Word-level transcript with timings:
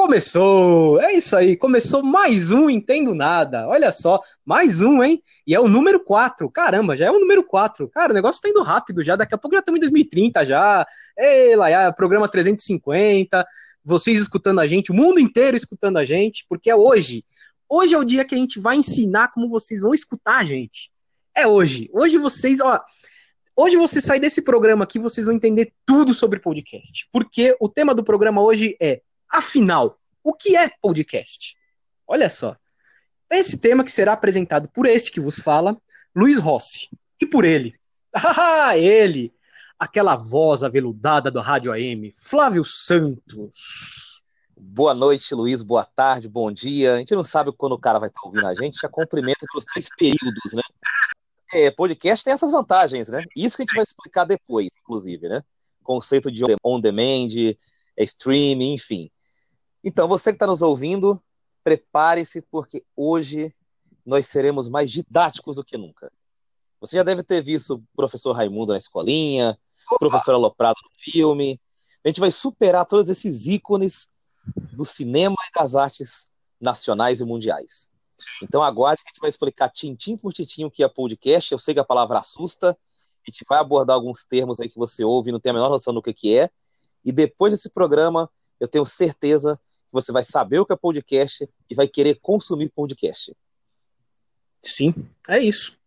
Começou! 0.00 0.98
É 0.98 1.12
isso 1.12 1.36
aí, 1.36 1.54
começou 1.54 2.02
mais 2.02 2.50
um 2.50 2.70
Entendo 2.70 3.14
Nada. 3.14 3.68
Olha 3.68 3.92
só, 3.92 4.18
mais 4.46 4.80
um, 4.80 5.02
hein? 5.02 5.22
E 5.46 5.54
é 5.54 5.60
o 5.60 5.68
número 5.68 6.00
4. 6.02 6.48
Caramba, 6.48 6.96
já 6.96 7.04
é 7.04 7.10
o 7.10 7.20
número 7.20 7.44
4. 7.44 7.86
Cara, 7.86 8.10
o 8.10 8.14
negócio 8.14 8.40
tá 8.40 8.48
indo 8.48 8.62
rápido 8.62 9.02
já. 9.02 9.14
Daqui 9.14 9.34
a 9.34 9.38
pouco 9.38 9.54
já 9.54 9.60
estamos 9.60 9.76
em 9.76 9.80
2030 9.82 10.42
já. 10.42 10.86
Ei, 11.18 11.54
lá, 11.54 11.92
programa 11.92 12.26
350. 12.26 13.46
Vocês 13.84 14.18
escutando 14.18 14.60
a 14.60 14.66
gente, 14.66 14.90
o 14.90 14.94
mundo 14.94 15.20
inteiro 15.20 15.54
escutando 15.54 15.98
a 15.98 16.04
gente, 16.04 16.46
porque 16.48 16.70
é 16.70 16.74
hoje. 16.74 17.22
Hoje 17.68 17.94
é 17.94 17.98
o 17.98 18.04
dia 18.04 18.24
que 18.24 18.34
a 18.34 18.38
gente 18.38 18.58
vai 18.58 18.78
ensinar 18.78 19.30
como 19.34 19.50
vocês 19.50 19.82
vão 19.82 19.92
escutar 19.92 20.38
a 20.38 20.44
gente. 20.44 20.90
É 21.36 21.46
hoje. 21.46 21.90
Hoje 21.92 22.16
vocês, 22.16 22.58
ó. 22.62 22.80
Hoje 23.54 23.76
você 23.76 24.00
sai 24.00 24.18
desse 24.18 24.40
programa 24.40 24.84
aqui, 24.84 24.98
vocês 24.98 25.26
vão 25.26 25.36
entender 25.36 25.74
tudo 25.84 26.14
sobre 26.14 26.40
podcast. 26.40 27.06
Porque 27.12 27.54
o 27.60 27.68
tema 27.68 27.94
do 27.94 28.02
programa 28.02 28.42
hoje 28.42 28.74
é, 28.80 29.02
afinal, 29.30 29.98
o 30.22 30.34
que 30.34 30.56
é 30.56 30.70
podcast? 30.80 31.56
Olha 32.06 32.28
só. 32.28 32.56
Esse 33.30 33.58
tema 33.58 33.84
que 33.84 33.92
será 33.92 34.12
apresentado 34.12 34.68
por 34.68 34.86
este 34.86 35.12
que 35.12 35.20
vos 35.20 35.38
fala, 35.38 35.76
Luiz 36.14 36.38
Rossi. 36.38 36.88
E 37.20 37.26
por 37.26 37.44
ele. 37.44 37.78
Ah, 38.14 38.76
ele! 38.76 39.32
Aquela 39.78 40.16
voz 40.16 40.64
aveludada 40.64 41.30
do 41.30 41.40
Rádio 41.40 41.72
AM, 41.72 42.12
Flávio 42.12 42.64
Santos. 42.64 44.20
Boa 44.58 44.92
noite, 44.92 45.34
Luiz. 45.34 45.62
Boa 45.62 45.84
tarde, 45.84 46.28
bom 46.28 46.52
dia. 46.52 46.94
A 46.94 46.98
gente 46.98 47.14
não 47.14 47.24
sabe 47.24 47.50
quando 47.52 47.72
o 47.72 47.78
cara 47.78 47.98
vai 47.98 48.08
estar 48.08 48.20
ouvindo 48.24 48.46
a 48.46 48.54
gente, 48.54 48.80
já 48.82 48.88
cumprimenta 48.88 49.46
pelos 49.50 49.64
três 49.64 49.88
períodos, 49.96 50.52
né? 50.52 50.62
É, 51.52 51.70
podcast 51.70 52.24
tem 52.24 52.34
essas 52.34 52.50
vantagens, 52.50 53.08
né? 53.08 53.24
Isso 53.34 53.56
que 53.56 53.62
a 53.62 53.64
gente 53.64 53.74
vai 53.74 53.84
explicar 53.84 54.24
depois, 54.24 54.68
inclusive, 54.82 55.28
né? 55.28 55.42
Conceito 55.82 56.30
de 56.30 56.44
on-demand, 56.62 57.28
streaming, 57.96 58.74
enfim. 58.74 59.10
Então, 59.82 60.06
você 60.06 60.30
que 60.30 60.36
está 60.36 60.46
nos 60.46 60.62
ouvindo, 60.62 61.22
prepare-se, 61.64 62.42
porque 62.42 62.84
hoje 62.94 63.54
nós 64.04 64.26
seremos 64.26 64.68
mais 64.68 64.90
didáticos 64.90 65.56
do 65.56 65.64
que 65.64 65.76
nunca. 65.76 66.12
Você 66.80 66.96
já 66.96 67.02
deve 67.02 67.22
ter 67.22 67.42
visto 67.42 67.74
o 67.74 67.82
professor 67.94 68.32
Raimundo 68.32 68.72
na 68.72 68.78
escolinha, 68.78 69.58
o 69.90 69.98
professor 69.98 70.34
Aloprado 70.34 70.76
no 70.82 70.90
filme. 70.98 71.60
A 72.04 72.08
gente 72.08 72.20
vai 72.20 72.30
superar 72.30 72.86
todos 72.86 73.10
esses 73.10 73.46
ícones 73.46 74.08
do 74.72 74.84
cinema 74.84 75.36
e 75.48 75.58
das 75.58 75.74
artes 75.74 76.30
nacionais 76.60 77.20
e 77.20 77.24
mundiais. 77.24 77.90
Então, 78.42 78.62
aguarde 78.62 79.02
que 79.02 79.08
a 79.08 79.12
gente 79.12 79.20
vai 79.20 79.28
explicar 79.28 79.68
tintim 79.70 80.16
por 80.16 80.32
tintim 80.32 80.64
o 80.64 80.70
que 80.70 80.82
é 80.82 80.88
podcast. 80.88 81.52
Eu 81.52 81.58
sei 81.58 81.74
que 81.74 81.80
a 81.80 81.84
palavra 81.84 82.18
assusta. 82.18 82.70
A 82.70 83.30
gente 83.30 83.44
vai 83.48 83.58
abordar 83.58 83.94
alguns 83.94 84.24
termos 84.24 84.60
aí 84.60 84.68
que 84.68 84.78
você 84.78 85.04
ouve 85.04 85.30
e 85.30 85.32
não 85.32 85.40
tem 85.40 85.50
a 85.50 85.54
menor 85.54 85.68
noção 85.68 85.92
do 85.92 86.02
que, 86.02 86.12
que 86.12 86.38
é. 86.38 86.50
E 87.04 87.12
depois 87.12 87.52
desse 87.52 87.70
programa, 87.70 88.30
eu 88.60 88.68
tenho 88.68 88.84
certeza 88.84 89.56
que 89.56 89.92
você 89.92 90.12
vai 90.12 90.22
saber 90.22 90.60
o 90.60 90.66
que 90.66 90.72
é 90.72 90.76
podcast 90.76 91.48
e 91.68 91.74
vai 91.74 91.88
querer 91.88 92.18
consumir 92.20 92.68
podcast. 92.68 93.34
Sim, 94.62 94.94
é 95.28 95.38
isso. 95.38 95.80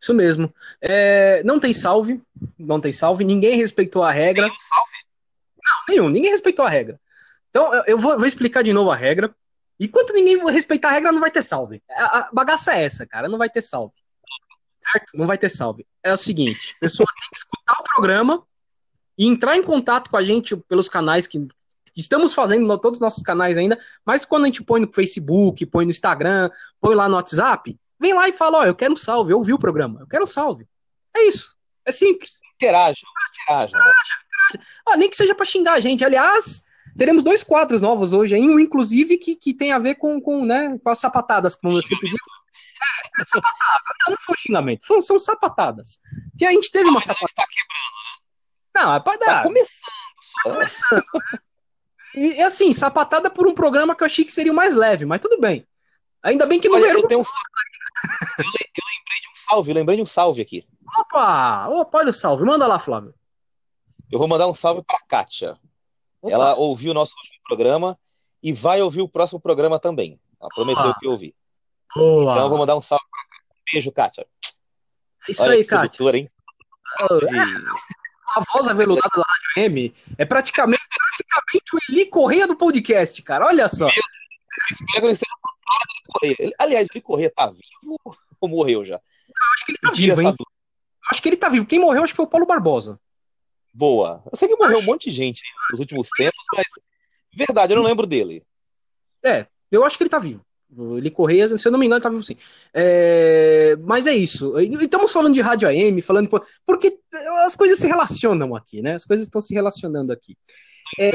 Isso 0.00 0.14
mesmo. 0.14 0.54
É, 0.80 1.42
não 1.42 1.58
tem 1.58 1.72
salve, 1.72 2.22
não 2.58 2.80
tem 2.80 2.92
salve, 2.92 3.24
ninguém 3.24 3.56
respeitou 3.56 4.02
a 4.02 4.12
regra. 4.12 4.44
Nenhum 4.44 4.58
salve? 4.60 4.92
Não, 5.56 5.94
nenhum, 5.94 6.08
ninguém 6.08 6.30
respeitou 6.30 6.64
a 6.64 6.68
regra. 6.68 7.00
Então, 7.50 7.72
eu 7.86 7.98
vou, 7.98 8.16
vou 8.16 8.26
explicar 8.26 8.62
de 8.62 8.72
novo 8.72 8.90
a 8.90 8.96
regra. 8.96 9.34
Enquanto 9.80 10.12
ninguém 10.12 10.36
respeitar 10.50 10.88
a 10.88 10.92
regra, 10.92 11.12
não 11.12 11.20
vai 11.20 11.30
ter 11.30 11.42
salve. 11.42 11.82
A, 11.90 12.18
a 12.18 12.30
bagaça 12.32 12.74
é 12.74 12.84
essa, 12.84 13.06
cara, 13.06 13.28
não 13.28 13.38
vai 13.38 13.48
ter 13.48 13.62
salve. 13.62 13.94
Certo? 14.78 15.16
Não 15.16 15.26
vai 15.26 15.38
ter 15.38 15.48
salve. 15.48 15.86
É 16.02 16.12
o 16.12 16.16
seguinte, 16.16 16.74
a 16.76 16.80
pessoa 16.80 17.06
tem 17.06 17.28
que 17.30 17.38
escutar 17.38 17.80
o 17.80 17.84
programa 17.84 18.46
e 19.16 19.26
entrar 19.26 19.56
em 19.56 19.62
contato 19.62 20.10
com 20.10 20.16
a 20.16 20.24
gente 20.24 20.56
pelos 20.56 20.88
canais 20.88 21.26
que, 21.26 21.46
estamos 22.00 22.34
fazendo 22.34 22.66
no, 22.66 22.78
todos 22.78 22.98
os 22.98 23.00
nossos 23.00 23.22
canais 23.22 23.56
ainda, 23.56 23.78
mas 24.04 24.24
quando 24.24 24.44
a 24.44 24.46
gente 24.46 24.62
põe 24.62 24.80
no 24.80 24.92
Facebook, 24.92 25.64
põe 25.66 25.84
no 25.84 25.90
Instagram, 25.90 26.50
põe 26.80 26.94
lá 26.94 27.08
no 27.08 27.16
WhatsApp, 27.16 27.78
vem 27.98 28.14
lá 28.14 28.28
e 28.28 28.32
fala, 28.32 28.58
ó, 28.58 28.64
eu 28.64 28.74
quero 28.74 28.92
um 28.92 28.96
salve, 28.96 29.32
eu 29.32 29.38
ouvi 29.38 29.52
o 29.52 29.58
programa, 29.58 30.00
eu 30.00 30.06
quero 30.06 30.24
um 30.24 30.26
salve. 30.26 30.66
É 31.16 31.24
isso. 31.24 31.56
É 31.84 31.90
simples. 31.90 32.40
Interaja, 32.54 33.00
interaja. 33.42 33.68
interaja, 33.68 34.96
nem 34.96 35.08
que 35.08 35.16
seja 35.16 35.34
para 35.34 35.44
xingar 35.44 35.74
a 35.74 35.80
gente. 35.80 36.04
Aliás, 36.04 36.64
teremos 36.96 37.24
dois 37.24 37.42
quadros 37.42 37.80
novos 37.80 38.12
hoje, 38.12 38.36
hein? 38.36 38.50
um 38.50 38.60
inclusive 38.60 39.16
que, 39.16 39.34
que 39.34 39.54
tem 39.54 39.72
a 39.72 39.78
ver 39.78 39.94
com, 39.94 40.20
com, 40.20 40.44
né, 40.44 40.78
com 40.82 40.90
as 40.90 40.98
sapatadas, 40.98 41.56
como 41.56 41.80
você 41.80 41.96
pediu. 41.96 42.16
É, 42.80 43.22
é 43.22 43.24
sapatada. 43.24 43.82
Não, 44.06 44.10
não 44.12 44.20
foi 44.20 44.36
xingamento, 44.36 44.86
são, 44.86 45.00
são 45.02 45.18
sapatadas. 45.18 45.98
Que 46.36 46.44
a 46.46 46.52
gente 46.52 46.70
teve 46.70 46.88
uma 46.88 47.00
sapatada. 47.00 47.26
Está 47.26 47.46
quebrando, 47.46 47.98
né? 48.04 48.18
Não, 48.76 48.94
é 48.94 49.00
para 49.00 49.18
dar. 49.18 49.26
Tá 49.26 49.42
começando. 49.42 50.08
Tá 50.44 50.50
começando. 50.50 51.04
E 52.18 52.42
assim, 52.42 52.72
sapatada 52.72 53.30
por 53.30 53.46
um 53.46 53.54
programa 53.54 53.94
que 53.94 54.02
eu 54.02 54.06
achei 54.06 54.24
que 54.24 54.32
seria 54.32 54.52
o 54.52 54.56
mais 54.56 54.74
leve, 54.74 55.04
mas 55.04 55.20
tudo 55.20 55.40
bem. 55.40 55.66
Ainda 56.22 56.46
bem 56.46 56.58
que 56.58 56.68
não 56.68 56.76
Olha, 56.76 56.92
eu, 56.92 57.06
tenho 57.06 57.20
um... 57.20 57.24
eu, 57.24 58.44
eu 58.44 58.44
lembrei 58.44 59.20
de 59.22 59.28
um 59.28 59.34
salve, 59.34 59.72
lembrei 59.72 59.96
de 59.96 60.02
um 60.02 60.06
salve 60.06 60.42
aqui. 60.42 60.64
Opa! 60.98 61.68
Opa, 61.68 61.98
olha 61.98 62.10
o 62.10 62.14
salve. 62.14 62.44
Manda 62.44 62.66
lá, 62.66 62.78
Flávio. 62.78 63.14
Eu 64.10 64.18
vou 64.18 64.26
mandar 64.26 64.48
um 64.48 64.54
salve 64.54 64.82
para 64.82 64.98
Kátia. 65.06 65.58
Opa. 66.20 66.34
Ela 66.34 66.54
ouviu 66.56 66.90
o 66.90 66.94
nosso 66.94 67.14
último 67.16 67.38
programa 67.46 67.98
e 68.42 68.52
vai 68.52 68.82
ouvir 68.82 69.02
o 69.02 69.08
próximo 69.08 69.40
programa 69.40 69.78
também. 69.78 70.18
Ela 70.40 70.50
prometeu 70.54 70.94
que 70.98 71.06
ouvir. 71.06 71.34
Boa. 71.94 72.32
Então 72.32 72.44
eu 72.44 72.48
vou 72.48 72.58
mandar 72.58 72.76
um 72.76 72.82
salve 72.82 73.04
pra 73.10 73.20
Um 73.56 73.62
beijo, 73.72 73.92
Kátia. 73.92 74.26
Isso 75.28 75.42
Olha 75.42 75.52
aí, 75.52 75.64
Kátia. 75.64 76.16
Hein? 76.16 76.28
a 78.36 78.40
voz 78.52 78.68
aveludada 78.68 79.08
da 79.14 79.22
Rádio 79.22 79.72
M 79.72 79.94
é 80.16 80.24
praticamente, 80.24 80.82
praticamente 80.88 81.74
o 81.74 81.78
Eli 81.88 82.06
Correia 82.06 82.46
do 82.46 82.56
podcast, 82.56 83.22
cara. 83.22 83.46
Olha 83.46 83.68
só. 83.68 83.88
Aliás, 86.58 86.88
o 86.88 86.92
Eli 86.92 87.02
Correia 87.02 87.32
tá 87.34 87.50
vivo 87.50 87.98
ou 88.40 88.48
morreu 88.48 88.84
já? 88.84 88.96
Eu 88.96 89.54
acho 89.54 89.66
que 89.66 89.72
ele 89.72 89.78
tá 89.78 89.90
vivo, 89.90 90.20
hein? 90.20 90.34
Acho 91.10 91.22
que 91.22 91.28
ele 91.28 91.36
tá 91.36 91.48
vivo. 91.48 91.66
Quem 91.66 91.78
morreu 91.78 92.02
acho 92.02 92.12
que 92.12 92.16
foi 92.16 92.26
o 92.26 92.28
Paulo 92.28 92.46
Barbosa. 92.46 93.00
Boa. 93.72 94.22
Eu 94.30 94.36
sei 94.36 94.48
que 94.48 94.56
morreu 94.56 94.78
acho... 94.78 94.86
um 94.86 94.90
monte 94.90 95.10
de 95.10 95.16
gente 95.16 95.42
nos 95.70 95.80
últimos 95.80 96.08
tempos, 96.10 96.44
mas 96.54 96.66
verdade, 97.32 97.72
eu 97.72 97.76
não 97.76 97.84
lembro 97.84 98.06
dele. 98.06 98.44
É, 99.24 99.46
eu 99.70 99.84
acho 99.84 99.96
que 99.96 100.02
ele 100.02 100.10
tá 100.10 100.18
vivo. 100.18 100.44
Ele 100.96 101.10
Correia, 101.10 101.48
se 101.56 101.66
eu 101.66 101.72
não 101.72 101.78
me 101.78 101.86
engano, 101.86 102.00
tá 102.00 102.10
vivo 102.10 102.22
sim. 102.22 102.36
É, 102.74 103.74
mas 103.80 104.06
é 104.06 104.14
isso. 104.14 104.58
Estamos 104.58 105.12
falando 105.12 105.32
de 105.32 105.40
rádio 105.40 105.66
AM, 105.68 106.00
falando. 106.02 106.28
Porque 106.66 106.98
as 107.44 107.56
coisas 107.56 107.78
se 107.78 107.86
relacionam 107.86 108.54
aqui, 108.54 108.82
né? 108.82 108.94
As 108.94 109.04
coisas 109.04 109.26
estão 109.26 109.40
se 109.40 109.54
relacionando 109.54 110.12
aqui. 110.12 110.36
É, 110.98 111.10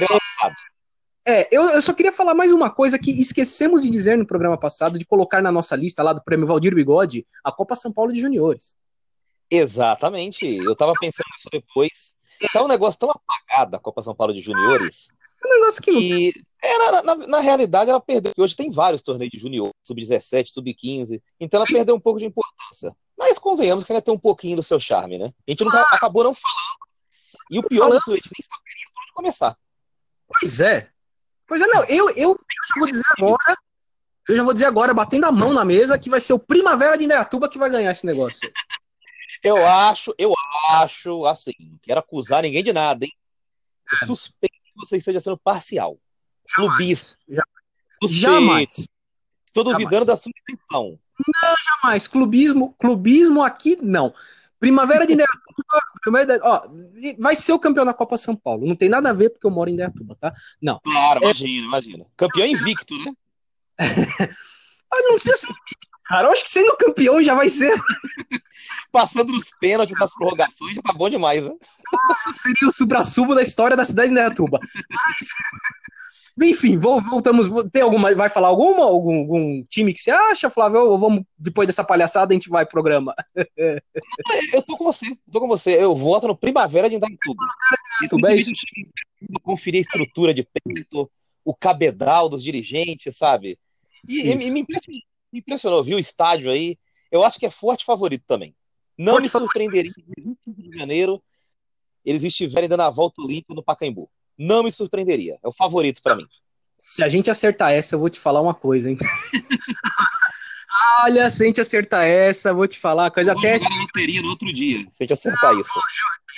é 1.26 1.48
eu, 1.52 1.70
eu, 1.70 1.82
só 1.82 1.94
queria 1.94 2.12
falar 2.12 2.34
mais 2.34 2.52
uma 2.52 2.70
coisa 2.70 2.98
que 2.98 3.12
esquecemos 3.12 3.84
de 3.84 3.90
dizer 3.90 4.18
no 4.18 4.26
programa 4.26 4.58
passado, 4.58 4.98
de 4.98 5.06
colocar 5.06 5.42
na 5.42 5.52
nossa 5.52 5.76
lista 5.76 6.02
lá 6.02 6.14
do 6.14 6.24
Prêmio 6.24 6.48
Valdir 6.48 6.74
Bigode 6.74 7.26
a 7.44 7.52
Copa 7.52 7.76
São 7.76 7.94
Paulo 7.94 8.12
de 8.12 8.20
Juniores. 8.20 8.76
Exatamente. 9.52 10.48
Eu 10.48 10.76
tava 10.76 10.94
pensando 11.00 11.28
nisso 11.32 11.50
depois. 11.52 12.16
Tá 12.52 12.64
um 12.64 12.68
negócio 12.68 13.00
tão 13.00 13.12
apagado 13.12 13.76
a 13.76 13.80
Copa 13.80 14.02
São 14.02 14.16
Paulo 14.16 14.34
de 14.34 14.42
Juniores. 14.42 15.10
É 15.44 15.48
um 15.48 15.60
negócio 15.60 15.82
que 15.82 15.92
não. 15.92 16.02
Na, 17.04 17.16
na, 17.16 17.40
realidade, 17.42 17.90
ela 17.90 18.00
perdeu. 18.00 18.32
Hoje 18.38 18.56
tem 18.56 18.72
vários 18.72 19.02
torneios 19.02 19.32
de 19.32 19.38
junior, 19.38 19.70
sub-17, 19.84 20.48
sub-15. 20.48 21.22
Então 21.40 21.60
ela 21.60 21.68
Sim. 21.68 21.74
perdeu 21.74 21.96
um 21.96 22.00
pouco 22.00 22.20
de 22.20 22.26
importância. 22.26 22.96
Mas 23.18 23.38
convenhamos 23.38 23.84
que 23.84 23.92
ela 23.92 24.02
tem 24.02 24.14
um 24.14 24.20
pouquinho 24.20 24.56
do 24.56 24.64
seu 24.64 24.80
charme, 24.80 25.18
né? 25.18 25.34
A 25.48 25.52
gente 25.52 25.64
não 25.64 25.72
tá, 25.72 25.82
ah. 25.82 25.96
acabou 25.96 26.24
não 26.24 26.34
falando. 26.34 26.84
E 27.52 27.60
o 27.60 27.64
pior 27.64 27.90
do 27.90 28.00
Twitch, 28.02 28.26
nem 28.26 28.48
saberia 28.48 28.86
por 28.94 29.04
onde 29.04 29.14
começar. 29.14 29.58
Pois 30.28 30.62
é. 30.62 30.90
Pois 31.46 31.62
é, 31.62 31.68
não. 31.68 31.84
Eu, 31.84 32.10
eu, 32.12 32.16
eu 32.16 32.38
já 32.38 32.80
vou 32.80 32.88
dizer 32.88 33.04
agora. 33.18 33.58
Eu 34.30 34.36
já 34.38 34.44
vou 34.44 34.54
dizer 34.54 34.66
agora, 34.66 34.94
batendo 34.94 35.26
a 35.26 35.32
mão 35.32 35.52
na 35.52 35.66
mesa, 35.66 36.00
que 36.00 36.10
vai 36.10 36.22
ser 36.22 36.32
o 36.32 36.40
Primavera 36.40 36.98
de 36.98 37.04
Indaiatuba 37.04 37.50
que 37.50 37.58
vai 37.58 37.70
ganhar 37.70 37.92
esse 37.92 38.06
negócio. 38.06 38.40
Eu 39.44 39.66
acho, 39.66 40.16
eu 40.18 40.34
acho, 40.70 41.26
assim, 41.26 41.52
não 41.60 41.78
quero 41.82 42.00
acusar 42.00 42.44
ninguém 42.44 42.64
de 42.64 42.72
nada, 42.72 43.04
hein? 43.04 43.12
Eu 43.92 44.08
suspeito 44.08 44.56
que 44.64 44.72
você 44.78 44.96
esteja 44.96 45.20
sendo 45.20 45.38
parcial. 45.38 46.00
Clubista. 46.54 47.18
Jamais. 48.10 48.88
Estou 49.46 49.64
duvidando 49.64 49.92
jamais. 49.92 50.08
da 50.08 50.18
sua 50.18 50.32
intenção. 50.32 51.00
Não, 51.20 51.56
jamais. 51.64 52.08
Clubismo, 52.08 52.74
clubismo 52.80 53.44
aqui, 53.44 53.78
não. 53.82 54.14
Primavera 54.60 55.06
de 55.06 55.14
Indaiatuba, 55.14 56.40
ó, 56.44 56.68
vai 57.20 57.36
ser 57.36 57.54
o 57.54 57.60
campeão 57.60 57.86
da 57.86 57.94
Copa 57.94 58.18
São 58.18 58.36
Paulo. 58.36 58.66
Não 58.66 58.76
tem 58.76 58.90
nada 58.90 59.10
a 59.10 59.14
ver 59.14 59.30
porque 59.30 59.46
eu 59.46 59.52
moro 59.52 59.70
em 59.70 59.74
Indaiatuba, 59.74 60.16
tá? 60.20 60.34
Não. 60.62 60.80
Claro, 60.84 61.20
é... 61.22 61.24
imagina, 61.26 61.68
imagina. 61.68 62.06
Campeão 62.16 62.48
invicto, 62.48 62.98
né? 62.98 63.14
Ah, 64.96 65.02
não 65.08 65.16
precisa 65.16 65.36
ser 65.36 65.54
cara. 66.04 66.28
Eu 66.28 66.32
acho 66.32 66.44
que 66.44 66.50
sendo 66.52 66.78
campeão 66.78 67.24
já 67.24 67.34
vai 67.34 67.50
ser. 67.50 67.74
Passando 68.92 69.34
nos 69.34 69.50
pênaltis, 69.60 69.98
nas 70.00 70.14
prorrogações, 70.14 70.76
já 70.76 70.82
tá 70.84 70.94
bom 70.94 71.10
demais, 71.10 71.46
né? 71.46 71.56
seria 72.30 72.68
o 72.68 72.72
supra-sumo 72.72 73.34
da 73.34 73.42
história 73.42 73.76
da 73.76 73.84
cidade 73.84 74.10
de 74.10 74.12
Indaiatuba. 74.12 74.60
Mas... 74.88 75.30
Enfim, 76.42 76.78
voltamos. 76.78 77.48
Tem 77.72 77.84
alguma. 77.84 78.14
Vai 78.16 78.30
falar 78.30 78.48
alguma? 78.48 78.84
Algum, 78.84 79.20
algum 79.20 79.64
time 79.66 79.94
que 79.94 80.02
você 80.02 80.10
acha, 80.10 80.50
Flávio? 80.50 80.80
Ou 80.82 80.98
vamos, 80.98 81.24
depois 81.38 81.68
dessa 81.68 81.84
palhaçada, 81.84 82.34
a 82.34 82.36
gente 82.36 82.50
vai 82.50 82.66
pro 82.66 82.82
programa? 82.82 83.16
Eu 84.52 84.64
tô 84.64 84.76
com 84.76 84.84
você, 84.84 85.16
tô 85.32 85.40
com 85.40 85.48
você. 85.48 85.82
Eu 85.82 85.94
voto 85.94 86.28
no 86.28 86.36
Primavera 86.36 86.90
de 86.90 86.96
Indaiatuba. 86.96 87.44
Tudo 88.10 88.22
bem? 88.22 88.42
Conferir 89.44 89.80
a 89.80 89.82
estrutura 89.82 90.34
de 90.34 90.44
peito, 90.44 91.10
o 91.46 91.54
cabedal 91.54 92.28
dos 92.28 92.44
dirigentes, 92.44 93.16
sabe? 93.16 93.60
E, 94.08 94.32
e 94.32 94.36
me, 94.36 94.60
impressionou, 94.60 95.02
me 95.32 95.40
impressionou, 95.40 95.84
viu 95.84 95.98
o 95.98 96.00
estádio 96.00 96.52
aí. 96.52 96.78
Eu 97.12 97.24
acho 97.24 97.40
que 97.40 97.46
é 97.46 97.50
forte 97.50 97.86
favorito 97.86 98.24
também. 98.26 98.56
Não 98.98 99.14
forte 99.14 99.24
me 99.24 99.30
surpreenderia 99.30 99.92
se 99.92 100.04
no 100.18 100.36
Rio 100.48 100.72
de 100.72 100.78
Janeiro 100.78 101.24
eles 102.04 102.24
estiverem 102.24 102.68
dando 102.68 102.82
a 102.82 102.90
volta 102.90 103.22
olímpica 103.22 103.54
no 103.54 103.64
Pacaembu. 103.64 104.10
Não 104.38 104.64
me 104.64 104.72
surpreenderia. 104.72 105.38
É 105.44 105.48
o 105.48 105.52
favorito 105.52 106.02
para 106.02 106.16
mim. 106.16 106.26
Se 106.82 107.04
a 107.04 107.08
gente 107.08 107.32
acertar 107.32 107.72
essa, 107.72 107.96
eu 107.96 108.00
vou 108.00 108.10
te 108.10 108.20
falar 108.20 108.42
uma 108.42 108.54
coisa, 108.54 108.90
hein? 108.90 108.98
Olha, 111.02 111.30
se 111.30 111.44
a 111.44 111.48
gente 111.48 111.62
acertar 111.62 112.04
essa, 112.06 112.54
vou 112.54 112.68
te 112.68 112.78
falar 112.78 113.12
coisa 113.12 113.32
eu 113.32 113.38
até. 113.38 113.58
Vou 113.58 113.70
loteria 113.70 114.22
no 114.22 114.30
outro 114.30 114.52
dia, 114.52 114.80
se 114.90 115.02
a 115.02 115.04
gente 115.04 115.14
acertar 115.14 115.54
não, 115.54 115.62
isso. 115.62 115.72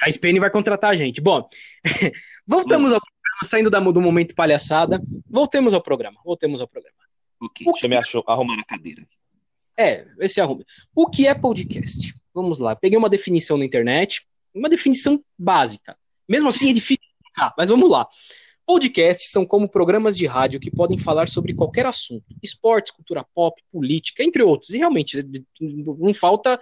A 0.03 0.09
SPN 0.09 0.39
vai 0.39 0.49
contratar 0.49 0.91
a 0.91 0.95
gente. 0.95 1.21
Bom, 1.21 1.47
voltamos 2.47 2.93
ao 2.93 2.99
programa, 2.99 3.43
saindo 3.43 3.69
do 3.91 4.01
momento 4.01 4.35
palhaçada. 4.35 5.01
Voltemos 5.27 5.73
ao 5.73 5.81
programa. 5.81 6.19
Voltemos 6.23 6.61
ao 6.61 6.67
programa. 6.67 6.95
Ok, 7.41 7.65
o 7.67 7.71
deixa 7.71 7.79
que... 7.79 7.85
eu 7.85 7.89
me 7.89 8.23
arrumar 8.27 8.59
a 8.59 8.63
cadeira. 8.63 9.05
É, 9.77 10.05
esse 10.19 10.39
arrume. 10.39 10.65
O 10.93 11.09
que 11.09 11.27
é 11.27 11.33
podcast? 11.33 12.13
Vamos 12.33 12.59
lá. 12.59 12.75
Peguei 12.75 12.97
uma 12.97 13.09
definição 13.09 13.57
na 13.57 13.65
internet, 13.65 14.25
uma 14.53 14.69
definição 14.69 15.21
básica. 15.37 15.97
Mesmo 16.27 16.49
assim 16.49 16.69
é 16.69 16.73
difícil 16.73 17.04
explicar, 17.35 17.53
mas 17.57 17.69
vamos 17.69 17.89
lá. 17.89 18.07
Podcasts 18.65 19.29
são 19.29 19.45
como 19.45 19.69
programas 19.69 20.17
de 20.17 20.25
rádio 20.25 20.59
que 20.59 20.71
podem 20.71 20.97
falar 20.97 21.27
sobre 21.27 21.53
qualquer 21.53 21.85
assunto, 21.85 22.25
esportes, 22.41 22.91
cultura 22.91 23.23
pop, 23.35 23.61
política, 23.71 24.23
entre 24.23 24.41
outros. 24.41 24.71
E 24.71 24.79
realmente 24.79 25.23
não 25.59 26.13
falta 26.13 26.59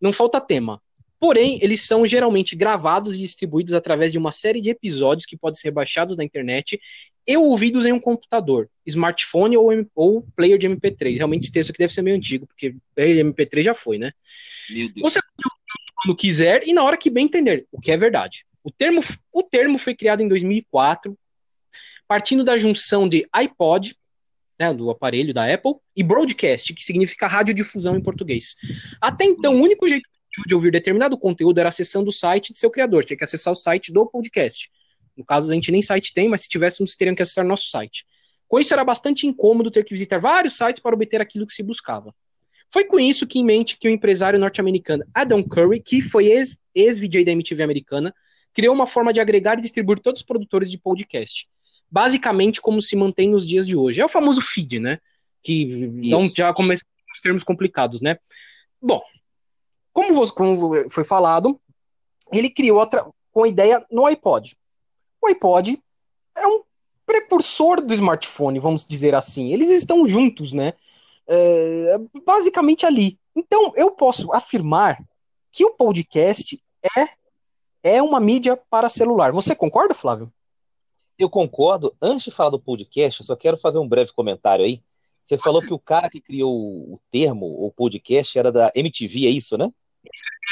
não 0.00 0.12
falta 0.12 0.40
tema. 0.40 0.82
Porém, 1.20 1.58
eles 1.62 1.82
são 1.82 2.04
geralmente 2.04 2.56
gravados 2.56 3.14
e 3.14 3.20
distribuídos 3.20 3.72
através 3.72 4.10
de 4.10 4.18
uma 4.18 4.32
série 4.32 4.60
de 4.60 4.70
episódios 4.70 5.24
que 5.24 5.36
podem 5.36 5.58
ser 5.58 5.70
baixados 5.70 6.16
na 6.16 6.24
internet 6.24 6.78
e 7.26 7.36
ouvidos 7.36 7.86
em 7.86 7.92
um 7.92 8.00
computador, 8.00 8.68
smartphone 8.84 9.56
ou, 9.56 9.70
ou 9.94 10.26
player 10.36 10.58
de 10.58 10.68
MP3. 10.68 11.16
Realmente 11.16 11.44
esse 11.44 11.52
texto 11.52 11.70
aqui 11.70 11.78
deve 11.78 11.94
ser 11.94 12.02
meio 12.02 12.16
antigo, 12.16 12.46
porque 12.46 12.74
MP3 12.96 13.62
já 13.62 13.72
foi, 13.72 13.96
né? 13.96 14.12
Você 15.00 15.20
pode 15.20 15.48
ouvir 15.50 15.92
quando 15.94 16.16
quiser 16.16 16.66
e 16.66 16.74
na 16.74 16.82
hora 16.82 16.98
que 16.98 17.08
bem 17.08 17.24
entender, 17.24 17.66
o 17.72 17.80
que 17.80 17.92
é 17.92 17.96
verdade. 17.96 18.44
O 18.64 18.70
termo, 18.72 19.00
o 19.30 19.42
termo 19.42 19.78
foi 19.78 19.94
criado 19.94 20.22
em 20.22 20.28
2004 20.28 21.16
partindo 22.06 22.44
da 22.44 22.56
junção 22.56 23.08
de 23.08 23.26
iPod, 23.32 23.96
né, 24.58 24.72
do 24.72 24.90
aparelho 24.90 25.32
da 25.32 25.52
Apple, 25.52 25.74
e 25.96 26.02
broadcast, 26.02 26.72
que 26.74 26.82
significa 26.82 27.26
radiodifusão 27.26 27.96
em 27.96 28.02
português. 28.02 28.56
Até 29.00 29.24
então, 29.24 29.54
o 29.56 29.62
único 29.62 29.88
jeito 29.88 30.08
de 30.46 30.54
ouvir 30.54 30.72
determinado 30.72 31.16
conteúdo 31.18 31.58
era 31.58 31.68
acessando 31.68 32.08
o 32.08 32.12
site 32.12 32.52
de 32.52 32.58
seu 32.58 32.70
criador, 32.70 33.04
tinha 33.04 33.16
que 33.16 33.24
acessar 33.24 33.52
o 33.52 33.56
site 33.56 33.92
do 33.92 34.06
podcast. 34.06 34.70
No 35.16 35.24
caso, 35.24 35.50
a 35.50 35.54
gente 35.54 35.70
nem 35.70 35.80
site 35.80 36.12
tem, 36.12 36.28
mas 36.28 36.42
se 36.42 36.48
tivéssemos, 36.48 36.96
teriam 36.96 37.14
que 37.14 37.22
acessar 37.22 37.44
nosso 37.44 37.68
site. 37.68 38.04
Com 38.48 38.58
isso, 38.58 38.74
era 38.74 38.84
bastante 38.84 39.26
incômodo 39.26 39.70
ter 39.70 39.84
que 39.84 39.94
visitar 39.94 40.18
vários 40.18 40.56
sites 40.56 40.82
para 40.82 40.94
obter 40.94 41.20
aquilo 41.20 41.46
que 41.46 41.54
se 41.54 41.62
buscava. 41.62 42.14
Foi 42.72 42.84
com 42.84 42.98
isso 42.98 43.26
que 43.26 43.38
em 43.38 43.44
mente 43.44 43.78
que 43.78 43.88
o 43.88 43.90
empresário 43.90 44.38
norte-americano 44.38 45.04
Adam 45.14 45.42
Curry, 45.42 45.80
que 45.80 46.02
foi 46.02 46.26
ex-VJ 46.26 47.18
ex 47.18 47.24
da 47.24 47.32
MTV 47.32 47.62
americana, 47.62 48.14
criou 48.54 48.74
uma 48.74 48.86
forma 48.86 49.12
de 49.12 49.20
agregar 49.20 49.58
e 49.58 49.62
distribuir 49.62 50.00
todos 50.00 50.20
os 50.20 50.26
produtores 50.26 50.70
de 50.70 50.78
podcast 50.78 51.48
basicamente 51.94 52.60
como 52.60 52.82
se 52.82 52.96
mantém 52.96 53.30
nos 53.30 53.46
dias 53.46 53.64
de 53.66 53.76
hoje. 53.76 54.00
É 54.00 54.04
o 54.04 54.08
famoso 54.08 54.40
feed, 54.40 54.80
né? 54.80 54.98
Que 55.40 55.62
então 56.02 56.28
já 56.34 56.52
começa 56.52 56.84
os 57.14 57.20
termos 57.20 57.44
complicados, 57.44 58.00
né? 58.00 58.18
Bom, 58.82 59.00
como, 59.92 60.12
você, 60.12 60.34
como 60.34 60.90
foi 60.90 61.04
falado, 61.04 61.60
ele 62.32 62.50
criou 62.50 62.80
outra, 62.80 63.06
com 63.30 63.44
a 63.44 63.48
ideia 63.48 63.86
no 63.92 64.06
iPod. 64.06 64.56
O 65.22 65.28
iPod 65.28 65.80
é 66.36 66.46
um 66.48 66.62
precursor 67.06 67.80
do 67.80 67.94
smartphone, 67.94 68.58
vamos 68.58 68.84
dizer 68.84 69.14
assim. 69.14 69.52
Eles 69.52 69.70
estão 69.70 70.04
juntos, 70.04 70.52
né? 70.52 70.72
É, 71.28 71.96
basicamente 72.26 72.84
ali. 72.84 73.20
Então, 73.36 73.72
eu 73.76 73.92
posso 73.92 74.32
afirmar 74.32 75.00
que 75.52 75.64
o 75.64 75.74
podcast 75.74 76.60
é, 76.96 77.08
é 77.84 78.02
uma 78.02 78.18
mídia 78.18 78.56
para 78.56 78.88
celular. 78.88 79.30
Você 79.30 79.54
concorda, 79.54 79.94
Flávio? 79.94 80.32
Eu 81.18 81.28
concordo. 81.28 81.94
Antes 82.00 82.24
de 82.24 82.30
falar 82.30 82.50
do 82.50 82.58
podcast, 82.58 83.20
eu 83.20 83.26
só 83.26 83.36
quero 83.36 83.58
fazer 83.58 83.78
um 83.78 83.86
breve 83.86 84.10
comentário 84.12 84.64
aí. 84.64 84.82
Você 85.22 85.36
falou 85.38 85.62
que 85.62 85.72
o 85.72 85.78
cara 85.78 86.08
que 86.08 86.20
criou 86.20 86.50
o 86.52 86.98
termo, 87.10 87.46
o 87.46 87.70
podcast, 87.70 88.38
era 88.38 88.50
da 88.50 88.72
MTV, 88.74 89.26
é 89.26 89.30
isso, 89.30 89.56
né? 89.56 89.70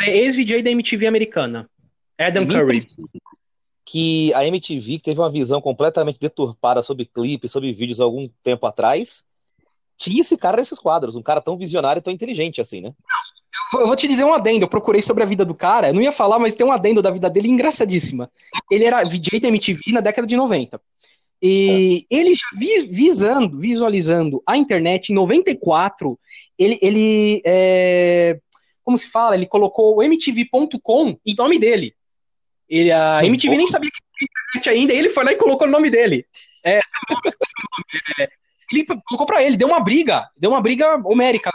É 0.01 0.17
ex-VJ 0.19 0.63
da 0.63 0.71
MTV 0.71 1.07
americana. 1.07 1.69
Adam 2.19 2.47
Curry. 2.47 2.81
Que 3.85 4.33
a 4.35 4.47
MTV 4.47 5.01
teve 5.01 5.21
uma 5.21 5.31
visão 5.31 5.61
completamente 5.61 6.21
deturpada 6.21 6.83
sobre 6.83 7.07
clipes, 7.07 7.51
sobre 7.51 7.73
vídeos 7.73 8.01
algum 8.01 8.27
tempo 8.43 8.67
atrás. 8.67 9.25
Tinha 9.97 10.21
esse 10.21 10.37
cara 10.37 10.59
nesses 10.59 10.79
quadros, 10.79 11.17
um 11.17 11.23
cara 11.23 11.41
tão 11.41 11.57
visionário 11.57 12.01
e 12.01 12.03
tão 12.03 12.13
inteligente 12.13 12.61
assim, 12.61 12.81
né? 12.81 12.95
Eu 13.75 13.87
vou 13.87 13.97
te 13.97 14.09
dizer 14.09 14.25
um 14.25 14.33
adendo. 14.33 14.65
Eu 14.65 14.69
procurei 14.69 15.03
sobre 15.03 15.23
a 15.23 15.27
vida 15.27 15.45
do 15.45 15.55
cara. 15.55 15.89
Eu 15.89 15.95
não 15.95 16.03
ia 16.03 16.13
falar, 16.13 16.39
mas 16.39 16.55
tem 16.55 16.67
um 16.67 16.73
adendo 16.73 17.03
da 17.03 17.11
vida 17.11 17.29
dele 17.29 17.49
engraçadíssima. 17.49 18.31
Ele 18.71 18.85
era 18.85 19.05
VJ 19.05 19.41
da 19.41 19.49
MTV 19.49 19.81
na 19.93 20.01
década 20.01 20.27
de 20.27 20.37
90. 20.37 20.81
E 21.43 22.07
é. 22.11 22.17
ele 22.17 22.35
já 22.35 22.47
visando, 22.89 23.59
visualizando 23.59 24.41
a 24.47 24.57
internet 24.57 25.11
em 25.11 25.15
94, 25.15 26.17
ele, 26.57 26.79
ele 26.81 27.43
é, 27.45 28.39
como 28.85 28.97
se 28.97 29.11
fala, 29.11 29.35
ele 29.35 29.47
colocou 29.47 29.97
o 29.97 30.03
MTV.com 30.03 31.19
em 31.27 31.35
nome 31.35 31.59
dele. 31.59 31.97
Ele, 32.69 32.93
a 32.93 33.19
Sim, 33.19 33.27
MTV 33.27 33.57
nem 33.57 33.67
sabia 33.67 33.91
que 33.91 33.99
tinha 33.99 34.29
internet 34.31 34.71
ainda, 34.71 34.95
e 34.95 34.99
ele 34.99 35.09
foi 35.09 35.25
lá 35.25 35.33
e 35.33 35.37
colocou 35.37 35.67
o 35.67 35.71
nome 35.71 35.91
dele. 35.91 36.25
É, 36.65 36.79
ele 38.73 38.87
colocou 38.87 39.27
pra 39.27 39.43
ele, 39.43 39.57
deu 39.57 39.67
uma 39.67 39.81
briga, 39.81 40.31
deu 40.37 40.53
uma 40.53 40.61
briga 40.61 40.97
homérica 41.05 41.51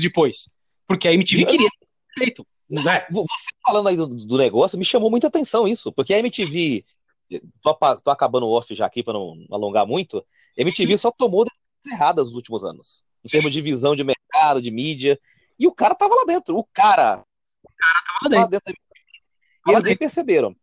depois. 0.00 0.53
Porque 0.86 1.08
a 1.08 1.12
MTV 1.12 1.44
queria 1.46 1.68
feito. 2.16 2.46
Né? 2.68 3.06
Você 3.10 3.48
falando 3.62 3.88
aí 3.88 3.96
do, 3.96 4.06
do, 4.06 4.38
negócio, 4.38 4.78
me 4.78 4.84
chamou 4.84 5.10
muita 5.10 5.26
atenção 5.26 5.68
isso, 5.68 5.92
porque 5.92 6.14
a 6.14 6.18
MTV, 6.18 6.84
tô, 7.60 7.74
tô 7.74 8.10
acabando 8.10 8.46
o 8.46 8.50
off 8.50 8.74
já 8.74 8.86
aqui 8.86 9.02
para 9.02 9.12
não 9.12 9.44
alongar 9.50 9.86
muito, 9.86 10.24
a 10.58 10.62
MTV 10.62 10.96
só 10.96 11.10
tomou 11.10 11.44
decisões 11.44 12.00
erradas 12.00 12.28
nos 12.28 12.36
últimos 12.36 12.64
anos, 12.64 13.04
em 13.24 13.28
termos 13.28 13.52
de 13.52 13.60
visão 13.60 13.94
de 13.94 14.02
mercado, 14.02 14.62
de 14.62 14.70
mídia, 14.70 15.20
e 15.58 15.66
o 15.66 15.72
cara 15.72 15.94
tava 15.94 16.14
lá 16.14 16.24
dentro, 16.24 16.56
o 16.56 16.64
cara, 16.64 17.22
o 17.62 17.68
cara 17.76 18.04
tava 18.06 18.40
lá 18.40 18.46
dentro, 18.46 18.74
e 19.66 19.70
eles 19.70 19.84
nem 19.84 19.96
perceberam. 19.96 20.56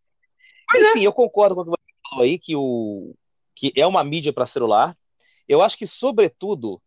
Mas, 0.72 0.82
é. 0.82 0.90
Enfim, 0.90 1.02
é. 1.02 1.08
eu 1.08 1.14
concordo 1.14 1.56
com 1.56 1.62
o 1.62 1.64
que 1.66 1.70
você 1.70 2.10
falou 2.10 2.24
aí, 2.24 2.40
que, 2.40 2.56
o, 2.56 3.14
que 3.56 3.72
é 3.76 3.86
uma 3.86 4.04
mídia 4.04 4.34
para 4.34 4.46
celular, 4.46 4.98
eu 5.48 5.62
acho 5.62 5.78
que, 5.78 5.86
sobretudo, 5.86 6.82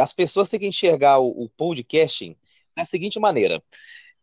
as 0.00 0.12
pessoas 0.12 0.48
têm 0.48 0.60
que 0.60 0.66
enxergar 0.66 1.18
o, 1.18 1.44
o 1.44 1.48
podcasting 1.50 2.36
da 2.76 2.84
seguinte 2.84 3.18
maneira. 3.18 3.62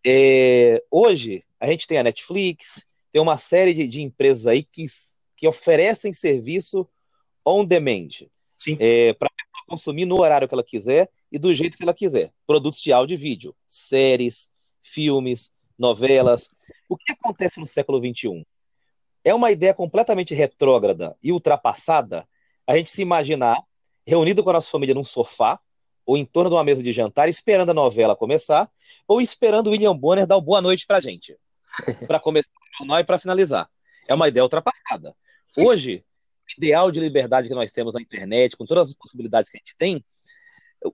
É, 0.05 0.83
hoje, 0.91 1.43
a 1.60 1.67
gente 1.67 1.88
tem 1.88 1.98
a 1.98 2.03
Netflix, 2.03 2.86
tem 3.12 3.22
uma 3.22 3.38
série 3.38 3.74
de, 3.74 3.88
de 3.88 4.01
empresas 4.01 4.48
aí 4.48 4.63
que, 4.63 4.86
que 5.36 5.48
oferecem 5.48 6.13
serviço 6.13 6.88
on 7.45 7.65
demand. 7.65 8.10
É, 8.79 9.13
para 9.13 9.29
consumir 9.67 10.05
no 10.05 10.22
horário 10.22 10.48
que 10.48 10.53
ela 10.53 10.63
quiser 10.63 11.10
e 11.29 11.38
do 11.38 11.53
jeito 11.53 11.77
que 11.77 11.83
ela 11.83 11.93
quiser. 11.93 12.31
Produtos 12.48 12.81
de 12.81 12.93
áudio 12.93 13.15
e 13.15 13.17
vídeo, 13.17 13.55
séries, 13.67 14.50
filmes, 14.81 15.51
novelas. 15.77 16.48
O 16.88 16.95
que 16.95 17.12
acontece 17.12 17.60
no 17.60 17.65
século 17.65 18.00
XXI? 18.00 18.45
É 19.24 19.33
uma 19.33 19.51
ideia 19.51 19.74
completamente 19.74 20.33
retrógrada 20.33 21.17
e 21.22 21.31
ultrapassada 21.31 22.27
a 22.67 22.77
gente 22.77 22.89
se 22.89 23.01
imaginar 23.01 23.62
reunido 24.05 24.43
com 24.43 24.50
a 24.50 24.53
nossa 24.53 24.69
família 24.69 24.95
num 24.95 25.03
sofá, 25.03 25.60
ou 26.05 26.17
em 26.17 26.25
torno 26.25 26.50
de 26.50 26.55
uma 26.55 26.63
mesa 26.63 26.83
de 26.83 26.91
jantar, 26.91 27.29
esperando 27.29 27.69
a 27.69 27.74
novela 27.74 28.15
começar, 28.15 28.69
ou 29.07 29.22
esperando 29.22 29.67
o 29.67 29.72
William 29.72 29.95
Bonner 29.95 30.27
dar 30.27 30.38
o 30.38 30.41
boa 30.41 30.62
noite 30.62 30.86
pra 30.86 31.00
gente. 31.00 31.38
para 32.07 32.19
começar 32.19 32.51
o 32.51 32.77
jornal 32.77 33.00
e 33.00 33.03
para 33.03 33.19
finalizar. 33.19 33.69
É 34.07 34.13
uma 34.13 34.27
ideia 34.27 34.43
ultrapassada. 34.43 35.15
Hoje, 35.57 36.03
o 36.48 36.62
ideal 36.62 36.91
de 36.91 37.00
liberdade 37.00 37.48
que 37.48 37.55
nós 37.55 37.72
temos 37.72 37.93
na 37.93 38.01
internet, 38.01 38.57
com 38.57 38.65
todas 38.65 38.89
as 38.89 38.93
possibilidades 38.93 39.50
que 39.50 39.57
a 39.57 39.60
gente 39.60 39.75
tem, 39.77 40.03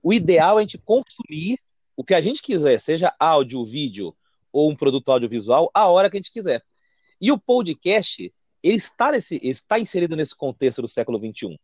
o 0.02 0.12
ideal 0.12 0.58
é 0.58 0.62
a 0.62 0.62
gente 0.62 0.78
consumir 0.78 1.58
o 1.96 2.04
que 2.04 2.14
a 2.14 2.20
gente 2.20 2.40
quiser, 2.40 2.78
seja 2.78 3.14
áudio, 3.18 3.64
vídeo 3.64 4.16
ou 4.52 4.70
um 4.70 4.76
produto 4.76 5.10
audiovisual, 5.10 5.70
a 5.74 5.88
hora 5.88 6.08
que 6.08 6.16
a 6.16 6.20
gente 6.20 6.32
quiser. 6.32 6.62
E 7.20 7.30
o 7.30 7.38
podcast, 7.38 8.32
ele 8.62 8.76
está, 8.76 9.12
nesse, 9.12 9.36
ele 9.36 9.50
está 9.50 9.78
inserido 9.78 10.16
nesse 10.16 10.34
contexto 10.34 10.82
do 10.82 10.88
século 10.88 11.18
XXI. 11.18 11.58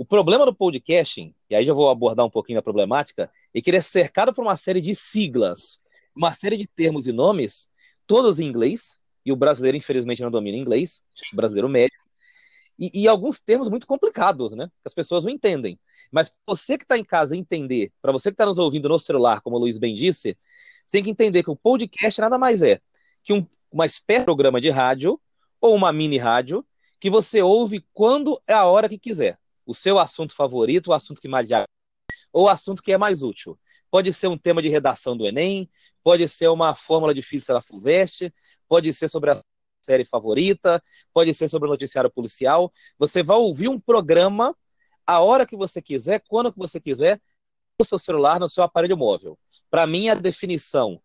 O 0.00 0.04
problema 0.06 0.46
do 0.46 0.54
podcasting, 0.54 1.34
e 1.50 1.54
aí 1.54 1.62
já 1.62 1.74
vou 1.74 1.90
abordar 1.90 2.24
um 2.24 2.30
pouquinho 2.30 2.58
a 2.58 2.62
problemática, 2.62 3.30
é 3.52 3.60
que 3.60 3.68
ele 3.68 3.76
é 3.76 3.82
cercado 3.82 4.32
por 4.32 4.40
uma 4.40 4.56
série 4.56 4.80
de 4.80 4.94
siglas, 4.94 5.78
uma 6.16 6.32
série 6.32 6.56
de 6.56 6.66
termos 6.66 7.06
e 7.06 7.12
nomes, 7.12 7.68
todos 8.06 8.40
em 8.40 8.46
inglês, 8.46 8.98
e 9.26 9.30
o 9.30 9.36
brasileiro, 9.36 9.76
infelizmente, 9.76 10.22
não 10.22 10.30
domina 10.30 10.56
inglês, 10.56 11.02
o 11.30 11.36
brasileiro 11.36 11.68
médio, 11.68 12.00
e, 12.78 13.02
e, 13.02 13.06
alguns 13.06 13.40
termos 13.40 13.68
muito 13.68 13.86
complicados, 13.86 14.56
né? 14.56 14.68
Que 14.68 14.86
as 14.86 14.94
pessoas 14.94 15.26
não 15.26 15.30
entendem. 15.30 15.78
Mas 16.10 16.34
você 16.46 16.78
que 16.78 16.84
está 16.84 16.96
em 16.96 17.04
casa 17.04 17.36
entender, 17.36 17.92
para 18.00 18.10
você 18.10 18.30
que 18.30 18.34
está 18.34 18.46
nos 18.46 18.58
ouvindo 18.58 18.88
no 18.88 18.98
celular, 18.98 19.42
como 19.42 19.56
o 19.56 19.58
Luiz 19.58 19.76
bem 19.76 19.94
disse, 19.94 20.34
tem 20.90 21.02
que 21.02 21.10
entender 21.10 21.42
que 21.42 21.50
o 21.50 21.56
podcast 21.56 22.18
nada 22.22 22.38
mais 22.38 22.62
é 22.62 22.80
que 23.22 23.34
um, 23.34 23.46
uma 23.70 23.84
espécie 23.84 24.20
de 24.20 24.24
programa 24.24 24.62
de 24.62 24.70
rádio 24.70 25.20
ou 25.60 25.74
uma 25.74 25.92
mini 25.92 26.16
rádio 26.16 26.64
que 26.98 27.10
você 27.10 27.42
ouve 27.42 27.84
quando 27.92 28.40
é 28.46 28.54
a 28.54 28.64
hora 28.64 28.88
que 28.88 28.98
quiser 28.98 29.38
o 29.70 29.74
seu 29.74 30.00
assunto 30.00 30.34
favorito, 30.34 30.88
o 30.88 30.92
assunto 30.92 31.20
que 31.20 31.28
mais 31.28 31.48
lhe 31.48 31.54
ou 32.32 32.44
o 32.44 32.48
assunto 32.48 32.82
que 32.82 32.92
é 32.92 32.98
mais 32.98 33.22
útil. 33.22 33.58
Pode 33.90 34.12
ser 34.12 34.26
um 34.26 34.36
tema 34.36 34.60
de 34.60 34.68
redação 34.68 35.16
do 35.16 35.26
Enem, 35.26 35.70
pode 36.02 36.26
ser 36.28 36.48
uma 36.48 36.74
fórmula 36.74 37.14
de 37.14 37.22
física 37.22 37.52
da 37.52 37.60
FUVEST, 37.60 38.32
pode 38.68 38.92
ser 38.92 39.08
sobre 39.08 39.30
a 39.30 39.42
série 39.80 40.04
favorita, 40.04 40.82
pode 41.12 41.32
ser 41.34 41.48
sobre 41.48 41.68
o 41.68 41.70
noticiário 41.70 42.10
policial. 42.10 42.72
Você 42.98 43.22
vai 43.22 43.36
ouvir 43.36 43.68
um 43.68 43.80
programa 43.80 44.56
a 45.06 45.20
hora 45.20 45.46
que 45.46 45.56
você 45.56 45.80
quiser, 45.80 46.22
quando 46.28 46.52
que 46.52 46.58
você 46.58 46.80
quiser, 46.80 47.20
no 47.78 47.84
seu 47.84 47.98
celular, 47.98 48.38
no 48.38 48.48
seu 48.48 48.62
aparelho 48.62 48.96
móvel. 48.96 49.38
Para 49.70 49.86
mim, 49.86 50.08
a 50.08 50.14
definição 50.14 51.00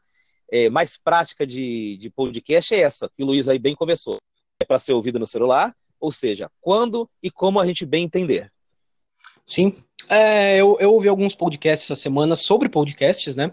é, 0.51 0.69
mais 0.69 0.97
prática 0.97 1.45
de, 1.45 1.97
de 1.97 2.09
podcast 2.09 2.73
é 2.73 2.79
essa, 2.79 3.09
que 3.15 3.23
o 3.23 3.25
Luiz 3.25 3.47
aí 3.47 3.57
bem 3.57 3.75
começou. 3.75 4.17
É 4.59 4.65
para 4.65 4.79
ser 4.79 4.93
ouvido 4.93 5.19
no 5.19 5.27
celular, 5.27 5.75
ou 5.99 6.11
seja, 6.11 6.51
quando 6.61 7.09
e 7.21 7.31
como 7.31 7.59
a 7.59 7.65
gente 7.65 7.85
bem 7.85 8.03
entender. 8.03 8.51
Sim. 9.45 9.75
É, 10.09 10.57
eu, 10.57 10.77
eu 10.79 10.93
ouvi 10.93 11.07
alguns 11.07 11.35
podcasts 11.35 11.89
essa 11.89 12.01
semana 12.01 12.35
sobre 12.35 12.69
podcasts, 12.69 13.35
né? 13.35 13.51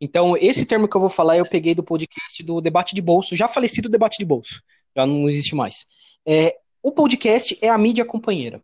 Então, 0.00 0.36
esse 0.36 0.66
termo 0.66 0.88
que 0.88 0.96
eu 0.96 1.00
vou 1.00 1.10
falar 1.10 1.36
eu 1.36 1.46
peguei 1.46 1.74
do 1.74 1.82
podcast 1.82 2.42
do 2.42 2.60
Debate 2.60 2.94
de 2.94 3.00
Bolso, 3.00 3.36
já 3.36 3.46
falecido 3.46 3.88
Debate 3.88 4.18
de 4.18 4.24
Bolso, 4.24 4.62
já 4.96 5.06
não 5.06 5.28
existe 5.28 5.54
mais. 5.54 5.86
É, 6.26 6.56
o 6.82 6.90
podcast 6.90 7.56
é 7.62 7.68
a 7.68 7.78
mídia 7.78 8.04
companheira. 8.04 8.60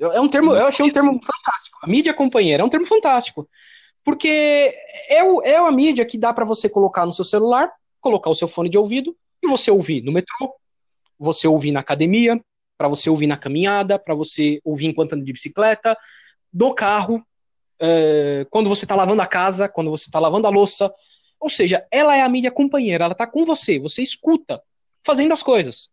É 0.00 0.20
um 0.20 0.28
termo, 0.28 0.52
eu 0.52 0.66
achei 0.66 0.84
um 0.84 0.90
termo 0.90 1.12
fantástico. 1.12 1.78
A 1.82 1.86
mídia 1.86 2.14
companheira 2.14 2.62
é 2.62 2.66
um 2.66 2.68
termo 2.68 2.86
fantástico. 2.86 3.48
Porque 4.04 4.74
é, 5.08 5.22
o, 5.24 5.42
é 5.42 5.56
a 5.56 5.70
mídia 5.70 6.04
que 6.04 6.18
dá 6.18 6.32
para 6.32 6.44
você 6.44 6.68
colocar 6.68 7.06
no 7.06 7.12
seu 7.12 7.24
celular, 7.24 7.70
colocar 8.00 8.28
o 8.28 8.34
seu 8.34 8.48
fone 8.48 8.68
de 8.68 8.76
ouvido 8.76 9.16
e 9.42 9.48
você 9.48 9.70
ouvir 9.70 10.02
no 10.02 10.12
metrô, 10.12 10.54
você 11.18 11.46
ouvir 11.46 11.72
na 11.72 11.80
academia, 11.80 12.40
para 12.76 12.88
você 12.88 13.08
ouvir 13.08 13.26
na 13.26 13.36
caminhada, 13.36 13.98
para 13.98 14.14
você 14.14 14.60
ouvir 14.64 14.86
enquanto 14.86 15.14
anda 15.14 15.24
de 15.24 15.32
bicicleta, 15.32 15.96
do 16.52 16.74
carro, 16.74 17.24
é, 17.80 18.46
quando 18.50 18.68
você 18.68 18.84
está 18.84 18.94
lavando 18.94 19.22
a 19.22 19.26
casa, 19.26 19.68
quando 19.68 19.90
você 19.90 20.04
está 20.04 20.18
lavando 20.18 20.46
a 20.46 20.50
louça. 20.50 20.92
Ou 21.40 21.48
seja, 21.48 21.86
ela 21.90 22.16
é 22.16 22.22
a 22.22 22.28
mídia 22.28 22.50
companheira, 22.50 23.04
ela 23.04 23.12
está 23.12 23.26
com 23.26 23.44
você, 23.44 23.78
você 23.78 24.02
escuta 24.02 24.62
fazendo 25.04 25.32
as 25.32 25.42
coisas. 25.42 25.90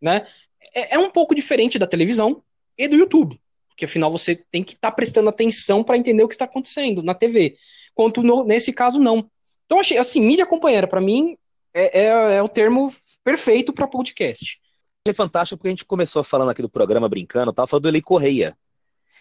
Né? 0.00 0.26
É, 0.74 0.94
é 0.94 0.98
um 0.98 1.10
pouco 1.10 1.34
diferente 1.34 1.78
da 1.78 1.86
televisão 1.86 2.42
e 2.76 2.86
do 2.88 2.96
YouTube, 2.96 3.40
porque 3.68 3.84
afinal 3.84 4.10
você 4.10 4.36
tem 4.36 4.62
que 4.62 4.74
estar 4.74 4.90
tá 4.90 4.94
prestando 4.94 5.28
atenção 5.28 5.82
para 5.82 5.96
entender 5.96 6.22
o 6.22 6.28
que 6.28 6.34
está 6.34 6.44
acontecendo 6.44 7.02
na 7.02 7.14
TV, 7.14 7.56
quanto 7.94 8.22
no, 8.22 8.44
nesse 8.44 8.72
caso 8.72 8.98
não. 8.98 9.28
Então 9.66 9.80
achei 9.80 9.98
assim, 9.98 10.20
mídia 10.20 10.46
companheira 10.46 10.86
para 10.86 11.00
mim 11.00 11.36
é, 11.72 12.02
é, 12.02 12.36
é 12.36 12.42
o 12.42 12.48
termo 12.48 12.92
perfeito 13.24 13.72
para 13.72 13.86
podcast 13.86 14.60
é 15.06 15.12
fantástico 15.12 15.58
porque 15.58 15.68
a 15.68 15.70
gente 15.70 15.84
começou 15.84 16.24
falando 16.24 16.50
aqui 16.50 16.62
do 16.62 16.68
programa 16.68 17.08
brincando, 17.08 17.52
tava 17.52 17.66
falando 17.66 17.82
do 17.82 17.88
Eli 17.88 18.00
Correia. 18.00 18.56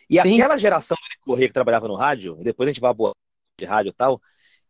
E 0.10 0.22
Sim. 0.22 0.36
aquela 0.36 0.58
geração 0.58 0.96
do 0.96 1.06
Eli 1.06 1.20
Correia 1.22 1.48
que 1.48 1.54
trabalhava 1.54 1.88
no 1.88 1.96
rádio, 1.96 2.38
e 2.40 2.44
depois 2.44 2.68
a 2.68 2.72
gente 2.72 2.80
vai 2.80 2.94
boa 2.94 3.12
de 3.60 3.66
rádio 3.66 3.90
e 3.90 3.94
tal, 3.94 4.22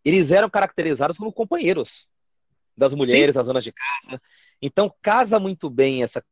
eles 0.04 0.32
eram 0.32 0.50
caracterizados 0.50 1.18
como 1.18 1.32
companheiros 1.32 2.08
das 2.76 2.96
mulheres, 2.96 3.34
Sim. 3.34 3.40
das 3.40 3.46
zonas 3.46 3.64
de 3.64 3.72
casa. 3.72 4.20
Então 4.60 4.92
casa 5.02 5.40
muito 5.40 5.70
bem 5.70 6.02
essa 6.02 6.24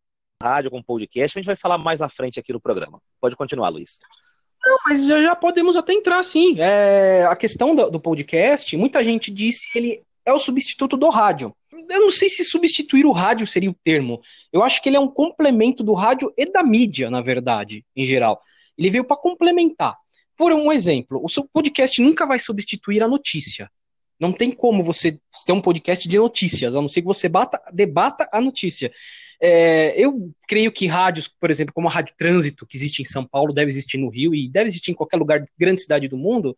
rádio 0.41 0.71
com 0.71 0.81
podcast, 0.81 1.37
a 1.37 1.39
gente 1.39 1.47
vai 1.47 1.55
falar 1.55 1.77
mais 1.77 2.01
à 2.01 2.09
frente 2.09 2.39
aqui 2.39 2.51
no 2.51 2.59
programa. 2.59 2.99
Pode 3.19 3.35
continuar, 3.35 3.69
Luiz. 3.69 3.99
Não, 4.63 4.77
mas 4.85 5.05
já, 5.05 5.21
já 5.21 5.35
podemos 5.35 5.75
até 5.75 5.93
entrar, 5.93 6.23
sim. 6.23 6.59
É, 6.59 7.25
a 7.25 7.35
questão 7.35 7.75
do, 7.75 7.91
do 7.91 7.99
podcast, 7.99 8.75
muita 8.77 9.03
gente 9.03 9.31
disse 9.31 9.71
que 9.71 9.77
ele 9.77 10.03
é 10.25 10.33
o 10.33 10.39
substituto 10.39 10.95
do 10.97 11.09
rádio 11.09 11.55
eu 11.89 11.99
não 11.99 12.11
sei 12.11 12.29
se 12.29 12.43
substituir 12.43 13.05
o 13.05 13.11
rádio 13.11 13.47
seria 13.47 13.69
o 13.69 13.75
termo. 13.83 14.21
Eu 14.51 14.63
acho 14.63 14.81
que 14.81 14.89
ele 14.89 14.97
é 14.97 14.99
um 14.99 15.07
complemento 15.07 15.83
do 15.83 15.93
rádio 15.93 16.31
e 16.37 16.49
da 16.49 16.63
mídia, 16.63 17.09
na 17.09 17.21
verdade, 17.21 17.85
em 17.95 18.05
geral. 18.05 18.41
Ele 18.77 18.89
veio 18.89 19.03
para 19.03 19.17
complementar. 19.17 19.95
Por 20.37 20.51
um 20.53 20.71
exemplo, 20.71 21.21
o 21.23 21.29
seu 21.29 21.47
podcast 21.51 22.01
nunca 22.01 22.25
vai 22.25 22.39
substituir 22.39 23.03
a 23.03 23.07
notícia. 23.07 23.69
Não 24.21 24.31
tem 24.31 24.51
como 24.51 24.83
você 24.83 25.19
ter 25.47 25.51
um 25.51 25.59
podcast 25.59 26.07
de 26.07 26.15
notícias, 26.15 26.75
a 26.75 26.81
não 26.81 26.87
ser 26.87 27.01
que 27.01 27.07
você 27.07 27.27
bata, 27.27 27.59
debata 27.73 28.29
a 28.31 28.39
notícia. 28.39 28.91
É, 29.41 29.99
eu 29.99 30.31
creio 30.47 30.71
que 30.71 30.85
rádios, 30.85 31.27
por 31.27 31.49
exemplo, 31.49 31.73
como 31.73 31.87
a 31.87 31.91
Rádio 31.91 32.13
Trânsito, 32.15 32.67
que 32.67 32.77
existe 32.77 33.01
em 33.01 33.05
São 33.05 33.25
Paulo, 33.25 33.51
deve 33.51 33.71
existir 33.71 33.97
no 33.97 34.09
Rio 34.09 34.35
e 34.35 34.47
deve 34.47 34.69
existir 34.69 34.91
em 34.91 34.93
qualquer 34.93 35.17
lugar, 35.17 35.43
grande 35.57 35.81
cidade 35.81 36.07
do 36.07 36.15
mundo, 36.15 36.55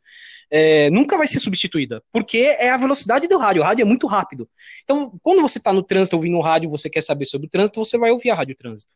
é, 0.52 0.90
nunca 0.90 1.18
vai 1.18 1.26
ser 1.26 1.40
substituída, 1.40 2.04
porque 2.12 2.40
é 2.60 2.70
a 2.70 2.76
velocidade 2.76 3.30
do 3.30 3.38
rádio. 3.38 3.62
O 3.62 3.66
rádio 3.66 3.84
é 3.84 3.86
muito 3.86 4.08
rápido. 4.08 4.50
Então, 4.84 5.18
quando 5.24 5.42
você 5.42 5.58
está 5.58 5.72
no 5.72 5.82
trânsito 5.82 6.18
ouvindo 6.18 6.36
o 6.36 6.42
rádio, 6.42 6.70
você 6.70 6.90
quer 6.90 7.02
saber 7.02 7.24
sobre 7.24 7.48
o 7.48 7.50
trânsito, 7.50 7.80
você 7.80 7.98
vai 7.98 8.12
ouvir 8.12 8.30
a 8.30 8.36
Rádio 8.36 8.58
Trânsito. 8.58 8.92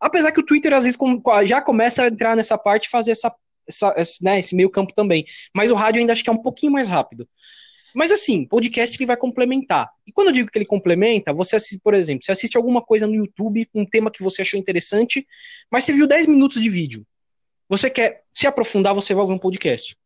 Apesar 0.00 0.32
que 0.32 0.40
o 0.40 0.46
Twitter 0.46 0.72
às 0.72 0.84
vezes 0.84 0.98
já 1.44 1.60
começa 1.60 2.04
a 2.04 2.08
entrar 2.08 2.34
nessa 2.34 2.56
parte 2.56 2.86
e 2.86 2.90
fazer 2.90 3.10
essa, 3.10 3.30
essa 3.68 3.94
esse, 3.98 4.24
né, 4.24 4.38
esse 4.38 4.56
meio 4.56 4.70
campo 4.70 4.94
também. 4.94 5.26
Mas 5.54 5.70
o 5.70 5.74
rádio 5.74 6.00
ainda 6.00 6.14
acho 6.14 6.24
que 6.24 6.30
é 6.30 6.32
um 6.32 6.40
pouquinho 6.40 6.72
mais 6.72 6.88
rápido. 6.88 7.28
Mas 7.94 8.12
assim, 8.12 8.44
podcast 8.44 8.96
ele 8.96 9.06
vai 9.06 9.16
complementar. 9.16 9.90
E 10.06 10.12
quando 10.12 10.28
eu 10.28 10.32
digo 10.32 10.50
que 10.50 10.58
ele 10.58 10.66
complementa, 10.66 11.32
você 11.32 11.56
assiste, 11.56 11.80
por 11.82 11.94
exemplo, 11.94 12.24
você 12.24 12.32
assiste 12.32 12.56
alguma 12.56 12.82
coisa 12.82 13.06
no 13.06 13.14
YouTube, 13.14 13.68
um 13.74 13.84
tema 13.84 14.10
que 14.10 14.22
você 14.22 14.42
achou 14.42 14.58
interessante, 14.58 15.26
mas 15.70 15.84
você 15.84 15.92
viu 15.92 16.06
10 16.06 16.26
minutos 16.26 16.60
de 16.60 16.68
vídeo. 16.68 17.04
Você 17.68 17.88
quer 17.88 18.24
se 18.34 18.46
aprofundar, 18.46 18.94
você 18.94 19.14
vai 19.14 19.22
ouvir 19.22 19.34
um 19.34 19.38
podcast. 19.38 19.96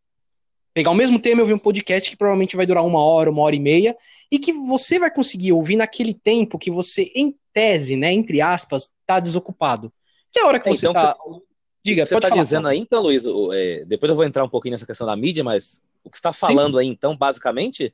Pegar 0.74 0.90
o 0.90 0.94
mesmo 0.94 1.18
tema 1.18 1.40
e 1.40 1.42
ouvir 1.42 1.54
um 1.54 1.58
podcast 1.58 2.10
que 2.10 2.16
provavelmente 2.16 2.56
vai 2.56 2.66
durar 2.66 2.84
uma 2.84 3.02
hora, 3.02 3.30
uma 3.30 3.42
hora 3.42 3.54
e 3.54 3.60
meia, 3.60 3.96
e 4.30 4.38
que 4.38 4.52
você 4.52 4.98
vai 4.98 5.10
conseguir 5.10 5.52
ouvir 5.52 5.76
naquele 5.76 6.12
tempo 6.12 6.58
que 6.58 6.70
você, 6.70 7.12
em 7.14 7.34
tese, 7.52 7.96
né, 7.96 8.12
entre 8.12 8.40
aspas, 8.40 8.90
está 9.00 9.20
desocupado. 9.20 9.92
Que 10.32 10.40
é 10.40 10.42
a 10.42 10.46
hora 10.46 10.58
que 10.58 10.68
é, 10.68 10.74
você 10.74 10.86
então, 10.86 10.92
tá... 10.92 11.16
Você... 11.24 11.40
Diga, 11.84 12.06
você 12.06 12.16
está 12.16 12.30
dizendo 12.30 12.66
aí, 12.66 12.78
então, 12.78 13.02
Luiz, 13.02 13.24
é, 13.52 13.84
depois 13.84 14.08
eu 14.08 14.16
vou 14.16 14.24
entrar 14.24 14.42
um 14.42 14.48
pouquinho 14.48 14.72
nessa 14.72 14.86
questão 14.86 15.06
da 15.06 15.14
mídia, 15.14 15.44
mas 15.44 15.82
o 16.04 16.10
que 16.10 16.16
está 16.16 16.32
falando 16.32 16.74
Sim. 16.74 16.80
aí, 16.80 16.86
então, 16.86 17.16
basicamente, 17.16 17.92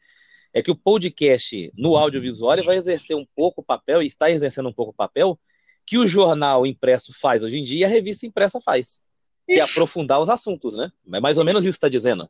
é 0.52 0.62
que 0.62 0.70
o 0.70 0.76
podcast 0.76 1.72
no 1.76 1.96
audiovisual 1.96 2.62
vai 2.64 2.76
exercer 2.76 3.16
um 3.16 3.26
pouco 3.36 3.60
o 3.60 3.64
papel, 3.64 4.02
e 4.02 4.06
está 4.06 4.30
exercendo 4.30 4.68
um 4.68 4.72
pouco 4.72 4.90
o 4.90 4.94
papel, 4.94 5.38
que 5.86 5.96
o 5.96 6.06
jornal 6.06 6.66
impresso 6.66 7.12
faz 7.18 7.42
hoje 7.42 7.58
em 7.58 7.64
dia 7.64 7.80
e 7.80 7.84
a 7.84 7.88
revista 7.88 8.26
impressa 8.26 8.60
faz. 8.60 9.00
Isso. 9.48 9.58
E 9.58 9.60
aprofundar 9.60 10.20
os 10.20 10.28
assuntos, 10.28 10.76
né? 10.76 10.90
É 11.12 11.20
mais 11.20 11.38
ou 11.38 11.44
menos 11.44 11.64
isso 11.64 11.72
que 11.72 11.78
está 11.78 11.88
dizendo. 11.88 12.28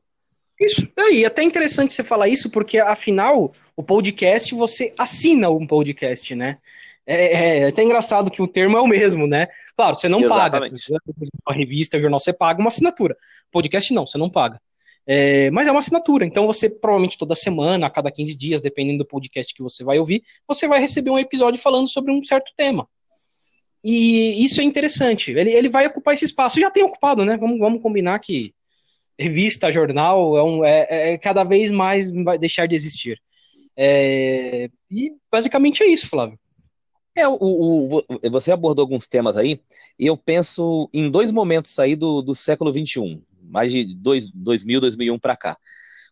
Isso, 0.59 0.93
aí, 0.99 1.25
até 1.25 1.43
interessante 1.43 1.95
você 1.95 2.05
falar 2.05 2.29
isso, 2.29 2.51
porque 2.51 2.79
afinal, 2.79 3.53
o 3.75 3.83
podcast, 3.83 4.55
você 4.55 4.95
assina 4.99 5.49
um 5.51 5.67
podcast, 5.67 6.35
né? 6.35 6.59
É, 7.07 7.15
é, 7.15 7.59
é 7.61 7.69
até 7.69 7.83
engraçado 7.83 8.31
que 8.31 8.43
o 8.43 8.47
termo 8.47 8.77
é 8.77 8.81
o 8.81 8.87
mesmo, 8.87 9.27
né? 9.27 9.49
Claro, 9.75 9.95
você 9.95 10.09
não 10.09 10.21
Exatamente. 10.21 10.87
paga. 10.89 11.01
A 11.47 11.55
revista, 11.55 11.97
o 11.97 12.01
jornal, 12.01 12.21
você 12.21 12.33
paga 12.33 12.61
uma 12.61 12.69
assinatura. 12.69 13.17
Podcast 13.51 13.93
não, 13.95 14.07
você 14.07 14.19
não 14.19 14.29
paga. 14.29 14.61
É, 15.13 15.51
mas 15.51 15.67
é 15.67 15.73
uma 15.73 15.81
assinatura, 15.81 16.25
então 16.25 16.47
você 16.47 16.71
provavelmente 16.71 17.19
toda 17.19 17.35
semana, 17.35 17.85
a 17.89 17.91
cada 17.91 18.13
15 18.13 18.37
dias, 18.37 18.63
dependendo 18.63 18.99
do 18.99 19.05
podcast 19.05 19.53
que 19.53 19.61
você 19.61 19.83
vai 19.83 19.99
ouvir, 19.99 20.23
você 20.47 20.69
vai 20.69 20.79
receber 20.79 21.11
um 21.11 21.19
episódio 21.19 21.61
falando 21.61 21.89
sobre 21.89 22.13
um 22.13 22.23
certo 22.23 22.53
tema. 22.57 22.89
E 23.83 24.45
isso 24.45 24.61
é 24.61 24.65
interessante. 24.65 25.33
Ele, 25.33 25.51
ele 25.51 25.69
vai 25.69 25.85
ocupar 25.89 26.15
esse 26.15 26.27
espaço. 26.27 26.61
Já 26.61 26.71
tem 26.71 26.85
ocupado, 26.85 27.25
né? 27.25 27.37
Vamos, 27.37 27.59
vamos 27.59 27.83
combinar 27.83 28.21
que 28.21 28.55
revista, 29.19 29.73
jornal, 29.73 30.37
é, 30.37 30.45
um, 30.45 30.65
é, 30.65 30.87
é 31.15 31.19
cada 31.19 31.43
vez 31.43 31.73
mais 31.73 32.09
vai 32.23 32.39
deixar 32.39 32.67
de 32.67 32.77
existir. 32.77 33.21
É, 33.77 34.71
e 34.89 35.11
basicamente 35.29 35.83
é 35.83 35.89
isso, 35.89 36.07
Flávio. 36.07 36.39
É, 37.17 37.27
o, 37.27 37.37
o, 37.41 38.31
você 38.31 38.53
abordou 38.53 38.85
alguns 38.85 39.09
temas 39.09 39.37
aí, 39.37 39.61
e 39.99 40.07
eu 40.07 40.17
penso 40.17 40.89
em 40.95 41.11
dois 41.11 41.33
momentos 41.33 41.77
aí 41.81 41.97
do, 41.97 42.23
do 42.23 42.33
século 42.33 42.73
XXI 42.73 43.21
mais 43.51 43.73
de 43.73 43.95
dois, 43.95 44.29
2000, 44.29 44.81
2001 44.81 45.19
para 45.19 45.37
cá. 45.37 45.59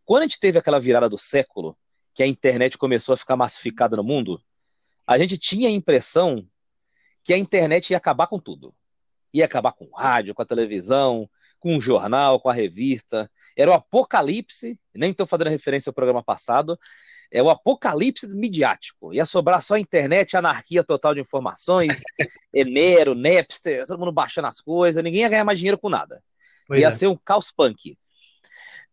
Quando 0.04 0.22
a 0.22 0.26
gente 0.26 0.40
teve 0.40 0.58
aquela 0.58 0.80
virada 0.80 1.08
do 1.08 1.18
século, 1.18 1.76
que 2.14 2.22
a 2.22 2.26
internet 2.26 2.76
começou 2.76 3.12
a 3.12 3.16
ficar 3.16 3.36
massificada 3.36 3.96
no 3.96 4.02
mundo, 4.02 4.42
a 5.06 5.16
gente 5.16 5.38
tinha 5.38 5.68
a 5.68 5.72
impressão 5.72 6.46
que 7.22 7.32
a 7.32 7.38
internet 7.38 7.90
ia 7.90 7.96
acabar 7.96 8.26
com 8.26 8.38
tudo. 8.38 8.74
Ia 9.32 9.44
acabar 9.44 9.72
com 9.72 9.84
o 9.84 9.94
rádio, 9.94 10.34
com 10.34 10.42
a 10.42 10.46
televisão, 10.46 11.28
com 11.60 11.76
o 11.76 11.80
jornal, 11.80 12.40
com 12.40 12.48
a 12.48 12.52
revista. 12.52 13.30
Era 13.56 13.70
o 13.70 13.74
apocalipse, 13.74 14.78
nem 14.94 15.10
estou 15.10 15.26
fazendo 15.26 15.50
referência 15.50 15.90
ao 15.90 15.94
programa 15.94 16.22
passado, 16.22 16.78
é 17.30 17.42
o 17.42 17.50
apocalipse 17.50 18.26
midiático. 18.28 19.12
Ia 19.12 19.26
sobrar 19.26 19.62
só 19.62 19.74
a 19.74 19.80
internet, 19.80 20.36
anarquia 20.36 20.82
total 20.82 21.14
de 21.14 21.20
informações, 21.20 22.02
Enero, 22.52 23.14
Napster, 23.14 23.86
todo 23.86 23.98
mundo 23.98 24.12
baixando 24.12 24.48
as 24.48 24.60
coisas, 24.60 25.02
ninguém 25.04 25.20
ia 25.20 25.28
ganhar 25.28 25.44
mais 25.44 25.58
dinheiro 25.58 25.78
com 25.78 25.88
nada. 25.88 26.22
Pois 26.68 26.80
ia 26.80 26.88
é. 26.88 26.92
ser 26.92 27.08
um 27.08 27.16
caos 27.16 27.50
punk. 27.50 27.96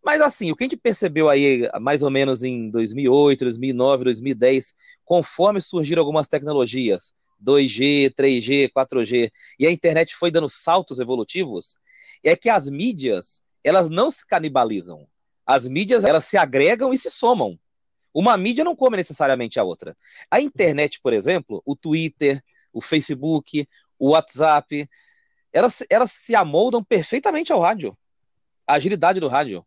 Mas 0.04 0.22
assim, 0.22 0.52
o 0.52 0.56
que 0.56 0.64
a 0.64 0.66
gente 0.66 0.78
percebeu 0.78 1.30
aí, 1.30 1.68
mais 1.82 2.02
ou 2.02 2.10
menos 2.10 2.44
em 2.44 2.70
2008, 2.70 3.42
2009, 3.42 4.04
2010, 4.06 4.74
conforme 5.04 5.60
surgiram 5.60 6.02
algumas 6.02 6.28
tecnologias, 6.28 7.12
2G, 7.44 8.14
3G, 8.14 8.72
4G, 8.72 9.32
e 9.60 9.68
a 9.68 9.72
internet 9.72 10.16
foi 10.16 10.32
dando 10.32 10.48
saltos 10.48 11.00
evolutivos, 11.00 11.76
é 12.24 12.36
que 12.36 12.50
as 12.50 12.70
mídias, 12.70 13.42
elas 13.64 13.90
não 13.90 14.10
se 14.10 14.26
canibalizam. 14.26 15.08
As 15.46 15.68
mídias, 15.68 16.04
elas 16.04 16.26
se 16.26 16.38
agregam 16.38 16.94
e 16.94 16.98
se 16.98 17.12
somam. 17.12 17.60
Uma 18.14 18.38
mídia 18.38 18.64
não 18.64 18.76
come 18.76 18.98
necessariamente 18.98 19.60
a 19.60 19.64
outra. 19.64 19.96
A 20.32 20.40
internet, 20.40 21.00
por 21.02 21.14
exemplo, 21.14 21.62
o 21.66 21.76
Twitter, 21.76 22.42
o 22.72 22.80
Facebook, 22.80 23.68
o 24.00 24.12
WhatsApp, 24.12 24.88
elas, 25.56 25.84
elas 25.90 26.12
se 26.12 26.36
amoldam 26.36 26.84
perfeitamente 26.84 27.54
ao 27.54 27.62
rádio. 27.62 27.98
A 28.68 28.74
agilidade 28.74 29.22
do 29.22 29.30
rádio. 29.30 29.66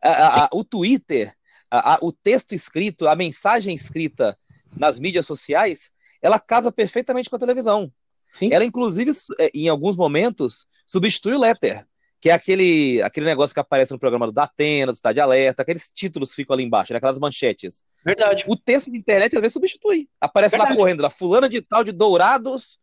A, 0.00 0.44
a, 0.44 0.48
o 0.52 0.62
Twitter, 0.62 1.34
a, 1.68 1.98
o 2.00 2.12
texto 2.12 2.54
escrito, 2.54 3.08
a 3.08 3.16
mensagem 3.16 3.74
escrita 3.74 4.38
nas 4.74 5.00
mídias 5.00 5.26
sociais, 5.26 5.90
ela 6.22 6.38
casa 6.38 6.70
perfeitamente 6.70 7.28
com 7.28 7.34
a 7.34 7.38
televisão. 7.38 7.92
Sim. 8.32 8.50
Ela, 8.52 8.64
inclusive, 8.64 9.10
é, 9.40 9.50
em 9.52 9.68
alguns 9.68 9.96
momentos, 9.96 10.68
substitui 10.86 11.34
o 11.34 11.40
letter, 11.40 11.84
que 12.20 12.30
é 12.30 12.32
aquele, 12.32 13.02
aquele 13.02 13.26
negócio 13.26 13.52
que 13.52 13.60
aparece 13.60 13.92
no 13.92 13.98
programa 13.98 14.26
do 14.26 14.32
Datena, 14.32 14.92
do 14.92 14.94
Estado 14.94 15.14
de 15.14 15.20
Alerta, 15.20 15.62
aqueles 15.62 15.88
títulos 15.88 16.32
ficam 16.32 16.54
ali 16.54 16.62
embaixo, 16.62 16.92
né, 16.92 16.98
aquelas 16.98 17.18
manchetes. 17.18 17.82
Verdade. 18.04 18.44
O 18.46 18.56
texto 18.56 18.88
de 18.88 18.98
internet 18.98 19.34
às 19.34 19.40
vezes 19.40 19.54
substitui. 19.54 20.08
Aparece 20.20 20.52
Verdade. 20.52 20.74
lá 20.74 20.78
correndo, 20.78 21.00
lá, 21.00 21.10
fulana 21.10 21.48
de 21.48 21.60
tal 21.60 21.82
de 21.82 21.90
Dourados 21.90 22.78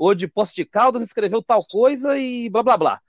ou 0.00 0.14
de 0.14 0.26
Poço 0.26 0.56
de 0.56 0.64
Caldas 0.64 1.02
escreveu 1.02 1.42
tal 1.42 1.62
coisa 1.62 2.18
e 2.18 2.48
blá 2.48 2.62
blá 2.62 2.76
blá. 2.78 3.00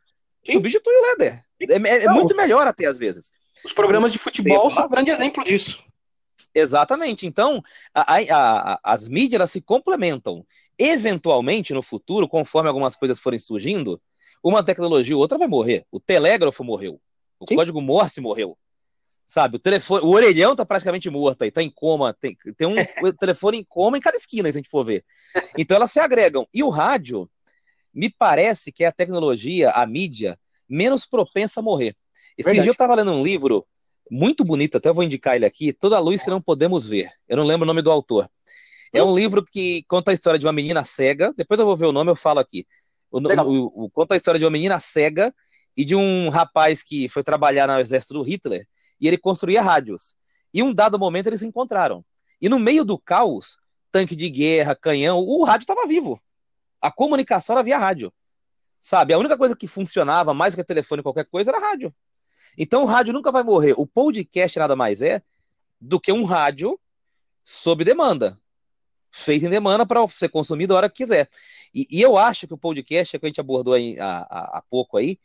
Sim. 0.43 0.53
Substitui 0.53 0.93
o 0.93 1.01
letter. 1.03 1.41
É, 1.61 1.73
é, 1.73 2.03
é 2.03 2.09
muito 2.09 2.35
melhor 2.35 2.67
até 2.67 2.85
às 2.85 2.99
vezes. 2.99 3.31
Os 3.63 3.71
programas 3.71 4.11
de 4.11 4.19
futebol 4.19 4.69
são 4.69 4.87
um 4.87 4.89
grande 4.89 5.09
exemplo 5.09 5.41
disso. 5.41 5.85
Exatamente. 6.53 7.25
Então, 7.25 7.63
a, 7.93 8.15
a, 8.15 8.73
a, 8.73 8.79
as 8.83 9.07
mídias 9.07 9.49
se 9.49 9.61
complementam. 9.61 10.45
Eventualmente, 10.77 11.73
no 11.73 11.81
futuro, 11.81 12.27
conforme 12.27 12.67
algumas 12.67 12.93
coisas 12.93 13.19
forem 13.19 13.39
surgindo, 13.39 14.01
uma 14.43 14.61
tecnologia 14.61 15.15
ou 15.15 15.21
outra 15.21 15.37
vai 15.37 15.47
morrer. 15.47 15.85
O 15.89 15.99
telégrafo 15.99 16.61
morreu. 16.61 16.99
O 17.39 17.45
Sim. 17.47 17.55
código 17.55 17.81
Morse 17.81 18.19
morreu. 18.19 18.57
Sabe, 19.31 19.55
o 19.55 19.59
telefone, 19.59 20.03
o 20.03 20.09
orelhão 20.09 20.53
tá 20.57 20.65
praticamente 20.65 21.09
morto 21.09 21.43
aí, 21.43 21.51
tá 21.51 21.63
em 21.63 21.69
coma, 21.69 22.13
tem, 22.13 22.35
tem 22.57 22.67
um 22.67 22.75
telefone 23.17 23.59
em 23.59 23.63
coma 23.63 23.97
em 23.97 24.01
cada 24.01 24.17
esquina, 24.17 24.51
se 24.51 24.57
a 24.57 24.59
gente 24.59 24.69
for 24.69 24.83
ver. 24.83 25.05
Então 25.57 25.77
elas 25.77 25.89
se 25.89 26.01
agregam. 26.01 26.45
E 26.53 26.61
o 26.61 26.67
rádio, 26.67 27.31
me 27.93 28.09
parece 28.09 28.73
que 28.73 28.83
é 28.83 28.87
a 28.87 28.91
tecnologia, 28.91 29.71
a 29.71 29.87
mídia, 29.87 30.37
menos 30.67 31.05
propensa 31.05 31.61
a 31.61 31.63
morrer. 31.63 31.95
Esse 32.37 32.47
Verdade. 32.47 32.63
dia 32.63 32.69
eu 32.71 32.73
estava 32.73 32.93
lendo 32.93 33.13
um 33.13 33.23
livro 33.23 33.65
muito 34.11 34.43
bonito, 34.43 34.75
até 34.75 34.91
vou 34.91 35.01
indicar 35.01 35.37
ele 35.37 35.45
aqui, 35.45 35.71
Toda 35.71 35.95
a 35.95 35.99
Luz 36.01 36.21
que 36.21 36.29
Não 36.29 36.41
Podemos 36.41 36.85
Ver. 36.85 37.09
Eu 37.25 37.37
não 37.37 37.45
lembro 37.45 37.63
o 37.63 37.67
nome 37.67 37.81
do 37.81 37.89
autor. 37.89 38.29
É 38.93 39.01
um 39.01 39.15
livro 39.15 39.45
que 39.45 39.85
conta 39.87 40.11
a 40.11 40.13
história 40.13 40.37
de 40.37 40.45
uma 40.45 40.51
menina 40.51 40.83
cega, 40.83 41.33
depois 41.37 41.57
eu 41.57 41.65
vou 41.65 41.77
ver 41.77 41.85
o 41.85 41.93
nome, 41.93 42.11
eu 42.11 42.17
falo 42.17 42.39
aqui. 42.39 42.67
O, 43.09 43.19
o, 43.19 43.85
o, 43.85 43.89
conta 43.91 44.13
a 44.13 44.17
história 44.17 44.37
de 44.37 44.43
uma 44.43 44.51
menina 44.51 44.77
cega 44.81 45.33
e 45.77 45.85
de 45.85 45.95
um 45.95 46.27
rapaz 46.27 46.83
que 46.83 47.07
foi 47.07 47.23
trabalhar 47.23 47.69
no 47.69 47.79
exército 47.79 48.15
do 48.15 48.23
Hitler 48.23 48.67
e 49.01 49.07
ele 49.07 49.17
construía 49.17 49.61
rádios. 49.61 50.15
E 50.53 50.61
um 50.61 50.73
dado 50.73 50.99
momento 50.99 51.27
eles 51.27 51.39
se 51.39 51.47
encontraram. 51.47 52.05
E 52.39 52.47
no 52.47 52.59
meio 52.59 52.85
do 52.85 52.97
caos, 52.97 53.57
tanque 53.91 54.15
de 54.15 54.29
guerra, 54.29 54.75
canhão, 54.75 55.19
o 55.19 55.43
rádio 55.43 55.63
estava 55.63 55.87
vivo. 55.87 56.21
A 56.79 56.91
comunicação 56.91 57.55
era 57.55 57.63
via 57.63 57.77
rádio. 57.77 58.13
Sabe? 58.79 59.13
A 59.13 59.17
única 59.17 59.37
coisa 59.37 59.55
que 59.55 59.67
funcionava 59.67 60.33
mais 60.33 60.55
que 60.55 60.63
telefone, 60.63 61.03
qualquer 61.03 61.25
coisa, 61.25 61.51
era 61.51 61.59
rádio. 61.59 61.93
Então 62.57 62.83
o 62.83 62.85
rádio 62.85 63.13
nunca 63.13 63.31
vai 63.31 63.43
morrer. 63.43 63.73
O 63.77 63.85
podcast 63.85 64.57
nada 64.57 64.75
mais 64.75 65.01
é 65.01 65.21
do 65.79 65.99
que 65.99 66.11
um 66.11 66.23
rádio 66.23 66.79
sob 67.43 67.83
demanda. 67.83 68.39
Feito 69.11 69.45
em 69.45 69.49
demanda 69.49 69.85
para 69.85 70.05
ser 70.07 70.29
consumido 70.29 70.73
a 70.73 70.77
hora 70.77 70.89
que 70.89 71.03
quiser. 71.03 71.29
E, 71.73 71.87
e, 71.91 72.01
eu 72.01 72.17
acho 72.17 72.47
que 72.47 72.53
o 72.53 72.57
podcast, 72.57 73.17
que 73.17 73.25
a 73.25 73.29
gente 73.29 73.41
abordou 73.41 73.73
há, 73.73 74.57
há 74.57 74.63
pouco 74.69 74.97
aí, 74.97 75.19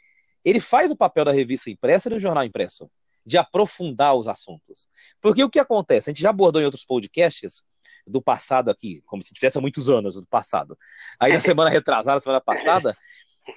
ele 0.45 0.61
faz 0.61 0.91
o 0.91 0.97
papel 0.97 1.25
da 1.25 1.33
revista 1.33 1.71
impressa 1.71 2.09
e 2.09 2.13
do 2.13 2.21
jornal 2.21 2.45
impresso, 2.45 2.91
de 3.27 3.37
aprofundar 3.37 4.15
os 4.15 4.29
assuntos. 4.29 4.87
Porque 5.21 5.43
o 5.43 5.51
que 5.51 5.59
acontece? 5.59 6.09
A 6.09 6.13
gente 6.13 6.23
já 6.23 6.31
abordou 6.31 6.63
em 6.63 6.65
outros 6.65 6.85
podcasts 6.85 7.63
do 8.07 8.23
passado 8.23 8.71
aqui, 8.71 9.03
como 9.05 9.23
se 9.23 9.35
tivesse 9.35 9.59
há 9.59 9.61
muitos 9.61 9.91
anos 9.91 10.15
do 10.15 10.27
passado. 10.27 10.79
Aí 11.19 11.33
na 11.33 11.41
semana 11.41 11.69
retrasada, 11.69 12.21
semana 12.21 12.41
passada, 12.41 12.97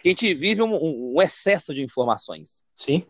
que 0.01 0.09
a 0.09 0.11
gente 0.11 0.33
vive 0.33 0.63
um, 0.63 1.15
um 1.15 1.21
excesso 1.21 1.73
de 1.73 1.83
informações. 1.83 2.63
Sim. 2.75 3.05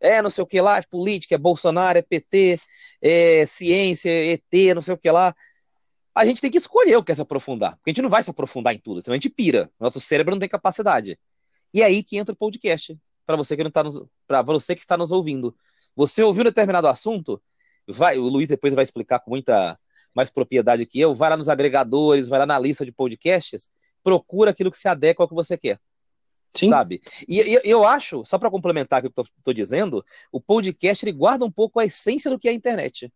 É, 0.00 0.20
não 0.20 0.28
sei 0.28 0.42
o 0.42 0.46
que 0.46 0.60
lá, 0.60 0.78
é 0.78 0.82
política, 0.82 1.36
é 1.36 1.38
Bolsonaro, 1.38 1.96
é 1.96 2.02
PT, 2.02 2.60
é 3.00 3.46
ciência, 3.46 4.10
é 4.10 4.32
ET, 4.32 4.74
não 4.74 4.82
sei 4.82 4.94
o 4.94 4.98
que 4.98 5.10
lá. 5.10 5.34
A 6.14 6.26
gente 6.26 6.40
tem 6.40 6.50
que 6.50 6.58
escolher 6.58 6.96
o 6.96 7.02
que 7.02 7.12
é 7.12 7.14
se 7.14 7.22
aprofundar. 7.22 7.76
Porque 7.76 7.90
a 7.90 7.92
gente 7.92 8.02
não 8.02 8.10
vai 8.10 8.22
se 8.22 8.30
aprofundar 8.30 8.74
em 8.74 8.78
tudo, 8.78 9.00
senão 9.00 9.14
a 9.14 9.16
gente 9.16 9.30
pira. 9.30 9.70
Nosso 9.80 10.00
cérebro 10.00 10.34
não 10.34 10.38
tem 10.38 10.48
capacidade. 10.48 11.18
E 11.72 11.82
aí 11.82 12.02
que 12.02 12.16
entra 12.16 12.32
o 12.32 12.36
podcast. 12.36 12.96
Para 13.26 13.36
você 13.36 13.56
que 13.56 13.64
não 13.64 13.70
tá 13.70 13.82
nos, 13.82 14.02
para 14.26 14.42
você 14.42 14.74
que 14.74 14.80
está 14.80 14.96
nos 14.96 15.10
ouvindo. 15.10 15.56
Você 15.96 16.22
ouviu 16.22 16.44
determinado 16.44 16.88
assunto, 16.88 17.40
vai, 17.88 18.18
o 18.18 18.28
Luiz 18.28 18.48
depois 18.48 18.74
vai 18.74 18.82
explicar 18.82 19.20
com 19.20 19.30
muita 19.30 19.78
mais 20.14 20.30
propriedade 20.30 20.86
que 20.86 21.00
eu, 21.00 21.14
vai 21.14 21.30
lá 21.30 21.36
nos 21.36 21.48
agregadores, 21.48 22.28
vai 22.28 22.38
lá 22.38 22.46
na 22.46 22.58
lista 22.58 22.84
de 22.84 22.92
podcasts, 22.92 23.70
procura 24.02 24.50
aquilo 24.50 24.70
que 24.70 24.78
se 24.78 24.86
adequa 24.88 25.24
ao 25.24 25.28
que 25.28 25.34
você 25.34 25.56
quer. 25.56 25.80
Sim. 26.54 26.68
Sabe? 26.68 27.02
E, 27.26 27.40
e 27.40 27.60
eu 27.64 27.84
acho, 27.84 28.24
só 28.24 28.38
para 28.38 28.50
complementar 28.50 29.00
o 29.04 29.10
que 29.10 29.18
eu 29.18 29.24
estou 29.38 29.52
dizendo, 29.52 30.04
o 30.30 30.40
podcast 30.40 31.04
ele 31.04 31.12
guarda 31.12 31.44
um 31.44 31.50
pouco 31.50 31.80
a 31.80 31.84
essência 31.84 32.30
do 32.30 32.38
que 32.38 32.46
é 32.46 32.52
a 32.52 32.54
internet. 32.54 33.12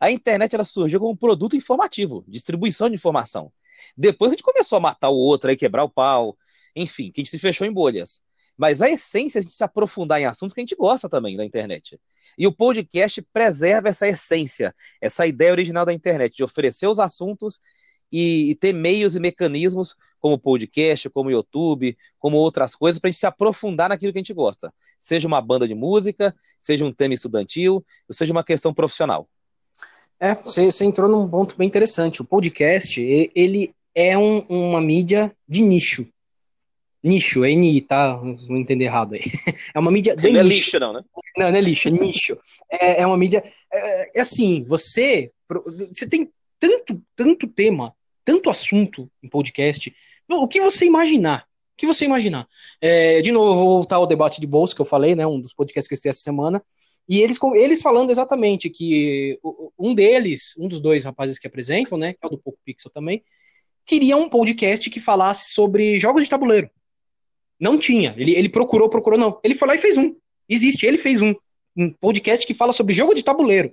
A 0.00 0.10
internet 0.10 0.54
ela 0.54 0.64
surgiu 0.64 0.98
como 0.98 1.12
um 1.12 1.16
produto 1.16 1.54
informativo, 1.54 2.24
distribuição 2.26 2.88
de 2.88 2.94
informação. 2.94 3.52
Depois 3.96 4.30
a 4.30 4.34
gente 4.34 4.42
começou 4.42 4.78
a 4.78 4.80
matar 4.80 5.10
o 5.10 5.16
outro, 5.16 5.50
aí 5.50 5.56
quebrar 5.56 5.84
o 5.84 5.88
pau, 5.88 6.36
enfim, 6.74 7.10
que 7.10 7.20
a 7.20 7.24
gente 7.24 7.30
se 7.30 7.38
fechou 7.38 7.66
em 7.66 7.72
bolhas. 7.72 8.22
Mas 8.58 8.82
a 8.82 8.90
essência 8.90 9.38
é 9.38 9.40
a 9.40 9.42
gente 9.42 9.54
se 9.54 9.62
aprofundar 9.62 10.20
em 10.20 10.24
assuntos 10.24 10.52
que 10.52 10.60
a 10.60 10.62
gente 10.62 10.74
gosta 10.74 11.08
também 11.08 11.36
da 11.36 11.44
internet. 11.44 11.98
E 12.36 12.44
o 12.44 12.52
podcast 12.52 13.22
preserva 13.32 13.88
essa 13.88 14.08
essência, 14.08 14.74
essa 15.00 15.24
ideia 15.26 15.52
original 15.52 15.86
da 15.86 15.92
internet, 15.92 16.36
de 16.36 16.42
oferecer 16.42 16.88
os 16.88 16.98
assuntos 16.98 17.60
e, 18.10 18.50
e 18.50 18.54
ter 18.56 18.72
meios 18.72 19.14
e 19.14 19.20
mecanismos 19.20 19.94
como 20.18 20.36
podcast, 20.36 21.08
como 21.10 21.30
YouTube, 21.30 21.96
como 22.18 22.36
outras 22.36 22.74
coisas, 22.74 23.00
para 23.00 23.08
a 23.08 23.12
gente 23.12 23.20
se 23.20 23.26
aprofundar 23.26 23.88
naquilo 23.88 24.12
que 24.12 24.18
a 24.18 24.22
gente 24.22 24.34
gosta. 24.34 24.74
Seja 24.98 25.28
uma 25.28 25.40
banda 25.40 25.68
de 25.68 25.74
música, 25.74 26.34
seja 26.58 26.84
um 26.84 26.92
tema 26.92 27.14
estudantil, 27.14 27.84
seja 28.10 28.32
uma 28.32 28.42
questão 28.42 28.74
profissional. 28.74 29.28
É, 30.18 30.34
você, 30.34 30.84
entrou 30.84 31.08
num 31.08 31.28
ponto 31.28 31.56
bem 31.56 31.68
interessante. 31.68 32.20
O 32.20 32.24
podcast, 32.24 33.00
ele 33.00 33.72
é 33.94 34.18
um, 34.18 34.40
uma 34.48 34.80
mídia 34.80 35.32
de 35.48 35.62
nicho. 35.62 36.08
Nicho, 37.02 37.44
N, 37.44 37.80
tá? 37.82 38.20
Não 38.48 38.56
entender 38.56 38.84
errado 38.84 39.14
aí. 39.14 39.20
É 39.74 39.78
uma 39.78 39.90
mídia 39.90 40.16
não 40.16 40.40
é 40.40 40.42
lixo, 40.42 40.78
não, 40.78 40.92
né? 40.92 41.02
Não, 41.36 41.50
não 41.50 41.58
é 41.58 41.60
lixo, 41.60 41.88
é 41.88 41.90
nicho. 41.90 42.36
É, 42.70 43.02
é 43.02 43.06
uma 43.06 43.16
mídia. 43.16 43.42
É, 43.72 44.18
é 44.18 44.20
assim, 44.20 44.64
você. 44.64 45.30
Você 45.88 46.08
tem 46.08 46.30
tanto, 46.58 47.00
tanto 47.16 47.46
tema 47.46 47.94
tanto 48.28 48.50
assunto 48.50 49.10
em 49.22 49.28
podcast. 49.28 49.90
O 50.28 50.46
que 50.46 50.60
você 50.60 50.84
imaginar? 50.84 51.44
O 51.44 51.78
que 51.78 51.86
você 51.86 52.04
imaginar? 52.04 52.46
É, 52.78 53.22
de 53.22 53.32
novo, 53.32 53.54
vou 53.54 53.76
voltar 53.76 53.96
ao 53.96 54.06
debate 54.06 54.38
de 54.38 54.46
bolsa 54.46 54.74
que 54.74 54.82
eu 54.82 54.84
falei, 54.84 55.16
né? 55.16 55.26
Um 55.26 55.40
dos 55.40 55.54
podcasts 55.54 55.88
que 55.88 55.94
eu 55.94 55.96
estive 55.96 56.10
essa 56.10 56.20
semana. 56.20 56.62
E 57.08 57.22
eles, 57.22 57.38
eles 57.54 57.80
falando 57.80 58.10
exatamente 58.10 58.68
que 58.68 59.40
um 59.78 59.94
deles, 59.94 60.54
um 60.58 60.68
dos 60.68 60.78
dois 60.78 61.06
rapazes 61.06 61.38
que 61.38 61.46
apresentam, 61.46 61.96
né? 61.96 62.12
Que 62.12 62.18
é 62.22 62.26
o 62.26 62.30
do 62.32 62.38
Poco 62.38 62.58
Pixel 62.66 62.90
também, 62.90 63.24
queria 63.86 64.14
um 64.18 64.28
podcast 64.28 64.90
que 64.90 65.00
falasse 65.00 65.54
sobre 65.54 65.98
jogos 65.98 66.22
de 66.22 66.28
tabuleiro. 66.28 66.68
Não 67.58 67.78
tinha. 67.78 68.14
Ele, 68.16 68.34
ele 68.34 68.48
procurou, 68.48 68.88
procurou, 68.88 69.18
não. 69.18 69.40
Ele 69.42 69.54
foi 69.54 69.68
lá 69.68 69.74
e 69.74 69.78
fez 69.78 69.96
um. 69.96 70.14
Existe, 70.48 70.86
ele 70.86 70.98
fez 70.98 71.20
um. 71.20 71.34
Um 71.76 71.92
podcast 71.92 72.46
que 72.46 72.54
fala 72.54 72.72
sobre 72.72 72.94
jogo 72.94 73.14
de 73.14 73.22
tabuleiro. 73.22 73.72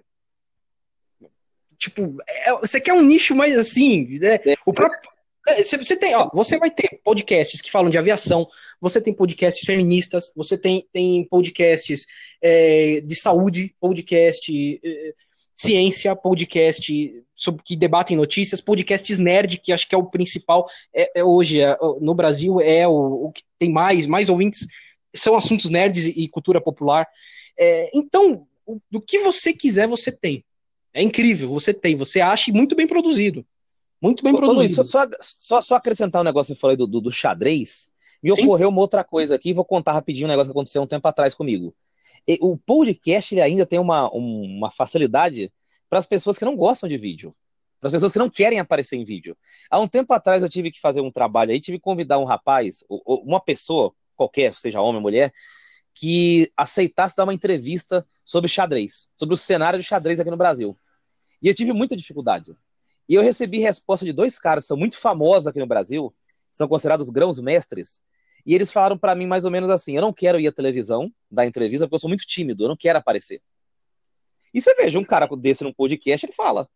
Tipo, 1.77 2.17
é, 2.27 2.51
você 2.53 2.79
quer 2.79 2.93
um 2.93 3.01
nicho 3.01 3.35
mais 3.35 3.57
assim, 3.57 4.19
né? 4.19 4.39
O 4.65 4.73
próprio, 4.73 4.99
é, 5.47 5.61
você 5.61 5.95
tem, 5.95 6.15
ó, 6.15 6.29
você 6.33 6.57
vai 6.57 6.71
ter 6.71 6.99
podcasts 7.03 7.61
que 7.61 7.71
falam 7.71 7.89
de 7.89 7.97
aviação, 7.97 8.47
você 8.81 8.99
tem 8.99 9.13
podcasts 9.13 9.63
feministas, 9.63 10.33
você 10.35 10.57
tem, 10.57 10.87
tem 10.91 11.23
podcasts 11.27 12.07
é, 12.41 13.01
de 13.01 13.15
saúde, 13.15 13.75
podcast 13.79 14.79
é, 14.83 15.13
ciência, 15.55 16.15
podcast 16.15 17.23
sobre, 17.35 17.63
que 17.63 17.75
debatem 17.75 18.17
notícias, 18.17 18.61
podcasts 18.61 19.19
nerd, 19.19 19.57
que 19.57 19.71
acho 19.71 19.87
que 19.87 19.95
é 19.95 19.97
o 19.97 20.05
principal 20.05 20.67
é, 20.93 21.19
é 21.19 21.23
hoje 21.23 21.61
é, 21.61 21.77
no 22.01 22.13
Brasil, 22.13 22.59
é 22.59 22.87
o, 22.87 23.27
o, 23.27 23.31
que 23.31 23.43
tem 23.57 23.71
mais, 23.71 24.05
mais 24.05 24.29
ouvintes, 24.29 24.67
são 25.15 25.35
assuntos 25.35 25.69
nerds 25.69 26.07
e, 26.07 26.23
e 26.23 26.27
cultura 26.27 26.59
popular. 26.59 27.07
então, 27.93 28.45
o, 28.65 28.79
do 28.91 28.99
que 29.01 29.19
você 29.19 29.53
quiser, 29.53 29.87
você 29.87 30.11
tem. 30.11 30.43
É 30.93 31.01
incrível, 31.01 31.49
você 31.49 31.73
tem, 31.73 31.95
você 31.95 32.21
acha 32.21 32.51
muito 32.51 32.75
bem 32.75 32.87
produzido. 32.87 33.45
Muito 34.01 34.23
bem 34.23 34.33
Ô, 34.33 34.37
produzido. 34.37 34.61
Luiz, 34.61 34.89
só, 34.89 35.07
só, 35.19 35.61
só, 35.61 35.75
acrescentar 35.75 36.21
um 36.21 36.25
negócio 36.25 36.53
que 36.53 36.57
você 36.57 36.61
falou 36.61 36.77
do, 36.77 36.87
do, 36.87 37.01
do 37.01 37.11
xadrez. 37.11 37.89
Me 38.21 38.33
Sim. 38.33 38.43
ocorreu 38.43 38.69
uma 38.69 38.81
outra 38.81 39.03
coisa 39.03 39.35
aqui, 39.35 39.53
vou 39.53 39.65
contar 39.65 39.93
rapidinho 39.93 40.27
um 40.27 40.29
negócio 40.29 40.51
que 40.51 40.57
aconteceu 40.57 40.81
um 40.81 40.87
tempo 40.87 41.07
atrás 41.07 41.33
comigo. 41.33 41.75
E, 42.27 42.37
o 42.41 42.57
podcast 42.57 43.33
ele 43.33 43.41
ainda 43.41 43.65
tem 43.65 43.79
uma, 43.79 44.09
uma 44.11 44.71
facilidade 44.71 45.51
para 45.89 45.99
as 45.99 46.05
pessoas 46.05 46.37
que 46.37 46.45
não 46.45 46.55
gostam 46.55 46.89
de 46.89 46.97
vídeo. 46.97 47.35
Para 47.79 47.87
as 47.87 47.91
pessoas 47.91 48.11
que 48.11 48.19
não 48.19 48.29
querem 48.29 48.59
aparecer 48.59 48.95
em 48.95 49.05
vídeo. 49.05 49.37
Há 49.69 49.79
um 49.79 49.87
tempo 49.87 50.13
atrás 50.13 50.41
eu 50.41 50.49
tive 50.49 50.71
que 50.71 50.79
fazer 50.79 51.01
um 51.01 51.11
trabalho 51.11 51.51
aí, 51.51 51.59
tive 51.59 51.77
que 51.77 51.83
convidar 51.83 52.17
um 52.17 52.23
rapaz, 52.23 52.83
uma 52.89 53.39
pessoa 53.39 53.93
qualquer, 54.15 54.53
seja 54.55 54.81
homem 54.81 54.95
ou 54.95 55.01
mulher, 55.01 55.31
que 55.93 56.51
aceitasse 56.57 57.15
dar 57.15 57.23
uma 57.23 57.33
entrevista 57.33 58.05
sobre 58.23 58.49
xadrez, 58.49 59.07
sobre 59.15 59.33
o 59.33 59.37
cenário 59.37 59.79
de 59.79 59.85
xadrez 59.85 60.19
aqui 60.19 60.31
no 60.31 60.37
Brasil. 60.37 60.77
E 61.41 61.47
eu 61.47 61.53
tive 61.53 61.73
muita 61.73 61.95
dificuldade. 61.95 62.55
E 63.07 63.13
eu 63.13 63.21
recebi 63.21 63.59
resposta 63.59 64.05
de 64.05 64.11
dois 64.11 64.39
caras 64.39 64.63
que 64.63 64.67
são 64.69 64.77
muito 64.77 64.97
famosos 64.97 65.47
aqui 65.47 65.59
no 65.59 65.67
Brasil, 65.67 66.13
são 66.51 66.67
considerados 66.67 67.09
grãos 67.09 67.39
mestres, 67.39 68.01
E 68.45 68.53
eles 68.53 68.71
falaram 68.71 68.97
para 68.97 69.15
mim 69.15 69.25
mais 69.25 69.43
ou 69.43 69.51
menos 69.51 69.69
assim: 69.69 69.95
eu 69.95 70.01
não 70.01 70.13
quero 70.13 70.39
ir 70.39 70.47
à 70.47 70.51
televisão 70.51 71.11
dar 71.29 71.45
entrevista 71.45 71.85
porque 71.85 71.95
eu 71.95 71.99
sou 71.99 72.09
muito 72.09 72.25
tímido, 72.25 72.63
eu 72.63 72.69
não 72.69 72.77
quero 72.77 72.99
aparecer. 72.99 73.41
E 74.53 74.61
você 74.61 74.73
veja, 74.75 74.99
um 74.99 75.03
cara 75.03 75.27
desse 75.37 75.63
num 75.63 75.73
podcast, 75.73 76.25
ele 76.25 76.33
fala. 76.33 76.67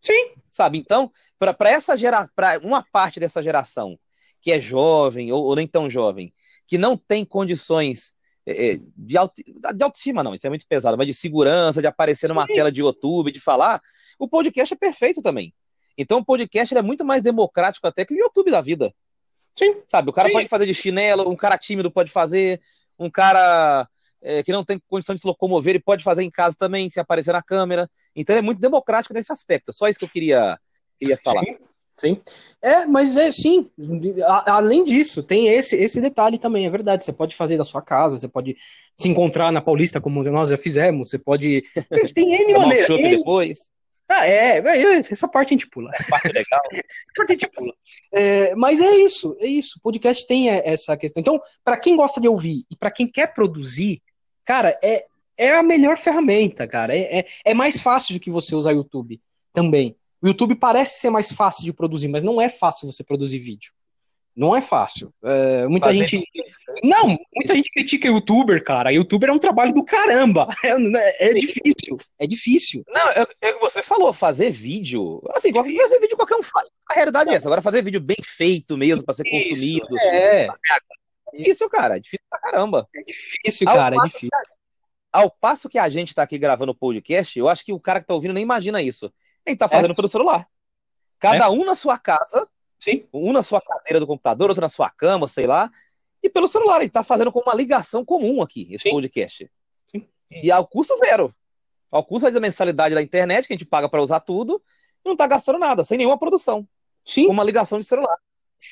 Sim. 0.00 0.30
Sabe? 0.48 0.78
Então, 0.78 1.10
para 1.38 1.70
essa 1.70 1.96
geração, 1.96 2.30
para 2.34 2.58
uma 2.60 2.82
parte 2.92 3.18
dessa 3.18 3.42
geração 3.42 3.98
que 4.40 4.52
é 4.52 4.60
jovem 4.60 5.32
ou, 5.32 5.44
ou, 5.44 5.56
nem 5.56 5.66
tão 5.66 5.90
jovem, 5.90 6.32
que 6.66 6.78
não 6.78 6.96
tem 6.96 7.24
condições 7.24 8.14
é, 8.46 8.74
é 8.74 8.78
de, 8.96 9.16
auto, 9.16 9.42
de 9.42 9.84
autoestima, 9.84 10.22
não, 10.22 10.34
isso 10.34 10.46
é 10.46 10.50
muito 10.50 10.66
pesado, 10.68 10.96
mas 10.96 11.06
de 11.06 11.14
segurança, 11.14 11.80
de 11.80 11.88
aparecer 11.88 12.28
numa 12.28 12.46
Sim. 12.46 12.54
tela 12.54 12.70
de 12.70 12.80
YouTube, 12.80 13.32
de 13.32 13.40
falar, 13.40 13.82
o 14.18 14.28
podcast 14.28 14.72
é 14.72 14.76
perfeito 14.76 15.20
também. 15.20 15.52
Então, 15.98 16.18
o 16.18 16.24
podcast 16.24 16.76
é 16.76 16.82
muito 16.82 17.04
mais 17.04 17.22
democrático 17.22 17.86
até 17.86 18.04
que 18.04 18.14
o 18.14 18.18
YouTube 18.18 18.50
da 18.50 18.60
vida. 18.60 18.94
Sim. 19.58 19.76
Sabe, 19.86 20.10
o 20.10 20.12
cara 20.12 20.28
Sim. 20.28 20.34
pode 20.34 20.48
fazer 20.48 20.66
de 20.66 20.74
chinelo, 20.74 21.28
um 21.28 21.36
cara 21.36 21.56
tímido 21.56 21.90
pode 21.90 22.10
fazer, 22.10 22.60
um 22.98 23.10
cara 23.10 23.88
é, 24.22 24.42
que 24.42 24.52
não 24.52 24.64
tem 24.64 24.80
condição 24.88 25.14
de 25.14 25.20
se 25.20 25.26
locomover, 25.26 25.74
ele 25.74 25.82
pode 25.82 26.04
fazer 26.04 26.22
em 26.22 26.30
casa 26.30 26.56
também, 26.58 26.90
se 26.90 27.00
aparecer 27.00 27.32
na 27.32 27.42
câmera. 27.42 27.88
Então, 28.14 28.36
é 28.36 28.42
muito 28.42 28.60
democrático 28.60 29.14
nesse 29.14 29.32
aspecto. 29.32 29.72
Só 29.72 29.88
isso 29.88 29.98
que 29.98 30.04
eu 30.04 30.10
queria, 30.10 30.58
queria 30.98 31.16
falar. 31.16 31.44
Sim. 31.44 31.56
Sim. 31.98 32.20
É, 32.62 32.84
mas 32.84 33.16
é 33.16 33.30
sim. 33.30 33.70
A, 34.26 34.56
além 34.56 34.84
disso, 34.84 35.22
tem 35.22 35.48
esse, 35.48 35.74
esse 35.76 35.98
detalhe 35.98 36.36
também, 36.36 36.66
é 36.66 36.70
verdade. 36.70 37.02
Você 37.02 37.12
pode 37.12 37.34
fazer 37.34 37.56
da 37.56 37.64
sua 37.64 37.80
casa, 37.80 38.18
você 38.18 38.28
pode 38.28 38.54
se 38.94 39.08
encontrar 39.08 39.50
na 39.50 39.62
Paulista, 39.62 39.98
como 39.98 40.22
nós 40.24 40.50
já 40.50 40.58
fizemos, 40.58 41.08
você 41.08 41.18
pode. 41.18 41.62
Tem 42.14 42.34
N 42.34 42.58
maneiras. 42.58 42.90
Um 42.90 43.00
depois. 43.00 43.70
Ah, 44.08 44.26
é, 44.26 44.58
é, 44.58 44.98
essa 45.10 45.26
parte 45.26 45.48
a 45.48 45.54
gente 45.56 45.68
pula. 45.68 45.90
A 45.98 46.04
parte 46.04 46.28
legal. 46.28 46.60
essa 46.72 47.12
parte 47.16 47.30
a 47.30 47.32
gente 47.32 47.48
pula. 47.48 47.74
É, 48.12 48.54
mas 48.54 48.80
é 48.80 48.96
isso, 48.96 49.36
é 49.40 49.46
isso. 49.46 49.78
O 49.78 49.82
podcast 49.82 50.26
tem 50.26 50.48
essa 50.48 50.96
questão. 50.96 51.20
Então, 51.20 51.40
para 51.64 51.76
quem 51.76 51.96
gosta 51.96 52.20
de 52.20 52.28
ouvir 52.28 52.64
e 52.70 52.76
para 52.76 52.90
quem 52.90 53.06
quer 53.06 53.34
produzir, 53.34 54.00
cara, 54.44 54.78
é, 54.82 55.04
é 55.36 55.56
a 55.56 55.62
melhor 55.62 55.98
ferramenta, 55.98 56.66
cara. 56.66 56.96
É, 56.96 57.20
é, 57.20 57.26
é 57.46 57.54
mais 57.54 57.80
fácil 57.80 58.14
do 58.14 58.20
que 58.20 58.30
você 58.30 58.54
usar 58.54 58.72
YouTube 58.72 59.20
também. 59.52 59.96
O 60.22 60.28
YouTube 60.28 60.54
parece 60.54 61.00
ser 61.00 61.10
mais 61.10 61.32
fácil 61.32 61.64
de 61.64 61.72
produzir, 61.72 62.08
mas 62.08 62.22
não 62.22 62.40
é 62.40 62.48
fácil 62.48 62.90
você 62.90 63.04
produzir 63.04 63.38
vídeo. 63.38 63.72
Não 64.36 64.54
é 64.54 64.60
fácil. 64.60 65.14
É, 65.24 65.66
muita 65.66 65.86
Fazendo 65.86 66.06
gente. 66.06 66.28
Não, 66.84 67.16
muita 67.34 67.54
gente 67.54 67.70
critica 67.70 68.06
youtuber, 68.06 68.62
cara. 68.62 68.92
Youtuber 68.92 69.30
é 69.30 69.32
um 69.32 69.38
trabalho 69.38 69.72
do 69.72 69.82
caramba. 69.82 70.46
É, 70.66 71.30
é 71.30 71.32
difícil. 71.32 71.96
É 72.18 72.26
difícil. 72.26 72.84
Não, 72.88 73.08
é, 73.10 73.26
é 73.40 73.52
que 73.52 73.60
você 73.60 73.82
falou, 73.82 74.12
fazer 74.12 74.50
vídeo. 74.50 75.22
Assim, 75.30 75.48
Sim. 75.48 75.76
fazer 75.76 76.00
vídeo 76.00 76.16
qualquer 76.16 76.36
um 76.36 76.42
faz. 76.42 76.68
A 76.90 76.94
realidade 76.94 77.30
é 77.30 77.34
essa. 77.34 77.48
Agora, 77.48 77.62
fazer 77.62 77.82
vídeo 77.82 78.00
bem 78.00 78.16
feito 78.22 78.76
mesmo, 78.76 79.04
para 79.04 79.14
ser 79.14 79.26
Isso, 79.26 79.48
consumido. 79.48 79.98
É. 79.98 80.48
Isso, 81.34 81.68
cara, 81.70 81.96
é 81.96 82.00
difícil 82.00 82.26
pra 82.28 82.38
caramba. 82.38 82.88
É 82.94 83.02
difícil, 83.02 83.66
cara, 83.66 83.96
é 83.96 84.06
difícil. 84.06 84.28
ao 85.12 85.30
passo 85.30 85.68
que 85.68 85.78
a 85.78 85.88
gente 85.88 86.14
tá 86.14 86.22
aqui 86.22 86.36
gravando 86.36 86.72
o 86.72 86.76
podcast, 86.76 87.38
eu 87.38 87.48
acho 87.48 87.64
que 87.64 87.72
o 87.72 87.80
cara 87.80 88.00
que 88.00 88.06
tá 88.06 88.14
ouvindo 88.14 88.34
nem 88.34 88.42
imagina 88.42 88.82
isso. 88.82 89.12
Ele 89.46 89.56
tá 89.56 89.68
fazendo 89.68 89.92
é. 89.92 89.94
pelo 89.94 90.08
celular. 90.08 90.46
Cada 91.18 91.46
é. 91.46 91.48
um 91.48 91.64
na 91.64 91.74
sua 91.74 91.98
casa 91.98 92.46
Sim. 92.78 93.06
Um 93.12 93.32
na 93.32 93.42
sua 93.42 93.60
cadeira 93.60 94.00
do 94.00 94.06
computador, 94.06 94.48
outro 94.48 94.62
na 94.62 94.68
sua 94.68 94.90
cama, 94.90 95.26
sei 95.26 95.46
lá. 95.46 95.70
E 96.22 96.28
pelo 96.28 96.48
celular, 96.48 96.76
ele 96.78 96.86
está 96.86 97.02
fazendo 97.02 97.32
com 97.32 97.40
uma 97.40 97.54
ligação 97.54 98.04
comum 98.04 98.42
aqui, 98.42 98.68
esse 98.72 98.84
Sim. 98.84 98.90
podcast. 98.90 99.50
Sim. 99.90 100.06
E 100.30 100.50
ao 100.50 100.66
custo 100.66 100.96
zero. 100.98 101.32
Ao 101.90 102.04
custo 102.04 102.30
da 102.30 102.40
mensalidade 102.40 102.94
da 102.94 103.02
internet, 103.02 103.46
que 103.46 103.52
a 103.52 103.56
gente 103.56 103.66
paga 103.66 103.88
para 103.88 104.02
usar 104.02 104.20
tudo, 104.20 104.60
e 105.04 105.08
não 105.08 105.12
está 105.12 105.26
gastando 105.26 105.58
nada, 105.58 105.84
sem 105.84 105.96
nenhuma 105.98 106.18
produção. 106.18 106.66
Sim. 107.04 107.26
Com 107.26 107.32
uma 107.32 107.44
ligação 107.44 107.78
de 107.78 107.84
celular. 107.84 108.18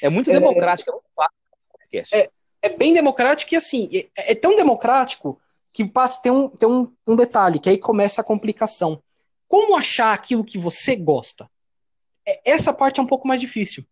É 0.03 0.09
muito 0.09 0.31
é... 0.31 0.33
democrático, 0.33 0.91
é 0.91 0.93
muito 0.93 1.07
fácil. 1.15 1.35
É, 2.13 2.31
é 2.63 2.69
bem 2.71 2.93
democrático 2.93 3.55
e 3.55 3.57
assim, 3.57 3.89
é, 4.17 4.33
é 4.33 4.35
tão 4.35 4.57
democrático 4.57 5.41
que 5.73 5.85
passa, 5.85 6.23
tem, 6.23 6.33
um, 6.33 6.49
tem 6.49 6.69
um, 6.69 6.93
um 7.07 7.15
detalhe, 7.15 7.59
que 7.59 7.69
aí 7.69 7.79
começa 7.79 8.21
a 8.21 8.25
complicação. 8.25 9.03
Como 9.47 9.77
achar 9.77 10.13
aquilo 10.13 10.45
que 10.45 10.59
você 10.59 10.97
gosta? 10.97 11.49
É, 12.27 12.53
essa 12.53 12.73
parte 12.73 12.99
é 12.99 13.03
um 13.03 13.07
pouco 13.07 13.29
mais 13.29 13.41
difícil. 13.41 13.85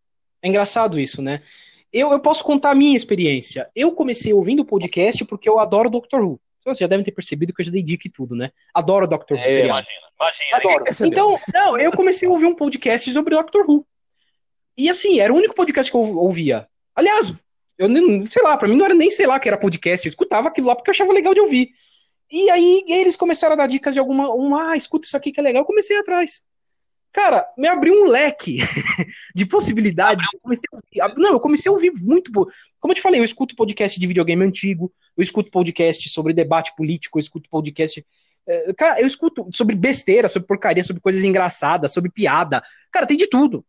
É 0.42 0.48
engraçado 0.48 0.98
isso, 0.98 1.22
né? 1.22 1.40
Eu, 1.92 2.10
eu 2.10 2.20
posso 2.20 2.42
contar 2.42 2.70
a 2.70 2.74
minha 2.74 2.96
experiência. 2.96 3.70
Eu 3.74 3.92
comecei 3.92 4.32
ouvindo 4.32 4.60
o 4.60 4.64
podcast 4.64 5.24
porque 5.24 5.48
eu 5.48 5.58
adoro 5.58 5.90
Doctor 5.90 6.20
Who. 6.20 6.40
Vocês 6.64 6.78
já 6.78 6.86
devem 6.86 7.04
ter 7.04 7.12
percebido 7.12 7.52
que 7.52 7.60
eu 7.60 7.66
já 7.66 7.72
dei 7.72 7.82
dica 7.82 8.06
e 8.06 8.10
tudo, 8.10 8.34
né? 8.34 8.50
Adoro 8.72 9.06
Doctor 9.06 9.36
Who. 9.36 9.44
É, 9.44 9.66
imagina, 9.66 10.08
imagina. 10.18 10.56
Adoro. 10.56 10.84
Então, 11.06 11.34
não, 11.52 11.78
eu 11.78 11.92
comecei 11.92 12.28
a 12.28 12.30
ouvir 12.30 12.46
um 12.46 12.54
podcast 12.54 13.12
sobre 13.12 13.36
Doctor 13.36 13.68
Who. 13.68 13.86
E 14.76 14.88
assim, 14.88 15.20
era 15.20 15.32
o 15.32 15.36
único 15.36 15.54
podcast 15.54 15.90
que 15.90 15.96
eu 15.96 16.16
ouvia. 16.16 16.66
Aliás, 16.94 17.34
eu 17.76 17.88
nem, 17.88 18.24
sei 18.26 18.42
lá, 18.42 18.56
pra 18.56 18.68
mim 18.68 18.76
não 18.76 18.84
era 18.84 18.94
nem 18.94 19.10
sei 19.10 19.26
lá 19.26 19.38
que 19.38 19.48
era 19.48 19.58
podcast, 19.58 20.06
eu 20.06 20.10
escutava 20.10 20.48
aquilo 20.48 20.68
lá 20.68 20.76
porque 20.76 20.88
eu 20.88 20.92
achava 20.92 21.12
legal 21.12 21.34
de 21.34 21.40
ouvir. 21.40 21.70
E 22.30 22.48
aí 22.48 22.84
eles 22.88 23.16
começaram 23.16 23.54
a 23.54 23.56
dar 23.56 23.66
dicas 23.66 23.92
de 23.92 24.00
alguma, 24.00 24.32
uma, 24.32 24.72
ah, 24.72 24.76
escuta 24.76 25.06
isso 25.06 25.16
aqui 25.16 25.32
que 25.32 25.40
é 25.40 25.42
legal, 25.42 25.62
eu 25.62 25.66
comecei 25.66 25.98
atrás. 25.98 26.46
Cara, 27.12 27.46
me 27.58 27.68
abriu 27.68 27.92
um 27.94 28.06
leque 28.06 28.56
de 29.34 29.44
possibilidades. 29.44 30.26
Eu 30.32 30.40
comecei 30.40 30.68
ouvir, 30.72 31.14
não, 31.18 31.32
eu 31.32 31.40
comecei 31.40 31.68
a 31.68 31.72
ouvir 31.72 31.92
muito. 32.00 32.32
Como 32.32 32.92
eu 32.92 32.94
te 32.94 33.02
falei, 33.02 33.20
eu 33.20 33.24
escuto 33.24 33.54
podcast 33.54 34.00
de 34.00 34.06
videogame 34.06 34.42
antigo, 34.44 34.90
eu 35.16 35.22
escuto 35.22 35.50
podcast 35.50 36.08
sobre 36.08 36.32
debate 36.32 36.74
político, 36.74 37.18
eu 37.18 37.20
escuto 37.20 37.50
podcast. 37.50 38.04
É, 38.48 38.72
cara, 38.72 39.00
eu 39.00 39.06
escuto 39.06 39.46
sobre 39.52 39.76
besteira, 39.76 40.26
sobre 40.26 40.48
porcaria, 40.48 40.82
sobre 40.82 41.02
coisas 41.02 41.22
engraçadas, 41.22 41.92
sobre 41.92 42.10
piada. 42.10 42.62
Cara, 42.90 43.06
tem 43.06 43.16
de 43.16 43.26
tudo. 43.26 43.62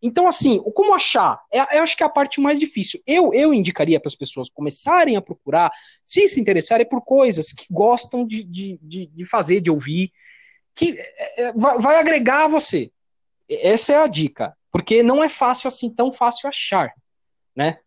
Então, 0.00 0.28
assim, 0.28 0.62
como 0.72 0.94
achar? 0.94 1.40
É, 1.52 1.78
eu 1.78 1.82
acho 1.82 1.96
que 1.96 2.04
é 2.04 2.06
a 2.06 2.10
parte 2.10 2.40
mais 2.40 2.60
difícil. 2.60 3.00
Eu, 3.04 3.34
eu 3.34 3.52
indicaria 3.52 3.98
para 3.98 4.08
as 4.08 4.14
pessoas 4.14 4.48
começarem 4.48 5.16
a 5.16 5.20
procurar, 5.20 5.72
se 6.04 6.28
se 6.28 6.40
interessarem 6.40 6.88
por 6.88 7.02
coisas 7.02 7.52
que 7.52 7.66
gostam 7.68 8.24
de, 8.24 8.44
de, 8.44 8.78
de, 8.80 9.06
de 9.06 9.24
fazer, 9.24 9.60
de 9.60 9.68
ouvir, 9.68 10.12
que 10.78 10.96
é, 10.96 11.48
é, 11.48 11.52
vai 11.52 11.98
agregar 11.98 12.44
a 12.44 12.48
você. 12.48 12.90
Essa 13.48 13.94
é 13.94 13.96
a 13.96 14.06
dica, 14.06 14.56
porque 14.70 15.02
não 15.02 15.24
é 15.24 15.28
fácil 15.28 15.66
assim, 15.66 15.90
tão 15.90 16.12
fácil 16.12 16.48
achar, 16.48 16.92
né? 17.54 17.78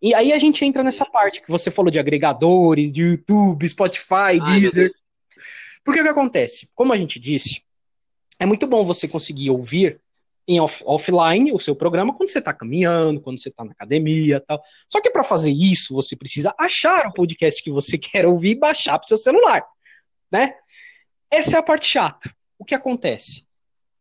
E 0.00 0.14
aí 0.14 0.32
a 0.32 0.38
gente 0.38 0.64
entra 0.64 0.84
nessa 0.84 1.04
parte 1.04 1.42
que 1.42 1.50
você 1.50 1.70
falou 1.70 1.90
de 1.90 1.98
agregadores, 1.98 2.92
de 2.92 3.02
YouTube, 3.02 3.68
Spotify, 3.68 4.14
Ai, 4.14 4.40
Deezer. 4.40 4.90
Porque 5.82 6.00
o 6.00 6.02
que 6.04 6.08
acontece? 6.08 6.70
Como 6.74 6.92
a 6.92 6.96
gente 6.96 7.18
disse, 7.18 7.62
é 8.38 8.46
muito 8.46 8.66
bom 8.66 8.84
você 8.84 9.08
conseguir 9.08 9.50
ouvir 9.50 10.00
em 10.46 10.60
off 10.60 10.84
offline 10.86 11.52
o 11.52 11.58
seu 11.58 11.74
programa 11.74 12.14
quando 12.14 12.28
você 12.28 12.38
está 12.38 12.52
caminhando, 12.52 13.20
quando 13.20 13.40
você 13.40 13.48
está 13.48 13.64
na 13.64 13.72
academia 13.72 14.40
tal. 14.46 14.62
Só 14.88 15.00
que 15.00 15.10
para 15.10 15.24
fazer 15.24 15.50
isso, 15.50 15.94
você 15.94 16.14
precisa 16.14 16.54
achar 16.56 17.08
o 17.08 17.12
podcast 17.12 17.60
que 17.60 17.70
você 17.70 17.98
quer 17.98 18.26
ouvir 18.26 18.50
e 18.50 18.58
baixar 18.58 18.98
para 18.98 19.06
o 19.06 19.08
seu 19.08 19.16
celular, 19.16 19.64
né? 20.30 20.54
Essa 21.30 21.56
é 21.56 21.58
a 21.58 21.62
parte 21.62 21.86
chata. 21.86 22.30
O 22.58 22.64
que 22.64 22.74
acontece? 22.74 23.46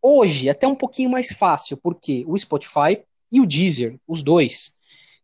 Hoje 0.01 0.47
é 0.47 0.51
até 0.51 0.67
um 0.67 0.75
pouquinho 0.75 1.09
mais 1.09 1.31
fácil, 1.31 1.77
porque 1.77 2.23
o 2.27 2.37
Spotify 2.37 3.03
e 3.31 3.41
o 3.41 3.45
Deezer, 3.45 3.99
os 4.07 4.21
dois, 4.21 4.73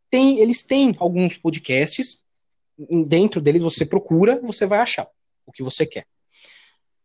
tem, 0.10 0.40
eles 0.40 0.64
têm 0.64 0.96
alguns 1.00 1.38
podcasts. 1.38 2.24
Dentro 3.08 3.40
deles 3.40 3.62
você 3.62 3.86
procura, 3.86 4.42
você 4.42 4.66
vai 4.66 4.80
achar 4.80 5.08
o 5.46 5.52
que 5.52 5.62
você 5.62 5.86
quer. 5.86 6.06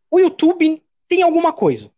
O 0.09 0.19
YouTube 0.19 0.83
tem 1.07 1.21
alguma 1.21 1.53
coisa. 1.53 1.91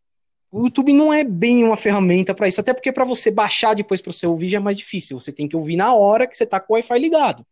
O 0.51 0.65
YouTube 0.65 0.93
não 0.93 1.13
é 1.13 1.23
bem 1.23 1.63
uma 1.63 1.77
ferramenta 1.77 2.33
para 2.33 2.47
isso, 2.47 2.59
até 2.59 2.73
porque 2.73 2.91
para 2.91 3.05
você 3.05 3.29
baixar 3.29 3.75
depois 3.75 4.01
para 4.01 4.11
você 4.11 4.25
ouvir 4.25 4.49
já 4.49 4.57
é 4.57 4.61
mais 4.61 4.77
difícil. 4.77 5.19
Você 5.19 5.31
tem 5.31 5.47
que 5.47 5.55
ouvir 5.55 5.75
na 5.75 5.93
hora 5.93 6.27
que 6.27 6.35
você 6.35 6.43
está 6.43 6.59
com 6.59 6.73
o 6.73 6.75
Wi-Fi 6.75 6.99
ligado. 6.99 7.45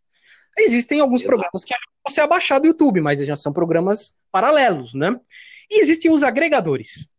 Existem 0.58 1.00
alguns 1.00 1.22
Exato. 1.22 1.36
programas 1.36 1.64
que 1.64 1.76
você 2.08 2.22
abaixar 2.22 2.60
do 2.60 2.68
YouTube, 2.68 3.00
mas 3.00 3.20
já 3.20 3.36
são 3.36 3.54
programas 3.54 4.16
paralelos, 4.32 4.94
né? 4.94 5.20
E 5.70 5.82
existem 5.82 6.12
os 6.12 6.24
agregadores. 6.24 7.10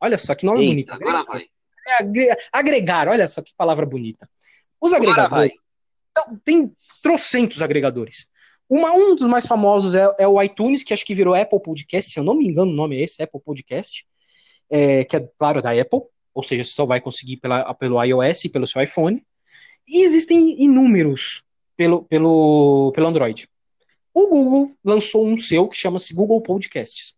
Olha 0.00 0.18
só 0.18 0.34
que 0.34 0.44
nome 0.44 0.60
Eita, 0.60 0.70
bonito. 0.70 0.92
Agora 0.92 1.24
vai. 1.24 1.46
É, 1.86 2.36
agregar, 2.52 3.08
olha 3.08 3.26
só 3.26 3.42
que 3.42 3.52
palavra 3.56 3.84
bonita. 3.84 4.28
Os 4.80 4.92
agregadores. 4.92 5.52
Então, 6.10 6.40
tem 6.44 6.72
trocentos 7.02 7.60
agregadores. 7.60 8.28
Uma, 8.68 8.92
um 8.92 9.14
dos 9.14 9.28
mais 9.28 9.46
famosos 9.46 9.94
é, 9.94 10.06
é, 10.18 10.26
o 10.26 10.40
iTunes, 10.42 10.82
que 10.82 10.94
acho 10.94 11.04
que 11.04 11.14
virou 11.14 11.34
Apple 11.34 11.60
Podcast, 11.60 12.10
se 12.10 12.18
eu 12.18 12.24
não 12.24 12.34
me 12.34 12.46
engano, 12.46 12.70
o 12.70 12.74
nome 12.74 12.96
é 12.96 13.02
esse, 13.02 13.22
Apple 13.22 13.40
Podcast, 13.40 14.06
é, 14.70 15.04
que 15.04 15.16
é, 15.16 15.28
claro, 15.38 15.60
da 15.60 15.70
Apple, 15.70 16.00
ou 16.34 16.42
seja, 16.42 16.64
você 16.64 16.72
só 16.72 16.86
vai 16.86 17.00
conseguir 17.00 17.36
pela, 17.36 17.72
pelo 17.74 18.02
iOS 18.02 18.46
e 18.46 18.48
pelo 18.48 18.66
seu 18.66 18.82
iPhone. 18.82 19.22
E 19.86 20.02
existem 20.04 20.62
inúmeros 20.62 21.44
pelo, 21.76 22.04
pelo, 22.04 22.90
pelo 22.94 23.06
Android. 23.06 23.48
O 24.14 24.28
Google 24.28 24.72
lançou 24.84 25.26
um 25.26 25.36
seu 25.36 25.68
que 25.68 25.76
chama-se 25.76 26.14
Google 26.14 26.40
Podcasts. 26.40 27.14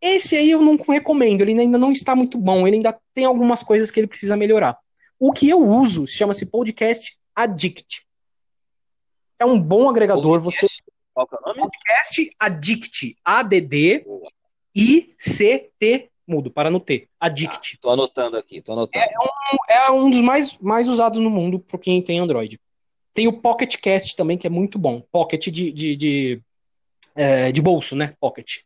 Esse 0.00 0.36
aí 0.36 0.50
eu 0.50 0.62
não 0.62 0.76
recomendo, 0.76 1.42
ele 1.42 1.60
ainda 1.60 1.76
não 1.76 1.92
está 1.92 2.16
muito 2.16 2.38
bom, 2.38 2.66
ele 2.66 2.76
ainda 2.76 2.98
tem 3.12 3.24
algumas 3.24 3.62
coisas 3.62 3.90
que 3.90 4.00
ele 4.00 4.06
precisa 4.06 4.36
melhorar. 4.36 4.78
O 5.18 5.32
que 5.32 5.50
eu 5.50 5.58
uso 5.58 6.06
chama-se 6.06 6.46
Podcast 6.46 7.18
Addict. 7.34 8.06
É 9.38 9.44
um 9.44 9.60
bom 9.60 9.90
agregador, 9.90 10.40
podcast? 10.40 10.76
você 10.76 10.82
Qual 11.12 11.28
é 11.30 11.36
o 11.36 11.48
nome? 11.48 11.60
Podcast 11.62 12.30
Addict, 12.38 13.16
A 13.24 13.42
D 13.42 13.60
D 13.60 14.06
I 14.74 15.14
C 15.18 15.70
T 15.78 16.08
mudo 16.26 16.50
para 16.50 16.70
no 16.70 16.78
T. 16.78 17.08
Addict. 17.18 17.74
Ah, 17.74 17.78
tô 17.82 17.90
anotando 17.90 18.36
aqui, 18.36 18.62
tô 18.62 18.72
anotando. 18.72 19.04
É 19.04 19.18
um, 19.18 19.74
é 19.74 19.90
um 19.90 20.08
dos 20.08 20.20
mais, 20.20 20.56
mais 20.58 20.88
usados 20.88 21.18
no 21.18 21.28
mundo 21.28 21.58
para 21.58 21.78
quem 21.78 22.00
tem 22.00 22.20
Android. 22.20 22.58
Tem 23.12 23.26
o 23.26 23.40
Pocket 23.40 23.76
Cast 23.76 24.16
também, 24.16 24.38
que 24.38 24.46
é 24.46 24.50
muito 24.50 24.78
bom. 24.78 25.02
Pocket 25.12 25.48
de, 25.48 25.72
de, 25.72 25.96
de, 25.96 26.42
é, 27.14 27.52
de 27.52 27.60
bolso, 27.60 27.96
né? 27.96 28.14
Pocket. 28.20 28.58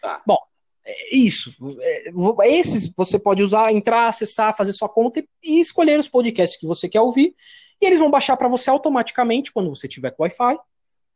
Tá. 0.00 0.20
Bom, 0.26 0.38
é 0.84 1.16
isso. 1.16 1.54
É, 1.80 2.12
esses 2.52 2.92
você 2.94 3.18
pode 3.18 3.42
usar, 3.42 3.72
entrar, 3.72 4.08
acessar, 4.08 4.56
fazer 4.56 4.72
sua 4.72 4.88
conta 4.88 5.24
e 5.42 5.60
escolher 5.60 5.98
os 5.98 6.08
podcasts 6.08 6.58
que 6.58 6.66
você 6.66 6.88
quer 6.88 7.00
ouvir. 7.00 7.34
E 7.80 7.86
eles 7.86 7.98
vão 7.98 8.10
baixar 8.10 8.36
para 8.36 8.48
você 8.48 8.70
automaticamente, 8.70 9.52
quando 9.52 9.70
você 9.70 9.88
tiver 9.88 10.10
com 10.10 10.22
Wi-Fi, 10.22 10.58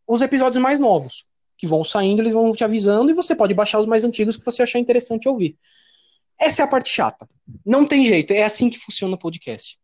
os 0.07 0.23
episódios 0.23 0.63
mais 0.63 0.79
novos 0.79 1.27
que 1.57 1.67
vão 1.67 1.83
saindo, 1.83 2.23
eles 2.23 2.33
vão 2.33 2.51
te 2.53 2.63
avisando 2.63 3.11
e 3.11 3.15
você 3.15 3.35
pode 3.35 3.53
baixar 3.53 3.81
os 3.81 3.87
mais 3.87 4.05
antigos 4.05 4.37
que 4.37 4.45
você 4.45 4.63
achar 4.63 4.79
interessante 4.79 5.29
ouvir. 5.29 5.57
Essa 6.39 6.63
é 6.63 6.65
a 6.65 6.69
parte 6.69 6.89
chata. 6.89 7.29
Não 7.67 7.85
tem 7.85 8.07
jeito, 8.07 8.33
é 8.33 8.45
assim 8.45 8.71
que 8.71 8.79
funciona 8.79 9.17
o 9.17 9.19
podcast. 9.19 9.77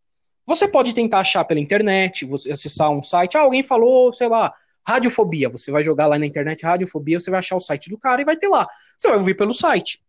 Você 0.47 0.69
pode 0.69 0.95
tentar 0.95 1.21
achar 1.21 1.45
pela 1.45 1.61
internet, 1.61 2.25
você 2.25 2.53
acessar 2.53 2.91
um 2.91 3.03
site, 3.03 3.37
ah, 3.37 3.41
alguém 3.41 3.63
falou, 3.63 4.13
sei 4.13 4.29
lá, 4.29 4.53
radiofobia. 4.87 5.49
Você 5.49 5.71
vai 5.71 5.83
jogar 5.83 6.07
lá 6.07 6.19
na 6.19 6.27
internet 6.27 6.63
radiofobia, 6.65 7.19
você 7.19 7.31
vai 7.31 7.39
achar 7.39 7.57
o 7.57 7.61
site 7.61 7.89
do 7.89 7.99
cara 7.99 8.21
e 8.21 8.25
vai 8.25 8.37
ter 8.37 8.49
lá. 8.49 8.69
Você 8.99 9.09
vai 9.09 9.19
ouvir 9.19 9.35
pelo 9.35 9.55
site. 9.55 10.03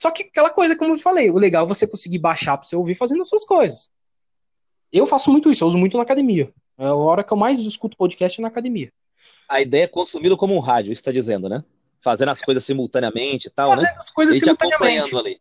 Só 0.00 0.10
que 0.10 0.24
aquela 0.24 0.50
coisa, 0.50 0.76
como 0.76 0.94
eu 0.94 0.98
falei, 0.98 1.30
o 1.30 1.38
legal 1.38 1.64
é 1.64 1.68
você 1.68 1.86
conseguir 1.86 2.18
baixar 2.18 2.56
para 2.56 2.66
você 2.66 2.76
ouvir 2.76 2.94
fazendo 2.94 3.22
as 3.22 3.28
suas 3.28 3.44
coisas. 3.44 3.90
Eu 4.92 5.06
faço 5.06 5.30
muito 5.32 5.50
isso, 5.50 5.64
eu 5.64 5.68
uso 5.68 5.78
muito 5.78 5.96
na 5.96 6.02
academia. 6.02 6.52
É 6.78 6.86
a 6.86 6.94
hora 6.94 7.24
que 7.24 7.32
eu 7.32 7.36
mais 7.36 7.58
escuto 7.58 7.96
podcast 7.96 8.40
é 8.40 8.42
na 8.42 8.48
academia. 8.48 8.92
A 9.48 9.60
ideia 9.60 9.84
é 9.84 9.88
consumi-lo 9.88 10.36
como 10.36 10.54
um 10.54 10.60
rádio, 10.60 10.92
está 10.92 11.10
dizendo, 11.10 11.48
né? 11.48 11.64
Fazendo 12.00 12.28
as 12.28 12.40
coisas 12.40 12.64
simultaneamente 12.64 13.48
e 13.48 13.50
tal, 13.50 13.70
Fazendo 13.70 13.82
né? 13.82 13.88
Fazendo 13.88 13.98
as 13.98 14.10
coisas 14.10 14.38
simultaneamente. 14.38 15.16
Ali. 15.16 15.40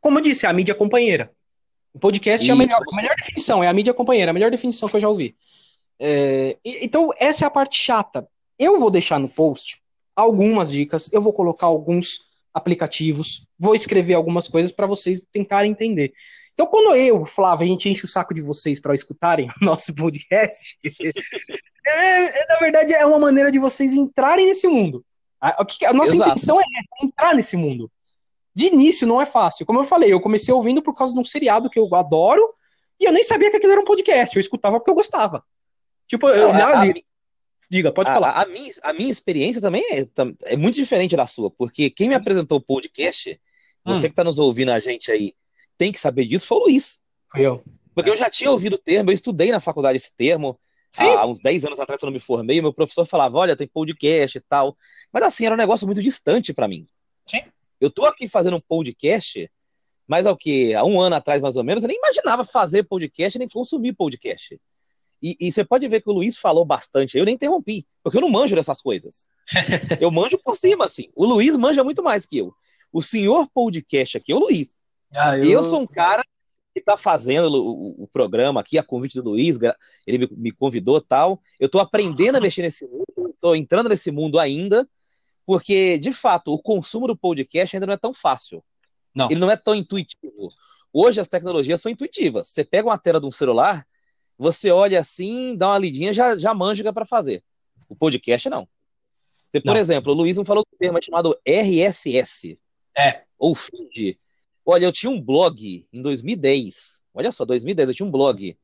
Como 0.00 0.18
eu 0.18 0.22
disse, 0.22 0.44
é 0.44 0.48
a 0.48 0.52
mídia 0.52 0.74
companheira. 0.74 1.32
O 1.92 1.98
podcast 1.98 2.42
Isso, 2.44 2.50
é 2.50 2.54
a 2.54 2.56
melhor, 2.56 2.82
a 2.92 2.96
melhor 2.96 3.14
definição, 3.16 3.62
é 3.64 3.68
a 3.68 3.72
mídia 3.72 3.94
companheira, 3.94 4.30
a 4.30 4.34
melhor 4.34 4.50
definição 4.50 4.88
que 4.88 4.96
eu 4.96 5.00
já 5.00 5.08
ouvi. 5.08 5.36
É, 5.98 6.56
então, 6.64 7.10
essa 7.18 7.44
é 7.44 7.46
a 7.46 7.50
parte 7.50 7.76
chata. 7.82 8.28
Eu 8.58 8.78
vou 8.78 8.90
deixar 8.90 9.18
no 9.18 9.28
post 9.28 9.80
algumas 10.14 10.70
dicas, 10.70 11.12
eu 11.12 11.22
vou 11.22 11.32
colocar 11.32 11.66
alguns 11.66 12.28
aplicativos, 12.52 13.46
vou 13.58 13.74
escrever 13.74 14.14
algumas 14.14 14.48
coisas 14.48 14.72
para 14.72 14.86
vocês 14.86 15.26
tentarem 15.32 15.70
entender. 15.70 16.12
Então, 16.52 16.66
quando 16.66 16.96
eu, 16.96 17.24
Flávio, 17.24 17.66
a 17.66 17.68
gente 17.68 17.88
enche 17.88 18.04
o 18.04 18.08
saco 18.08 18.34
de 18.34 18.42
vocês 18.42 18.80
para 18.80 18.94
escutarem 18.94 19.46
o 19.62 19.64
nosso 19.64 19.94
podcast, 19.94 20.76
é, 21.86 22.42
é, 22.42 22.46
na 22.48 22.56
verdade 22.56 22.92
é 22.92 23.06
uma 23.06 23.18
maneira 23.18 23.52
de 23.52 23.60
vocês 23.60 23.92
entrarem 23.92 24.46
nesse 24.46 24.66
mundo. 24.66 25.04
A, 25.40 25.62
a 25.62 25.92
nossa 25.92 26.16
Exato. 26.16 26.30
intenção 26.32 26.60
é 26.60 26.64
entrar 27.00 27.32
nesse 27.32 27.56
mundo. 27.56 27.88
De 28.58 28.66
início 28.66 29.06
não 29.06 29.22
é 29.22 29.24
fácil. 29.24 29.64
Como 29.64 29.78
eu 29.78 29.84
falei, 29.84 30.12
eu 30.12 30.20
comecei 30.20 30.52
ouvindo 30.52 30.82
por 30.82 30.92
causa 30.92 31.14
de 31.14 31.20
um 31.20 31.24
seriado 31.24 31.70
que 31.70 31.78
eu 31.78 31.94
adoro 31.94 32.42
e 32.98 33.04
eu 33.04 33.12
nem 33.12 33.22
sabia 33.22 33.52
que 33.52 33.56
aquilo 33.56 33.70
era 33.70 33.80
um 33.80 33.84
podcast. 33.84 34.34
Eu 34.34 34.40
escutava 34.40 34.80
porque 34.80 34.90
eu 34.90 34.96
gostava. 34.96 35.44
Tipo, 36.08 36.28
eu, 36.28 36.52
não, 36.52 36.66
a, 36.66 36.82
a, 36.82 36.94
Diga, 37.70 37.92
pode 37.92 38.10
a, 38.10 38.14
falar. 38.14 38.32
A, 38.32 38.44
minha, 38.46 38.72
a 38.82 38.92
minha 38.92 39.12
experiência 39.12 39.60
também 39.60 39.84
é, 39.92 40.04
é 40.46 40.56
muito 40.56 40.74
diferente 40.74 41.14
da 41.14 41.24
sua, 41.24 41.52
porque 41.52 41.88
quem 41.88 42.08
Sim. 42.08 42.10
me 42.10 42.16
apresentou 42.16 42.58
o 42.58 42.60
podcast, 42.60 43.40
você 43.84 43.98
hum. 43.98 44.00
que 44.00 44.06
está 44.08 44.24
nos 44.24 44.40
ouvindo 44.40 44.72
a 44.72 44.80
gente 44.80 45.08
aí, 45.12 45.34
tem 45.76 45.92
que 45.92 46.00
saber 46.00 46.26
disso, 46.26 46.44
foi 46.44 46.58
o 46.58 46.60
Luiz. 46.62 46.98
Foi 47.30 47.46
eu. 47.46 47.62
Porque 47.94 48.10
eu 48.10 48.16
já 48.16 48.28
tinha 48.28 48.50
ouvido 48.50 48.74
o 48.74 48.78
termo, 48.78 49.10
eu 49.10 49.14
estudei 49.14 49.52
na 49.52 49.60
faculdade 49.60 49.98
esse 49.98 50.12
termo. 50.16 50.58
Há, 50.98 51.04
há, 51.04 51.26
uns 51.26 51.38
10 51.38 51.66
anos 51.66 51.78
atrás, 51.78 52.00
quando 52.00 52.10
eu 52.10 52.14
me 52.14 52.18
formei, 52.18 52.60
meu 52.60 52.72
professor 52.72 53.06
falava: 53.06 53.38
olha, 53.38 53.54
tem 53.54 53.68
podcast 53.68 54.36
e 54.36 54.40
tal. 54.40 54.76
Mas 55.12 55.22
assim, 55.22 55.46
era 55.46 55.54
um 55.54 55.58
negócio 55.58 55.86
muito 55.86 56.02
distante 56.02 56.52
para 56.52 56.66
mim. 56.66 56.88
Sim. 57.24 57.42
Eu 57.80 57.90
tô 57.90 58.04
aqui 58.04 58.28
fazendo 58.28 58.56
um 58.56 58.60
podcast, 58.60 59.50
mas 60.06 60.26
ao 60.26 60.36
que? 60.36 60.74
Há 60.74 60.84
um 60.84 61.00
ano 61.00 61.16
atrás, 61.16 61.40
mais 61.40 61.56
ou 61.56 61.64
menos, 61.64 61.82
eu 61.82 61.88
nem 61.88 61.98
imaginava 61.98 62.44
fazer 62.44 62.84
podcast 62.84 63.38
nem 63.38 63.48
consumir 63.48 63.92
podcast. 63.92 64.58
E, 65.22 65.36
e, 65.40 65.50
você 65.50 65.64
pode 65.64 65.86
ver 65.88 66.00
que 66.00 66.08
o 66.08 66.12
Luiz 66.12 66.38
falou 66.38 66.64
bastante, 66.64 67.18
eu 67.18 67.24
nem 67.24 67.34
interrompi, 67.34 67.84
porque 68.02 68.16
eu 68.16 68.20
não 68.20 68.30
manjo 68.30 68.54
dessas 68.54 68.80
coisas. 68.80 69.26
eu 70.00 70.10
manjo 70.10 70.38
por 70.38 70.56
cima, 70.56 70.84
assim. 70.84 71.10
O 71.14 71.26
Luiz 71.26 71.56
manja 71.56 71.82
muito 71.82 72.02
mais 72.02 72.24
que 72.24 72.38
eu. 72.38 72.54
O 72.92 73.02
senhor 73.02 73.48
podcast 73.52 74.16
aqui 74.16 74.32
é 74.32 74.34
o 74.34 74.38
Luiz. 74.38 74.82
Ah, 75.14 75.36
eu... 75.36 75.44
eu... 75.44 75.64
sou 75.64 75.80
um 75.80 75.86
cara 75.86 76.22
que 76.72 76.78
está 76.78 76.96
fazendo 76.96 77.48
o, 77.48 78.04
o, 78.04 78.06
programa 78.06 78.60
aqui, 78.60 78.78
a 78.78 78.82
convite 78.82 79.20
do 79.20 79.30
Luiz, 79.30 79.58
ele 80.06 80.18
me, 80.18 80.28
me 80.36 80.52
convidou 80.52 81.00
tal. 81.00 81.40
Eu 81.58 81.66
estou 81.66 81.80
aprendendo 81.80 82.36
a 82.36 82.40
mexer 82.40 82.62
nesse 82.62 82.86
mundo, 82.86 83.30
estou 83.30 83.56
entrando 83.56 83.88
nesse 83.88 84.10
mundo 84.12 84.38
ainda, 84.38 84.88
porque, 85.48 85.96
de 85.96 86.12
fato, 86.12 86.52
o 86.52 86.60
consumo 86.60 87.06
do 87.06 87.16
podcast 87.16 87.74
ainda 87.74 87.86
não 87.86 87.94
é 87.94 87.96
tão 87.96 88.12
fácil. 88.12 88.62
Não. 89.14 89.30
Ele 89.30 89.40
não 89.40 89.50
é 89.50 89.56
tão 89.56 89.74
intuitivo. 89.74 90.50
Hoje 90.92 91.22
as 91.22 91.26
tecnologias 91.26 91.80
são 91.80 91.90
intuitivas. 91.90 92.48
Você 92.48 92.62
pega 92.62 92.86
uma 92.86 92.98
tela 92.98 93.18
de 93.18 93.24
um 93.24 93.30
celular, 93.30 93.88
você 94.36 94.70
olha 94.70 95.00
assim, 95.00 95.56
dá 95.56 95.68
uma 95.68 95.78
lidinha, 95.78 96.12
já, 96.12 96.36
já 96.36 96.52
manja 96.52 96.82
que 96.82 96.88
é 96.90 96.92
para 96.92 97.06
fazer. 97.06 97.42
O 97.88 97.96
podcast 97.96 98.50
não. 98.50 98.68
Você, 99.50 99.62
por 99.62 99.72
não. 99.72 99.80
exemplo, 99.80 100.12
o 100.12 100.16
Luiz 100.16 100.36
não 100.36 100.44
falou 100.44 100.62
do 100.70 100.76
termo 100.76 101.02
chamado 101.02 101.34
RSS. 101.46 102.60
É. 102.94 103.22
Ou 103.38 103.54
feed. 103.54 104.20
Olha, 104.66 104.84
eu 104.84 104.92
tinha 104.92 105.08
um 105.08 105.18
blog 105.18 105.88
em 105.90 106.02
2010. 106.02 107.04
Olha 107.14 107.32
só, 107.32 107.46
2010, 107.46 107.88
eu 107.88 107.94
tinha 107.94 108.06
um 108.06 108.12
blog. 108.12 108.54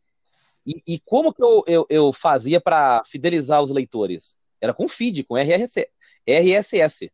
E, 0.67 0.83
e 0.87 1.01
como 1.01 1.33
que 1.33 1.43
eu, 1.43 1.65
eu, 1.67 1.87
eu 1.89 2.13
fazia 2.13 2.61
para 2.61 3.03
fidelizar 3.07 3.63
os 3.63 3.71
leitores? 3.71 4.37
Era 4.61 4.75
com 4.75 4.87
feed, 4.87 5.25
com 5.25 5.35
RSS. 5.35 5.89
RSS. 6.27 7.11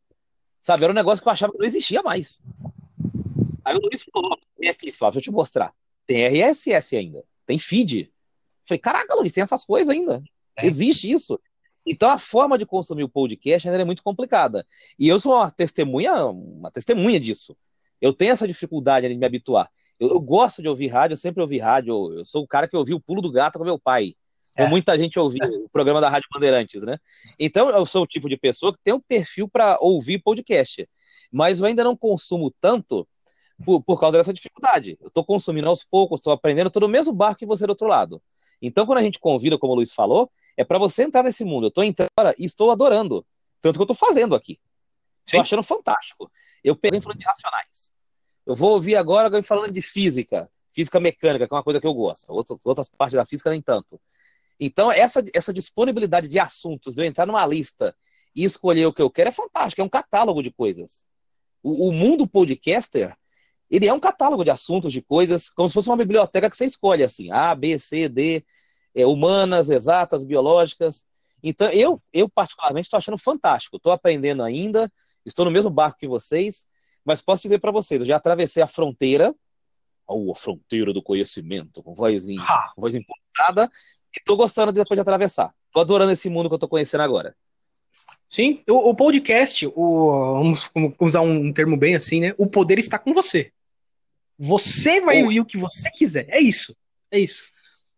Sabe, 0.60 0.84
era 0.84 0.92
um 0.92 0.96
negócio 0.96 1.22
que 1.22 1.28
eu 1.28 1.32
achava 1.32 1.52
que 1.52 1.58
não 1.58 1.66
existia 1.66 2.02
mais. 2.02 2.40
Aí 3.64 3.76
o 3.76 3.80
Luiz 3.80 4.02
falou: 4.02 4.38
vem 4.58 4.68
aqui, 4.68 4.92
Flávio, 4.92 5.14
deixa 5.14 5.30
eu 5.30 5.32
te 5.32 5.36
mostrar. 5.36 5.72
Tem 6.06 6.24
RSS 6.26 6.96
ainda, 6.96 7.24
tem 7.46 7.58
feed. 7.58 8.12
Falei, 8.66 8.78
caraca, 8.78 9.14
Luiz, 9.14 9.32
tem 9.32 9.42
essas 9.42 9.64
coisas 9.64 9.88
ainda. 9.88 10.22
É. 10.56 10.66
Existe 10.66 11.10
isso. 11.10 11.40
Então 11.86 12.10
a 12.10 12.18
forma 12.18 12.58
de 12.58 12.66
consumir 12.66 13.04
o 13.04 13.08
podcast 13.08 13.66
ainda 13.66 13.80
é 13.80 13.84
muito 13.84 14.02
complicada. 14.02 14.66
E 14.98 15.08
eu 15.08 15.18
sou 15.18 15.34
uma 15.34 15.50
testemunha, 15.50 16.26
uma 16.26 16.70
testemunha 16.70 17.18
disso. 17.18 17.56
Eu 18.00 18.12
tenho 18.12 18.32
essa 18.32 18.46
dificuldade 18.46 19.08
de 19.08 19.16
me 19.16 19.26
habituar. 19.26 19.70
Eu, 19.98 20.10
eu, 20.10 20.20
gosto 20.20 20.62
de 20.62 20.68
ouvir 20.68 20.88
rádio, 20.88 21.14
eu 21.14 21.18
sempre 21.18 21.42
ouvi 21.42 21.58
rádio. 21.58 22.18
Eu 22.18 22.24
sou 22.24 22.42
o 22.42 22.48
cara 22.48 22.66
que 22.66 22.76
ouviu 22.76 22.96
o 22.96 23.00
pulo 23.00 23.20
do 23.20 23.30
gato 23.30 23.58
com 23.58 23.64
meu 23.64 23.78
pai. 23.78 24.14
É. 24.56 24.66
muita 24.66 24.98
gente 24.98 25.18
ouvia 25.18 25.46
o 25.46 25.68
programa 25.68 26.00
da 26.00 26.08
Rádio 26.08 26.28
Bandeirantes, 26.32 26.82
né? 26.82 26.98
Então 27.38 27.70
eu 27.70 27.86
sou 27.86 28.02
o 28.02 28.06
tipo 28.06 28.28
de 28.28 28.36
pessoa 28.36 28.72
que 28.72 28.78
tem 28.82 28.92
um 28.92 29.00
perfil 29.00 29.48
para 29.48 29.78
ouvir 29.80 30.18
podcast. 30.18 30.88
Mas 31.30 31.60
eu 31.60 31.66
ainda 31.66 31.84
não 31.84 31.96
consumo 31.96 32.52
tanto 32.60 33.06
por, 33.64 33.82
por 33.82 34.00
causa 34.00 34.18
dessa 34.18 34.32
dificuldade. 34.32 34.98
Eu 35.00 35.08
estou 35.08 35.24
consumindo 35.24 35.68
aos 35.68 35.84
poucos, 35.84 36.20
estou 36.20 36.32
aprendendo, 36.32 36.66
estou 36.66 36.80
no 36.80 36.88
mesmo 36.88 37.12
barco 37.12 37.38
que 37.38 37.46
você 37.46 37.66
do 37.66 37.70
outro 37.70 37.86
lado. 37.86 38.20
Então, 38.60 38.84
quando 38.84 38.98
a 38.98 39.02
gente 39.02 39.18
convida, 39.18 39.56
como 39.56 39.72
o 39.72 39.76
Luiz 39.76 39.92
falou, 39.92 40.30
é 40.56 40.64
para 40.64 40.78
você 40.78 41.04
entrar 41.04 41.22
nesse 41.22 41.44
mundo. 41.44 41.66
Eu 41.66 41.68
estou 41.68 41.84
entrando 41.84 42.10
e 42.38 42.44
estou 42.44 42.70
adorando. 42.70 43.24
Tanto 43.60 43.76
que 43.76 43.80
eu 43.80 43.92
estou 43.92 43.96
fazendo 43.96 44.34
aqui. 44.34 44.58
Estou 45.24 45.40
achando 45.40 45.62
fantástico. 45.62 46.30
Eu 46.62 46.74
peguei 46.76 47.00
falando 47.00 47.18
de 47.18 47.24
racionais. 47.24 47.90
Eu 48.44 48.54
vou 48.54 48.72
ouvir 48.72 48.96
agora 48.96 49.28
alguém 49.28 49.42
falando 49.42 49.70
de 49.70 49.80
física, 49.80 50.50
física 50.74 50.98
mecânica, 50.98 51.46
que 51.46 51.54
é 51.54 51.56
uma 51.56 51.62
coisa 51.62 51.80
que 51.80 51.86
eu 51.86 51.94
gosto. 51.94 52.30
Outras, 52.32 52.58
outras 52.64 52.88
partes 52.88 53.14
da 53.14 53.24
física, 53.24 53.50
nem 53.50 53.62
tanto. 53.62 54.00
Então, 54.60 54.92
essa, 54.92 55.24
essa 55.32 55.54
disponibilidade 55.54 56.28
de 56.28 56.38
assuntos, 56.38 56.94
de 56.94 57.00
eu 57.00 57.06
entrar 57.06 57.24
numa 57.24 57.46
lista 57.46 57.96
e 58.36 58.44
escolher 58.44 58.84
o 58.84 58.92
que 58.92 59.00
eu 59.00 59.10
quero, 59.10 59.30
é 59.30 59.32
fantástico. 59.32 59.80
É 59.80 59.84
um 59.84 59.88
catálogo 59.88 60.42
de 60.42 60.50
coisas. 60.52 61.06
O, 61.62 61.88
o 61.88 61.92
mundo 61.92 62.28
podcaster, 62.28 63.16
ele 63.70 63.86
é 63.86 63.92
um 63.92 63.98
catálogo 63.98 64.44
de 64.44 64.50
assuntos, 64.50 64.92
de 64.92 65.00
coisas, 65.00 65.48
como 65.48 65.66
se 65.66 65.74
fosse 65.74 65.88
uma 65.88 65.96
biblioteca 65.96 66.50
que 66.50 66.56
você 66.56 66.66
escolhe, 66.66 67.02
assim, 67.02 67.32
A, 67.32 67.54
B, 67.54 67.78
C, 67.78 68.06
D, 68.06 68.44
é, 68.94 69.06
humanas, 69.06 69.70
exatas, 69.70 70.24
biológicas. 70.24 71.06
Então, 71.42 71.70
eu, 71.70 72.02
eu 72.12 72.28
particularmente, 72.28 72.86
estou 72.86 72.98
achando 72.98 73.16
fantástico. 73.16 73.78
Estou 73.78 73.92
aprendendo 73.92 74.42
ainda, 74.42 74.92
estou 75.24 75.46
no 75.46 75.50
mesmo 75.50 75.70
barco 75.70 75.98
que 75.98 76.06
vocês, 76.06 76.66
mas 77.02 77.22
posso 77.22 77.42
dizer 77.42 77.60
para 77.60 77.72
vocês, 77.72 78.02
eu 78.02 78.06
já 78.06 78.16
atravessei 78.16 78.62
a 78.62 78.66
fronteira, 78.66 79.34
oh, 80.06 80.32
a 80.32 80.34
fronteira 80.34 80.92
do 80.92 81.02
conhecimento, 81.02 81.82
com 81.82 81.94
voz, 81.94 82.28
em, 82.28 82.36
voz 82.76 82.94
importada, 82.94 83.70
e 84.14 84.18
estou 84.18 84.36
gostando 84.36 84.72
depois 84.72 84.96
de 84.96 85.02
atravessar. 85.02 85.52
Estou 85.66 85.82
adorando 85.82 86.12
esse 86.12 86.28
mundo 86.28 86.48
que 86.48 86.54
eu 86.54 86.56
estou 86.56 86.68
conhecendo 86.68 87.02
agora. 87.02 87.34
Sim, 88.28 88.62
o, 88.68 88.90
o 88.90 88.94
podcast, 88.94 89.66
o, 89.74 90.34
vamos, 90.34 90.70
usar 91.00 91.20
um 91.20 91.52
termo 91.52 91.76
bem 91.76 91.96
assim, 91.96 92.20
né? 92.20 92.34
O 92.38 92.46
poder 92.46 92.78
está 92.78 92.98
com 92.98 93.12
você. 93.12 93.52
Você 94.38 95.00
vai 95.00 95.22
ouvir 95.22 95.40
o 95.40 95.44
que 95.44 95.58
você 95.58 95.90
quiser. 95.90 96.26
É 96.28 96.40
isso. 96.40 96.74
É 97.10 97.18
isso. 97.18 97.44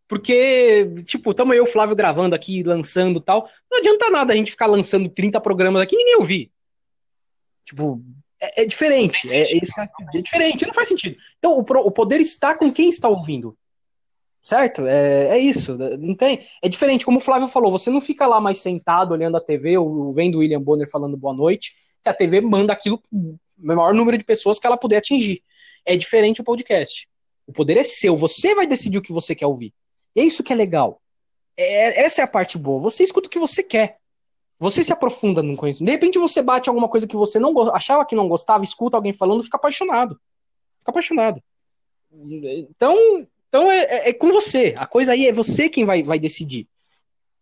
Porque, 0.09 0.90
tipo, 1.05 1.31
estamos 1.31 1.57
eu, 1.57 1.64
Flávio, 1.66 1.96
gravando 1.96 2.35
aqui, 2.35 2.62
lançando 2.62 3.20
tal. 3.20 3.48
Não 3.70 3.79
adianta 3.79 4.11
nada 4.11 4.33
a 4.33 4.37
gente 4.37 4.51
ficar 4.51 4.66
lançando 4.66 5.09
30 5.09 5.40
programas 5.40 5.83
aqui 5.83 5.94
e 5.94 5.98
ninguém 5.98 6.16
ouvir. 6.16 6.51
Tipo, 7.64 8.03
é, 8.40 8.62
é 8.62 8.66
diferente. 8.66 9.33
É, 9.33 9.42
isso 9.42 9.72
é, 9.79 9.88
é, 10.14 10.20
diferente, 10.20 10.66
não 10.66 10.75
faz 10.75 10.88
sentido. 10.88 11.16
Então, 11.38 11.53
o, 11.53 11.61
o, 11.61 11.90
poder 11.90 12.20
está 12.20 12.55
com 12.55 12.72
quem 12.72 12.88
está 12.88 13.09
ouvindo. 13.09 13.57
Certo? 14.43 14.87
É, 14.87 15.29
é 15.29 15.39
isso. 15.39 15.77
Não 15.99 16.17
tem, 16.17 16.41
é 16.61 16.69
diferente, 16.69 17.05
como 17.05 17.19
o 17.19 17.21
Flávio 17.21 17.47
falou, 17.47 17.71
você 17.71 17.91
não 17.91 18.01
fica 18.01 18.27
lá 18.27 18.41
mais 18.41 18.59
sentado 18.59 19.13
olhando 19.13 19.37
a 19.37 19.41
TV 19.41 19.79
ou 19.79 20.13
vendo 20.13 20.37
o 20.37 20.39
William 20.39 20.61
Bonner 20.61 20.91
falando 20.91 21.17
boa 21.17 21.35
noite, 21.35 21.73
que 22.03 22.09
a 22.09 22.15
TV 22.15 22.41
manda 22.41 22.73
aquilo 22.73 23.01
o 23.13 23.39
maior 23.57 23.95
número 23.95 24.19
de 24.19 24.25
pessoas 24.25 24.59
que 24.59 24.67
ela 24.67 24.77
puder 24.77 24.99
atingir. 24.99 25.43
É 25.87 25.97
diferente 25.97 26.41
o 26.41 26.45
podcast. 26.45 27.09
O 27.47 27.53
poder 27.53 27.77
é 27.77 27.85
seu, 27.85 28.17
você 28.17 28.55
vai 28.55 28.67
decidir 28.67 28.99
o 28.99 29.03
que 29.03 29.13
você 29.13 29.35
quer 29.35 29.47
ouvir. 29.47 29.73
E 30.15 30.21
é 30.21 30.25
isso 30.25 30.43
que 30.43 30.53
é 30.53 30.57
legal. 30.57 31.01
É, 31.57 32.03
essa 32.03 32.23
é 32.23 32.25
a 32.25 32.29
parte 32.29 32.59
boa. 32.59 32.81
Você 32.81 33.05
escuta 33.05 33.29
o 33.29 33.31
que 33.31 33.39
você 33.39 33.63
quer. 33.63 33.99
Você 34.59 34.83
se 34.83 34.93
aprofunda 34.93 35.43
no 35.43 35.57
conhecimento. 35.57 35.89
De 35.89 35.93
repente 35.93 36.19
você 36.19 36.41
bate 36.41 36.69
alguma 36.69 36.89
coisa 36.89 37.07
que 37.07 37.17
você 37.17 37.39
não 37.39 37.53
achava 37.73 38.05
que 38.07 38.15
não 38.15 38.29
gostava, 38.29 38.63
escuta 38.63 38.97
alguém 38.97 39.13
falando, 39.13 39.43
fica 39.43 39.57
apaixonado. 39.57 40.21
Fica 40.79 40.91
apaixonado. 40.91 41.43
Então, 42.13 43.27
então 43.53 43.71
é, 43.71 43.83
é, 43.83 44.09
é 44.09 44.12
com 44.15 44.33
você. 44.33 44.75
A 44.79 44.87
coisa 44.87 45.12
aí 45.12 45.29
é 45.29 45.33
você 45.33 45.69
quem 45.69 45.85
vai, 45.85 46.03
vai 46.03 46.19
decidir. 46.19 46.67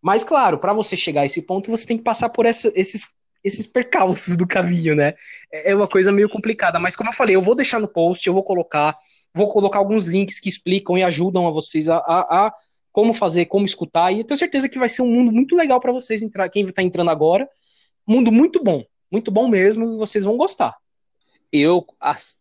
Mas, 0.03 0.25
claro, 0.25 0.59
para 0.59 0.73
você 0.73 0.97
chegar 0.97 1.21
a 1.21 1.27
esse 1.27 1.41
ponto, 1.41 1.71
você 1.71 1.87
tem 1.87 1.97
que 1.97 2.03
passar 2.03 2.31
por 2.31 2.47
essa, 2.47 2.73
esses, 2.75 3.07
esses 3.45 3.65
percalços 3.65 4.37
do 4.37 4.45
caminho, 4.45 4.97
né? 4.97 5.15
É, 5.53 5.71
é 5.71 5.75
uma 5.77 5.87
coisa 5.87 6.11
meio 6.11 6.29
complicada. 6.29 6.81
Mas, 6.81 6.97
como 6.97 7.11
eu 7.11 7.15
falei, 7.15 7.37
eu 7.37 7.41
vou 7.41 7.55
deixar 7.55 7.79
no 7.79 7.87
post, 7.87 8.27
eu 8.27 8.35
vou 8.35 8.43
colocar, 8.43 8.99
vou 9.33 9.47
colocar 9.47 9.79
alguns 9.79 10.05
links 10.05 10.41
que 10.41 10.49
explicam 10.49 10.99
e 10.99 11.05
ajudam 11.05 11.47
a 11.47 11.53
vocês 11.53 11.89
a, 11.89 11.99
a, 11.99 12.47
a 12.47 12.55
como 12.91 13.15
fazer, 13.15 13.47
como 13.47 13.65
escutar. 13.65 14.11
E 14.11 14.19
eu 14.19 14.25
tenho 14.25 14.37
certeza 14.37 14.69
que 14.69 14.81
vai 14.81 14.89
ser 14.89 15.03
um 15.03 15.09
mundo 15.13 15.31
muito 15.31 15.55
legal 15.55 15.81
para 15.81 15.93
vocês 15.93 16.23
entrar, 16.23 16.49
quem 16.49 16.67
está 16.67 16.83
entrando 16.83 17.13
agora. 17.13 17.49
Mundo 18.05 18.33
muito 18.33 18.61
bom, 18.65 18.83
muito 19.13 19.31
bom 19.31 19.47
mesmo, 19.47 19.85
e 19.85 19.97
vocês 19.97 20.25
vão 20.25 20.37
gostar. 20.37 20.77
Eu, 21.53 21.87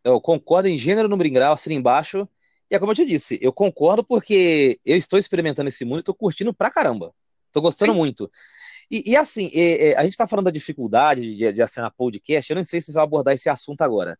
eu 0.03 0.19
concordo 0.19 0.67
em 0.67 0.75
gênero, 0.75 1.07
número 1.07 1.29
em 1.29 1.33
grau, 1.33 1.53
assim 1.53 1.75
embaixo. 1.75 2.27
E 2.69 2.75
é 2.75 2.79
como 2.79 2.91
eu 2.91 2.95
te 2.95 3.05
disse, 3.05 3.39
eu 3.41 3.51
concordo 3.51 4.03
porque 4.03 4.79
eu 4.85 4.95
estou 4.95 5.17
experimentando 5.17 5.69
esse 5.69 5.83
mundo 5.83 5.97
e 5.97 6.01
estou 6.01 6.13
curtindo 6.13 6.53
pra 6.53 6.69
caramba. 6.69 7.13
Estou 7.47 7.63
gostando 7.63 7.93
Sim. 7.93 7.97
muito. 7.97 8.31
E, 8.91 9.11
e 9.11 9.15
assim, 9.15 9.49
é, 9.53 9.89
é, 9.89 9.97
a 9.97 10.03
gente 10.03 10.13
está 10.13 10.27
falando 10.27 10.45
da 10.45 10.51
dificuldade 10.51 11.35
de, 11.35 11.53
de 11.53 11.61
assinar 11.61 11.91
podcast, 11.91 12.49
eu 12.49 12.55
não 12.55 12.63
sei 12.63 12.79
se 12.79 12.87
você 12.87 12.93
vai 12.93 13.03
abordar 13.03 13.33
esse 13.33 13.49
assunto 13.49 13.81
agora. 13.81 14.17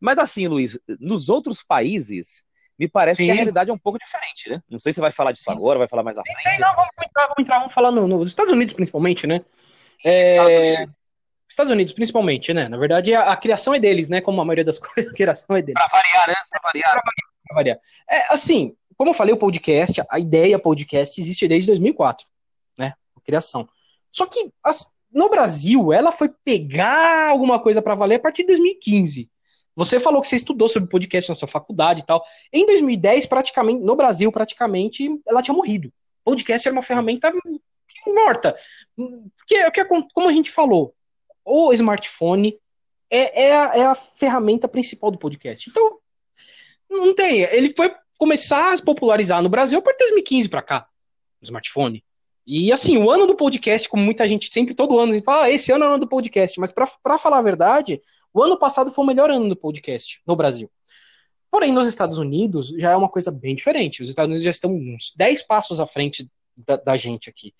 Mas 0.00 0.18
assim, 0.18 0.46
Luiz, 0.46 0.78
nos 1.00 1.28
outros 1.28 1.62
países, 1.62 2.42
me 2.78 2.88
parece 2.88 3.18
Sim. 3.18 3.26
que 3.26 3.30
a 3.32 3.34
realidade 3.34 3.70
é 3.70 3.74
um 3.74 3.78
pouco 3.78 3.98
diferente, 3.98 4.48
né? 4.48 4.62
Não 4.70 4.78
sei 4.78 4.92
se 4.92 4.96
você 4.96 5.02
vai 5.02 5.12
falar 5.12 5.32
disso 5.32 5.50
agora, 5.50 5.78
vai 5.78 5.88
falar 5.88 6.02
mais 6.02 6.16
à 6.16 6.22
frente. 6.22 6.42
Sei, 6.42 6.58
não, 6.58 6.74
vamos 6.74 6.90
entrar, 6.96 7.22
vamos 7.24 7.38
entrar, 7.38 7.58
vamos 7.58 7.74
falar 7.74 7.90
no, 7.90 8.08
nos 8.08 8.28
Estados 8.28 8.52
Unidos 8.52 8.74
principalmente, 8.74 9.26
né? 9.26 9.44
É... 10.04 10.30
Estados 10.30 10.56
Unidos. 10.56 10.96
Estados 11.48 11.72
Unidos, 11.72 11.92
principalmente, 11.92 12.54
né? 12.54 12.68
Na 12.68 12.76
verdade, 12.76 13.12
a, 13.12 13.32
a, 13.32 13.36
criação 13.36 13.74
é 13.74 13.80
deles, 13.80 14.08
né? 14.08 14.20
Como 14.20 14.40
a 14.40 14.44
maioria 14.44 14.64
das 14.64 14.78
coisas, 14.80 15.12
a 15.12 15.14
criação 15.14 15.56
é 15.56 15.60
deles. 15.60 15.74
Pra 15.74 15.98
variar, 15.98 16.28
né? 16.28 16.34
Pra 16.48 16.60
variar. 16.62 16.92
Pra 16.92 17.02
variar 17.04 17.29
variar. 17.54 17.78
É, 18.08 18.32
assim, 18.32 18.74
como 18.96 19.10
eu 19.10 19.14
falei, 19.14 19.34
o 19.34 19.38
podcast, 19.38 20.02
a 20.10 20.18
ideia 20.18 20.58
podcast 20.58 21.20
existe 21.20 21.48
desde 21.48 21.68
2004, 21.68 22.26
né? 22.76 22.94
A 23.16 23.20
criação. 23.20 23.68
Só 24.10 24.26
que 24.26 24.52
as, 24.64 24.94
no 25.12 25.28
Brasil, 25.28 25.92
ela 25.92 26.12
foi 26.12 26.28
pegar 26.44 27.30
alguma 27.30 27.58
coisa 27.58 27.80
para 27.80 27.94
valer 27.94 28.16
a 28.16 28.20
partir 28.20 28.42
de 28.42 28.48
2015. 28.48 29.30
Você 29.74 29.98
falou 29.98 30.20
que 30.20 30.28
você 30.28 30.36
estudou 30.36 30.68
sobre 30.68 30.88
podcast 30.88 31.30
na 31.30 31.34
sua 31.34 31.48
faculdade 31.48 32.00
e 32.00 32.06
tal. 32.06 32.22
Em 32.52 32.66
2010, 32.66 33.26
praticamente, 33.26 33.82
no 33.82 33.96
Brasil, 33.96 34.30
praticamente, 34.30 35.08
ela 35.26 35.42
tinha 35.42 35.54
morrido. 35.54 35.92
Podcast 36.24 36.68
era 36.68 36.74
uma 36.74 36.82
ferramenta 36.82 37.32
morta. 38.06 38.56
Porque, 38.94 39.70
que, 39.70 39.84
como 39.84 40.28
a 40.28 40.32
gente 40.32 40.50
falou, 40.50 40.94
o 41.44 41.72
smartphone 41.72 42.58
é, 43.10 43.46
é, 43.46 43.56
a, 43.56 43.76
é 43.76 43.82
a 43.86 43.94
ferramenta 43.94 44.68
principal 44.68 45.10
do 45.10 45.18
podcast. 45.18 45.68
Então, 45.68 45.98
não 46.90 47.14
tem. 47.14 47.42
Ele 47.42 47.72
foi 47.74 47.94
começar 48.18 48.72
a 48.72 48.76
se 48.76 48.84
popularizar 48.84 49.42
no 49.42 49.48
Brasil 49.48 49.78
a 49.78 49.82
partir 49.82 49.98
de 49.98 50.10
2015 50.10 50.48
para 50.48 50.62
cá, 50.62 50.86
no 51.40 51.46
smartphone. 51.46 52.04
E 52.46 52.72
assim, 52.72 52.98
o 52.98 53.10
ano 53.10 53.26
do 53.26 53.36
podcast, 53.36 53.88
como 53.88 54.02
muita 54.02 54.26
gente 54.26 54.50
sempre, 54.50 54.74
todo 54.74 54.98
ano, 54.98 55.22
fala, 55.22 55.44
ah, 55.44 55.50
esse 55.50 55.70
ano 55.72 55.84
é 55.84 55.88
o 55.88 55.90
ano 55.92 56.00
do 56.00 56.08
podcast, 56.08 56.58
mas 56.58 56.72
para 56.72 57.18
falar 57.18 57.38
a 57.38 57.42
verdade, 57.42 58.00
o 58.34 58.42
ano 58.42 58.58
passado 58.58 58.90
foi 58.90 59.04
o 59.04 59.06
melhor 59.06 59.30
ano 59.30 59.48
do 59.48 59.56
podcast 59.56 60.20
no 60.26 60.34
Brasil. 60.34 60.70
Porém, 61.50 61.72
nos 61.72 61.86
Estados 61.86 62.18
Unidos 62.18 62.68
já 62.78 62.92
é 62.92 62.96
uma 62.96 63.08
coisa 63.08 63.30
bem 63.30 63.54
diferente. 63.54 64.02
Os 64.02 64.08
Estados 64.08 64.28
Unidos 64.28 64.44
já 64.44 64.50
estão 64.50 64.72
uns 64.72 65.12
10 65.16 65.42
passos 65.46 65.80
à 65.80 65.86
frente 65.86 66.28
da, 66.56 66.76
da 66.76 66.96
gente 66.96 67.28
aqui. 67.28 67.52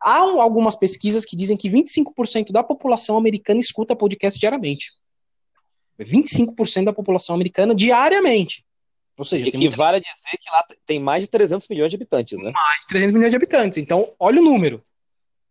Há 0.00 0.18
algumas 0.18 0.76
pesquisas 0.76 1.24
que 1.24 1.36
dizem 1.36 1.56
que 1.56 1.68
25% 1.68 2.50
da 2.50 2.62
população 2.62 3.18
americana 3.18 3.60
escuta 3.60 3.94
podcast 3.94 4.38
diariamente. 4.38 4.92
25% 5.98 6.84
da 6.84 6.92
população 6.92 7.34
americana 7.34 7.74
diariamente. 7.74 8.64
Ou 9.20 9.24
seja, 9.26 9.46
equivale 9.46 9.98
muita... 9.98 10.10
a 10.10 10.14
dizer 10.14 10.38
que 10.38 10.50
lá 10.50 10.64
tem 10.86 10.98
mais 10.98 11.24
de 11.24 11.28
300 11.28 11.68
milhões 11.68 11.90
de 11.90 11.96
habitantes, 11.96 12.42
né? 12.42 12.50
Mais 12.52 12.80
de 12.80 12.86
300 12.86 13.12
milhões 13.12 13.30
de 13.30 13.36
habitantes. 13.36 13.76
Então, 13.76 14.10
olha 14.18 14.40
o 14.40 14.42
número. 14.42 14.82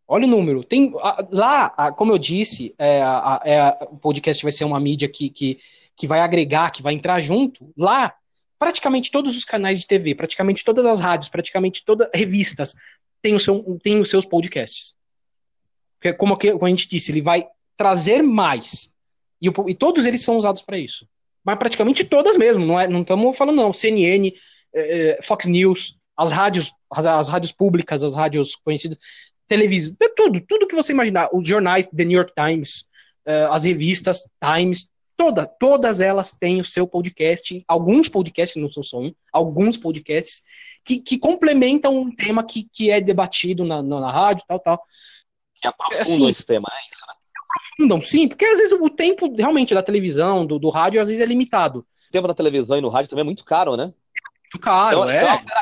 Olha 0.08 0.26
o 0.26 0.28
número. 0.28 0.64
Tem 0.64 0.92
lá, 1.30 1.92
como 1.92 2.12
eu 2.12 2.18
disse, 2.18 2.74
é, 2.80 3.00
a, 3.04 3.40
é, 3.46 3.70
o 3.92 3.98
podcast 3.98 4.42
vai 4.42 4.52
ser 4.52 4.64
uma 4.64 4.80
mídia 4.80 5.08
que, 5.08 5.30
que, 5.30 5.60
que 5.96 6.08
vai 6.08 6.20
agregar, 6.20 6.72
que 6.72 6.82
vai 6.82 6.96
entrar 6.96 7.22
junto. 7.22 7.72
Lá, 7.78 8.16
praticamente 8.58 9.12
todos 9.12 9.38
os 9.38 9.46
canais 9.46 9.82
de 9.82 9.86
TV, 9.86 10.16
praticamente 10.16 10.64
todas 10.64 10.88
as 10.88 11.00
rádios, 11.00 11.30
praticamente 11.30 11.86
todas 11.86 12.10
revistas 12.12 12.74
têm, 13.22 13.36
o 13.36 13.40
seu, 13.40 13.80
têm 13.84 14.00
os 14.00 14.10
seus 14.10 14.26
podcasts. 14.26 14.98
Porque, 16.00 16.12
como, 16.14 16.36
como 16.36 16.66
a 16.66 16.70
gente 16.70 16.90
disse, 16.90 17.12
ele 17.12 17.22
vai 17.22 17.48
trazer 17.78 18.24
mais. 18.24 18.96
E, 19.40 19.48
e 19.68 19.76
todos 19.76 20.08
eles 20.08 20.24
são 20.24 20.38
usados 20.38 20.64
para 20.64 20.80
isso 20.80 21.08
mas 21.44 21.58
praticamente 21.58 22.04
todas 22.04 22.38
mesmo, 22.38 22.66
não 22.66 22.80
é, 22.80 22.88
não 22.88 23.02
estamos 23.02 23.38
falando 23.38 23.56
não, 23.56 23.74
CNN, 23.74 24.28
eh, 24.74 25.18
eh, 25.18 25.20
Fox 25.24 25.46
News, 25.46 26.00
as 26.18 26.32
rádios, 26.32 26.72
as, 26.92 27.06
as, 27.06 27.28
rádios 27.28 27.52
públicas, 27.52 28.04
as 28.04 28.16
rádios 28.16 28.56
conhecidas, 28.56 28.98
televisão, 29.48 29.96
tudo, 30.16 30.42
tudo 30.42 30.68
que 30.68 30.76
você 30.76 30.92
imaginar, 30.92 31.30
os 31.34 31.48
jornais, 31.48 31.90
The 31.90 32.06
New 32.06 32.18
York 32.18 32.34
Times, 32.36 32.90
eh, 33.26 33.48
as 33.50 33.64
revistas 33.64 34.30
Times, 34.44 34.92
toda, 35.16 35.46
todas 35.46 36.02
elas 36.02 36.32
têm 36.32 36.62
o 36.62 36.66
seu 36.66 36.88
podcast, 36.88 37.64
alguns 37.68 38.08
podcasts, 38.08 38.62
não 38.62 38.70
são 38.70 38.82
só 38.84 39.00
um, 39.00 39.14
alguns 39.34 39.78
podcasts 39.78 40.44
que, 40.86 41.00
que 41.00 41.18
complementam 41.18 41.98
um 41.98 42.16
tema 42.16 42.44
que, 42.44 42.68
que 42.72 42.90
é 42.90 43.02
debatido 43.02 43.66
na, 43.66 43.84
na, 43.84 44.00
na 44.00 44.12
rádio, 44.12 44.46
tal, 44.48 44.60
tal. 44.60 44.84
Que 45.56 45.68
aprofundam 45.68 46.06
assim, 46.06 46.30
esse 46.30 46.46
tema, 46.46 46.70
é 46.72 46.88
isso, 46.90 47.06
né? 47.06 47.14
Aprofundam, 47.50 48.02
sim, 48.02 48.28
porque 48.28 48.46
às 48.46 48.60
vezes 48.60 48.74
o 48.74 48.90
tempo 48.90 49.34
realmente 49.36 49.74
da 49.74 49.84
televisão, 49.84 50.46
do, 50.46 50.60
do 50.60 50.70
rádio, 50.70 51.02
às 51.02 51.08
vezes 51.08 51.22
é 51.22 51.26
limitado. 51.26 51.80
O 51.80 52.12
tempo 52.12 52.28
da 52.28 52.34
televisão 52.34 52.78
e 52.78 52.82
no 52.82 52.90
rádio 52.90 53.10
também 53.10 53.22
é 53.22 53.26
muito 53.26 53.44
caro, 53.44 53.76
né? 53.76 53.94
Muito 54.44 54.60
caro, 54.60 55.00
então, 55.00 55.10
é. 55.10 55.36
Então, 55.36 55.58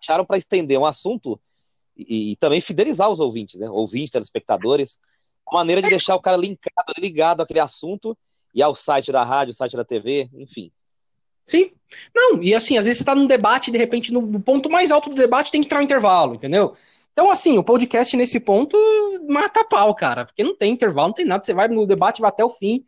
acharam 0.00 0.24
para 0.24 0.38
estender 0.38 0.78
um 0.78 0.86
assunto 0.86 1.40
e, 1.96 2.32
e, 2.32 2.36
também 2.36 2.60
fidelizar 2.60 3.10
os 3.10 3.20
ouvintes, 3.20 3.60
né? 3.60 3.68
Ouvintes, 3.68 4.10
telespectadores. 4.10 4.98
Uma 5.50 5.60
maneira 5.60 5.82
de 5.82 5.90
deixar 5.90 6.14
o 6.14 6.20
cara 6.20 6.36
linkado, 6.36 6.94
ligado 6.98 7.42
àquele 7.42 7.60
assunto 7.60 8.16
e 8.54 8.62
ao 8.62 8.74
site 8.74 9.12
da 9.12 9.22
rádio, 9.22 9.52
site 9.52 9.76
da 9.76 9.84
TV, 9.84 10.30
enfim. 10.34 10.70
Sim. 11.44 11.72
Não, 12.14 12.42
e 12.42 12.54
assim, 12.54 12.78
às 12.78 12.86
vezes 12.86 12.98
você 12.98 13.04
tá 13.04 13.14
num 13.14 13.26
debate, 13.26 13.70
de 13.70 13.78
repente, 13.78 14.12
no 14.12 14.40
ponto 14.40 14.70
mais 14.70 14.90
alto 14.90 15.10
do 15.10 15.16
debate 15.16 15.50
tem 15.50 15.60
que 15.60 15.66
entrar 15.66 15.80
um 15.80 15.84
intervalo, 15.84 16.34
entendeu? 16.34 16.74
Então, 17.12 17.30
assim, 17.30 17.58
o 17.58 17.64
podcast 17.64 18.16
nesse 18.16 18.40
ponto 18.40 18.76
mata 19.28 19.64
pau, 19.64 19.94
cara, 19.94 20.24
porque 20.24 20.42
não 20.42 20.56
tem 20.56 20.72
intervalo, 20.72 21.08
não 21.08 21.14
tem 21.14 21.26
nada, 21.26 21.44
você 21.44 21.52
vai 21.52 21.68
no 21.68 21.86
debate, 21.86 22.20
vai 22.20 22.30
até 22.30 22.44
o 22.44 22.50
fim. 22.50 22.84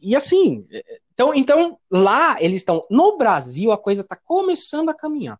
E 0.00 0.16
assim, 0.16 0.66
então, 1.12 1.34
então 1.34 1.78
lá 1.90 2.36
eles 2.40 2.58
estão. 2.58 2.82
No 2.90 3.16
Brasil, 3.16 3.70
a 3.70 3.78
coisa 3.78 4.02
está 4.02 4.16
começando 4.16 4.88
a 4.88 4.94
caminhar. 4.94 5.38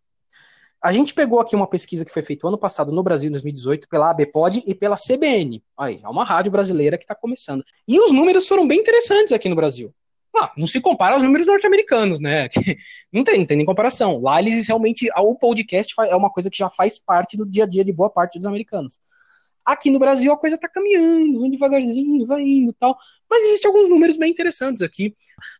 A 0.81 0.91
gente 0.91 1.15
pegou 1.15 1.39
aqui 1.39 1.55
uma 1.55 1.67
pesquisa 1.67 2.05
que 2.05 2.11
foi 2.11 2.21
feita 2.21 2.47
ano 2.47 2.59
passado 2.59 2.91
no 2.91 3.01
Brasil, 3.01 3.27
em 3.27 3.31
2018, 3.31 3.87
pela 3.89 4.11
ABPOD 4.11 4.63
e 4.67 4.75
pela 4.75 4.95
CBN. 4.95 5.63
Aí, 5.75 5.99
é 6.03 6.07
uma 6.07 6.23
rádio 6.23 6.51
brasileira 6.51 6.97
que 6.97 7.05
está 7.05 7.15
começando. 7.15 7.65
E 7.87 7.99
os 7.99 8.11
números 8.11 8.47
foram 8.47 8.67
bem 8.67 8.81
interessantes 8.81 9.33
aqui 9.33 9.49
no 9.49 9.55
Brasil. 9.55 9.91
Não, 10.35 10.67
se 10.67 10.81
compara 10.81 11.15
aos 11.15 11.23
números 11.23 11.47
norte-americanos, 11.47 12.19
né? 12.19 12.49
Não 13.11 13.23
tem, 13.23 13.39
não 13.39 13.45
tem 13.45 13.55
nem 13.55 13.65
comparação. 13.65 14.21
Lá 14.21 14.41
eles 14.41 14.67
realmente. 14.67 15.09
O 15.15 15.35
podcast 15.35 15.93
é 16.09 16.15
uma 16.15 16.29
coisa 16.29 16.49
que 16.49 16.57
já 16.57 16.67
faz 16.67 16.99
parte 16.99 17.37
do 17.37 17.45
dia 17.45 17.63
a 17.63 17.67
dia 17.67 17.85
de 17.85 17.93
boa 17.93 18.09
parte 18.09 18.37
dos 18.37 18.45
americanos. 18.45 18.99
Aqui 19.63 19.89
no 19.89 19.97
Brasil 19.97 20.31
a 20.33 20.37
coisa 20.37 20.57
tá 20.57 20.67
caminhando, 20.67 21.39
vai 21.39 21.49
devagarzinho, 21.49 22.25
vai 22.25 22.41
indo 22.41 22.73
tal. 22.73 22.97
Mas 23.29 23.45
existem 23.45 23.71
alguns 23.71 23.87
números 23.87 24.17
bem 24.17 24.29
interessantes 24.29 24.81
aqui. 24.81 25.15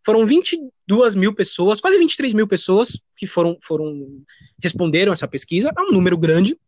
Foram 0.06 0.26
22 0.26 1.16
mil 1.16 1.34
pessoas, 1.34 1.80
quase 1.80 1.98
23 1.98 2.34
mil 2.34 2.48
pessoas 2.48 3.00
que 3.16 3.26
foram, 3.26 3.58
foram 3.64 4.22
responderam 4.62 5.14
essa 5.14 5.28
pesquisa. 5.28 5.72
É 5.76 5.82
um 5.82 5.94
número 5.94 6.18
grande. 6.18 6.60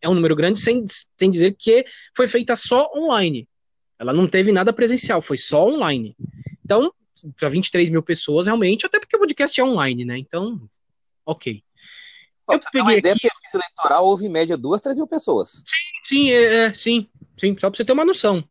É 0.00 0.08
um 0.08 0.14
número 0.14 0.34
grande, 0.34 0.58
sem, 0.58 0.84
sem 1.16 1.30
dizer 1.30 1.54
que 1.56 1.84
foi 2.16 2.26
feita 2.26 2.56
só 2.56 2.90
online. 2.96 3.48
Ela 4.00 4.12
não 4.12 4.26
teve 4.26 4.50
nada 4.50 4.72
presencial, 4.72 5.22
foi 5.22 5.38
só 5.38 5.64
online. 5.64 6.16
Então, 6.64 6.92
para 7.38 7.48
23 7.48 7.90
mil 7.90 8.02
pessoas, 8.02 8.46
realmente, 8.46 8.86
até 8.86 8.98
porque 8.98 9.16
o 9.16 9.20
podcast 9.20 9.60
é 9.60 9.64
online, 9.64 10.04
né? 10.04 10.18
Então, 10.18 10.60
ok. 11.24 11.62
Eu 12.50 12.58
peguei 12.58 12.82
uma 12.82 12.94
ideia, 12.94 13.14
aqui... 13.14 13.28
pesquisa 13.28 13.58
eleitoral 13.58 14.04
houve 14.04 14.26
em 14.26 14.28
média 14.28 14.56
duas, 14.56 14.80
três 14.80 14.96
mil 14.96 15.06
pessoas. 15.06 15.62
Sim, 15.64 16.04
sim, 16.04 16.30
é, 16.30 16.54
é, 16.66 16.74
sim, 16.74 17.08
sim, 17.38 17.56
só 17.58 17.70
para 17.70 17.76
você 17.76 17.84
ter 17.84 17.92
uma 17.92 18.04
noção. 18.04 18.44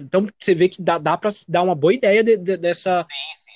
Então 0.00 0.28
você 0.40 0.54
vê 0.54 0.68
que 0.68 0.80
dá, 0.80 0.98
dá 0.98 1.16
para 1.16 1.30
dar 1.48 1.62
uma 1.62 1.74
boa 1.74 1.92
ideia 1.92 2.22
de, 2.22 2.36
de, 2.36 2.56
dessa. 2.56 3.06
Sim, 3.10 3.44
sim. 3.44 3.52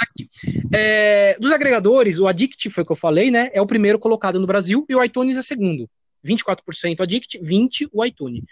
Aqui. 0.00 0.28
É, 0.74 1.36
dos 1.38 1.52
agregadores, 1.52 2.18
o 2.18 2.26
Addict 2.26 2.68
foi 2.70 2.82
o 2.82 2.86
que 2.86 2.92
eu 2.92 2.96
falei, 2.96 3.30
né? 3.30 3.50
É 3.52 3.62
o 3.62 3.66
primeiro 3.66 3.98
colocado 3.98 4.40
no 4.40 4.46
Brasil 4.46 4.84
e 4.88 4.94
o 4.96 5.04
iTunes 5.04 5.36
é 5.36 5.42
segundo. 5.42 5.88
24% 6.24 7.00
Addict, 7.00 7.38
20% 7.38 7.88
o 7.92 8.04
iTunes. 8.04 8.42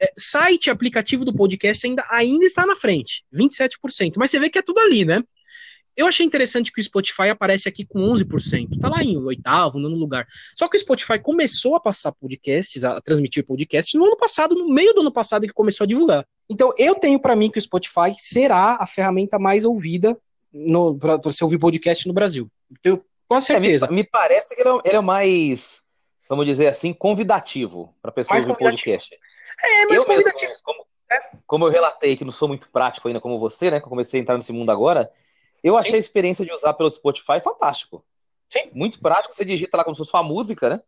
É, 0.00 0.12
site, 0.16 0.70
aplicativo 0.70 1.24
do 1.24 1.34
podcast 1.34 1.86
ainda, 1.86 2.04
ainda 2.10 2.44
está 2.44 2.66
na 2.66 2.76
frente, 2.76 3.24
27%. 3.32 4.14
Mas 4.16 4.30
você 4.30 4.38
vê 4.38 4.50
que 4.50 4.58
é 4.58 4.62
tudo 4.62 4.80
ali, 4.80 5.04
né? 5.04 5.22
Eu 5.96 6.06
achei 6.06 6.26
interessante 6.26 6.72
que 6.72 6.80
o 6.80 6.84
Spotify 6.84 7.28
aparece 7.28 7.68
aqui 7.68 7.84
com 7.84 8.00
11%, 8.00 8.80
tá 8.80 8.88
lá 8.88 9.02
em 9.02 9.16
oitavo, 9.16 9.78
nono 9.78 9.94
lugar. 9.96 10.26
Só 10.56 10.66
que 10.66 10.76
o 10.76 10.80
Spotify 10.80 11.20
começou 11.20 11.76
a 11.76 11.80
passar 11.80 12.10
podcasts, 12.10 12.82
a 12.82 13.00
transmitir 13.00 13.44
podcasts 13.44 13.94
no 13.94 14.04
ano 14.04 14.16
passado, 14.16 14.56
no 14.56 14.68
meio 14.68 14.92
do 14.92 15.02
ano 15.02 15.12
passado 15.12 15.46
que 15.46 15.52
começou 15.52 15.84
a 15.84 15.86
divulgar. 15.86 16.26
Então 16.50 16.74
eu 16.76 16.96
tenho 16.96 17.20
para 17.20 17.36
mim 17.36 17.48
que 17.48 17.58
o 17.58 17.62
Spotify 17.62 18.12
será 18.16 18.76
a 18.80 18.86
ferramenta 18.86 19.38
mais 19.38 19.64
ouvida 19.64 20.18
para 20.98 21.16
você 21.18 21.44
ouvir 21.44 21.58
podcast 21.58 22.06
no 22.08 22.14
Brasil. 22.14 22.50
Eu, 22.82 23.04
com 23.28 23.40
certeza. 23.40 23.86
É, 23.86 23.90
me, 23.90 23.96
me, 23.96 24.04
parece 24.04 24.54
que 24.54 24.62
ele 24.62 24.68
é, 24.68 24.78
ele 24.84 24.96
é 24.96 25.00
mais, 25.00 25.83
vamos 26.28 26.46
dizer 26.46 26.66
assim, 26.68 26.92
convidativo 26.92 27.94
para 28.00 28.12
pessoas 28.12 28.46
ouvir 28.46 28.58
podcast. 28.58 29.14
É, 29.62 29.86
mais 29.86 30.00
eu 30.00 30.06
convidativo. 30.06 30.50
Mesmo, 30.50 30.64
como, 30.64 30.86
como 31.46 31.66
eu 31.66 31.70
relatei 31.70 32.16
que 32.16 32.24
não 32.24 32.32
sou 32.32 32.48
muito 32.48 32.70
prático 32.70 33.06
ainda 33.08 33.20
como 33.20 33.38
você, 33.38 33.70
né? 33.70 33.80
Que 33.80 33.86
eu 33.86 33.90
comecei 33.90 34.20
a 34.20 34.22
entrar 34.22 34.36
nesse 34.36 34.52
mundo 34.52 34.70
agora, 34.70 35.10
eu 35.62 35.76
achei 35.76 35.92
Sim. 35.92 35.96
a 35.96 36.00
experiência 36.00 36.44
de 36.44 36.52
usar 36.52 36.74
pelo 36.74 36.90
Spotify 36.90 37.40
fantástico. 37.42 38.04
Sim. 38.48 38.70
Muito 38.72 39.00
prático, 39.00 39.34
você 39.34 39.44
digita 39.44 39.76
lá 39.76 39.84
como 39.84 39.94
se 39.94 39.98
fosse 39.98 40.14
uma 40.14 40.22
música, 40.22 40.68
né? 40.70 40.80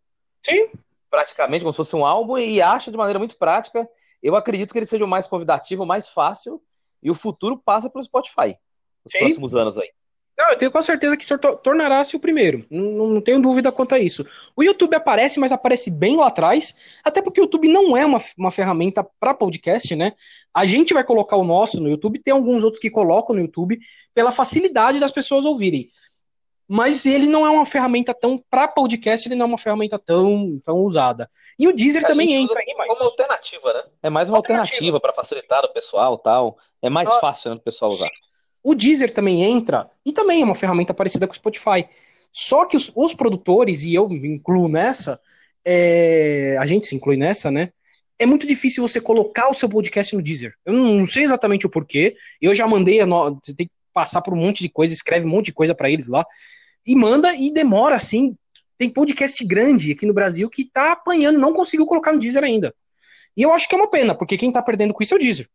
Sim. 0.42 0.70
Praticamente 1.10 1.62
como 1.62 1.72
se 1.72 1.76
fosse 1.76 1.96
um 1.96 2.04
álbum 2.04 2.38
e 2.38 2.60
acha 2.60 2.90
de 2.90 2.96
maneira 2.96 3.18
muito 3.18 3.36
prática. 3.36 3.88
Eu 4.22 4.36
acredito 4.36 4.72
que 4.72 4.78
ele 4.78 4.86
seja 4.86 5.04
o 5.04 5.08
mais 5.08 5.26
convidativo, 5.26 5.82
o 5.82 5.86
mais 5.86 6.08
fácil, 6.08 6.62
e 7.02 7.10
o 7.10 7.14
futuro 7.14 7.58
passa 7.58 7.88
pelo 7.88 8.04
Spotify 8.04 8.56
nos 9.04 9.12
Sim. 9.12 9.18
próximos 9.18 9.54
anos 9.54 9.78
aí. 9.78 9.90
Não, 10.38 10.50
eu 10.50 10.58
tenho 10.58 10.70
com 10.70 10.82
certeza 10.82 11.16
que 11.16 11.24
se 11.24 11.36
tornará-se 11.62 12.14
o 12.14 12.20
primeiro. 12.20 12.64
Não, 12.70 13.08
não, 13.08 13.20
tenho 13.22 13.40
dúvida 13.40 13.72
quanto 13.72 13.94
a 13.94 13.98
isso. 13.98 14.24
O 14.54 14.62
YouTube 14.62 14.94
aparece, 14.94 15.40
mas 15.40 15.50
aparece 15.50 15.90
bem 15.90 16.16
lá 16.16 16.26
atrás, 16.26 16.76
até 17.02 17.22
porque 17.22 17.40
o 17.40 17.44
YouTube 17.44 17.68
não 17.68 17.96
é 17.96 18.04
uma, 18.04 18.20
uma 18.36 18.50
ferramenta 18.50 19.02
para 19.18 19.32
podcast, 19.32 19.96
né? 19.96 20.12
A 20.52 20.66
gente 20.66 20.92
vai 20.92 21.02
colocar 21.02 21.36
o 21.36 21.44
nosso 21.44 21.80
no 21.80 21.88
YouTube, 21.88 22.18
tem 22.18 22.34
alguns 22.34 22.62
outros 22.62 22.80
que 22.80 22.90
colocam 22.90 23.34
no 23.34 23.40
YouTube 23.40 23.78
pela 24.14 24.30
facilidade 24.30 25.00
das 25.00 25.10
pessoas 25.10 25.44
ouvirem. 25.46 25.88
Mas 26.68 27.06
ele 27.06 27.28
não 27.28 27.46
é 27.46 27.50
uma 27.50 27.64
ferramenta 27.64 28.12
tão 28.12 28.38
para 28.50 28.68
podcast, 28.68 29.26
ele 29.26 29.36
não 29.36 29.44
é 29.44 29.48
uma 29.48 29.58
ferramenta 29.58 29.98
tão, 29.98 30.60
tão 30.62 30.78
usada. 30.78 31.30
E 31.58 31.66
o 31.66 31.72
Deezer 31.72 32.04
a 32.04 32.08
também 32.08 32.34
entra 32.34 32.58
aí, 32.58 32.74
mas 32.76 32.98
como 32.98 33.08
alternativa, 33.08 33.72
né? 33.72 33.84
É 34.02 34.10
mais 34.10 34.28
uma 34.28 34.38
alternativa 34.38 35.00
para 35.00 35.14
facilitar 35.14 35.64
o 35.64 35.72
pessoal, 35.72 36.18
tal. 36.18 36.58
É 36.82 36.90
mais 36.90 37.08
ah, 37.08 37.20
fácil 37.20 37.52
né, 37.52 37.56
o 37.56 37.60
pessoal 37.60 37.90
usar. 37.90 38.08
Sim. 38.08 38.25
O 38.66 38.74
Deezer 38.74 39.12
também 39.12 39.44
entra 39.44 39.88
e 40.04 40.12
também 40.12 40.42
é 40.42 40.44
uma 40.44 40.52
ferramenta 40.52 40.92
parecida 40.92 41.24
com 41.24 41.32
o 41.32 41.36
Spotify. 41.36 41.86
Só 42.32 42.64
que 42.64 42.76
os, 42.76 42.90
os 42.96 43.14
produtores, 43.14 43.84
e 43.84 43.94
eu 43.94 44.08
me 44.08 44.26
incluo 44.26 44.66
nessa, 44.66 45.20
é, 45.64 46.56
a 46.58 46.66
gente 46.66 46.84
se 46.84 46.96
inclui 46.96 47.16
nessa, 47.16 47.48
né? 47.48 47.70
É 48.18 48.26
muito 48.26 48.44
difícil 48.44 48.82
você 48.82 49.00
colocar 49.00 49.48
o 49.48 49.54
seu 49.54 49.68
podcast 49.68 50.16
no 50.16 50.20
Deezer. 50.20 50.52
Eu 50.64 50.72
não 50.72 51.06
sei 51.06 51.22
exatamente 51.22 51.64
o 51.64 51.70
porquê. 51.70 52.16
Eu 52.42 52.56
já 52.56 52.66
mandei, 52.66 53.00
a 53.00 53.06
no... 53.06 53.38
você 53.40 53.54
tem 53.54 53.68
que 53.68 53.72
passar 53.94 54.20
por 54.20 54.34
um 54.34 54.36
monte 54.36 54.64
de 54.64 54.68
coisa, 54.68 54.92
escreve 54.92 55.26
um 55.26 55.30
monte 55.30 55.46
de 55.46 55.52
coisa 55.52 55.72
para 55.72 55.88
eles 55.88 56.08
lá. 56.08 56.26
E 56.84 56.96
manda 56.96 57.36
e 57.36 57.52
demora, 57.52 57.94
assim. 57.94 58.36
Tem 58.76 58.90
podcast 58.90 59.44
grande 59.44 59.92
aqui 59.92 60.04
no 60.04 60.12
Brasil 60.12 60.50
que 60.50 60.64
tá 60.64 60.90
apanhando, 60.90 61.38
não 61.38 61.52
conseguiu 61.52 61.86
colocar 61.86 62.12
no 62.12 62.18
Deezer 62.18 62.42
ainda. 62.42 62.74
E 63.36 63.42
eu 63.42 63.52
acho 63.52 63.68
que 63.68 63.76
é 63.76 63.78
uma 63.78 63.88
pena, 63.88 64.12
porque 64.12 64.36
quem 64.36 64.50
tá 64.50 64.60
perdendo 64.60 64.92
com 64.92 65.04
isso 65.04 65.14
é 65.14 65.16
o 65.16 65.20
Deezer. 65.20 65.48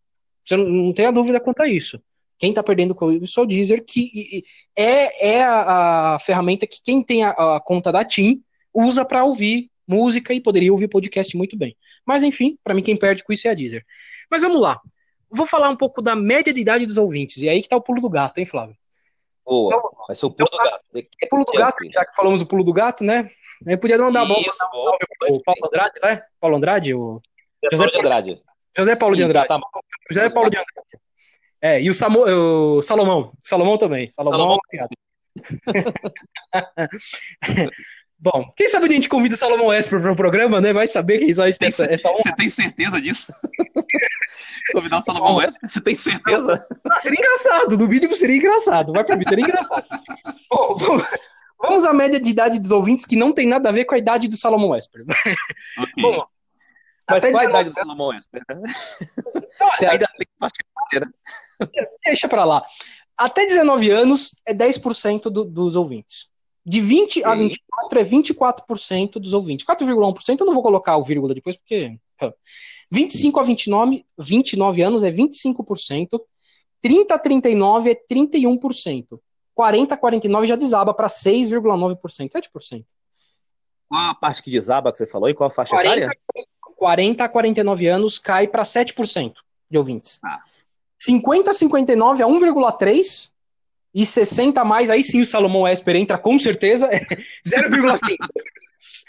Você 0.46 0.56
não, 0.56 0.64
não 0.64 0.94
tem 0.94 1.08
a 1.08 1.12
dúvida 1.12 1.42
quanto 1.42 1.62
a 1.62 1.68
isso. 1.68 2.02
Quem 2.42 2.50
está 2.50 2.64
perdendo 2.64 2.96
com 2.96 3.12
isso 3.12 3.40
é 3.40 3.44
o 3.44 3.46
Deezer, 3.46 3.86
que 3.86 4.44
é, 4.76 5.36
é 5.36 5.44
a, 5.44 6.16
a 6.16 6.20
ferramenta 6.20 6.66
que 6.66 6.82
quem 6.84 7.04
tem 7.04 7.24
a, 7.24 7.30
a 7.30 7.62
conta 7.64 7.92
da 7.92 8.04
TIM 8.04 8.42
usa 8.74 9.06
para 9.06 9.24
ouvir 9.24 9.70
música 9.88 10.34
e 10.34 10.42
poderia 10.42 10.72
ouvir 10.72 10.88
podcast 10.88 11.38
muito 11.38 11.56
bem. 11.56 11.78
Mas 12.04 12.24
enfim, 12.24 12.58
para 12.64 12.74
mim 12.74 12.82
quem 12.82 12.98
perde 12.98 13.24
com 13.24 13.32
isso 13.32 13.48
é 13.48 13.52
a 13.52 13.54
Deezer. 13.54 13.86
Mas 14.28 14.42
vamos 14.42 14.60
lá. 14.60 14.82
Vou 15.30 15.46
falar 15.46 15.70
um 15.70 15.76
pouco 15.76 16.02
da 16.02 16.16
média 16.16 16.52
de 16.52 16.60
idade 16.60 16.84
dos 16.84 16.98
ouvintes. 16.98 17.44
E 17.44 17.48
aí 17.48 17.62
que 17.62 17.70
tá 17.70 17.78
o 17.78 17.82
pulo 17.82 18.02
do 18.02 18.10
gato, 18.10 18.40
hein, 18.40 18.46
Flávio? 18.48 18.76
Boa. 19.46 19.76
Então, 19.76 19.92
vai 20.08 20.16
ser 20.16 20.26
o 20.26 20.32
pulo 20.32 20.50
do 20.50 20.58
gato. 20.58 20.82
É 20.96 21.28
pulo 21.28 21.46
do 21.46 21.52
gato, 21.52 21.92
já 21.94 22.04
que 22.04 22.16
falamos 22.16 22.40
do 22.40 22.48
pulo 22.48 22.64
do 22.64 22.74
gato, 22.74 23.04
né? 23.04 23.30
Aí 23.68 23.78
podia 23.78 24.00
dar 24.00 24.08
uma 24.08 24.26
bola 24.26 24.42
o 25.30 25.44
Paulo 25.44 25.68
Andrade, 25.68 25.94
né? 26.04 26.24
Paulo 26.40 26.58
Andrade, 26.58 26.96
o 26.96 27.22
José 27.72 27.86
Paulo 27.86 27.92
de 27.92 28.00
Andrade. 28.00 28.42
José 28.76 28.96
Paulo 28.96 29.16
de 29.16 29.24
Andrade. 29.24 29.48
Tá 29.48 29.60
José 30.10 30.30
Paulo 30.32 30.50
de 30.50 30.58
Andrade. 30.58 31.02
É, 31.62 31.82
e 31.82 31.90
o, 31.90 31.94
Samo, 31.94 32.26
o 32.26 32.82
Salomão. 32.82 33.34
Salomão 33.44 33.78
também. 33.78 34.10
Salomão. 34.12 34.40
Salomão. 34.40 34.60
Bom, 38.22 38.54
quem 38.56 38.68
sabe 38.68 38.86
a 38.86 38.90
gente 38.90 39.10
convida 39.10 39.34
o 39.34 39.38
Salomão 39.38 39.74
Esper 39.74 40.00
para 40.00 40.12
o 40.12 40.16
programa, 40.16 40.62
né? 40.62 40.72
Vai 40.72 40.86
saber 40.86 41.18
quem 41.18 41.34
sabe 41.34 41.58
tem 41.58 41.70
essa, 41.70 41.86
essa 41.86 42.08
honra. 42.08 42.22
Você 42.22 42.36
tem 42.36 42.50
certeza 42.50 43.02
disso? 43.02 43.34
Convidar 44.74 45.00
o 45.00 45.02
Salomão 45.02 45.42
Esper? 45.42 45.70
Você 45.70 45.82
tem 45.82 45.96
certeza? 45.96 46.68
Ah, 46.92 47.00
seria 47.00 47.20
engraçado, 47.20 47.78
no 47.78 47.88
mínimo 47.88 48.16
seria 48.16 48.38
engraçado. 48.38 48.94
Vai 48.94 49.04
para 49.04 49.18
mim, 49.18 49.26
seria 49.28 49.44
engraçado. 49.44 49.88
Bom, 50.52 50.78
vamos 51.60 51.84
à 51.84 51.94
média 51.94 52.20
de 52.20 52.30
idade 52.30 52.60
dos 52.60 52.72
ouvintes, 52.72 53.08
que 53.08 53.16
não 53.16 53.34
tem 53.34 53.48
nada 53.48 53.70
a 53.70 53.72
ver 53.72 53.86
com 53.86 53.96
a 53.96 53.98
idade 53.98 54.28
do 54.28 54.38
Salomão 54.38 54.76
Esper. 54.76 55.02
Okay. 55.02 56.04
Bom, 56.04 56.24
mas 57.12 57.32
qual 57.32 57.44
a 57.44 57.50
idade 57.50 57.70
do 57.70 57.76
Salomão 57.76 58.14
Esper? 58.14 58.44
Olha, 59.62 59.92
ainda 59.92 60.08
tem 60.18 60.28
Deixa 62.06 62.28
pra 62.28 62.44
lá. 62.44 62.66
Até 63.18 63.46
19 63.46 63.90
anos 63.92 64.36
é 64.46 64.54
10% 64.54 65.24
do, 65.24 65.46
dos 65.46 65.76
ouvintes. 65.76 66.30
De 66.66 66.80
20 66.80 67.14
Sim. 67.14 67.24
a 67.24 67.36
24 67.36 68.00
é 68.00 68.04
24% 68.04 69.14
dos 69.14 69.34
ouvintes. 69.34 69.66
4,1% 69.66 70.40
eu 70.40 70.46
não 70.46 70.54
vou 70.54 70.64
colocar 70.64 70.98
o 70.98 71.04
vírgula 71.04 71.34
depois, 71.34 71.56
porque. 71.56 71.98
25 72.92 73.40
a 73.40 73.44
29, 73.44 74.06
29 74.18 74.82
anos 74.82 75.04
é 75.04 75.12
25%. 75.12 76.20
30 76.82 77.14
a 77.14 77.20
39 77.20 77.92
é 77.92 77.96
31%. 77.96 79.20
40 79.54 79.94
a 79.94 79.98
49 79.98 80.48
já 80.48 80.56
desaba 80.56 80.94
para 80.94 81.08
6,9%, 81.08 82.30
7%. 82.30 82.86
Qual 83.88 84.10
a 84.10 84.16
parte 84.16 84.42
que 84.42 84.50
desaba 84.50 84.92
que 84.92 84.98
você 84.98 85.06
falou 85.06 85.30
e 85.30 85.34
qual 85.34 85.50
a 85.50 85.54
faixa 85.54 85.72
40, 85.72 85.98
etária? 85.98 86.20
40 86.82 87.24
a 87.24 87.30
49 87.30 87.88
anos 87.88 88.18
cai 88.18 88.48
para 88.48 88.64
7% 88.64 89.36
de 89.70 89.78
ouvintes. 89.78 90.20
Ah. 90.26 90.40
50 91.00 91.52
a 91.52 91.54
59 91.54 92.24
a 92.24 92.26
1,3 92.26 93.32
e 93.94 94.04
60 94.04 94.60
a 94.60 94.66
mais, 94.66 94.90
aí 94.90 95.04
sim 95.04 95.22
o 95.22 95.26
Salomão 95.26 95.68
Esper 95.68 95.96
entra 95.96 96.18
com 96.18 96.40
certeza, 96.40 96.90
0,5. 97.48 98.18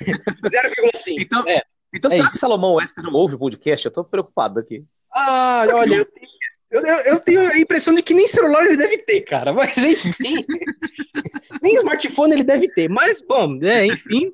0,5. 0.02 1.16
Então, 1.18 1.48
é, 1.48 1.62
então 1.94 2.10
é 2.10 2.16
será 2.16 2.26
isso. 2.26 2.34
que 2.34 2.40
Salomão 2.40 2.78
Esper 2.78 3.04
não 3.04 3.14
ouve 3.14 3.36
o 3.36 3.38
podcast? 3.38 3.86
Eu 3.86 3.92
tô 3.92 4.04
preocupado 4.04 4.60
aqui. 4.60 4.84
Ah, 5.10 5.64
olha, 5.72 5.94
eu 5.94 6.04
tenho, 6.04 6.28
eu, 6.70 6.82
eu 6.82 7.20
tenho, 7.20 7.40
a 7.40 7.58
impressão 7.58 7.94
de 7.94 8.02
que 8.02 8.12
nem 8.12 8.26
celular 8.26 8.66
ele 8.66 8.76
deve 8.76 8.98
ter, 8.98 9.22
cara, 9.22 9.50
mas 9.50 9.78
enfim. 9.78 10.44
nem 11.62 11.76
smartphone 11.76 12.34
ele 12.34 12.44
deve 12.44 12.68
ter, 12.68 12.90
mas 12.90 13.22
bom, 13.22 13.58
é, 13.62 13.86
enfim. 13.86 14.30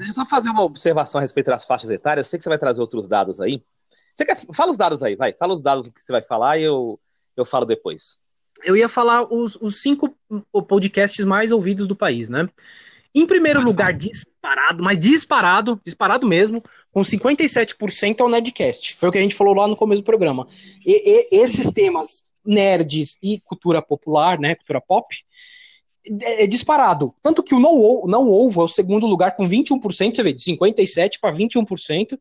Deixa 0.00 0.12
eu 0.12 0.14
só 0.14 0.24
fazer 0.24 0.48
uma 0.48 0.62
observação 0.62 1.18
a 1.18 1.22
respeito 1.22 1.48
das 1.48 1.66
faixas 1.66 1.90
etárias. 1.90 2.26
Eu 2.26 2.30
sei 2.30 2.38
que 2.38 2.42
você 2.42 2.48
vai 2.48 2.58
trazer 2.58 2.80
outros 2.80 3.06
dados 3.06 3.38
aí. 3.38 3.62
Você 4.16 4.24
quer... 4.24 4.40
Fala 4.54 4.70
os 4.70 4.78
dados 4.78 5.02
aí, 5.02 5.14
vai. 5.14 5.34
Fala 5.34 5.52
os 5.52 5.60
dados 5.60 5.88
que 5.88 6.00
você 6.00 6.10
vai 6.10 6.22
falar 6.22 6.56
e 6.56 6.62
eu, 6.62 6.98
eu 7.36 7.44
falo 7.44 7.66
depois. 7.66 8.16
Eu 8.64 8.74
ia 8.74 8.88
falar 8.88 9.30
os, 9.30 9.56
os 9.56 9.82
cinco 9.82 10.16
podcasts 10.66 11.22
mais 11.22 11.52
ouvidos 11.52 11.86
do 11.86 11.94
país, 11.94 12.30
né? 12.30 12.48
Em 13.14 13.26
primeiro 13.26 13.60
lugar, 13.60 13.92
disparado, 13.92 14.82
mas 14.82 14.98
disparado, 14.98 15.78
disparado 15.84 16.26
mesmo, 16.26 16.62
com 16.90 17.02
57% 17.02 18.20
é 18.20 18.24
o 18.24 18.28
Nerdcast. 18.28 18.96
Foi 18.96 19.10
o 19.10 19.12
que 19.12 19.18
a 19.18 19.22
gente 19.22 19.34
falou 19.34 19.52
lá 19.52 19.68
no 19.68 19.76
começo 19.76 20.00
do 20.00 20.06
programa. 20.06 20.48
E, 20.86 21.28
e, 21.30 21.42
esses 21.42 21.70
temas 21.72 22.22
nerds 22.42 23.18
e 23.22 23.38
cultura 23.40 23.82
popular, 23.82 24.38
né, 24.38 24.54
cultura 24.54 24.80
pop, 24.80 25.14
é, 26.22 26.44
é 26.44 26.46
disparado. 26.46 27.14
Tanto 27.22 27.42
que 27.42 27.54
o 27.54 27.60
Não, 27.60 28.06
não 28.06 28.30
Ovo 28.30 28.62
é 28.62 28.64
o 28.64 28.68
segundo 28.68 29.06
lugar 29.06 29.36
com 29.36 29.48
21%, 29.48 30.14
você 30.14 30.22
vê, 30.22 30.32
de 30.32 30.42
57% 30.42 31.18
para 31.20 31.34
21% 31.34 32.18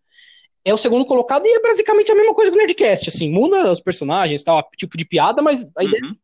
é 0.65 0.73
o 0.73 0.77
segundo 0.77 1.05
colocado 1.05 1.45
e 1.45 1.55
é 1.55 1.61
basicamente 1.61 2.11
a 2.11 2.15
mesma 2.15 2.33
coisa 2.33 2.51
que 2.51 2.57
o 2.57 2.59
Nerdcast, 2.59 3.09
assim, 3.09 3.31
muda 3.31 3.71
os 3.71 3.79
personagens, 3.79 4.43
tal, 4.43 4.61
tipo 4.77 4.97
de 4.97 5.05
piada, 5.05 5.41
mas 5.41 5.65
a 5.75 5.83
ideia... 5.83 6.03
Uhum. 6.03 6.15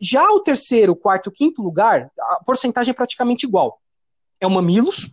Já 0.00 0.24
o 0.30 0.40
terceiro, 0.40 0.94
quarto, 0.94 1.30
quinto 1.30 1.60
lugar, 1.60 2.10
a 2.20 2.44
porcentagem 2.44 2.92
é 2.92 2.94
praticamente 2.94 3.46
igual. 3.46 3.80
É 4.40 4.46
o 4.46 4.50
Mamilos, 4.50 5.10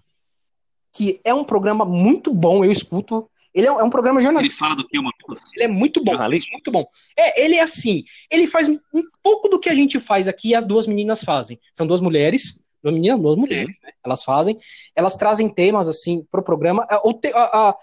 que 0.94 1.20
é 1.24 1.34
um 1.34 1.44
programa 1.44 1.84
muito 1.86 2.32
bom, 2.32 2.64
eu 2.64 2.72
escuto. 2.72 3.28
Ele 3.56 3.68
é, 3.68 3.72
um 3.72 3.88
é 3.88 3.90
programa 3.90 4.20
jornalístico. 4.20 4.54
Ele 4.54 4.70
fala 4.70 4.76
do 4.76 4.86
que, 4.86 4.98
Mamilos? 4.98 5.42
Ele 5.56 5.64
é 5.64 5.68
muito 5.68 6.04
bom, 6.04 6.12
muito 6.52 6.72
bom. 6.72 6.86
É, 7.18 7.44
ele 7.44 7.56
é 7.56 7.62
assim, 7.62 8.04
ele 8.30 8.48
faz 8.48 8.68
um 8.68 8.78
pouco 9.24 9.48
do 9.48 9.58
que 9.58 9.70
a 9.70 9.74
gente 9.74 9.98
faz 9.98 10.28
aqui 10.28 10.50
e 10.50 10.56
as 10.56 10.66
duas 10.66 10.86
meninas 10.86 11.24
fazem. 11.24 11.58
São 11.74 11.88
duas 11.88 12.02
mulheres, 12.02 12.62
duas 12.84 12.94
meninas, 12.94 13.20
duas 13.20 13.40
mulheres, 13.40 13.80
né? 13.82 13.92
Elas 14.04 14.26
fazem, 14.26 14.58
elas 14.94 15.16
trazem 15.16 15.48
temas, 15.48 15.88
assim, 15.88 16.28
pro 16.30 16.44
programa. 16.44 16.86
A, 16.90 16.96
a, 16.98 17.70
a 17.70 17.78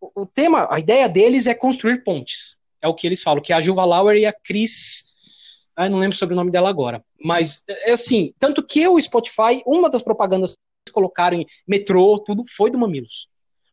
o 0.00 0.24
tema, 0.24 0.68
a 0.70 0.78
ideia 0.78 1.08
deles 1.08 1.48
é 1.48 1.54
construir 1.54 2.04
pontes. 2.04 2.56
É 2.80 2.86
o 2.86 2.94
que 2.94 3.06
eles 3.06 3.20
falam, 3.20 3.42
que 3.42 3.52
é 3.52 3.56
a 3.56 3.60
Juva 3.60 3.84
Lauer 3.84 4.16
e 4.16 4.26
a 4.26 4.32
Cris. 4.32 5.06
Ah, 5.74 5.88
não 5.88 5.98
lembro 5.98 6.16
sobre 6.16 6.34
o 6.34 6.36
nome 6.36 6.52
dela 6.52 6.68
agora. 6.68 7.04
Mas 7.20 7.64
é 7.68 7.92
assim, 7.92 8.32
tanto 8.38 8.64
que 8.64 8.86
o 8.86 9.00
Spotify, 9.02 9.62
uma 9.66 9.90
das 9.90 10.02
propagandas 10.02 10.52
que 10.52 10.88
eles 10.88 10.94
colocaram 10.94 11.40
em 11.40 11.46
metrô, 11.66 12.22
tudo 12.24 12.44
foi 12.48 12.70
do 12.70 12.78
Mamilos. 12.78 13.28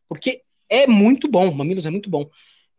Porque 0.08 0.42
é 0.82 0.86
muito 0.86 1.28
bom, 1.28 1.52
Mamilos 1.52 1.86
é 1.86 1.90
muito 1.90 2.10
bom. 2.10 2.28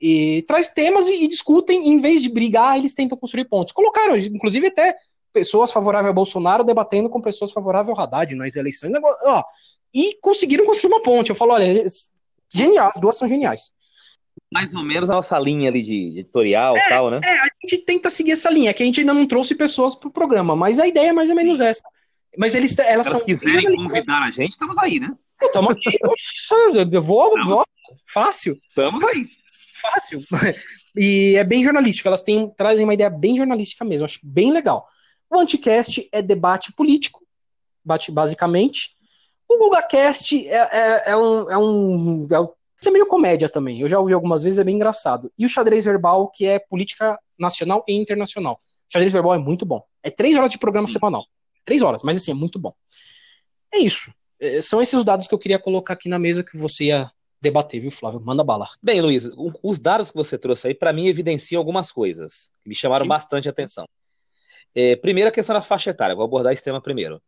E 0.02 0.44
traz 0.48 0.70
temas 0.70 1.08
e, 1.08 1.24
e 1.24 1.28
discutem, 1.28 1.88
em 1.90 2.00
vez 2.00 2.22
de 2.22 2.30
brigar, 2.30 2.78
eles 2.78 2.94
tentam 2.94 3.18
construir 3.18 3.46
pontes. 3.46 3.74
Colocaram, 3.74 4.16
inclusive, 4.16 4.68
até 4.68 4.96
pessoas 5.32 5.72
favoráveis 5.72 6.12
a 6.12 6.14
Bolsonaro 6.14 6.64
debatendo 6.64 7.10
com 7.10 7.22
pessoas 7.22 7.52
favoráveis 7.52 7.98
ao 7.98 8.04
Haddad 8.04 8.36
nas 8.36 8.56
eleições. 8.56 8.94
Ó, 9.26 9.44
e 9.94 10.18
conseguiram 10.22 10.66
construir 10.66 10.94
uma 10.94 11.02
ponte. 11.02 11.30
Eu 11.30 11.36
falo, 11.36 11.54
olha, 11.54 11.86
genial, 12.54 12.92
as 12.94 13.00
duas 13.00 13.18
são 13.18 13.28
geniais. 13.28 13.74
Mais 14.54 14.74
ou 14.74 14.84
menos 14.84 15.10
a 15.10 15.14
nossa 15.14 15.40
linha 15.40 15.70
ali 15.70 15.82
de 15.84 16.20
editorial 16.20 16.76
e 16.76 16.80
é, 16.80 16.90
tal, 16.90 17.10
né? 17.10 17.20
É, 17.24 17.40
a 17.40 17.48
gente 17.62 17.84
tenta 17.84 18.10
seguir 18.10 18.32
essa 18.32 18.50
linha, 18.50 18.74
que 18.74 18.84
a 18.84 18.86
gente 18.86 19.00
ainda 19.00 19.14
não 19.14 19.28
trouxe 19.28 19.56
pessoas 19.56 19.96
pro 19.96 20.12
programa, 20.12 20.56
mas 20.56 20.80
a 20.80 20.88
ideia 20.88 21.10
é 21.10 21.14
mais 21.14 21.30
ou 21.30 21.36
menos 21.36 21.60
essa. 21.60 21.84
Mas 22.38 22.54
eles, 22.54 22.78
elas 22.78 23.08
Se 23.08 23.14
elas 23.14 23.24
quiserem 23.24 23.76
convidar 23.76 24.24
a 24.24 24.32
gente, 24.32 24.52
estamos 24.52 24.78
aí, 24.78 25.00
né? 25.00 25.12
Estamos 25.42 25.72
aqui. 25.72 25.98
eu 26.92 27.02
vou, 27.02 27.34
vou, 27.46 27.66
fácil. 28.06 28.60
Estamos 28.70 29.04
aí. 29.04 29.28
Fácil. 29.82 30.24
E 30.98 31.36
é 31.36 31.44
bem 31.44 31.62
jornalístico, 31.62 32.08
elas 32.08 32.24
têm, 32.24 32.50
trazem 32.56 32.86
uma 32.86 32.94
ideia 32.94 33.10
bem 33.10 33.36
jornalística 33.36 33.84
mesmo, 33.84 34.06
acho 34.06 34.20
bem 34.24 34.54
legal. 34.54 34.88
O 35.30 35.38
Anticast 35.38 36.08
é 36.12 36.22
debate 36.22 36.72
político, 36.72 37.22
basicamente. 37.84 38.92
O 39.50 39.58
GugaCast 39.58 40.48
é, 40.48 40.56
é, 40.56 41.12
é 41.12 41.18
um. 41.18 41.52
É 41.52 41.58
um 41.58 42.28
é, 42.32 42.88
é 42.88 42.92
meio 42.92 43.06
comédia 43.08 43.50
também. 43.50 43.82
Eu 43.82 43.88
já 43.88 44.00
ouvi 44.00 44.14
algumas 44.14 44.42
vezes, 44.42 44.60
é 44.60 44.64
bem 44.64 44.76
engraçado. 44.76 45.32
E 45.38 45.46
o 45.46 45.50
xadrez 45.50 45.86
verbal, 45.86 46.30
que 46.30 46.46
é 46.46 46.60
política 46.60 47.20
nacional 47.38 47.84
e 47.88 47.94
internacional. 47.94 48.62
O 48.90 48.94
xadrez 48.94 49.12
verbal 49.12 49.36
é 49.36 49.38
muito 49.38 49.66
bom. 49.66 49.84
É 50.02 50.10
três 50.10 50.38
horas 50.38 50.52
de 50.52 50.58
programa 50.58 50.88
Sim. 50.88 50.94
semanal. 50.94 51.26
Três 51.64 51.82
horas, 51.82 52.04
mas 52.04 52.18
assim, 52.18 52.32
é 52.32 52.36
muito 52.36 52.58
bom. 52.58 52.74
É 53.74 53.80
isso. 53.80 54.14
É, 54.40 54.62
são 54.62 54.82
esses 54.82 54.94
os 54.94 55.04
dados 55.04 55.28
que 55.28 55.34
eu 55.34 55.40
queria 55.40 55.60
colocar 55.60 55.94
aqui 55.94 56.08
na 56.08 56.20
mesa 56.20 56.44
que 56.44 56.58
você 56.58 56.86
ia 56.86 57.12
debater, 57.42 57.80
viu, 57.80 57.92
Flávio? 57.92 58.22
Manda 58.22 58.44
bala. 58.44 58.68
Bem, 58.82 59.02
Luiz, 59.02 59.30
os 59.62 59.80
dados 59.80 60.10
que 60.10 60.18
você 60.18 60.38
trouxe 60.38 60.68
aí, 60.68 60.74
para 60.74 60.94
mim, 60.94 61.08
evidenciam 61.08 61.60
algumas 61.60 61.92
coisas 61.92 62.52
que 62.64 62.70
me 62.70 62.76
chamaram 62.76 63.06
Sim. 63.06 63.10
bastante 63.10 63.50
atenção. 63.50 63.88
É, 64.74 64.96
primeiro, 64.96 65.30
a 65.30 65.32
questão 65.32 65.54
da 65.54 65.62
faixa 65.62 65.92
etária, 65.92 66.16
vou 66.16 66.26
abordar 66.26 66.52
esse 66.52 66.64
tema 66.64 66.82
primeiro. 66.82 67.22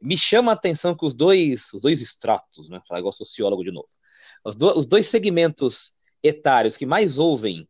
Me 0.00 0.16
chama 0.16 0.52
a 0.52 0.54
atenção 0.54 0.94
que 0.94 1.04
os 1.04 1.14
dois, 1.14 1.72
os 1.72 1.82
dois 1.82 2.00
estratos, 2.00 2.68
né, 2.68 2.80
falar 2.86 3.00
igual 3.00 3.12
sociólogo 3.12 3.64
de 3.64 3.72
novo, 3.72 3.88
os, 4.44 4.54
do, 4.54 4.78
os 4.78 4.86
dois 4.86 5.06
segmentos 5.06 5.92
etários 6.22 6.76
que 6.76 6.86
mais 6.86 7.18
ouvem 7.18 7.68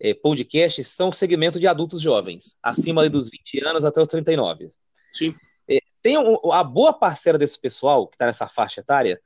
é, 0.00 0.14
podcasts 0.14 0.88
são 0.88 1.10
o 1.10 1.12
segmento 1.12 1.60
de 1.60 1.66
adultos 1.66 2.00
jovens, 2.00 2.56
acima 2.62 3.08
dos 3.08 3.30
20 3.30 3.64
anos 3.64 3.84
até 3.84 4.00
os 4.00 4.08
39. 4.08 4.68
Sim. 5.12 5.34
É, 5.68 5.78
tem 6.00 6.18
um, 6.18 6.52
a 6.52 6.64
boa 6.64 6.92
parcela 6.92 7.38
desse 7.38 7.60
pessoal 7.60 8.08
que 8.08 8.16
está 8.16 8.26
nessa 8.26 8.48
faixa 8.48 8.80
etária 8.80 9.20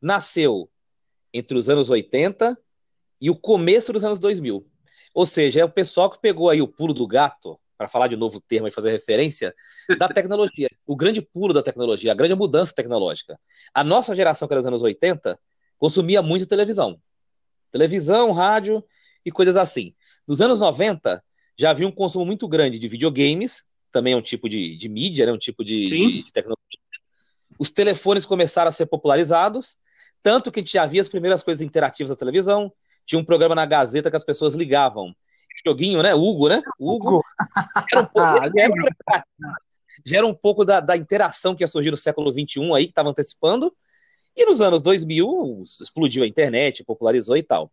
nasceu 0.00 0.70
entre 1.32 1.56
os 1.56 1.68
anos 1.68 1.90
80 1.90 2.58
e 3.20 3.30
o 3.30 3.36
começo 3.36 3.92
dos 3.92 4.04
anos 4.04 4.18
2000. 4.18 4.66
Ou 5.14 5.26
seja, 5.26 5.60
é 5.60 5.64
o 5.64 5.70
pessoal 5.70 6.10
que 6.10 6.20
pegou 6.20 6.48
aí 6.48 6.62
o 6.62 6.68
pulo 6.68 6.94
do 6.94 7.06
gato, 7.06 7.58
para 7.76 7.88
falar 7.88 8.08
de 8.08 8.16
novo 8.16 8.40
termo 8.40 8.68
e 8.68 8.70
fazer 8.70 8.90
referência, 8.90 9.54
da 9.98 10.08
tecnologia. 10.12 10.68
o 10.86 10.94
grande 10.94 11.22
pulo 11.22 11.52
da 11.52 11.62
tecnologia, 11.62 12.12
a 12.12 12.14
grande 12.14 12.34
mudança 12.34 12.74
tecnológica. 12.74 13.38
A 13.72 13.82
nossa 13.82 14.14
geração, 14.14 14.46
que 14.46 14.54
era 14.54 14.60
dos 14.60 14.66
anos 14.66 14.82
80, 14.82 15.38
consumia 15.78 16.22
muito 16.22 16.46
televisão. 16.46 17.00
Televisão, 17.72 18.32
rádio 18.32 18.84
e 19.24 19.30
coisas 19.30 19.56
assim. 19.56 19.94
Nos 20.26 20.40
anos 20.40 20.60
90, 20.60 21.22
já 21.58 21.70
havia 21.70 21.86
um 21.88 21.92
consumo 21.92 22.24
muito 22.24 22.46
grande 22.46 22.78
de 22.78 22.86
videogames, 22.86 23.64
também 23.90 24.12
é 24.12 24.16
um 24.16 24.22
tipo 24.22 24.48
de, 24.48 24.76
de 24.76 24.88
mídia, 24.88 25.26
né, 25.26 25.32
um 25.32 25.38
tipo 25.38 25.64
de, 25.64 25.84
de, 25.84 26.22
de 26.22 26.32
tecnologia. 26.32 26.80
Os 27.58 27.70
telefones 27.70 28.24
começaram 28.24 28.68
a 28.68 28.72
ser 28.72 28.86
popularizados, 28.86 29.78
tanto 30.22 30.50
que 30.50 30.60
a 30.60 30.62
gente 30.62 30.72
já 30.72 30.86
via 30.86 31.00
as 31.00 31.08
primeiras 31.08 31.42
coisas 31.42 31.62
interativas 31.62 32.10
da 32.10 32.16
televisão. 32.16 32.72
Tinha 33.06 33.18
um 33.18 33.24
programa 33.24 33.54
na 33.54 33.66
Gazeta 33.66 34.10
que 34.10 34.16
as 34.16 34.24
pessoas 34.24 34.54
ligavam. 34.54 35.14
Joguinho, 35.64 36.02
né? 36.02 36.14
Hugo, 36.14 36.48
né? 36.48 36.62
Hugo. 36.78 37.22
Era 37.90 38.02
um 38.02 38.06
pouco, 38.06 38.20
ah, 39.12 39.24
já 40.04 40.16
era 40.18 40.26
um 40.26 40.34
pouco 40.34 40.64
da, 40.64 40.80
da, 40.80 40.96
interação 40.96 41.54
que 41.54 41.62
ia 41.62 41.68
surgir 41.68 41.90
no 41.90 41.96
século 41.96 42.32
XXI 42.32 42.72
aí, 42.74 42.84
que 42.84 42.92
estava 42.92 43.10
antecipando. 43.10 43.74
E 44.36 44.44
nos 44.46 44.60
anos 44.60 44.80
2000 44.80 45.64
explodiu 45.82 46.22
a 46.22 46.26
internet, 46.26 46.84
popularizou 46.84 47.36
e 47.36 47.42
tal. 47.42 47.70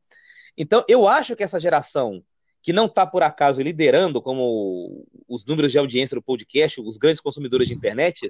Então, 0.58 0.84
eu 0.88 1.08
acho 1.08 1.36
que 1.36 1.43
essa 1.43 1.60
geração 1.60 2.24
que 2.68 2.74
não 2.74 2.86
está 2.86 3.07
por 3.07 3.24
acaso 3.24 3.61
liderando 3.61 4.22
como 4.22 5.07
os 5.26 5.45
números 5.45 5.72
de 5.72 5.78
audiência 5.78 6.15
do 6.15 6.22
podcast, 6.22 6.82
os 6.82 6.97
grandes 6.97 7.22
consumidores 7.22 7.70
de 7.70 7.74
internet, 7.74 8.30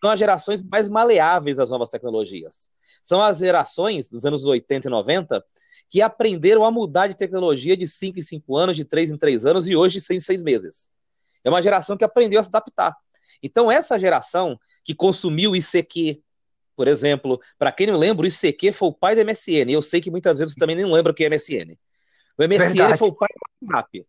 são 0.00 0.08
as 0.08 0.20
gerações 0.20 0.62
mais 0.62 0.88
maleáveis 0.88 1.58
às 1.58 1.70
novas 1.70 1.90
tecnologias. 1.90 2.68
São 3.02 3.20
as 3.20 3.38
gerações 3.38 4.08
dos 4.08 4.24
anos 4.24 4.44
80 4.44 4.86
e 4.86 4.88
90 4.88 5.44
que 5.90 6.00
aprenderam 6.00 6.64
a 6.64 6.70
mudar 6.70 7.08
de 7.08 7.16
tecnologia 7.16 7.76
de 7.76 7.84
5 7.84 8.20
em 8.20 8.22
5 8.22 8.56
anos, 8.56 8.76
de 8.76 8.84
3 8.84 9.10
em 9.10 9.18
3 9.18 9.46
anos 9.46 9.66
e 9.66 9.74
hoje 9.74 9.94
de 9.94 10.04
6 10.04 10.22
em 10.22 10.26
6 10.26 10.42
meses. 10.44 10.88
É 11.42 11.50
uma 11.50 11.60
geração 11.60 11.96
que 11.96 12.04
aprendeu 12.04 12.38
a 12.38 12.42
se 12.44 12.50
adaptar. 12.50 12.96
Então, 13.42 13.68
essa 13.68 13.98
geração 13.98 14.56
que 14.84 14.94
consumiu 14.94 15.56
ICQ, 15.56 16.22
por 16.76 16.86
exemplo, 16.86 17.40
para 17.58 17.72
quem 17.72 17.88
não 17.88 17.96
lembra, 17.96 18.26
o 18.26 18.28
ICQ 18.28 18.70
foi 18.70 18.90
o 18.90 18.92
pai 18.92 19.16
do 19.16 19.24
MSN. 19.24 19.72
Eu 19.72 19.82
sei 19.82 20.00
que 20.00 20.08
muitas 20.08 20.38
vezes 20.38 20.54
também 20.54 20.76
nem 20.76 20.84
lembra 20.84 21.10
o 21.10 21.14
que 21.16 21.24
é 21.24 21.28
MSN. 21.28 21.76
O 22.38 22.42
MSN 22.42 22.58
Verdade. 22.58 22.98
foi 22.98 23.08
o 23.08 23.14
pai 23.14 23.28
do 23.60 23.66
WhatsApp. 23.66 24.06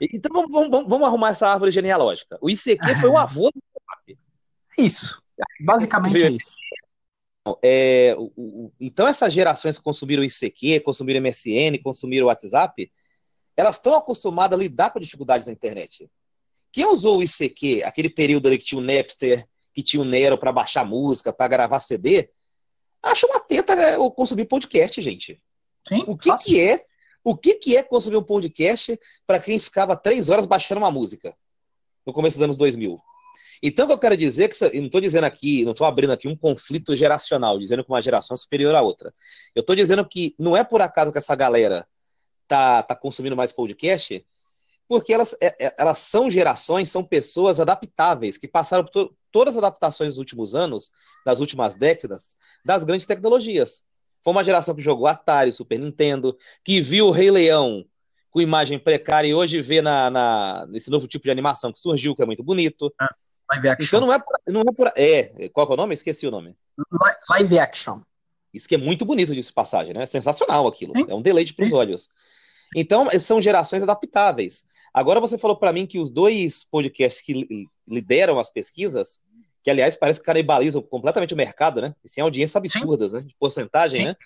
Então 0.00 0.30
vamos, 0.32 0.50
vamos, 0.70 0.88
vamos, 0.88 1.06
arrumar 1.06 1.30
essa 1.30 1.48
árvore 1.48 1.70
genealógica. 1.70 2.38
O 2.40 2.50
ICQ 2.50 2.94
foi 3.00 3.08
o 3.08 3.16
avô 3.16 3.50
do 3.50 3.62
WhatsApp. 3.88 4.18
Isso. 4.76 5.22
Basicamente 5.60 6.24
é 6.24 6.30
isso. 6.30 6.54
É, 7.62 8.14
o, 8.18 8.32
o, 8.36 8.72
então, 8.78 9.08
essas 9.08 9.32
gerações 9.32 9.78
que 9.78 9.84
consumiram 9.84 10.22
ICQ, 10.22 10.80
consumiram 10.80 11.20
MSN, 11.22 11.82
consumiram 11.82 12.26
WhatsApp, 12.26 12.92
elas 13.56 13.76
estão 13.76 13.94
acostumadas 13.94 14.58
a 14.58 14.62
lidar 14.62 14.90
com 14.90 15.00
dificuldades 15.00 15.46
na 15.46 15.52
internet. 15.52 16.08
Quem 16.72 16.86
usou 16.86 17.18
o 17.18 17.22
ICQ, 17.22 17.82
aquele 17.84 18.10
período 18.10 18.46
ali 18.46 18.58
que 18.58 18.64
tinha 18.64 18.80
o 18.80 18.84
Napster, 18.84 19.46
que 19.72 19.82
tinha 19.82 20.02
o 20.02 20.04
Nero 20.04 20.38
para 20.38 20.52
baixar 20.52 20.84
música, 20.84 21.32
para 21.32 21.48
gravar 21.48 21.80
CD, 21.80 22.30
acha 23.02 23.26
uma 23.26 23.40
teta 23.40 23.74
né, 23.74 23.96
consumir 24.14 24.44
podcast, 24.44 25.00
gente. 25.00 25.42
Sim, 25.88 26.04
o 26.06 26.16
que, 26.16 26.34
que 26.36 26.60
é? 26.60 26.80
O 27.22 27.36
que, 27.36 27.54
que 27.54 27.76
é 27.76 27.82
consumir 27.82 28.16
um 28.16 28.22
podcast 28.22 28.98
para 29.26 29.38
quem 29.38 29.58
ficava 29.58 29.96
três 29.96 30.28
horas 30.28 30.46
baixando 30.46 30.80
uma 30.80 30.90
música 30.90 31.34
no 32.06 32.12
começo 32.12 32.36
dos 32.36 32.44
anos 32.44 32.56
2000? 32.56 32.98
Então, 33.62 33.84
o 33.84 33.88
que 33.88 33.94
eu 33.94 33.98
quero 33.98 34.16
dizer 34.16 34.44
é 34.44 34.48
que, 34.48 34.64
eu 34.64 34.80
não 34.80 34.86
estou 34.86 35.00
dizendo 35.00 35.24
aqui, 35.24 35.64
não 35.64 35.72
estou 35.72 35.86
abrindo 35.86 36.12
aqui 36.12 36.26
um 36.26 36.36
conflito 36.36 36.96
geracional, 36.96 37.58
dizendo 37.58 37.84
que 37.84 37.90
uma 37.90 38.00
geração 38.00 38.34
é 38.34 38.38
superior 38.38 38.74
à 38.74 38.80
outra. 38.80 39.14
Eu 39.54 39.60
estou 39.60 39.76
dizendo 39.76 40.06
que 40.06 40.34
não 40.38 40.56
é 40.56 40.64
por 40.64 40.80
acaso 40.80 41.12
que 41.12 41.18
essa 41.18 41.34
galera 41.34 41.86
tá, 42.48 42.82
tá 42.82 42.96
consumindo 42.96 43.36
mais 43.36 43.52
podcast, 43.52 44.26
porque 44.88 45.12
elas, 45.12 45.36
é, 45.40 45.66
é, 45.66 45.74
elas 45.78 45.98
são 45.98 46.30
gerações, 46.30 46.90
são 46.90 47.04
pessoas 47.04 47.60
adaptáveis, 47.60 48.38
que 48.38 48.48
passaram 48.48 48.82
por 48.84 48.90
to 48.90 49.16
todas 49.30 49.54
as 49.54 49.58
adaptações 49.58 50.14
dos 50.14 50.18
últimos 50.18 50.56
anos, 50.56 50.90
das 51.24 51.38
últimas 51.38 51.76
décadas, 51.76 52.36
das 52.64 52.82
grandes 52.82 53.06
tecnologias. 53.06 53.84
Foi 54.22 54.32
uma 54.32 54.44
geração 54.44 54.74
que 54.74 54.82
jogou 54.82 55.06
Atari, 55.06 55.52
Super 55.52 55.78
Nintendo, 55.78 56.36
que 56.64 56.80
viu 56.80 57.06
o 57.06 57.10
Rei 57.10 57.30
Leão 57.30 57.84
com 58.30 58.40
imagem 58.40 58.78
precária 58.78 59.28
e 59.28 59.34
hoje 59.34 59.60
vê 59.60 59.82
na, 59.82 60.10
na, 60.10 60.66
nesse 60.68 60.90
novo 60.90 61.08
tipo 61.08 61.24
de 61.24 61.30
animação 61.30 61.72
que 61.72 61.80
surgiu, 61.80 62.14
que 62.14 62.22
é 62.22 62.26
muito 62.26 62.42
bonito. 62.42 62.92
Ah. 62.98 63.14
Live 63.52 63.68
action. 63.68 63.86
Então 63.86 64.00
não 64.00 64.12
é 64.12 64.18
por, 64.18 64.40
não 64.46 64.60
é 64.60 64.72
por, 64.72 64.92
é, 64.96 65.48
qual 65.48 65.68
é 65.68 65.72
o 65.72 65.76
nome? 65.76 65.94
Esqueci 65.94 66.26
o 66.26 66.30
nome. 66.30 66.56
Live 67.30 67.58
action. 67.58 68.00
Isso 68.54 68.68
que 68.68 68.74
é 68.74 68.78
muito 68.78 69.04
bonito 69.04 69.34
de 69.34 69.52
passagem, 69.52 69.94
né? 69.94 70.04
É 70.04 70.06
sensacional 70.06 70.66
aquilo. 70.66 70.92
É 71.08 71.14
um 71.14 71.22
deleite 71.22 71.54
para 71.54 71.64
os 71.64 71.72
olhos. 71.72 72.08
Então, 72.74 73.08
são 73.18 73.40
gerações 73.40 73.82
adaptáveis. 73.82 74.64
Agora 74.92 75.20
você 75.20 75.38
falou 75.38 75.56
para 75.56 75.72
mim 75.72 75.86
que 75.86 75.98
os 75.98 76.10
dois 76.10 76.64
podcasts 76.64 77.24
que 77.24 77.66
lideram 77.86 78.38
as 78.38 78.50
pesquisas, 78.50 79.20
que 79.62 79.70
aliás 79.70 79.96
parece 79.96 80.20
que 80.20 80.26
canibalizam 80.26 80.82
completamente 80.82 81.34
o 81.34 81.36
mercado, 81.36 81.80
né? 81.80 81.94
E 82.04 82.08
tem 82.08 82.22
audiências 82.22 82.56
absurdas, 82.56 83.10
Sim. 83.10 83.18
né? 83.18 83.22
De 83.24 83.36
porcentagem, 83.36 83.98
Sim. 83.98 84.04
né? 84.06 84.16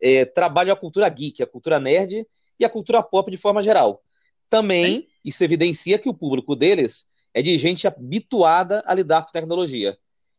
É, 0.00 0.24
trabalham 0.24 0.72
a 0.72 0.76
cultura 0.76 1.08
geek, 1.08 1.42
a 1.42 1.46
cultura 1.46 1.78
nerd 1.78 2.26
e 2.58 2.64
a 2.64 2.68
cultura 2.68 3.02
pop 3.02 3.30
de 3.30 3.36
forma 3.36 3.62
geral. 3.62 4.02
Também 4.50 5.00
Sim. 5.00 5.06
isso 5.24 5.44
evidencia 5.44 5.98
que 5.98 6.08
o 6.08 6.14
público 6.14 6.56
deles 6.56 7.06
é 7.32 7.42
de 7.42 7.56
gente 7.56 7.86
habituada 7.86 8.82
a 8.86 8.94
lidar 8.94 9.24
com 9.24 9.32
tecnologia, 9.32 9.96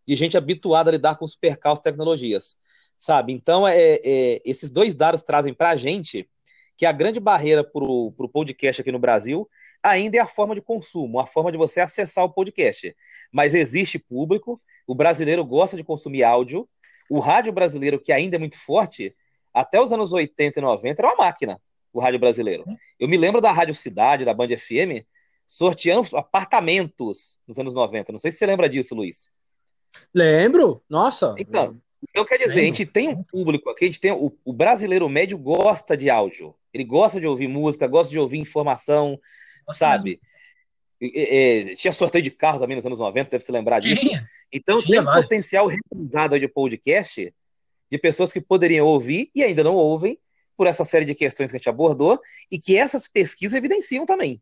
de 0.07 0.15
gente 0.15 0.37
habituada 0.37 0.89
a 0.89 0.93
lidar 0.93 1.15
com 1.15 1.25
os 1.25 1.35
percalços 1.35 1.83
tecnologias, 1.83 2.57
sabe? 2.97 3.33
Então, 3.33 3.67
é, 3.67 3.99
é 4.03 4.41
esses 4.45 4.71
dois 4.71 4.95
dados 4.95 5.21
trazem 5.21 5.53
para 5.53 5.71
a 5.71 5.75
gente 5.75 6.29
que 6.77 6.85
a 6.85 6.91
grande 6.91 7.19
barreira 7.19 7.63
para 7.63 7.83
o 7.83 8.29
podcast 8.31 8.81
aqui 8.81 8.91
no 8.91 8.99
Brasil 8.99 9.49
ainda 9.81 10.17
é 10.17 10.19
a 10.19 10.27
forma 10.27 10.55
de 10.55 10.61
consumo, 10.61 11.19
a 11.19 11.25
forma 11.25 11.51
de 11.51 11.57
você 11.57 11.79
acessar 11.79 12.25
o 12.25 12.29
podcast. 12.29 12.95
Mas 13.31 13.55
existe 13.55 13.97
público, 13.97 14.61
o 14.85 14.93
brasileiro 14.93 15.45
gosta 15.45 15.77
de 15.77 15.83
consumir 15.83 16.23
áudio, 16.23 16.67
o 17.09 17.19
rádio 17.19 17.53
brasileiro, 17.53 17.99
que 17.99 18.11
ainda 18.11 18.35
é 18.35 18.39
muito 18.39 18.57
forte, 18.57 19.15
até 19.53 19.79
os 19.79 19.93
anos 19.93 20.11
80 20.11 20.59
e 20.59 20.61
90 20.61 21.01
era 21.01 21.07
uma 21.07 21.25
máquina, 21.25 21.61
o 21.93 21.99
rádio 21.99 22.19
brasileiro. 22.19 22.65
Eu 22.99 23.07
me 23.07 23.15
lembro 23.15 23.39
da 23.39 23.51
Rádio 23.51 23.73
Cidade, 23.73 24.25
da 24.25 24.33
Band 24.33 24.49
FM, 24.49 25.05
sorteando 25.47 26.17
apartamentos 26.17 27.39
nos 27.47 27.57
anos 27.57 27.73
90. 27.73 28.11
Não 28.11 28.19
sei 28.19 28.31
se 28.31 28.37
você 28.37 28.45
lembra 28.45 28.67
disso, 28.67 28.95
Luiz. 28.95 29.29
Lembro, 30.13 30.83
nossa. 30.89 31.35
Então, 31.37 31.79
então 32.09 32.25
quer 32.25 32.37
dizer, 32.37 32.61
a 32.61 32.63
gente 32.63 32.85
tem 32.85 33.07
um 33.07 33.23
público 33.23 33.69
aqui, 33.69 33.85
a 33.85 33.87
gente 33.87 33.99
tem 33.99 34.11
o, 34.11 34.35
o, 34.43 34.53
brasileiro 34.53 35.07
médio 35.09 35.37
gosta 35.37 35.95
de 35.95 36.09
áudio. 36.09 36.55
Ele 36.73 36.83
gosta 36.83 37.19
de 37.19 37.27
ouvir 37.27 37.47
música, 37.47 37.87
gosta 37.87 38.11
de 38.11 38.19
ouvir 38.19 38.37
informação, 38.37 39.19
sabe? 39.69 40.19
É, 41.01 41.71
é, 41.71 41.75
tinha 41.75 41.91
sorteio 41.91 42.23
de 42.23 42.31
carro 42.31 42.59
também 42.59 42.75
nos 42.75 42.85
anos 42.85 42.99
90, 42.99 43.29
deve 43.29 43.43
se 43.43 43.51
lembrar 43.51 43.79
disso. 43.79 44.01
Tinha. 44.01 44.23
Então 44.51 44.77
tinha 44.77 45.01
tem 45.01 45.09
um 45.09 45.13
potencial 45.13 45.67
recomendado 45.67 46.39
de 46.39 46.47
podcast 46.47 47.33
de 47.89 47.97
pessoas 47.97 48.33
que 48.33 48.41
poderiam 48.41 48.87
ouvir 48.87 49.29
e 49.35 49.43
ainda 49.43 49.63
não 49.63 49.75
ouvem 49.75 50.19
por 50.57 50.67
essa 50.67 50.85
série 50.85 51.05
de 51.05 51.13
questões 51.13 51.51
que 51.51 51.57
a 51.57 51.59
gente 51.59 51.69
abordou 51.69 52.19
e 52.51 52.57
que 52.57 52.77
essas 52.77 53.07
pesquisas 53.07 53.55
evidenciam 53.55 54.05
também. 54.05 54.41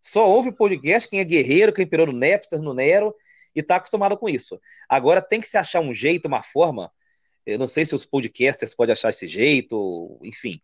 Só 0.00 0.28
ouve 0.28 0.52
podcast 0.52 1.08
quem 1.08 1.20
é 1.20 1.24
guerreiro, 1.24 1.72
quem 1.72 1.86
pirou 1.86 2.06
no 2.06 2.12
Napster, 2.12 2.60
no 2.60 2.74
Nero 2.74 3.14
e 3.54 3.60
está 3.60 3.76
acostumado 3.76 4.16
com 4.16 4.28
isso. 4.28 4.60
Agora 4.88 5.22
tem 5.22 5.40
que 5.40 5.46
se 5.46 5.56
achar 5.56 5.80
um 5.80 5.94
jeito, 5.94 6.26
uma 6.26 6.42
forma. 6.42 6.90
Eu 7.46 7.58
não 7.58 7.68
sei 7.68 7.84
se 7.84 7.94
os 7.94 8.06
podcasters 8.06 8.74
podem 8.74 8.92
achar 8.92 9.10
esse 9.10 9.28
jeito, 9.28 10.18
enfim. 10.22 10.60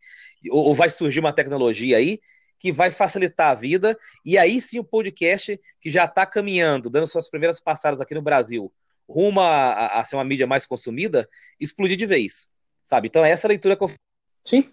Ou, 0.51 0.67
ou 0.67 0.75
vai 0.75 0.89
surgir 0.89 1.21
uma 1.21 1.33
tecnologia 1.33 1.97
aí 1.97 2.21
que 2.59 2.71
vai 2.71 2.91
facilitar 2.91 3.51
a 3.51 3.55
vida. 3.55 3.99
E 4.25 4.37
aí 4.37 4.61
sim 4.61 4.79
o 4.79 4.85
podcast, 4.85 5.59
que 5.81 5.91
já 5.91 6.05
está 6.05 6.27
caminhando, 6.27 6.91
dando 6.91 7.07
suas 7.07 7.29
primeiras 7.29 7.61
passadas 7.61 8.01
aqui 8.01 8.15
no 8.15 8.23
Brasil, 8.23 8.73
rumo 9.09 9.41
a, 9.41 9.99
a, 9.99 10.05
ser 10.05 10.17
uma 10.17 10.25
mídia 10.25 10.47
mais 10.47 10.65
consumida, 10.67 11.29
explodir 11.59 11.97
de 11.97 12.07
vez. 12.07 12.49
Sabe? 12.83 13.09
Então, 13.09 13.25
essa 13.25 13.47
é 13.47 13.49
a 13.49 13.51
leitura 13.51 13.77
que 13.77 13.85
eu. 13.85 13.91
Sim. 14.45 14.71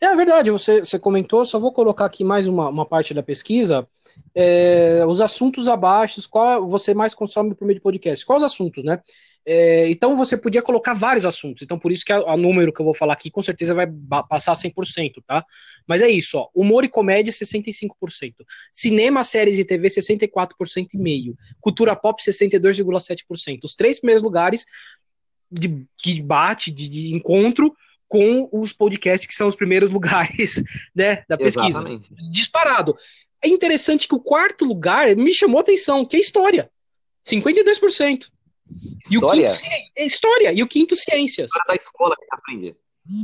É 0.00 0.14
verdade, 0.14 0.50
você, 0.50 0.80
você 0.80 0.98
comentou, 0.98 1.46
só 1.46 1.58
vou 1.58 1.72
colocar 1.72 2.04
aqui 2.04 2.22
mais 2.22 2.46
uma, 2.46 2.68
uma 2.68 2.84
parte 2.84 3.14
da 3.14 3.22
pesquisa. 3.22 3.88
É, 4.34 5.02
os 5.06 5.22
assuntos 5.22 5.68
abaixo, 5.68 6.20
qual 6.28 6.68
você 6.68 6.92
mais 6.92 7.14
consome 7.14 7.54
por 7.54 7.64
meio 7.64 7.78
de 7.78 7.82
podcast? 7.82 8.24
Quais 8.26 8.42
os 8.42 8.52
assuntos, 8.52 8.84
né? 8.84 9.00
É, 9.48 9.88
então 9.88 10.14
você 10.14 10.36
podia 10.36 10.60
colocar 10.60 10.92
vários 10.92 11.24
assuntos. 11.24 11.62
Então, 11.62 11.78
por 11.78 11.90
isso 11.92 12.04
que 12.04 12.12
a, 12.12 12.36
número 12.36 12.72
que 12.72 12.80
eu 12.80 12.84
vou 12.84 12.94
falar 12.94 13.14
aqui 13.14 13.30
com 13.30 13.40
certeza 13.40 13.72
vai 13.72 13.86
passar 14.28 14.52
100%, 14.52 15.22
tá? 15.26 15.42
Mas 15.86 16.02
é 16.02 16.10
isso, 16.10 16.36
ó. 16.36 16.48
Humor 16.54 16.84
e 16.84 16.88
comédia, 16.88 17.32
65%. 17.32 18.34
Cinema, 18.72 19.24
séries 19.24 19.58
e 19.58 19.64
TV, 19.64 19.88
64% 19.88 20.88
e 20.92 20.98
meio. 20.98 21.34
Cultura 21.58 21.96
pop, 21.96 22.22
62,7%. 22.22 23.60
Os 23.64 23.74
três 23.74 23.98
primeiros 23.98 24.22
lugares 24.22 24.66
de, 25.50 25.68
de 26.04 26.14
debate, 26.20 26.70
de, 26.70 26.86
de 26.86 27.14
encontro 27.14 27.72
com 28.08 28.48
os 28.52 28.72
podcasts 28.72 29.26
que 29.26 29.34
são 29.34 29.46
os 29.46 29.54
primeiros 29.54 29.90
lugares 29.92 30.62
né, 30.94 31.24
da 31.28 31.36
pesquisa. 31.36 31.68
Exatamente. 31.68 32.14
Disparado. 32.30 32.96
É 33.42 33.48
interessante 33.48 34.08
que 34.08 34.14
o 34.14 34.20
quarto 34.20 34.64
lugar 34.64 35.14
me 35.14 35.32
chamou 35.32 35.60
atenção, 35.60 36.04
que 36.04 36.16
é 36.16 36.20
história. 36.20 36.70
52%. 37.26 38.26
História? 39.04 39.10
E 39.10 39.18
o 39.18 39.20
quinto, 39.20 39.66
é 39.96 40.04
história. 40.04 40.52
E 40.52 40.62
o 40.62 40.66
quinto, 40.66 40.96
ciências. 40.96 41.50
Da 41.66 41.74
escola 41.74 42.16
que 42.16 42.26
aprende. 42.30 42.76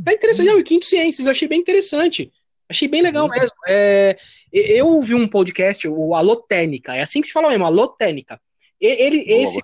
É 0.06 0.12
interessante. 0.12 0.46
Não, 0.46 0.58
e 0.58 0.60
o 0.60 0.64
quinto, 0.64 0.86
ciências. 0.86 1.26
Eu 1.26 1.32
achei 1.32 1.48
bem 1.48 1.60
interessante. 1.60 2.32
Achei 2.68 2.88
bem 2.88 3.02
legal 3.02 3.26
uhum. 3.26 3.32
mesmo. 3.32 3.56
É, 3.68 4.16
eu 4.52 4.86
ouvi 4.88 5.14
um 5.14 5.26
podcast, 5.26 5.86
o 5.88 6.14
Alotênica. 6.14 6.94
É 6.94 7.02
assim 7.02 7.20
que 7.20 7.26
se 7.26 7.32
fala 7.32 7.48
mesmo, 7.48 7.64
Alotênica. 7.64 8.40
Ele, 8.80 9.24
esse. 9.26 9.60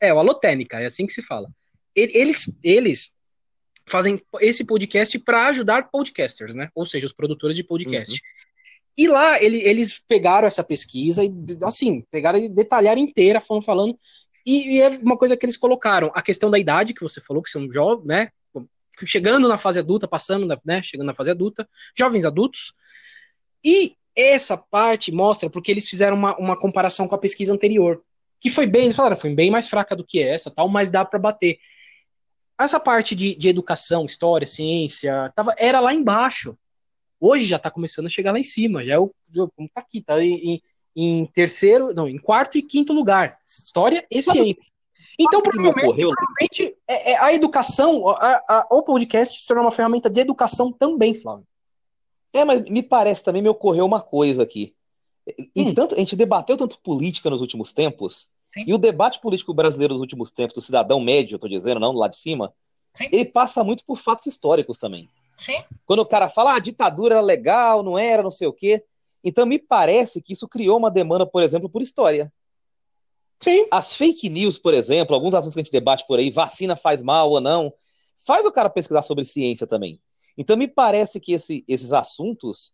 É, 0.00 0.08
é, 0.08 0.14
o 0.14 0.18
Alotênica. 0.18 0.80
É 0.80 0.86
assim 0.86 1.06
que 1.06 1.12
se 1.12 1.22
fala. 1.22 1.48
Eles, 1.94 2.54
eles 2.62 3.15
fazem 3.86 4.20
esse 4.40 4.64
podcast 4.64 5.18
para 5.20 5.48
ajudar 5.48 5.90
podcasters, 5.90 6.54
né? 6.54 6.68
Ou 6.74 6.84
seja, 6.84 7.06
os 7.06 7.12
produtores 7.12 7.56
de 7.56 7.64
podcast. 7.64 8.12
Uhum. 8.12 8.18
E 8.98 9.08
lá 9.08 9.42
ele, 9.42 9.58
eles 9.58 10.02
pegaram 10.08 10.46
essa 10.46 10.64
pesquisa 10.64 11.22
e, 11.22 11.30
assim, 11.62 12.02
pegaram 12.10 12.38
e 12.38 12.48
detalharam 12.48 13.00
inteira, 13.00 13.40
foram 13.40 13.60
falando 13.60 13.96
e, 14.46 14.76
e, 14.76 14.80
é 14.80 14.88
uma 14.88 15.16
coisa 15.16 15.36
que 15.36 15.44
eles 15.44 15.56
colocaram, 15.56 16.12
a 16.14 16.22
questão 16.22 16.48
da 16.48 16.58
idade, 16.58 16.94
que 16.94 17.02
você 17.02 17.20
falou, 17.20 17.42
que 17.42 17.50
são 17.50 17.70
jovens, 17.70 18.06
né? 18.06 18.28
Chegando 19.04 19.48
na 19.48 19.58
fase 19.58 19.80
adulta, 19.80 20.06
passando, 20.06 20.46
né? 20.64 20.80
Chegando 20.82 21.08
na 21.08 21.14
fase 21.14 21.32
adulta, 21.32 21.68
jovens 21.98 22.24
adultos. 22.24 22.72
E 23.64 23.94
essa 24.14 24.56
parte 24.56 25.10
mostra 25.10 25.50
porque 25.50 25.70
eles 25.72 25.88
fizeram 25.88 26.16
uma, 26.16 26.36
uma 26.38 26.56
comparação 26.56 27.08
com 27.08 27.14
a 27.16 27.18
pesquisa 27.18 27.52
anterior. 27.52 28.00
Que 28.40 28.48
foi 28.48 28.66
bem, 28.66 28.84
eles 28.84 28.96
falaram, 28.96 29.16
foi 29.16 29.34
bem 29.34 29.50
mais 29.50 29.68
fraca 29.68 29.96
do 29.96 30.04
que 30.04 30.22
essa, 30.22 30.50
tal, 30.50 30.68
mas 30.68 30.90
dá 30.92 31.04
para 31.04 31.18
bater. 31.18 31.58
Essa 32.58 32.80
parte 32.80 33.14
de, 33.14 33.34
de 33.34 33.48
educação, 33.48 34.04
história, 34.04 34.46
ciência, 34.46 35.30
tava, 35.34 35.54
era 35.58 35.80
lá 35.80 35.92
embaixo. 35.92 36.56
Hoje 37.20 37.46
já 37.46 37.58
tá 37.58 37.70
começando 37.70 38.06
a 38.06 38.10
chegar 38.10 38.32
lá 38.32 38.38
em 38.38 38.44
cima, 38.44 38.82
já 38.82 38.94
é 38.94 38.98
o. 38.98 39.10
Como 39.54 39.68
tá 39.72 39.80
aqui, 39.80 40.00
tá 40.00 40.22
em, 40.22 40.62
em 40.94 41.26
terceiro, 41.26 41.94
não, 41.94 42.08
em 42.08 42.18
quarto 42.18 42.56
e 42.56 42.62
quinto 42.62 42.92
lugar. 42.92 43.36
História 43.46 44.06
e 44.10 44.22
ciência. 44.22 44.72
Então, 45.18 45.42
provavelmente, 45.42 46.00
provavelmente 46.00 46.76
é, 46.88 47.12
é, 47.12 47.18
a 47.18 47.32
educação, 47.32 48.08
a, 48.08 48.42
a, 48.48 48.66
o 48.70 48.82
podcast 48.82 49.40
se 49.40 49.46
tornou 49.46 49.64
uma 49.64 49.70
ferramenta 49.70 50.10
de 50.10 50.20
educação 50.20 50.72
também, 50.72 51.14
Flávio. 51.14 51.46
É, 52.32 52.44
mas 52.44 52.68
me 52.68 52.82
parece 52.82 53.24
também 53.24 53.42
me 53.42 53.48
ocorreu 53.48 53.86
uma 53.86 54.00
coisa 54.00 54.42
aqui. 54.42 54.74
Hum. 55.56 55.74
Tanto, 55.74 55.94
a 55.94 55.98
gente 55.98 56.14
debateu 56.14 56.56
tanto 56.56 56.78
política 56.80 57.30
nos 57.30 57.40
últimos 57.40 57.72
tempos. 57.72 58.28
E 58.64 58.72
o 58.72 58.78
debate 58.78 59.20
político 59.20 59.52
brasileiro 59.52 59.94
nos 59.94 60.00
últimos 60.00 60.30
tempos, 60.30 60.54
do 60.54 60.60
cidadão 60.60 61.00
médio, 61.00 61.34
eu 61.34 61.38
tô 61.38 61.48
dizendo, 61.48 61.80
não, 61.80 61.92
lá 61.92 62.08
de 62.08 62.16
cima, 62.16 62.52
Sim. 62.94 63.08
ele 63.12 63.26
passa 63.26 63.62
muito 63.62 63.84
por 63.84 63.96
fatos 63.96 64.26
históricos 64.26 64.78
também. 64.78 65.08
Sim. 65.36 65.62
Quando 65.84 66.00
o 66.00 66.06
cara 66.06 66.28
fala, 66.28 66.52
ah, 66.52 66.56
a 66.56 66.60
ditadura 66.60 67.16
era 67.16 67.22
legal, 67.22 67.82
não 67.82 67.98
era, 67.98 68.22
não 68.22 68.30
sei 68.30 68.48
o 68.48 68.52
quê. 68.52 68.82
Então, 69.22 69.44
me 69.44 69.58
parece 69.58 70.22
que 70.22 70.32
isso 70.32 70.48
criou 70.48 70.78
uma 70.78 70.90
demanda, 70.90 71.26
por 71.26 71.42
exemplo, 71.42 71.68
por 71.68 71.82
história. 71.82 72.32
Sim. 73.40 73.66
As 73.70 73.94
fake 73.94 74.30
news, 74.30 74.58
por 74.58 74.72
exemplo, 74.72 75.14
alguns 75.14 75.34
assuntos 75.34 75.54
que 75.54 75.60
a 75.60 75.62
gente 75.64 75.72
debate 75.72 76.06
por 76.06 76.18
aí, 76.18 76.30
vacina 76.30 76.74
faz 76.74 77.02
mal 77.02 77.30
ou 77.30 77.40
não, 77.40 77.72
faz 78.24 78.46
o 78.46 78.52
cara 78.52 78.70
pesquisar 78.70 79.02
sobre 79.02 79.24
ciência 79.24 79.66
também. 79.66 80.00
Então, 80.38 80.56
me 80.56 80.68
parece 80.68 81.20
que 81.20 81.32
esse, 81.32 81.64
esses 81.68 81.92
assuntos, 81.92 82.72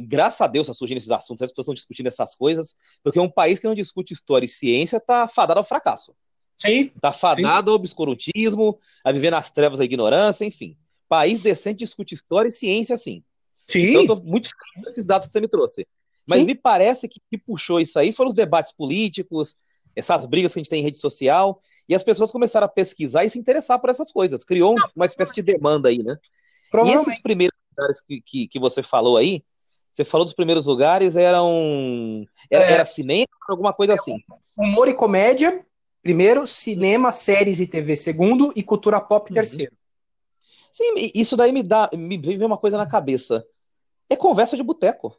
graças 0.00 0.40
a 0.40 0.46
Deus, 0.46 0.66
tá 0.66 0.74
surgindo 0.74 0.98
esses 0.98 1.10
assuntos, 1.10 1.42
as 1.42 1.50
pessoas 1.50 1.64
estão 1.64 1.74
discutindo 1.74 2.06
essas 2.06 2.34
coisas, 2.34 2.74
porque 3.02 3.20
um 3.20 3.30
país 3.30 3.58
que 3.58 3.66
não 3.66 3.74
discute 3.74 4.12
história 4.12 4.44
e 4.44 4.48
ciência 4.48 4.98
está 4.98 5.28
fadado 5.28 5.58
ao 5.58 5.64
fracasso. 5.64 6.14
Sim. 6.58 6.90
Está 6.94 7.12
fadado 7.12 7.70
Sim. 7.70 7.70
ao 7.70 7.76
obscurantismo, 7.76 8.78
a 9.04 9.12
viver 9.12 9.30
nas 9.30 9.50
trevas 9.50 9.78
da 9.78 9.84
ignorância, 9.84 10.44
enfim. 10.44 10.76
País 11.08 11.40
decente 11.40 11.78
discute 11.78 12.14
história 12.14 12.48
e 12.48 12.52
ciência, 12.52 12.96
sim. 12.96 13.22
Sim. 13.68 13.90
Então, 13.90 14.02
eu 14.02 14.06
tô 14.06 14.16
muito 14.16 14.48
feliz 14.48 14.84
com 14.84 14.90
esses 14.90 15.04
dados 15.04 15.26
que 15.26 15.32
você 15.32 15.40
me 15.40 15.48
trouxe. 15.48 15.86
Mas 16.28 16.40
Sim. 16.40 16.46
me 16.46 16.54
parece 16.54 17.08
que 17.08 17.20
que 17.30 17.38
puxou 17.38 17.80
isso 17.80 17.98
aí 17.98 18.12
foram 18.12 18.28
os 18.28 18.34
debates 18.34 18.72
políticos, 18.72 19.56
essas 19.94 20.26
brigas 20.26 20.52
que 20.52 20.58
a 20.58 20.62
gente 20.62 20.70
tem 20.70 20.80
em 20.80 20.84
rede 20.84 20.98
social, 20.98 21.62
e 21.88 21.94
as 21.94 22.02
pessoas 22.02 22.32
começaram 22.32 22.66
a 22.66 22.68
pesquisar 22.68 23.24
e 23.24 23.30
se 23.30 23.38
interessar 23.38 23.78
por 23.78 23.90
essas 23.90 24.10
coisas. 24.10 24.42
Criou 24.42 24.74
uma 24.94 25.06
espécie 25.06 25.34
de 25.34 25.42
demanda 25.42 25.88
aí, 25.88 26.02
né? 26.02 26.18
E 26.84 26.90
esses 26.90 27.20
primeiros 27.20 27.56
lugares 27.70 28.00
que, 28.00 28.20
que, 28.20 28.48
que, 28.48 28.58
você 28.58 28.82
falou 28.82 29.16
aí, 29.16 29.44
você 29.96 30.04
falou 30.04 30.26
dos 30.26 30.34
primeiros 30.34 30.66
lugares, 30.66 31.16
eram. 31.16 32.26
Era, 32.50 32.64
é, 32.64 32.72
era 32.72 32.84
cinema, 32.84 33.26
alguma 33.48 33.72
coisa 33.72 33.94
assim. 33.94 34.18
Humor 34.54 34.88
e 34.88 34.94
comédia, 34.94 35.64
primeiro, 36.02 36.46
cinema, 36.46 37.10
séries 37.10 37.60
e 37.60 37.66
TV, 37.66 37.96
segundo, 37.96 38.52
e 38.54 38.62
cultura 38.62 39.00
pop, 39.00 39.30
uhum. 39.30 39.34
terceiro. 39.34 39.72
Sim, 40.70 41.10
isso 41.14 41.34
daí 41.34 41.50
me 41.50 41.62
dá. 41.62 41.88
Me 41.96 42.18
vem 42.18 42.44
uma 42.44 42.58
coisa 42.58 42.76
na 42.76 42.86
cabeça. 42.86 43.46
É 44.10 44.14
conversa 44.16 44.54
de 44.54 44.62
boteco. 44.62 45.18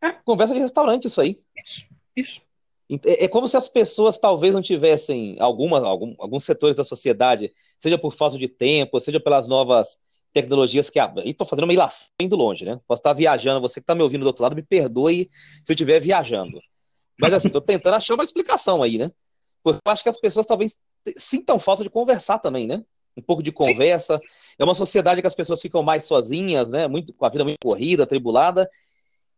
É 0.00 0.12
conversa 0.12 0.54
de 0.54 0.60
restaurante, 0.60 1.06
isso 1.06 1.20
aí. 1.20 1.42
Isso, 1.60 1.88
isso. 2.14 2.40
É, 3.04 3.24
é 3.24 3.28
como 3.28 3.48
se 3.48 3.56
as 3.56 3.68
pessoas 3.68 4.16
talvez 4.16 4.54
não 4.54 4.62
tivessem 4.62 5.36
algumas, 5.40 5.82
algum, 5.82 6.14
alguns 6.20 6.44
setores 6.44 6.76
da 6.76 6.84
sociedade, 6.84 7.52
seja 7.80 7.98
por 7.98 8.12
falta 8.12 8.38
de 8.38 8.46
tempo, 8.46 9.00
seja 9.00 9.18
pelas 9.18 9.48
novas 9.48 9.98
tecnologias 10.42 10.88
que 10.88 10.98
abrem. 10.98 11.28
Estou 11.28 11.46
fazendo 11.46 11.64
uma 11.64 11.72
ilação 11.72 12.08
indo 12.20 12.36
longe, 12.36 12.64
né? 12.64 12.80
Posso 12.86 13.00
estar 13.00 13.12
viajando, 13.12 13.60
você 13.60 13.80
que 13.80 13.84
está 13.84 13.94
me 13.94 14.02
ouvindo 14.02 14.22
do 14.22 14.28
outro 14.28 14.42
lado, 14.42 14.54
me 14.54 14.62
perdoe 14.62 15.28
se 15.64 15.72
eu 15.72 15.74
estiver 15.74 16.00
viajando. 16.00 16.60
Mas 17.20 17.32
assim, 17.32 17.48
estou 17.48 17.60
tentando 17.60 17.94
achar 17.94 18.14
uma 18.14 18.22
explicação 18.22 18.82
aí, 18.82 18.98
né? 18.98 19.10
Porque 19.62 19.80
eu 19.84 19.92
acho 19.92 20.02
que 20.04 20.08
as 20.08 20.20
pessoas 20.20 20.46
talvez 20.46 20.76
sintam 21.16 21.58
falta 21.58 21.82
de 21.82 21.90
conversar 21.90 22.38
também, 22.38 22.66
né? 22.66 22.84
Um 23.16 23.22
pouco 23.22 23.42
de 23.42 23.50
conversa. 23.50 24.18
Sim. 24.18 24.24
É 24.60 24.64
uma 24.64 24.74
sociedade 24.74 25.20
que 25.20 25.26
as 25.26 25.34
pessoas 25.34 25.60
ficam 25.60 25.82
mais 25.82 26.04
sozinhas, 26.04 26.70
né? 26.70 26.86
Muito, 26.86 27.12
com 27.12 27.26
a 27.26 27.28
vida 27.28 27.42
muito 27.42 27.58
corrida, 27.60 28.04
atribulada. 28.04 28.70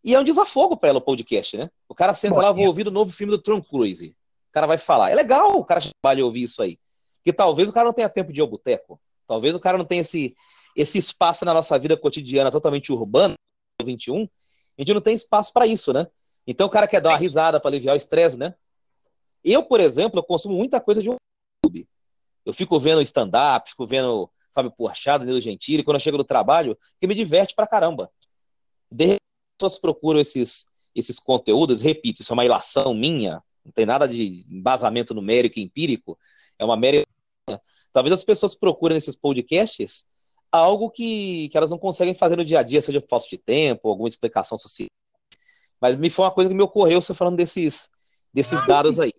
E 0.05 0.15
é 0.15 0.21
um 0.21 0.25
desafogo 0.25 0.77
para 0.77 0.91
ela 0.91 0.99
o 0.99 1.03
podcast, 1.03 1.57
né? 1.57 1.71
O 1.89 1.95
cara 1.95 2.15
senta 2.15 2.35
Bom, 2.35 2.43
lá, 2.43 2.53
vou 2.53 2.67
ouvir 2.67 2.87
o 2.87 2.91
novo 2.91 3.11
filme 3.11 3.31
do 3.31 3.41
Tom 3.41 3.63
Cruise. 3.63 4.09
O 4.51 4.53
cara 4.53 4.67
vai 4.67 4.77
falar. 4.77 5.11
É 5.11 5.15
legal 5.15 5.59
o 5.59 5.65
cara 5.65 5.81
trabalha 5.81 6.25
ouvir 6.25 6.43
isso 6.43 6.61
aí. 6.61 6.79
Porque 7.17 7.33
talvez 7.33 7.69
o 7.69 7.73
cara 7.73 7.87
não 7.87 7.95
tenha 7.95 8.09
tempo 8.09 8.33
de 8.33 8.41
ir 8.41 8.43
ao 8.43 8.47
boteco. 8.47 9.01
Talvez 9.27 9.55
o 9.55 9.61
cara 9.61 9.79
não 9.79 9.85
tenha 9.85 10.01
esse, 10.01 10.35
esse 10.77 10.99
espaço 10.99 11.45
na 11.45 11.55
nossa 11.55 11.79
vida 11.79 11.97
cotidiana 11.97 12.51
totalmente 12.51 12.93
urbana, 12.93 13.35
21. 13.85 14.23
A 14.23 14.83
gente 14.83 14.95
não 14.95 15.01
tem 15.01 15.15
espaço 15.15 15.53
para 15.53 15.67
isso, 15.67 15.93
né? 15.93 16.07
Então 16.47 16.67
o 16.67 16.71
cara 16.71 16.89
quer 16.89 17.01
dar 17.01 17.11
uma 17.11 17.19
risada 17.19 17.61
para 17.61 17.71
aliviar 17.71 17.95
o 17.95 17.99
estresse, 17.99 18.39
né? 18.39 18.55
Eu, 19.45 19.63
por 19.65 19.81
exemplo, 19.81 20.19
eu 20.19 20.25
consumo 20.25 20.57
muita 20.57 20.81
coisa 20.81 21.03
de 21.03 21.09
YouTube. 21.09 21.89
Eu 22.45 22.53
fico 22.53 22.79
vendo 22.79 23.01
stand-up, 23.03 23.71
fico 23.71 23.87
vendo 23.87 24.31
Fábio 24.53 24.71
Porchat, 24.71 25.21
Danilo 25.21 25.41
Gentili, 25.41 25.83
quando 25.83 25.97
eu 25.97 26.01
chego 26.01 26.19
no 26.19 26.25
trabalho, 26.25 26.77
que 26.99 27.07
me 27.07 27.15
diverte 27.15 27.55
pra 27.55 27.67
caramba. 27.67 28.11
De 28.91 29.05
repente, 29.05 29.21
pessoas 29.59 29.79
procuram 29.79 30.19
esses, 30.19 30.67
esses 30.95 31.19
conteúdos, 31.19 31.83
repito, 31.83 32.23
isso 32.23 32.33
é 32.33 32.35
uma 32.35 32.45
ilação 32.45 32.95
minha, 32.95 33.43
não 33.65 33.73
tem 33.73 33.85
nada 33.85 34.09
de 34.09 34.47
embasamento 34.49 35.15
numérico 35.15 35.61
empírico, 35.61 36.19
é 36.59 36.65
uma 36.65 36.77
mera. 36.77 37.05
Talvez 37.93 38.13
as 38.13 38.25
pessoas 38.25 38.55
procurem 38.55 38.95
nesses 38.95 39.17
podcasts 39.17 40.05
algo 40.53 40.91
que, 40.91 41.49
que 41.49 41.57
elas 41.57 41.71
não 41.71 41.79
conseguem 41.79 42.15
fazer 42.15 42.37
no 42.37 42.45
dia 42.45 42.61
a 42.61 42.63
dia, 42.63 42.83
seja 42.83 43.01
por 43.01 43.09
falta 43.09 43.27
de 43.29 43.39
tempo, 43.39 43.89
alguma 43.89 44.09
explicação 44.09 44.59
social. 44.59 44.89
Mas 45.81 45.97
me 45.97 46.11
foi 46.11 46.25
uma 46.25 46.31
coisa 46.31 46.51
que 46.51 46.55
me 46.55 46.63
ocorreu 46.63 47.01
você 47.01 47.15
falando 47.15 47.37
desses, 47.37 47.89
desses 48.33 48.67
dados 48.67 49.01
aí. 49.01 49.13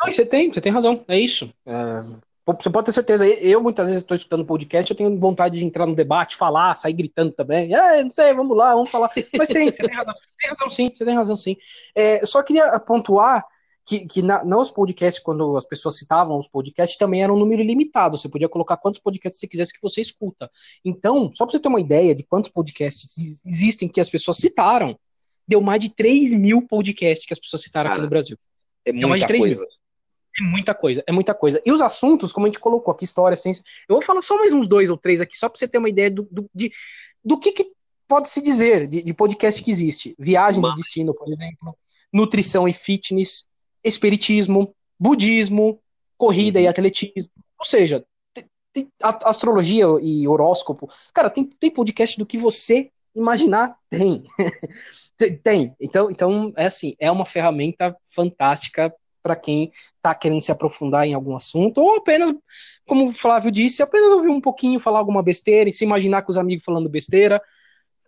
Não, 0.00 0.10
você 0.10 0.24
tem, 0.24 0.52
você 0.52 0.60
tem 0.60 0.72
razão, 0.72 1.04
é 1.08 1.18
isso. 1.18 1.52
É, 1.64 2.04
você 2.46 2.70
pode 2.70 2.86
ter 2.86 2.92
certeza. 2.92 3.26
Eu 3.26 3.62
muitas 3.62 3.88
vezes 3.88 4.02
estou 4.02 4.14
escutando 4.14 4.44
podcast, 4.44 4.90
eu 4.90 4.96
tenho 4.96 5.18
vontade 5.18 5.58
de 5.58 5.64
entrar 5.64 5.86
no 5.86 5.94
debate, 5.94 6.36
falar, 6.36 6.74
sair 6.74 6.92
gritando 6.92 7.32
também. 7.32 7.74
É, 7.74 8.02
não 8.02 8.10
sei, 8.10 8.34
vamos 8.34 8.56
lá, 8.56 8.74
vamos 8.74 8.90
falar. 8.90 9.10
Mas 9.36 9.48
tem, 9.48 9.70
você 9.70 9.82
tem 9.82 9.94
razão, 9.94 10.14
tem 10.38 10.50
razão 10.50 10.70
sim, 10.70 10.90
você 10.92 11.04
tem 11.04 11.14
razão 11.14 11.36
sim. 11.36 11.56
É, 11.94 12.24
só 12.24 12.42
queria 12.42 12.78
pontuar 12.80 13.46
que, 13.86 14.06
que 14.06 14.22
na, 14.22 14.44
nos 14.44 14.70
podcasts, 14.70 15.22
quando 15.22 15.56
as 15.56 15.66
pessoas 15.66 15.98
citavam 15.98 16.38
os 16.38 16.48
podcasts, 16.48 16.98
também 16.98 17.22
era 17.22 17.32
um 17.32 17.38
número 17.38 17.62
limitado. 17.62 18.16
Você 18.16 18.28
podia 18.28 18.48
colocar 18.48 18.76
quantos 18.76 19.00
podcasts 19.00 19.40
você 19.40 19.48
quisesse 19.48 19.72
que 19.72 19.82
você 19.82 20.00
escuta. 20.00 20.50
Então, 20.84 21.30
só 21.34 21.44
para 21.44 21.52
você 21.52 21.60
ter 21.60 21.68
uma 21.68 21.80
ideia 21.80 22.14
de 22.14 22.22
quantos 22.24 22.50
podcasts 22.50 23.14
existem 23.46 23.88
que 23.88 24.00
as 24.00 24.08
pessoas 24.08 24.36
citaram, 24.36 24.98
deu 25.46 25.60
mais 25.60 25.80
de 25.80 25.94
3 25.94 26.34
mil 26.34 26.66
podcasts 26.66 27.26
que 27.26 27.32
as 27.32 27.40
pessoas 27.40 27.62
citaram 27.62 27.90
aqui 27.90 28.00
no 28.00 28.08
Brasil. 28.08 28.38
É 28.84 28.92
muita 28.92 29.08
mais 29.08 29.20
de 29.22 29.26
3 29.26 29.42
coisa. 29.42 29.60
Mil. 29.60 29.80
É 30.38 30.42
muita 30.42 30.74
coisa, 30.74 31.04
é 31.06 31.12
muita 31.12 31.34
coisa. 31.34 31.60
E 31.66 31.72
os 31.72 31.82
assuntos, 31.82 32.32
como 32.32 32.46
a 32.46 32.48
gente 32.48 32.60
colocou 32.60 32.92
aqui, 32.92 33.04
história, 33.04 33.36
ciência, 33.36 33.64
eu 33.88 33.96
vou 33.96 34.02
falar 34.02 34.22
só 34.22 34.36
mais 34.38 34.52
uns 34.52 34.68
dois 34.68 34.88
ou 34.88 34.96
três 34.96 35.20
aqui, 35.20 35.36
só 35.36 35.48
para 35.48 35.58
você 35.58 35.66
ter 35.66 35.78
uma 35.78 35.88
ideia 35.88 36.10
do, 36.10 36.22
do, 36.30 36.48
de, 36.54 36.70
do 37.24 37.38
que, 37.38 37.50
que 37.50 37.72
pode 38.06 38.28
se 38.28 38.40
dizer 38.40 38.86
de, 38.86 39.02
de 39.02 39.12
podcast 39.12 39.62
que 39.62 39.70
existe. 39.70 40.14
Viagem 40.18 40.62
de 40.62 40.74
destino, 40.76 41.12
por 41.12 41.32
exemplo, 41.32 41.76
nutrição 42.12 42.68
e 42.68 42.72
fitness, 42.72 43.48
espiritismo, 43.84 44.74
budismo, 44.98 45.80
corrida 46.16 46.58
uhum. 46.58 46.64
e 46.64 46.68
atletismo. 46.68 47.32
Ou 47.58 47.64
seja, 47.64 48.04
tem, 48.34 48.44
tem 48.72 48.92
astrologia 49.00 49.86
e 50.00 50.26
horóscopo. 50.28 50.88
Cara, 51.14 51.30
tem, 51.30 51.44
tem 51.44 51.70
podcast 51.70 52.18
do 52.18 52.26
que 52.26 52.38
você 52.38 52.90
imaginar, 53.14 53.76
tem. 53.88 54.22
tem. 55.42 55.74
Então, 55.80 56.10
então, 56.10 56.52
é 56.56 56.66
assim, 56.66 56.94
é 56.98 57.10
uma 57.10 57.26
ferramenta 57.26 57.96
fantástica 58.14 58.94
para 59.22 59.36
quem 59.36 59.70
está 59.96 60.14
querendo 60.14 60.40
se 60.40 60.50
aprofundar 60.50 61.06
em 61.06 61.12
algum 61.12 61.36
assunto, 61.36 61.78
ou 61.78 61.96
apenas, 61.96 62.34
como 62.86 63.10
o 63.10 63.12
Flávio 63.12 63.50
disse, 63.50 63.82
apenas 63.82 64.12
ouvir 64.12 64.30
um 64.30 64.40
pouquinho, 64.40 64.80
falar 64.80 64.98
alguma 64.98 65.22
besteira 65.22 65.68
e 65.68 65.72
se 65.72 65.84
imaginar 65.84 66.22
com 66.22 66.30
os 66.30 66.38
amigos 66.38 66.64
falando 66.64 66.88
besteira. 66.88 67.40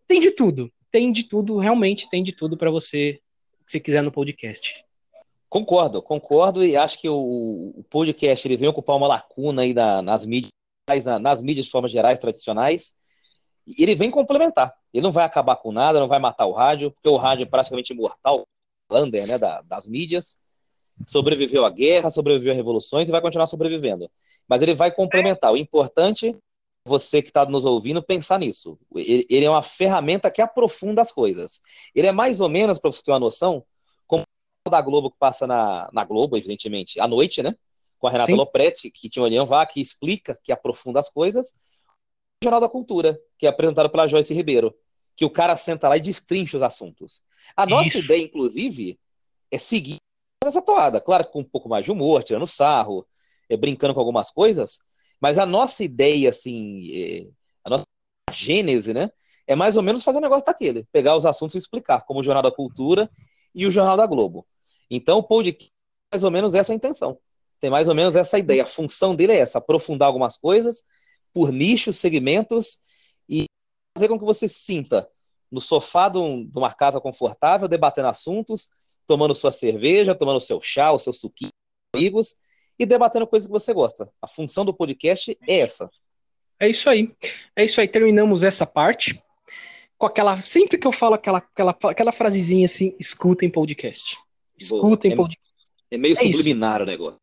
Tem 0.07 0.21
de 0.21 0.31
tudo. 0.31 0.73
Tem 0.91 1.13
de 1.13 1.25
tudo, 1.25 1.59
realmente 1.59 2.09
tem 2.11 2.23
de 2.23 2.33
tudo 2.33 2.57
para 2.57 2.71
você, 2.71 3.21
se 3.67 3.81
quiser 3.81 4.03
no 4.03 4.13
podcast. 4.13 4.85
Concordo, 5.53 6.01
concordo 6.01 6.65
e 6.65 6.79
acho 6.79 6.99
que 6.99 7.11
o, 7.11 7.75
o 7.77 7.85
podcast 7.91 8.49
ele 8.49 8.57
vem 8.57 8.71
ocupar 8.71 8.97
uma 8.97 9.07
lacuna 9.07 9.61
aí 9.61 9.75
da, 9.75 10.01
nas 10.01 10.25
mídias, 10.25 10.51
na, 11.05 11.19
nas 11.19 11.43
mídias 11.43 11.67
de 11.67 11.71
formas 11.71 11.93
gerais 11.93 12.19
tradicionais. 12.19 12.95
E 13.67 13.83
ele 13.83 13.95
vem 13.95 14.11
complementar. 14.11 14.73
Ele 14.95 15.03
não 15.03 15.13
vai 15.13 15.27
acabar 15.27 15.57
com 15.57 15.71
nada, 15.71 16.01
não 16.01 16.09
vai 16.09 16.19
matar 16.19 16.47
o 16.47 16.53
rádio, 16.53 16.91
porque 16.93 17.07
o 17.07 17.19
rádio 17.19 17.43
é 17.43 17.47
praticamente 17.47 17.93
imortal, 17.93 18.47
Lander, 18.91 19.27
né, 19.27 19.37
da, 19.37 19.61
das 19.61 19.87
mídias. 19.87 20.39
Sobreviveu 21.07 21.67
à 21.67 21.71
guerra, 21.71 22.11
sobreviveu 22.11 22.55
a 22.55 22.57
revoluções 22.57 23.11
e 23.11 23.13
vai 23.13 23.21
continuar 23.21 23.47
sobrevivendo. 23.47 24.11
Mas 24.49 24.63
ele 24.63 24.73
vai 24.73 24.91
complementar. 24.91 25.53
O 25.53 25.59
importante 25.59 26.35
você 26.83 27.21
que 27.21 27.29
está 27.29 27.45
nos 27.45 27.67
ouvindo 27.67 28.03
pensar 28.03 28.39
nisso. 28.39 28.79
Ele, 28.97 29.45
é 29.45 29.51
uma 29.51 29.63
ferramenta 29.63 30.31
que 30.31 30.41
aprofunda 30.41 31.03
as 31.03 31.13
coisas. 31.13 31.61
Ele 31.95 32.07
é 32.07 32.13
mais 32.13 32.41
ou 32.41 32.49
menos, 32.49 32.79
para 32.79 32.91
você 32.91 33.03
ter 33.03 33.13
uma 33.13 33.21
noção, 33.21 33.63
da 34.73 34.83
Globo 34.83 35.11
que 35.11 35.19
passa 35.19 35.47
na, 35.47 35.89
na 35.93 36.05
Globo, 36.05 36.37
evidentemente, 36.37 37.01
à 37.01 37.07
noite, 37.07 37.43
né? 37.43 37.55
Com 37.99 38.09
a 38.09 38.11
Renata 38.11 38.33
Sim. 38.33 38.35
Lopretti, 38.37 38.91
que 38.91 39.09
tinha 39.09 39.23
o 39.23 39.27
Elian 39.27 39.45
Vá, 39.45 39.65
que 39.65 39.81
explica, 39.81 40.39
que 40.43 40.51
aprofunda 40.51 40.99
as 40.99 41.09
coisas. 41.09 41.51
O 42.43 42.45
Jornal 42.45 42.61
da 42.61 42.69
Cultura, 42.69 43.19
que 43.39 43.47
é 43.47 43.49
apresentado 43.49 43.89
pela 43.89 44.09
Joyce 44.09 44.35
Ribeiro, 44.35 44.75
que 45.17 45.25
o 45.25 45.31
cara 45.31 45.57
senta 45.57 45.89
lá 45.89 45.97
e 45.97 46.01
destrincha 46.01 46.57
os 46.57 46.63
assuntos. 46.63 47.23
A 47.57 47.67
nossa 47.67 47.89
Isso. 47.89 48.05
ideia, 48.07 48.23
inclusive, 48.23 48.99
é 49.51 49.59
seguir 49.59 49.97
essa 50.45 50.63
toada. 50.63 51.01
Claro, 51.01 51.27
com 51.27 51.41
um 51.41 51.45
pouco 51.45 51.69
mais 51.69 51.85
de 51.85 51.93
humor, 51.93 52.23
tirando 52.23 52.47
sarro, 52.47 53.07
é, 53.49 53.57
brincando 53.57 53.95
com 53.95 54.01
algumas 54.01 54.31
coisas, 54.31 54.79
mas 55.21 55.39
a 55.39 55.47
nossa 55.47 55.85
ideia, 55.85 56.31
assim, 56.31 56.81
é, 56.93 57.29
a 57.65 57.71
nossa 57.71 57.85
gênese, 58.33 58.93
né? 58.93 59.11
É 59.47 59.55
mais 59.55 59.77
ou 59.77 59.83
menos 59.83 60.03
fazer 60.03 60.19
um 60.19 60.23
negócio 60.23 60.47
daquele, 60.47 60.85
pegar 60.91 61.17
os 61.17 61.27
assuntos 61.27 61.55
e 61.55 61.59
explicar, 61.59 62.03
como 62.03 62.21
o 62.21 62.23
Jornal 62.23 62.43
da 62.43 62.51
Cultura 62.51 63.11
e 63.55 63.67
o 63.67 63.71
Jornal 63.71 63.97
da 63.97 64.07
Globo. 64.07 64.47
Então, 64.95 65.19
o 65.19 65.23
podcast 65.23 65.71
tem 65.71 65.73
mais 66.13 66.23
ou 66.23 66.31
menos 66.31 66.55
essa 66.55 66.75
intenção. 66.75 67.19
Tem 67.59 67.71
mais 67.71 67.89
ou 67.89 67.95
menos 67.95 68.15
essa 68.15 68.39
ideia. 68.39 68.65
A 68.65 68.67
função 68.67 69.15
dele 69.15 69.33
é 69.33 69.39
essa: 69.39 69.57
aprofundar 69.57 70.07
algumas 70.07 70.37
coisas 70.37 70.85
por 71.33 71.51
nichos, 71.51 71.97
segmentos 71.97 72.79
e 73.27 73.47
fazer 73.97 74.09
com 74.09 74.19
que 74.19 74.25
você 74.25 74.47
sinta 74.47 75.09
no 75.51 75.63
sofá 75.63 76.11
de, 76.11 76.19
um, 76.19 76.45
de 76.45 76.59
uma 76.59 76.75
casa 76.75 77.01
confortável, 77.01 77.67
debatendo 77.67 78.09
assuntos, 78.09 78.69
tomando 79.07 79.35
sua 79.35 79.51
cerveja, 79.51 80.15
tomando 80.15 80.41
seu 80.41 80.61
chá, 80.61 80.93
o 80.93 80.99
seu 80.99 81.13
suquinho, 81.13 81.53
amigos 81.95 82.37
e 82.79 82.85
debatendo 82.85 83.27
coisas 83.27 83.47
que 83.47 83.53
você 83.53 83.73
gosta. 83.73 84.13
A 84.21 84.27
função 84.27 84.65
do 84.65 84.75
podcast 84.75 85.39
é 85.49 85.61
essa. 85.61 85.91
É 86.61 86.69
isso 86.69 86.91
aí. 86.91 87.15
É 87.57 87.65
isso 87.65 87.81
aí. 87.81 87.89
Terminamos 87.89 88.45
essa 88.45 88.67
parte 88.67 89.23
com 89.97 90.05
aquela. 90.05 90.39
Sempre 90.43 90.77
que 90.77 90.87
eu 90.87 90.93
falo 90.93 91.15
aquela, 91.15 91.39
aquela, 91.39 91.79
aquela 91.85 92.13
frasezinha 92.13 92.67
assim, 92.67 92.95
escutem 93.01 93.49
podcast. 93.49 94.19
Escutem 94.63 95.13
é, 95.13 95.17
podcast. 95.17 95.71
É 95.91 95.99
meio 95.99 96.13
é 96.13 96.17
subliminar 96.17 96.77
isso. 96.77 96.83
o 96.83 96.87
negócio. 96.87 97.21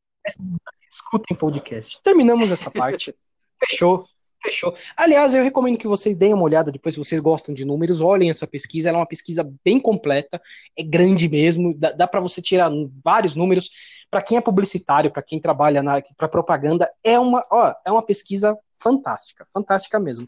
Escutem 0.92 1.38
podcast. 1.38 2.02
Terminamos 2.04 2.52
essa 2.52 2.72
parte. 2.72 3.14
Fechou. 3.60 4.06
Fechou. 4.42 4.74
Aliás, 4.96 5.34
eu 5.34 5.44
recomendo 5.44 5.78
que 5.78 5.88
vocês 5.88 6.16
deem 6.16 6.34
uma 6.34 6.44
olhada 6.44 6.72
depois, 6.72 6.96
se 6.96 7.00
vocês 7.00 7.20
gostam 7.20 7.54
de 7.54 7.66
números, 7.66 8.00
olhem 8.00 8.30
essa 8.30 8.48
pesquisa. 8.48 8.90
Ela 8.90 9.00
é 9.00 9.02
uma 9.02 9.08
pesquisa 9.08 9.50
bem 9.66 9.80
completa, 9.80 10.42
é 10.78 10.84
grande 10.84 11.28
mesmo, 11.28 11.74
dá, 11.78 11.92
dá 11.92 12.08
para 12.08 12.22
você 12.22 12.42
tirar 12.42 12.72
vários 13.04 13.36
números. 13.36 13.70
Para 14.10 14.22
quem 14.22 14.38
é 14.38 14.42
publicitário, 14.42 15.12
para 15.12 15.22
quem 15.22 15.40
trabalha 15.40 15.84
para 16.16 16.28
propaganda, 16.28 16.90
é 17.04 17.20
uma, 17.20 17.44
ó, 17.52 17.74
é 17.86 17.92
uma 17.92 18.02
pesquisa 18.02 18.58
fantástica, 18.82 19.46
fantástica 19.54 20.00
mesmo. 20.00 20.26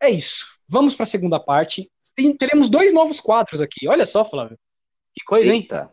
É 0.00 0.10
isso. 0.10 0.46
Vamos 0.68 0.96
para 0.96 1.04
a 1.04 1.06
segunda 1.06 1.38
parte. 1.38 1.90
Tem, 2.16 2.34
teremos 2.36 2.70
dois 2.70 2.92
novos 2.92 3.20
quadros 3.20 3.60
aqui. 3.60 3.86
Olha 3.86 4.06
só, 4.06 4.24
Flávio. 4.24 4.58
Que 5.14 5.24
coisa, 5.24 5.52
Eita. 5.52 5.82
hein? 5.82 5.88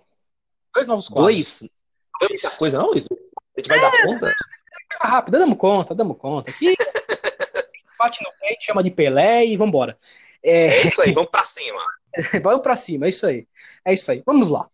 Dois 0.73 0.87
novos 0.87 1.09
quadros. 1.09 1.35
Dois? 1.35 1.61
Não 2.21 2.27
é 2.27 2.29
muita 2.29 2.51
coisa, 2.51 2.77
não, 2.77 2.87
Luiz? 2.87 3.05
A 3.11 3.59
gente 3.59 3.67
vai 3.67 3.77
é, 3.77 3.81
dar 3.81 3.91
conta? 4.03 4.33
Coisa 4.89 5.03
rápida, 5.03 5.39
damos 5.39 5.57
conta, 5.57 5.95
damos 5.95 6.17
conta. 6.17 6.51
Aqui, 6.51 6.75
bate 7.97 8.23
no 8.23 8.31
peito, 8.39 8.63
chama 8.63 8.83
de 8.83 8.91
Pelé 8.91 9.45
e 9.45 9.57
vambora. 9.57 9.97
É, 10.43 10.67
é 10.67 10.87
isso 10.87 11.01
aí, 11.01 11.11
vamos 11.11 11.29
pra 11.29 11.43
cima. 11.43 11.81
vamos 12.43 12.61
pra 12.61 12.75
cima, 12.75 13.05
é 13.05 13.09
isso 13.09 13.25
aí. 13.25 13.47
É 13.85 13.93
isso 13.93 14.11
aí. 14.11 14.23
Vamos 14.25 14.49
lá. 14.49 14.69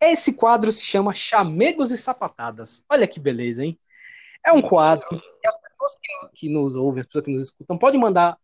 Esse 0.00 0.34
quadro 0.34 0.72
se 0.72 0.84
chama 0.84 1.14
Chamegos 1.14 1.90
e 1.92 1.96
Sapatadas. 1.96 2.84
Olha 2.88 3.06
que 3.06 3.20
beleza, 3.20 3.64
hein? 3.64 3.78
É 4.44 4.52
um 4.52 4.60
quadro 4.60 5.08
que 5.08 5.46
as 5.46 5.56
pessoas 5.56 5.94
que, 5.94 6.28
que 6.34 6.48
nos 6.48 6.74
ouvem, 6.74 7.00
as 7.00 7.06
pessoas 7.06 7.24
que 7.24 7.30
nos 7.30 7.42
escutam, 7.42 7.78
podem 7.78 8.00
mandar 8.00 8.36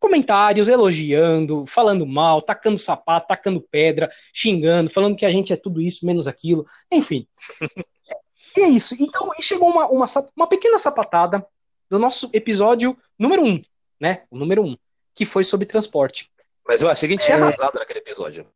comentários 0.00 0.66
elogiando, 0.66 1.66
falando 1.66 2.06
mal, 2.06 2.40
tacando 2.40 2.78
sapato, 2.78 3.28
tacando 3.28 3.60
pedra, 3.60 4.10
xingando, 4.32 4.90
falando 4.90 5.14
que 5.14 5.26
a 5.26 5.30
gente 5.30 5.52
é 5.52 5.56
tudo 5.56 5.80
isso, 5.80 6.06
menos 6.06 6.26
aquilo, 6.26 6.64
enfim. 6.90 7.28
e 8.56 8.60
é 8.62 8.68
isso. 8.68 8.96
Então, 8.98 9.30
chegou 9.40 9.70
uma, 9.70 9.86
uma, 9.88 10.06
uma 10.34 10.46
pequena 10.48 10.78
sapatada 10.78 11.46
do 11.88 11.98
nosso 11.98 12.30
episódio 12.32 12.96
número 13.18 13.44
um, 13.44 13.60
né? 14.00 14.22
O 14.30 14.38
número 14.38 14.64
um, 14.64 14.76
que 15.14 15.26
foi 15.26 15.44
sobre 15.44 15.66
transporte. 15.66 16.30
Mas 16.66 16.80
eu 16.80 16.88
achei 16.88 17.06
que 17.06 17.14
a 17.14 17.16
gente 17.18 17.26
tinha 17.26 17.36
é... 17.36 17.40
arrasado 17.40 17.78
naquele 17.78 17.98
episódio. 17.98 18.46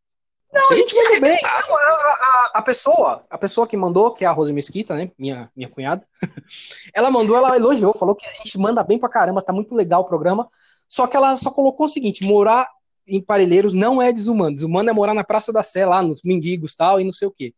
Não, 0.54 0.70
a 0.70 0.76
gente 0.76 0.94
mandou 0.94 1.20
bem. 1.20 1.40
Não, 1.42 1.76
a, 1.76 1.80
a, 1.80 2.50
a, 2.54 2.62
pessoa, 2.62 3.26
a 3.28 3.36
pessoa 3.36 3.66
que 3.66 3.76
mandou, 3.76 4.12
que 4.12 4.24
é 4.24 4.28
a 4.28 4.30
Rose 4.30 4.52
Mesquita, 4.52 4.94
né? 4.94 5.10
Minha, 5.18 5.50
minha 5.54 5.68
cunhada, 5.68 6.06
ela 6.94 7.10
mandou, 7.10 7.36
ela 7.36 7.56
elogiou, 7.56 7.92
falou 7.92 8.14
que 8.14 8.24
a 8.24 8.32
gente 8.32 8.56
manda 8.56 8.84
bem 8.84 8.96
pra 8.96 9.08
caramba, 9.08 9.42
tá 9.42 9.52
muito 9.52 9.74
legal 9.74 10.02
o 10.02 10.06
programa. 10.06 10.48
Só 10.88 11.06
que 11.06 11.16
ela 11.16 11.36
só 11.36 11.50
colocou 11.50 11.86
o 11.86 11.88
seguinte: 11.88 12.24
morar 12.24 12.68
em 13.06 13.20
Parelheiros 13.20 13.74
não 13.74 14.00
é 14.00 14.12
desumano. 14.12 14.54
Desumano 14.54 14.90
é 14.90 14.92
morar 14.92 15.14
na 15.14 15.24
Praça 15.24 15.52
da 15.52 15.62
Sé, 15.62 15.84
lá 15.84 16.02
nos 16.02 16.22
mendigos 16.22 16.74
tal, 16.74 17.00
e 17.00 17.04
não 17.04 17.12
sei 17.12 17.28
o 17.28 17.32
quê. 17.32 17.54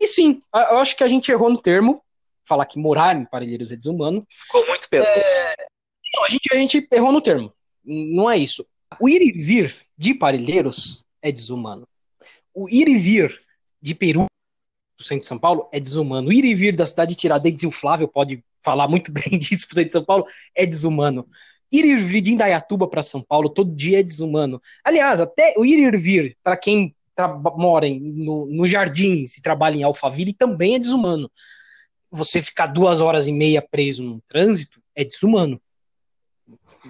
E 0.00 0.06
sim, 0.06 0.42
eu 0.52 0.78
acho 0.78 0.96
que 0.96 1.04
a 1.04 1.08
gente 1.08 1.30
errou 1.30 1.50
no 1.50 1.60
termo, 1.60 2.02
falar 2.44 2.66
que 2.66 2.78
morar 2.78 3.16
em 3.16 3.24
Parelheiros 3.24 3.72
é 3.72 3.76
desumano. 3.76 4.26
Ficou 4.28 4.66
muito 4.66 4.88
pesado. 4.88 5.10
É... 5.10 5.54
Não, 6.14 6.24
a 6.24 6.28
gente, 6.28 6.48
a 6.52 6.56
gente 6.56 6.88
errou 6.92 7.12
no 7.12 7.20
termo. 7.20 7.52
Não 7.84 8.30
é 8.30 8.38
isso. 8.38 8.66
O 9.00 9.08
ir 9.08 9.22
e 9.22 9.32
vir 9.32 9.74
de 9.96 10.14
Parelheiros 10.14 11.04
é 11.22 11.32
desumano. 11.32 11.86
O 12.52 12.68
ir 12.68 12.88
e 12.88 12.96
vir 12.96 13.42
de 13.80 13.94
Peru, 13.94 14.26
do 14.96 15.04
centro 15.04 15.22
de 15.22 15.28
São 15.28 15.38
Paulo, 15.38 15.68
é 15.72 15.80
desumano. 15.80 16.28
O 16.28 16.32
ir 16.32 16.44
e 16.44 16.54
vir 16.54 16.76
da 16.76 16.86
cidade 16.86 17.10
de 17.10 17.20
Tiradentes, 17.20 17.62
e 17.62 17.66
o 17.66 17.70
Flávio 17.70 18.06
pode 18.06 18.44
falar 18.62 18.88
muito 18.88 19.10
bem 19.12 19.38
disso 19.38 19.66
pro 19.66 19.74
centro 19.74 19.88
de 19.88 19.92
São 19.92 20.04
Paulo, 20.04 20.24
é 20.54 20.64
desumano. 20.64 21.26
Ir 21.72 21.84
e 21.84 21.96
vir 21.96 22.20
de 22.20 22.32
Indaiatuba 22.32 22.86
para 22.88 23.02
São 23.02 23.22
Paulo 23.22 23.50
todo 23.50 23.74
dia 23.74 24.00
é 24.00 24.02
desumano. 24.02 24.60
Aliás, 24.84 25.20
até 25.20 25.54
o 25.56 25.64
ir 25.64 25.78
e 25.78 25.96
vir 25.96 26.36
para 26.42 26.56
quem 26.56 26.94
mora 27.56 27.86
no, 27.88 28.46
no 28.46 28.66
jardim, 28.66 29.26
se 29.26 29.40
trabalha 29.40 29.76
em 29.76 29.82
Alphaville, 29.82 30.32
também 30.32 30.74
é 30.74 30.78
desumano. 30.78 31.30
Você 32.10 32.42
ficar 32.42 32.66
duas 32.66 33.00
horas 33.00 33.26
e 33.26 33.32
meia 33.32 33.62
preso 33.62 34.02
no 34.02 34.20
trânsito 34.28 34.80
é 34.94 35.04
desumano. 35.04 35.60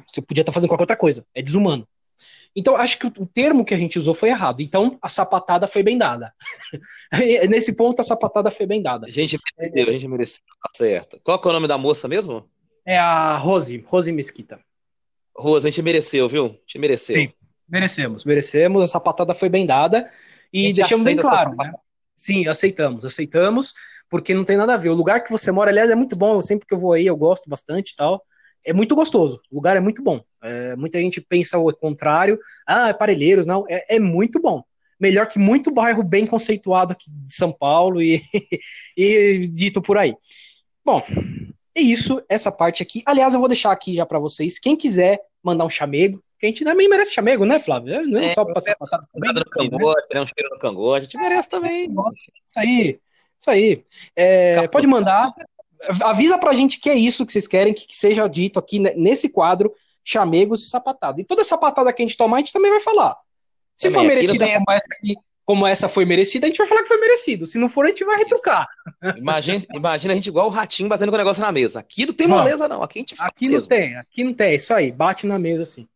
Você 0.09 0.21
podia 0.21 0.43
estar 0.43 0.51
tá 0.51 0.55
fazendo 0.55 0.69
qualquer 0.69 0.83
outra 0.83 0.97
coisa, 0.97 1.25
é 1.35 1.43
desumano. 1.43 1.87
Então, 2.57 2.77
acho 2.77 2.99
que 2.99 3.07
o 3.07 3.27
termo 3.27 3.65
que 3.65 3.75
a 3.75 3.77
gente 3.77 3.99
usou 3.99 4.15
foi 4.15 4.29
errado. 4.29 4.61
Então, 4.61 4.97
a 5.03 5.09
sapatada 5.09 5.67
foi 5.67 5.83
bem 5.83 5.99
dada. 5.99 6.33
Nesse 7.51 7.75
ponto, 7.77 8.01
a 8.01 8.05
sapatada 8.05 8.51
foi 8.51 8.65
bem 8.65 8.81
dada. 8.81 9.07
A 9.07 9.11
gente 9.11 9.37
mereceu, 9.59 9.89
a 9.89 9.93
gente 9.93 10.09
mereceu, 10.09 10.43
tá 10.63 10.71
certo. 10.73 11.21
Qual 11.25 11.41
é 11.43 11.49
o 11.49 11.53
nome 11.53 11.67
da 11.67 11.77
moça 11.77 12.07
mesmo? 12.07 12.49
É 12.87 12.99
a 12.99 13.37
Rose, 13.37 13.85
Rose 13.87 14.13
Mesquita. 14.13 14.61
Rose, 15.37 15.67
a 15.67 15.71
gente 15.71 15.83
mereceu, 15.83 16.29
viu? 16.29 16.47
A 16.47 16.49
gente 16.49 16.79
mereceu. 16.79 17.17
Sim, 17.17 17.33
merecemos, 17.69 18.25
merecemos. 18.25 18.83
A 18.83 18.87
sapatada 18.87 19.35
foi 19.35 19.49
bem 19.49 19.67
dada. 19.67 20.11
E 20.53 20.73
deixamos 20.73 21.05
bem 21.05 21.17
claro, 21.17 21.57
né? 21.57 21.73
Sim, 22.15 22.47
aceitamos, 22.47 23.05
aceitamos, 23.05 23.75
porque 24.09 24.33
não 24.33 24.45
tem 24.45 24.57
nada 24.57 24.75
a 24.75 24.77
ver. 24.77 24.91
O 24.91 24.95
lugar 24.95 25.25
que 25.25 25.33
você 25.33 25.51
mora, 25.51 25.71
aliás, 25.71 25.91
é 25.91 25.97
muito 25.97 26.15
bom. 26.15 26.41
Sempre 26.41 26.67
que 26.67 26.75
eu 26.75 26.79
vou 26.79 26.93
aí, 26.93 27.07
eu 27.07 27.17
gosto 27.17 27.51
bastante 27.51 27.91
e 27.91 27.97
tal 27.97 28.25
é 28.65 28.73
muito 28.73 28.95
gostoso. 28.95 29.41
O 29.51 29.57
lugar 29.57 29.77
é 29.77 29.81
muito 29.81 30.03
bom. 30.03 30.25
É, 30.43 30.75
muita 30.75 30.99
gente 30.99 31.21
pensa 31.21 31.59
o 31.59 31.73
contrário. 31.73 32.39
Ah, 32.67 32.89
é 32.89 32.95
Parelheiros, 32.95 33.47
não. 33.47 33.65
É, 33.69 33.97
é, 33.97 34.01
muito 34.01 34.41
bom. 34.41 34.65
Melhor 34.99 35.29
que 35.29 35.39
muito 35.39 35.71
bairro 35.71 36.03
bem 36.03 36.27
conceituado 36.27 36.93
aqui 36.93 37.11
de 37.11 37.33
São 37.33 37.53
Paulo 37.53 38.01
e, 38.01 38.23
e 38.97 39.47
dito 39.51 39.83
por 39.83 39.99
aí. 39.99 40.15
Bom, 40.85 41.03
é 41.77 41.81
isso, 41.81 42.23
essa 42.29 42.53
parte 42.53 42.83
aqui. 42.83 43.03
Aliás, 43.07 43.35
eu 43.35 43.41
vou 43.41 43.49
deixar 43.49 43.73
aqui 43.73 43.95
já 43.95 44.07
para 44.07 44.19
vocês. 44.19 44.59
Quem 44.59 44.77
quiser 44.77 45.21
mandar 45.43 45.65
um 45.65 45.71
chamego, 45.71 46.23
que 46.39 46.47
a 46.47 46.49
gente 46.49 46.65
também 46.65 46.89
merece 46.89 47.15
chamego, 47.15 47.45
né, 47.45 47.59
Flávio? 47.61 48.07
Não 48.07 48.19
é, 48.19 48.33
só 48.33 48.45
passar 48.45 48.77
patada 48.77 49.07
também. 49.13 49.33
No 49.35 49.45
cangote, 49.45 50.07
né? 50.13 50.21
um 50.21 50.27
cheiro 50.27 50.51
no 50.51 50.59
cangote, 50.59 50.99
a 50.99 51.01
gente 51.03 51.19
merece 51.19 51.49
também. 51.49 51.85
Isso 51.85 52.59
aí, 52.59 53.01
isso 53.39 53.51
aí. 53.51 53.85
É, 54.17 54.67
pode 54.69 54.87
mandar 54.87 55.33
avisa 56.03 56.39
pra 56.39 56.53
gente 56.53 56.81
que 56.81 56.89
é 56.89 56.95
isso 56.95 57.27
que 57.27 57.33
vocês 57.33 57.47
querem 57.47 57.75
que, 57.75 57.87
seja 57.97 58.27
dito 58.29 58.59
aqui 58.59 58.79
nesse 58.79 59.29
quadro, 59.29 59.73
chamegos 60.03 60.65
e 60.65 60.71
sapatada. 60.71 61.21
E 61.21 61.25
toda 61.25 61.45
sapatada 61.45 61.93
que 61.93 62.03
a 62.03 62.07
gente 62.07 62.17
tomar, 62.17 62.37
a 62.37 62.41
gente 62.41 62.53
também 62.53 62.71
vai 62.71 62.81
falar. 62.81 63.17
Se 63.77 63.89
também, 63.89 64.03
for 64.03 64.15
merecida 64.15 64.47
como 64.47 64.71
essa 64.71 64.87
aqui, 64.99 65.15
como 65.45 65.67
essa 65.67 65.89
foi 65.89 66.05
merecida, 66.05 66.47
a 66.47 66.49
gente 66.49 66.57
vai 66.57 66.67
falar 66.67 66.83
que 66.83 66.89
foi 66.89 66.99
merecido. 66.99 67.47
Se 67.47 67.59
não 67.59 67.69
for, 67.69 67.85
a 67.85 67.89
gente 67.89 68.05
vai 68.05 68.17
retrucar. 68.17 68.67
Imagina, 69.17 69.63
imagina 69.75 70.13
a 70.15 70.17
gente 70.17 70.29
igual 70.29 70.47
o 70.47 70.51
ratinho 70.51 70.89
batendo 70.89 71.11
com 71.11 71.17
o 71.17 71.19
negócio 71.19 71.43
na 71.43 71.53
mesa. 71.53 71.81
Aqui 71.81 72.07
não 72.07 72.15
tem 72.15 72.27
moleza, 72.27 72.67
não. 72.67 72.83
Aqui 72.83 72.99
a 72.99 73.03
gente 73.03 73.15
Aqui 73.19 73.49
mesmo. 73.49 73.61
não 73.61 73.69
tem, 73.69 73.97
aqui 73.97 74.25
não 74.25 74.35
tem. 74.35 74.53
É 74.53 74.55
isso 74.55 74.73
aí, 74.73 74.91
bate 74.91 75.27
na 75.27 75.39
mesa 75.39 75.63
assim. 75.63 75.87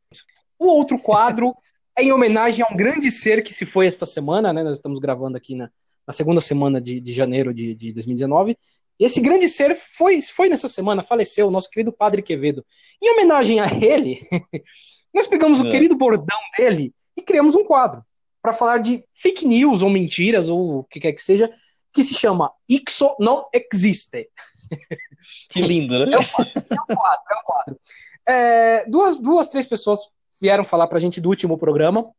O 0.58 0.66
outro 0.66 0.98
quadro 0.98 1.54
é 1.96 2.02
em 2.02 2.12
homenagem 2.12 2.64
a 2.64 2.72
um 2.72 2.76
grande 2.76 3.10
ser 3.10 3.42
que 3.42 3.52
se 3.52 3.64
foi 3.64 3.86
esta 3.86 4.04
semana, 4.04 4.52
né? 4.52 4.62
Nós 4.62 4.76
estamos 4.76 5.00
gravando 5.00 5.36
aqui 5.36 5.54
na, 5.54 5.70
na 6.06 6.12
segunda 6.12 6.40
semana 6.40 6.80
de, 6.80 7.00
de 7.00 7.12
janeiro 7.12 7.54
de, 7.54 7.74
de 7.74 7.92
2019. 7.94 8.56
E 9.00 9.04
esse 9.04 9.20
grande 9.20 9.48
ser 9.48 9.76
foi, 9.76 10.20
foi 10.20 10.48
nessa 10.48 10.68
semana, 10.68 11.02
faleceu, 11.02 11.46
o 11.46 11.50
nosso 11.50 11.70
querido 11.70 11.92
Padre 11.92 12.20
Quevedo. 12.20 12.66
Em 13.00 13.12
homenagem 13.12 13.60
a 13.60 13.66
ele, 13.72 14.20
nós 15.14 15.26
pegamos 15.26 15.60
é. 15.60 15.62
o 15.62 15.70
querido 15.70 15.96
bordão 15.96 16.38
dele 16.56 16.92
e 17.16 17.22
criamos 17.22 17.54
um 17.54 17.64
quadro 17.64 18.04
para 18.48 18.54
falar 18.54 18.78
de 18.78 19.04
fake 19.12 19.46
news 19.46 19.82
ou 19.82 19.90
mentiras 19.90 20.48
ou 20.48 20.78
o 20.78 20.84
que 20.84 20.98
quer 20.98 21.12
que 21.12 21.22
seja, 21.22 21.50
que 21.92 22.02
se 22.02 22.14
chama 22.14 22.50
Ixo 22.66 23.14
não 23.20 23.46
existe. 23.52 24.28
Que 25.50 25.60
lindo, 25.60 25.98
né? 25.98 26.14
É 26.14 26.18
um 26.18 26.24
quadro, 26.24 26.52
é 26.56 26.74
um 26.74 26.96
quadro. 26.96 27.24
É 27.30 27.34
um 27.34 27.42
quadro. 27.42 27.80
É, 28.26 28.88
duas, 28.88 29.16
duas, 29.16 29.48
três 29.48 29.66
pessoas 29.66 29.98
vieram 30.40 30.62
falar 30.62 30.86
para 30.86 30.96
a 30.96 31.00
gente 31.00 31.20
do 31.20 31.28
último 31.28 31.58
programa, 31.58 32.10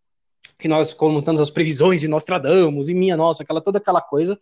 que 0.58 0.68
nós 0.68 0.94
comentamos 0.94 1.40
as 1.40 1.50
previsões 1.50 2.02
de 2.02 2.08
Nostradamus 2.08 2.90
e 2.90 2.94
minha 2.94 3.16
nossa, 3.16 3.44
aquela 3.44 3.62
toda 3.62 3.78
aquela 3.78 4.02
coisa. 4.02 4.38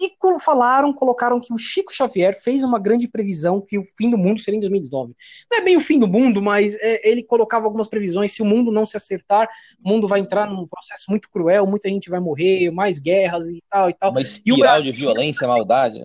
E 0.00 0.16
falaram, 0.38 0.92
colocaram 0.92 1.40
que 1.40 1.52
o 1.52 1.58
Chico 1.58 1.92
Xavier 1.92 2.34
fez 2.40 2.62
uma 2.62 2.78
grande 2.78 3.08
previsão 3.08 3.60
que 3.60 3.78
o 3.78 3.84
fim 3.84 4.08
do 4.08 4.16
mundo 4.16 4.40
seria 4.40 4.56
em 4.56 4.60
2019. 4.60 5.14
Não 5.50 5.58
é 5.58 5.60
bem 5.60 5.76
o 5.76 5.80
fim 5.80 5.98
do 5.98 6.06
mundo, 6.06 6.40
mas 6.40 6.76
é, 6.76 7.08
ele 7.08 7.22
colocava 7.22 7.64
algumas 7.64 7.88
previsões. 7.88 8.32
Se 8.32 8.40
o 8.40 8.46
mundo 8.46 8.70
não 8.70 8.86
se 8.86 8.96
acertar, 8.96 9.48
o 9.82 9.88
mundo 9.88 10.06
vai 10.06 10.20
entrar 10.20 10.48
num 10.48 10.66
processo 10.66 11.10
muito 11.10 11.28
cruel, 11.28 11.66
muita 11.66 11.88
gente 11.88 12.08
vai 12.08 12.20
morrer, 12.20 12.70
mais 12.70 12.98
guerras 12.98 13.50
e 13.50 13.62
tal 13.68 13.90
e 13.90 13.94
tal. 13.94 14.10
Uma 14.10 14.22
espiral 14.22 14.56
e 14.56 14.60
o 14.60 14.62
Brasil, 14.62 14.92
de 14.92 14.98
violência, 14.98 15.48
maldade. 15.48 16.04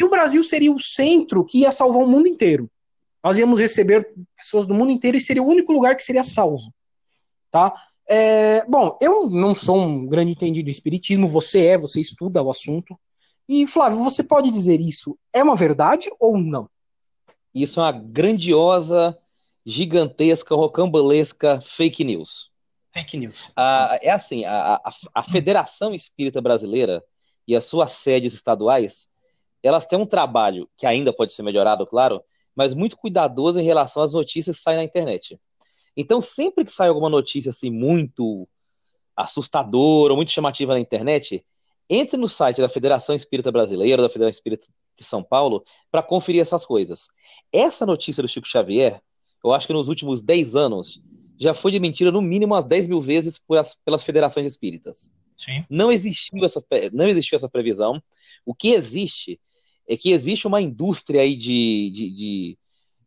E 0.00 0.04
o 0.04 0.10
Brasil 0.10 0.42
seria 0.42 0.72
o 0.72 0.80
centro 0.80 1.44
que 1.44 1.58
ia 1.58 1.70
salvar 1.70 2.02
o 2.02 2.06
mundo 2.06 2.26
inteiro. 2.26 2.70
Nós 3.22 3.38
íamos 3.38 3.60
receber 3.60 4.10
pessoas 4.36 4.66
do 4.66 4.74
mundo 4.74 4.90
inteiro 4.90 5.16
e 5.16 5.20
seria 5.20 5.42
o 5.42 5.48
único 5.48 5.72
lugar 5.72 5.94
que 5.94 6.02
seria 6.02 6.22
salvo. 6.22 6.72
Tá? 7.50 7.74
É, 8.14 8.66
bom, 8.66 8.98
eu 9.00 9.30
não 9.30 9.54
sou 9.54 9.80
um 9.80 10.06
grande 10.06 10.32
entendido 10.32 10.66
do 10.66 10.70
espiritismo, 10.70 11.26
você 11.26 11.68
é, 11.68 11.78
você 11.78 11.98
estuda 11.98 12.42
o 12.42 12.50
assunto. 12.50 12.94
E, 13.48 13.66
Flávio, 13.66 14.04
você 14.04 14.22
pode 14.22 14.50
dizer 14.50 14.78
isso 14.82 15.18
é 15.32 15.42
uma 15.42 15.56
verdade 15.56 16.10
ou 16.20 16.36
não? 16.36 16.68
Isso 17.54 17.80
é 17.80 17.84
uma 17.84 17.92
grandiosa, 17.92 19.18
gigantesca, 19.64 20.54
rocambolesca 20.54 21.58
fake 21.62 22.04
news. 22.04 22.50
Fake 22.92 23.16
news. 23.16 23.48
Ah, 23.56 23.98
é 24.02 24.10
assim, 24.10 24.44
a, 24.44 24.74
a, 24.74 24.92
a 25.14 25.22
Federação 25.22 25.94
Espírita 25.94 26.42
Brasileira 26.42 27.02
e 27.48 27.56
as 27.56 27.64
suas 27.64 27.92
sedes 27.92 28.34
estaduais, 28.34 29.08
elas 29.62 29.86
têm 29.86 29.98
um 29.98 30.04
trabalho 30.04 30.68
que 30.76 30.84
ainda 30.84 31.14
pode 31.14 31.32
ser 31.32 31.42
melhorado, 31.42 31.86
claro, 31.86 32.22
mas 32.54 32.74
muito 32.74 32.98
cuidadoso 32.98 33.58
em 33.58 33.64
relação 33.64 34.02
às 34.02 34.12
notícias 34.12 34.58
que 34.58 34.62
saem 34.62 34.76
na 34.76 34.84
internet. 34.84 35.40
Então, 35.96 36.20
sempre 36.20 36.64
que 36.64 36.72
sai 36.72 36.88
alguma 36.88 37.10
notícia 37.10 37.50
assim 37.50 37.70
muito 37.70 38.48
assustadora 39.16 40.12
ou 40.12 40.16
muito 40.16 40.30
chamativa 40.30 40.74
na 40.74 40.80
internet, 40.80 41.44
entre 41.88 42.16
no 42.16 42.28
site 42.28 42.60
da 42.60 42.68
Federação 42.68 43.14
Espírita 43.14 43.52
Brasileira, 43.52 44.02
da 44.02 44.08
Federação 44.08 44.36
Espírita 44.36 44.66
de 44.96 45.04
São 45.04 45.22
Paulo, 45.22 45.64
para 45.90 46.02
conferir 46.02 46.40
essas 46.40 46.64
coisas. 46.64 47.08
Essa 47.52 47.84
notícia 47.84 48.22
do 48.22 48.28
Chico 48.28 48.46
Xavier, 48.46 49.00
eu 49.44 49.52
acho 49.52 49.66
que 49.66 49.72
nos 49.72 49.88
últimos 49.88 50.22
10 50.22 50.56
anos, 50.56 51.02
já 51.38 51.52
foi 51.52 51.72
de 51.72 51.80
mentira 51.80 52.10
no 52.10 52.22
mínimo 52.22 52.54
umas 52.54 52.64
10 52.64 52.88
mil 52.88 53.00
vezes 53.00 53.40
as, 53.58 53.74
pelas 53.74 54.02
federações 54.02 54.46
espíritas. 54.46 55.10
Sim. 55.36 55.64
Não 55.68 55.90
existiu, 55.90 56.44
essa, 56.44 56.64
não 56.92 57.08
existiu 57.08 57.36
essa 57.36 57.48
previsão. 57.48 58.02
O 58.46 58.54
que 58.54 58.68
existe 58.68 59.40
é 59.88 59.96
que 59.96 60.12
existe 60.12 60.46
uma 60.46 60.60
indústria 60.60 61.22
aí 61.22 61.34
de, 61.34 61.90
de, 61.90 62.10
de, 62.10 62.58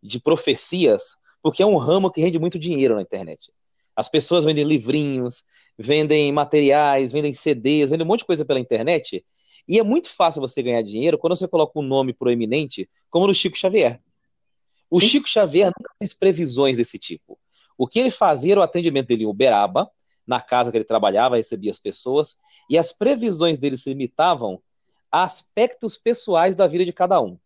de 0.03 0.19
profecias 0.19 1.15
porque 1.45 1.61
é 1.61 1.65
um 1.65 1.77
ramo 1.77 2.09
que 2.09 2.19
rende 2.19 2.39
muito 2.39 2.57
dinheiro 2.57 2.95
na 2.95 3.03
internet. 3.03 3.51
As 3.95 4.09
pessoas 4.09 4.43
vendem 4.43 4.63
livrinhos, 4.63 5.43
vendem 5.77 6.31
materiais, 6.31 7.11
vendem 7.11 7.33
CDs, 7.33 7.91
vendem 7.91 8.03
um 8.03 8.07
monte 8.07 8.21
de 8.21 8.25
coisa 8.25 8.43
pela 8.43 8.59
internet. 8.59 9.23
E 9.67 9.77
é 9.77 9.83
muito 9.83 10.09
fácil 10.09 10.41
você 10.41 10.63
ganhar 10.63 10.81
dinheiro 10.81 11.19
quando 11.19 11.35
você 11.35 11.47
coloca 11.47 11.77
um 11.77 11.83
nome 11.83 12.13
proeminente, 12.13 12.89
como 13.11 13.27
no 13.27 13.33
Chico 13.35 13.55
Xavier. 13.55 14.01
O 14.89 14.99
Sim. 14.99 15.07
Chico 15.07 15.29
Xavier 15.29 15.67
nunca 15.67 15.93
fez 15.99 16.15
previsões 16.15 16.77
desse 16.77 16.97
tipo. 16.97 17.37
O 17.77 17.85
que 17.85 17.99
ele 17.99 18.09
fazia 18.09 18.53
era 18.53 18.61
o 18.61 18.63
atendimento 18.63 19.09
dele 19.09 19.25
em 19.25 19.27
Uberaba, 19.27 19.87
na 20.25 20.41
casa 20.41 20.71
que 20.71 20.77
ele 20.77 20.83
trabalhava, 20.83 21.37
recebia 21.37 21.69
as 21.69 21.77
pessoas, 21.77 22.39
e 22.67 22.75
as 22.75 22.91
previsões 22.91 23.59
dele 23.59 23.77
se 23.77 23.87
limitavam 23.89 24.59
a 25.11 25.21
aspectos 25.21 25.95
pessoais 25.95 26.55
da 26.55 26.65
vida 26.65 26.83
de 26.83 26.91
cada 26.91 27.21
um. 27.21 27.37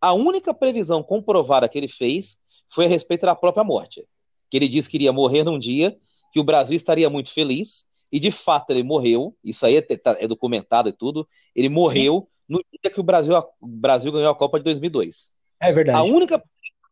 A 0.00 0.12
única 0.12 0.52
previsão 0.52 1.04
comprovada 1.04 1.68
que 1.68 1.78
ele 1.78 1.86
fez 1.86 2.42
foi 2.74 2.86
a 2.86 2.88
respeito 2.88 3.24
da 3.24 3.36
própria 3.36 3.62
morte. 3.62 4.04
Que 4.50 4.56
ele 4.56 4.68
disse 4.68 4.90
que 4.90 4.96
iria 4.96 5.12
morrer 5.12 5.44
num 5.44 5.58
dia, 5.58 5.96
que 6.32 6.40
o 6.40 6.44
Brasil 6.44 6.76
estaria 6.76 7.08
muito 7.08 7.30
feliz, 7.30 7.86
e 8.10 8.18
de 8.18 8.32
fato 8.32 8.70
ele 8.70 8.82
morreu, 8.82 9.36
isso 9.44 9.64
aí 9.64 9.76
é, 9.76 9.82
tá, 9.82 10.16
é 10.18 10.26
documentado 10.26 10.88
e 10.88 10.92
tudo, 10.92 11.26
ele 11.54 11.68
morreu 11.68 12.28
Sim. 12.48 12.54
no 12.54 12.64
dia 12.70 12.92
que 12.92 13.00
o 13.00 13.04
Brasil, 13.04 13.32
o 13.60 13.66
Brasil 13.66 14.10
ganhou 14.10 14.30
a 14.30 14.34
Copa 14.34 14.58
de 14.58 14.64
2002. 14.64 15.30
É 15.60 15.72
verdade. 15.72 15.98
A 15.98 16.02
única 16.02 16.42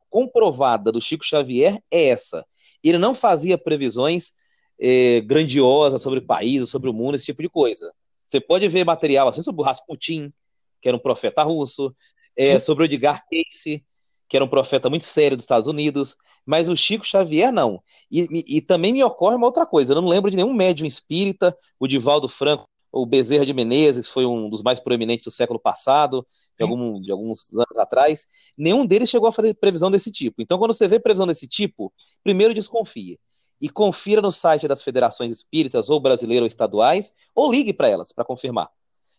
comprovada 0.08 0.92
do 0.92 1.00
Chico 1.00 1.24
Xavier 1.24 1.82
é 1.90 2.08
essa. 2.08 2.46
Ele 2.82 2.98
não 2.98 3.14
fazia 3.14 3.58
previsões 3.58 4.32
eh, 4.80 5.20
grandiosas 5.22 6.00
sobre 6.00 6.20
países, 6.20 6.70
sobre 6.70 6.90
o 6.90 6.92
mundo, 6.92 7.16
esse 7.16 7.24
tipo 7.24 7.42
de 7.42 7.48
coisa. 7.48 7.92
Você 8.24 8.40
pode 8.40 8.68
ver 8.68 8.84
material 8.84 9.28
assim 9.28 9.42
sobre 9.42 9.62
o 9.62 9.64
Rasputin, 9.64 10.32
que 10.80 10.88
era 10.88 10.96
um 10.96 11.00
profeta 11.00 11.42
russo, 11.42 11.94
é, 12.36 12.58
sobre 12.58 12.84
o 12.84 12.86
Edgar 12.86 13.22
Cayce, 13.28 13.84
que 14.32 14.36
era 14.38 14.44
um 14.46 14.48
profeta 14.48 14.88
muito 14.88 15.04
sério 15.04 15.36
dos 15.36 15.44
Estados 15.44 15.68
Unidos, 15.68 16.16
mas 16.46 16.66
o 16.66 16.74
Chico 16.74 17.04
Xavier 17.04 17.52
não. 17.52 17.82
E, 18.10 18.26
e, 18.56 18.62
também 18.62 18.90
me 18.90 19.04
ocorre 19.04 19.36
uma 19.36 19.44
outra 19.44 19.66
coisa, 19.66 19.92
eu 19.92 20.00
não 20.00 20.08
lembro 20.08 20.30
de 20.30 20.38
nenhum 20.38 20.54
médium 20.54 20.86
espírita, 20.86 21.54
o 21.78 21.86
Divaldo 21.86 22.26
Franco, 22.28 22.66
o 22.90 23.04
Bezerra 23.04 23.44
de 23.44 23.52
Menezes, 23.52 24.08
foi 24.08 24.24
um 24.24 24.48
dos 24.48 24.62
mais 24.62 24.80
proeminentes 24.80 25.26
do 25.26 25.30
século 25.30 25.60
passado, 25.60 26.26
de, 26.56 26.62
algum, 26.62 26.98
de 27.02 27.12
alguns 27.12 27.52
anos 27.52 27.76
atrás, 27.76 28.26
nenhum 28.56 28.86
deles 28.86 29.10
chegou 29.10 29.28
a 29.28 29.32
fazer 29.32 29.52
previsão 29.52 29.90
desse 29.90 30.10
tipo. 30.10 30.40
Então, 30.40 30.58
quando 30.58 30.72
você 30.72 30.88
vê 30.88 30.98
previsão 30.98 31.26
desse 31.26 31.46
tipo, 31.46 31.92
primeiro 32.24 32.54
desconfie. 32.54 33.20
E 33.60 33.68
confira 33.68 34.22
no 34.22 34.32
site 34.32 34.66
das 34.66 34.82
federações 34.82 35.30
espíritas, 35.30 35.90
ou 35.90 36.00
brasileiras 36.00 36.44
ou 36.44 36.46
estaduais, 36.46 37.14
ou 37.34 37.52
ligue 37.52 37.74
para 37.74 37.90
elas 37.90 38.14
para 38.14 38.24
confirmar. 38.24 38.70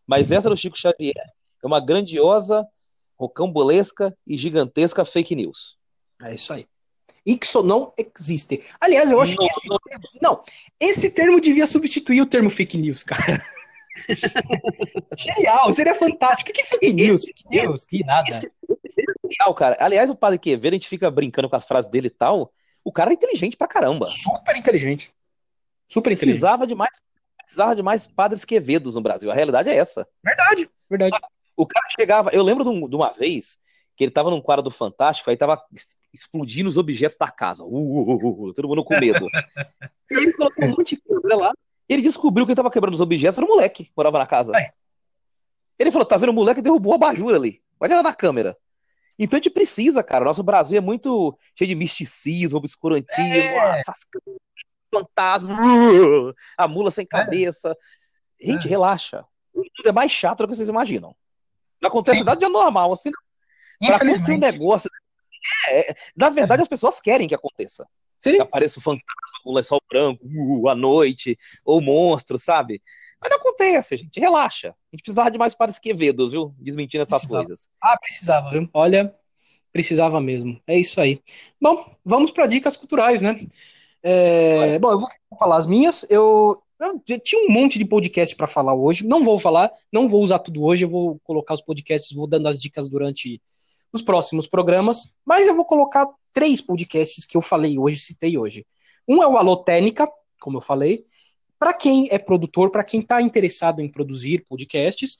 Mas 0.07 0.31
essa 0.31 0.49
do 0.49 0.57
Chico 0.57 0.75
Xavier 0.75 1.13
é 1.63 1.67
uma 1.67 1.79
grandiosa 1.79 2.67
rocambolesca 3.19 4.15
e 4.25 4.37
gigantesca 4.37 5.05
fake 5.05 5.35
news. 5.35 5.77
É 6.21 6.33
isso 6.33 6.53
aí. 6.53 6.67
Ixo 7.25 7.63
não 7.63 7.93
existe. 7.97 8.61
Aliás, 8.79 9.09
eu 9.11 9.21
acho 9.21 9.35
não, 9.35 9.39
que 9.39 9.45
esse 9.45 9.69
não. 9.69 9.77
Termo, 9.79 10.03
não, 10.21 10.43
esse 10.79 11.09
termo 11.11 11.39
devia 11.39 11.65
substituir 11.65 12.21
o 12.21 12.25
termo 12.25 12.49
fake 12.49 12.77
news, 12.77 13.03
cara. 13.03 13.41
Genial, 15.17 15.71
seria 15.71 15.95
fantástico. 15.95 16.49
O 16.49 16.53
que 16.53 16.61
é 16.61 16.65
fake 16.65 16.93
news? 16.93 17.23
Fake 17.23 17.43
news, 17.49 17.85
que 17.85 18.03
nada. 18.03 18.29
Esse, 18.29 18.51
legal, 19.23 19.53
cara. 19.53 19.77
Aliás, 19.79 20.09
o 20.09 20.15
Padre 20.15 20.39
Quevedo, 20.39 20.73
a 20.73 20.77
gente 20.77 20.87
fica 20.87 21.09
brincando 21.09 21.49
com 21.49 21.55
as 21.55 21.65
frases 21.65 21.89
dele 21.89 22.07
e 22.07 22.11
tal. 22.11 22.51
O 22.83 22.91
cara 22.91 23.11
é 23.11 23.13
inteligente 23.13 23.55
pra 23.55 23.67
caramba. 23.67 24.07
Super 24.07 24.57
inteligente. 24.57 25.11
Super 25.87 26.17
precisava 26.17 26.67
de 26.67 26.75
mais 26.75 27.01
precisava 27.37 27.75
de 27.75 27.83
mais 27.83 28.07
padres 28.07 28.45
quevedos 28.45 28.95
no 28.95 29.01
Brasil. 29.01 29.29
A 29.29 29.33
realidade 29.33 29.69
é 29.69 29.75
essa. 29.75 30.07
Verdade, 30.23 30.69
verdade. 30.89 31.17
O 31.55 31.65
cara 31.67 31.85
chegava, 31.89 32.29
eu 32.31 32.43
lembro 32.43 32.63
de 32.87 32.95
uma 32.95 33.11
vez 33.11 33.57
que 33.95 34.03
ele 34.03 34.11
tava 34.11 34.31
num 34.31 34.41
quadro 34.41 34.63
do 34.63 34.71
Fantástico, 34.71 35.29
aí 35.29 35.37
tava 35.37 35.61
explodindo 36.13 36.67
os 36.67 36.77
objetos 36.77 37.17
da 37.17 37.29
casa. 37.29 37.63
Uh, 37.63 37.67
uh, 37.67 38.11
uh, 38.11 38.47
uh 38.47 38.53
todo 38.53 38.67
mundo 38.67 38.83
com 38.83 38.99
medo. 38.99 39.27
e 40.11 40.15
ele 40.15 40.33
colocou 40.33 40.65
um 40.65 40.69
monte 40.69 40.95
de 40.95 41.01
câmera 41.01 41.35
lá. 41.35 41.53
E 41.87 41.93
ele 41.93 42.01
descobriu 42.01 42.45
que 42.45 42.51
ele 42.51 42.55
tava 42.55 42.71
quebrando 42.71 42.93
os 42.93 43.01
objetos, 43.01 43.37
era 43.37 43.45
um 43.45 43.49
moleque 43.49 43.85
que 43.85 43.91
morava 43.95 44.17
na 44.17 44.25
casa. 44.25 44.57
É. 44.57 44.71
Ele 45.77 45.91
falou: 45.91 46.05
tá 46.05 46.17
vendo, 46.17 46.29
o 46.29 46.33
moleque 46.33 46.61
derrubou 46.61 46.93
a 46.93 46.97
bajura 46.97 47.37
ali. 47.37 47.61
Olha 47.79 47.97
lá 47.97 48.03
na 48.03 48.13
câmera. 48.13 48.57
Então 49.17 49.37
a 49.37 49.41
gente 49.41 49.53
precisa, 49.53 50.01
cara. 50.01 50.23
O 50.23 50.27
nosso 50.27 50.41
Brasil 50.41 50.77
é 50.77 50.81
muito 50.81 51.37
cheio 51.55 51.67
de 51.67 51.75
misticismo, 51.75 52.57
obscurantismo, 52.57 53.21
é. 53.23 53.75
essas 53.75 53.99
fantasmas, 54.93 55.57
a 56.57 56.67
mula 56.67 56.89
sem 56.89 57.03
é. 57.03 57.07
cabeça. 57.07 57.75
É. 58.41 58.45
Gente, 58.45 58.67
relaxa. 58.67 59.25
O 59.53 59.59
mundo 59.59 59.87
é 59.87 59.91
mais 59.91 60.11
chato 60.11 60.39
do 60.39 60.47
que 60.47 60.55
vocês 60.55 60.69
imaginam. 60.69 61.15
Não 61.83 61.89
acontece 61.89 62.17
Sim. 62.17 62.23
nada 62.23 62.39
de 62.39 62.45
anormal, 62.45 62.93
assim. 62.93 63.11
Pra 63.79 63.97
acontecer 63.97 64.31
um 64.31 64.37
negócio. 64.37 64.89
É, 65.67 65.91
é, 65.91 65.95
na 66.15 66.29
verdade, 66.29 66.61
as 66.61 66.67
pessoas 66.69 67.01
querem 67.01 67.27
que 67.27 67.35
aconteça. 67.35 67.85
Sim. 68.17 68.35
Que 68.35 68.41
apareça 68.41 68.79
o 68.79 68.81
fantasma, 68.81 69.03
o 69.43 69.53
lençol 69.53 69.81
branco, 69.89 70.23
uh, 70.23 70.69
à 70.69 70.75
noite, 70.75 71.37
ou 71.65 71.81
monstro, 71.81 72.37
sabe? 72.37 72.81
Mas 73.19 73.29
não 73.29 73.37
acontece, 73.37 73.97
gente. 73.97 74.17
Relaxa. 74.17 74.69
A 74.69 74.95
gente 74.95 75.03
precisava 75.03 75.29
de 75.29 75.37
mais 75.37 75.53
pares 75.53 75.77
Quevedos, 75.77 76.31
viu? 76.31 76.55
Desmentindo 76.57 77.03
essas 77.03 77.19
precisava. 77.19 77.43
coisas. 77.43 77.69
Ah, 77.83 77.97
precisava, 77.99 78.49
viu? 78.49 78.69
Olha, 78.73 79.13
precisava 79.73 80.21
mesmo. 80.21 80.57
É 80.65 80.79
isso 80.79 81.01
aí. 81.01 81.21
Bom, 81.61 81.85
vamos 82.05 82.31
para 82.31 82.47
dicas 82.47 82.77
culturais, 82.77 83.21
né? 83.21 83.45
É, 84.01 84.79
bom, 84.79 84.93
eu 84.93 84.99
vou 84.99 85.09
falar 85.37 85.57
as 85.57 85.65
minhas. 85.65 86.05
Eu 86.09 86.63
tinha 87.23 87.45
um 87.45 87.51
monte 87.51 87.77
de 87.77 87.85
podcast 87.85 88.35
para 88.35 88.47
falar 88.47 88.73
hoje. 88.73 89.05
Não 89.05 89.23
vou 89.23 89.39
falar, 89.39 89.71
não 89.91 90.07
vou 90.07 90.21
usar 90.21 90.39
tudo 90.39 90.63
hoje. 90.63 90.85
Eu 90.85 90.89
vou 90.89 91.19
colocar 91.23 91.53
os 91.53 91.61
podcasts, 91.61 92.15
vou 92.15 92.27
dando 92.27 92.47
as 92.47 92.59
dicas 92.59 92.89
durante 92.89 93.41
os 93.91 94.01
próximos 94.01 94.47
programas. 94.47 95.15
Mas 95.25 95.47
eu 95.47 95.55
vou 95.55 95.65
colocar 95.65 96.07
três 96.33 96.61
podcasts 96.61 97.25
que 97.25 97.37
eu 97.37 97.41
falei 97.41 97.77
hoje, 97.77 97.99
citei 97.99 98.37
hoje. 98.37 98.65
Um 99.07 99.21
é 99.21 99.27
o 99.27 99.37
Alô 99.37 99.57
Técnica, 99.57 100.07
como 100.39 100.57
eu 100.57 100.61
falei. 100.61 101.05
Para 101.59 101.73
quem 101.73 102.07
é 102.11 102.17
produtor, 102.17 102.71
para 102.71 102.83
quem 102.83 102.99
está 102.99 103.21
interessado 103.21 103.81
em 103.81 103.89
produzir 103.89 104.45
podcasts, 104.49 105.17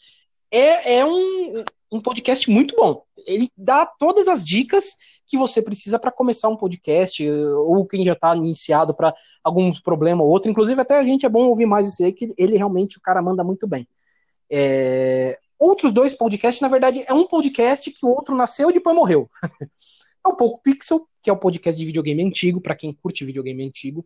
é, 0.52 0.98
é 1.00 1.06
um, 1.06 1.64
um 1.92 2.02
podcast 2.02 2.50
muito 2.50 2.76
bom. 2.76 3.04
Ele 3.26 3.50
dá 3.56 3.86
todas 3.86 4.28
as 4.28 4.44
dicas 4.44 4.96
que 5.28 5.38
você 5.38 5.62
precisa 5.62 5.98
para 5.98 6.12
começar 6.12 6.50
um 6.50 6.58
podcast, 6.58 7.28
ou 7.30 7.86
quem 7.86 8.04
já 8.04 8.14
está 8.14 8.36
iniciado 8.36 8.94
para 8.94 9.14
algum 9.44 9.72
problema 9.82 10.24
ou 10.24 10.30
outro. 10.30 10.50
Inclusive, 10.52 10.80
até 10.82 11.00
a 11.00 11.04
gente 11.04 11.26
é 11.26 11.30
bom 11.30 11.46
ouvir 11.48 11.66
mais 11.66 11.88
isso 11.88 12.04
aí, 12.04 12.12
que 12.12 12.34
ele 12.38 12.58
realmente, 12.58 12.98
o 12.98 13.02
cara 13.02 13.22
manda 13.22 13.44
muito 13.44 13.68
bem. 13.68 13.88
É... 14.50 15.40
Outros 15.58 15.92
dois 15.94 16.14
podcasts, 16.14 16.62
na 16.62 16.68
verdade, 16.68 17.04
é 17.08 17.14
um 17.14 17.26
podcast 17.26 17.90
que 17.90 18.06
o 18.06 18.10
outro 18.10 18.36
nasceu 18.36 18.70
e 18.70 18.74
depois 18.74 18.96
morreu. 18.96 19.30
é 20.26 20.30
o 20.30 20.36
Pouco 20.36 20.62
Pixel, 20.62 21.08
que 21.22 21.30
é 21.30 21.34
o 21.34 21.38
podcast 21.38 21.80
de 21.80 21.86
videogame 21.86 22.24
antigo, 22.24 22.60
para 22.60 22.76
quem 22.76 22.94
curte 22.94 23.24
videogame 23.24 23.66
antigo 23.66 24.06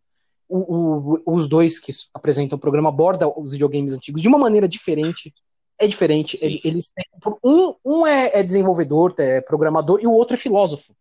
o, 0.50 1.16
o, 1.28 1.36
os 1.36 1.48
dois 1.48 1.80
que 1.80 1.92
apresentam 2.14 2.58
o 2.58 2.60
programa 2.60 2.90
abordam 2.90 3.34
os 3.38 3.52
videogames 3.52 3.94
antigos 3.94 4.22
de 4.22 4.28
uma 4.28 4.38
maneira 4.38 4.68
diferente. 4.68 5.34
É 5.80 5.86
diferente. 5.86 6.38
Eles 6.42 6.92
têm, 6.92 7.06
um, 7.44 7.76
um 7.86 8.08
é, 8.08 8.32
é, 8.34 8.44
desenvolvedor, 8.44 9.14
é 9.20 9.42
programador, 9.42 10.00
e 10.02 10.08
o 10.08 10.12
outro 10.12 10.36
é 10.36 10.38
filósofo. 10.38 10.96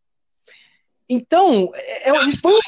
Então, 1.09 1.70
é, 1.74 2.11
é 2.11 2.16
eles 2.16 2.40
põem. 2.40 2.59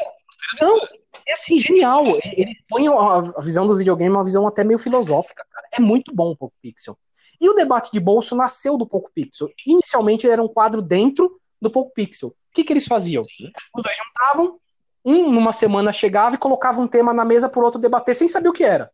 Não, 0.61 0.79
é 1.27 1.33
assim, 1.33 1.59
genial. 1.59 2.05
Ele 2.25 2.57
põe 2.69 2.89
a, 2.89 3.41
visão 3.41 3.67
do 3.67 3.77
videogame 3.77 4.15
uma 4.15 4.25
visão 4.25 4.47
até 4.47 4.65
meio 4.65 4.79
filosófica, 4.79 5.45
cara. 5.51 5.69
É 5.73 5.81
muito 5.81 6.15
bom 6.15 6.31
o 6.31 6.37
Poco 6.37 6.55
Pixel. 6.63 6.97
E 7.41 7.49
o 7.49 7.55
debate 7.55 7.91
de 7.93 8.01
bolso 8.01 8.35
nasceu 8.35 8.77
do 8.77 8.87
Poco 8.87 9.11
Pixel. 9.15 9.49
Inicialmente 9.67 10.29
era 10.29 10.43
um 10.43 10.49
quadro 10.49 10.83
dentro 10.83 11.41
do 11.61 11.71
Poco 11.71 11.93
Pixel. 11.93 12.31
O 12.31 12.35
que, 12.53 12.65
que 12.65 12.73
eles 12.73 12.87
faziam? 12.87 13.23
Os 13.23 13.83
dois 13.83 13.97
juntavam, 13.97 14.59
um 15.05 15.31
numa 15.31 15.53
semana 15.53 15.93
chegava 15.93 16.35
e 16.35 16.39
colocava 16.39 16.81
um 16.81 16.89
tema 16.89 17.13
na 17.13 17.25
mesa 17.25 17.49
por 17.49 17.63
outro 17.63 17.81
debater 17.81 18.15
sem 18.15 18.27
saber 18.27 18.49
o 18.49 18.53
que 18.53 18.65
era. 18.65 18.91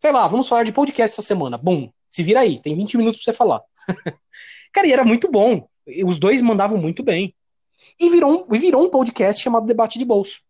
Sei 0.00 0.12
lá, 0.12 0.26
vamos 0.26 0.48
falar 0.48 0.64
de 0.64 0.72
podcast 0.72 1.14
essa 1.14 1.22
semana. 1.22 1.56
Bum, 1.56 1.90
se 2.08 2.22
vira 2.22 2.40
aí, 2.40 2.60
tem 2.60 2.74
20 2.74 2.96
minutos 2.96 3.22
pra 3.22 3.32
você 3.32 3.36
falar. 3.36 3.62
Cara, 4.72 4.86
e 4.86 4.92
era 4.92 5.04
muito 5.04 5.30
bom. 5.30 5.68
Os 6.04 6.18
dois 6.18 6.42
mandavam 6.42 6.78
muito 6.78 7.02
bem. 7.02 7.34
E 7.98 8.10
virou 8.10 8.46
um, 8.50 8.58
virou 8.58 8.84
um 8.84 8.90
podcast 8.90 9.42
chamado 9.42 9.66
Debate 9.66 9.98
de 9.98 10.04
Bolso. 10.04 10.40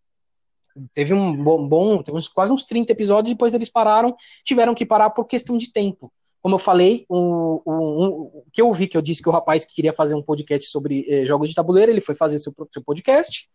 Teve 0.94 1.12
um 1.12 1.36
bom, 1.42 1.68
bom 1.68 2.02
teve 2.02 2.16
uns, 2.16 2.28
quase 2.28 2.52
uns 2.52 2.64
30 2.64 2.92
episódios, 2.92 3.34
depois 3.34 3.54
eles 3.54 3.68
pararam, 3.68 4.14
tiveram 4.44 4.74
que 4.74 4.86
parar 4.86 5.10
por 5.10 5.26
questão 5.26 5.56
de 5.56 5.70
tempo. 5.70 6.12
Como 6.40 6.54
eu 6.54 6.58
falei, 6.58 7.04
o, 7.08 7.62
o, 7.64 8.40
o 8.40 8.44
que 8.52 8.60
eu 8.60 8.72
vi, 8.72 8.88
que 8.88 8.96
eu 8.96 9.02
disse 9.02 9.22
que 9.22 9.28
o 9.28 9.32
rapaz 9.32 9.64
que 9.64 9.74
queria 9.74 9.92
fazer 9.92 10.14
um 10.14 10.22
podcast 10.22 10.68
sobre 10.70 11.06
eh, 11.08 11.24
jogos 11.24 11.48
de 11.50 11.54
tabuleiro, 11.54 11.92
ele 11.92 12.00
foi 12.00 12.14
fazer 12.16 12.38
seu, 12.38 12.52
seu 12.72 12.82
podcast. 12.82 13.48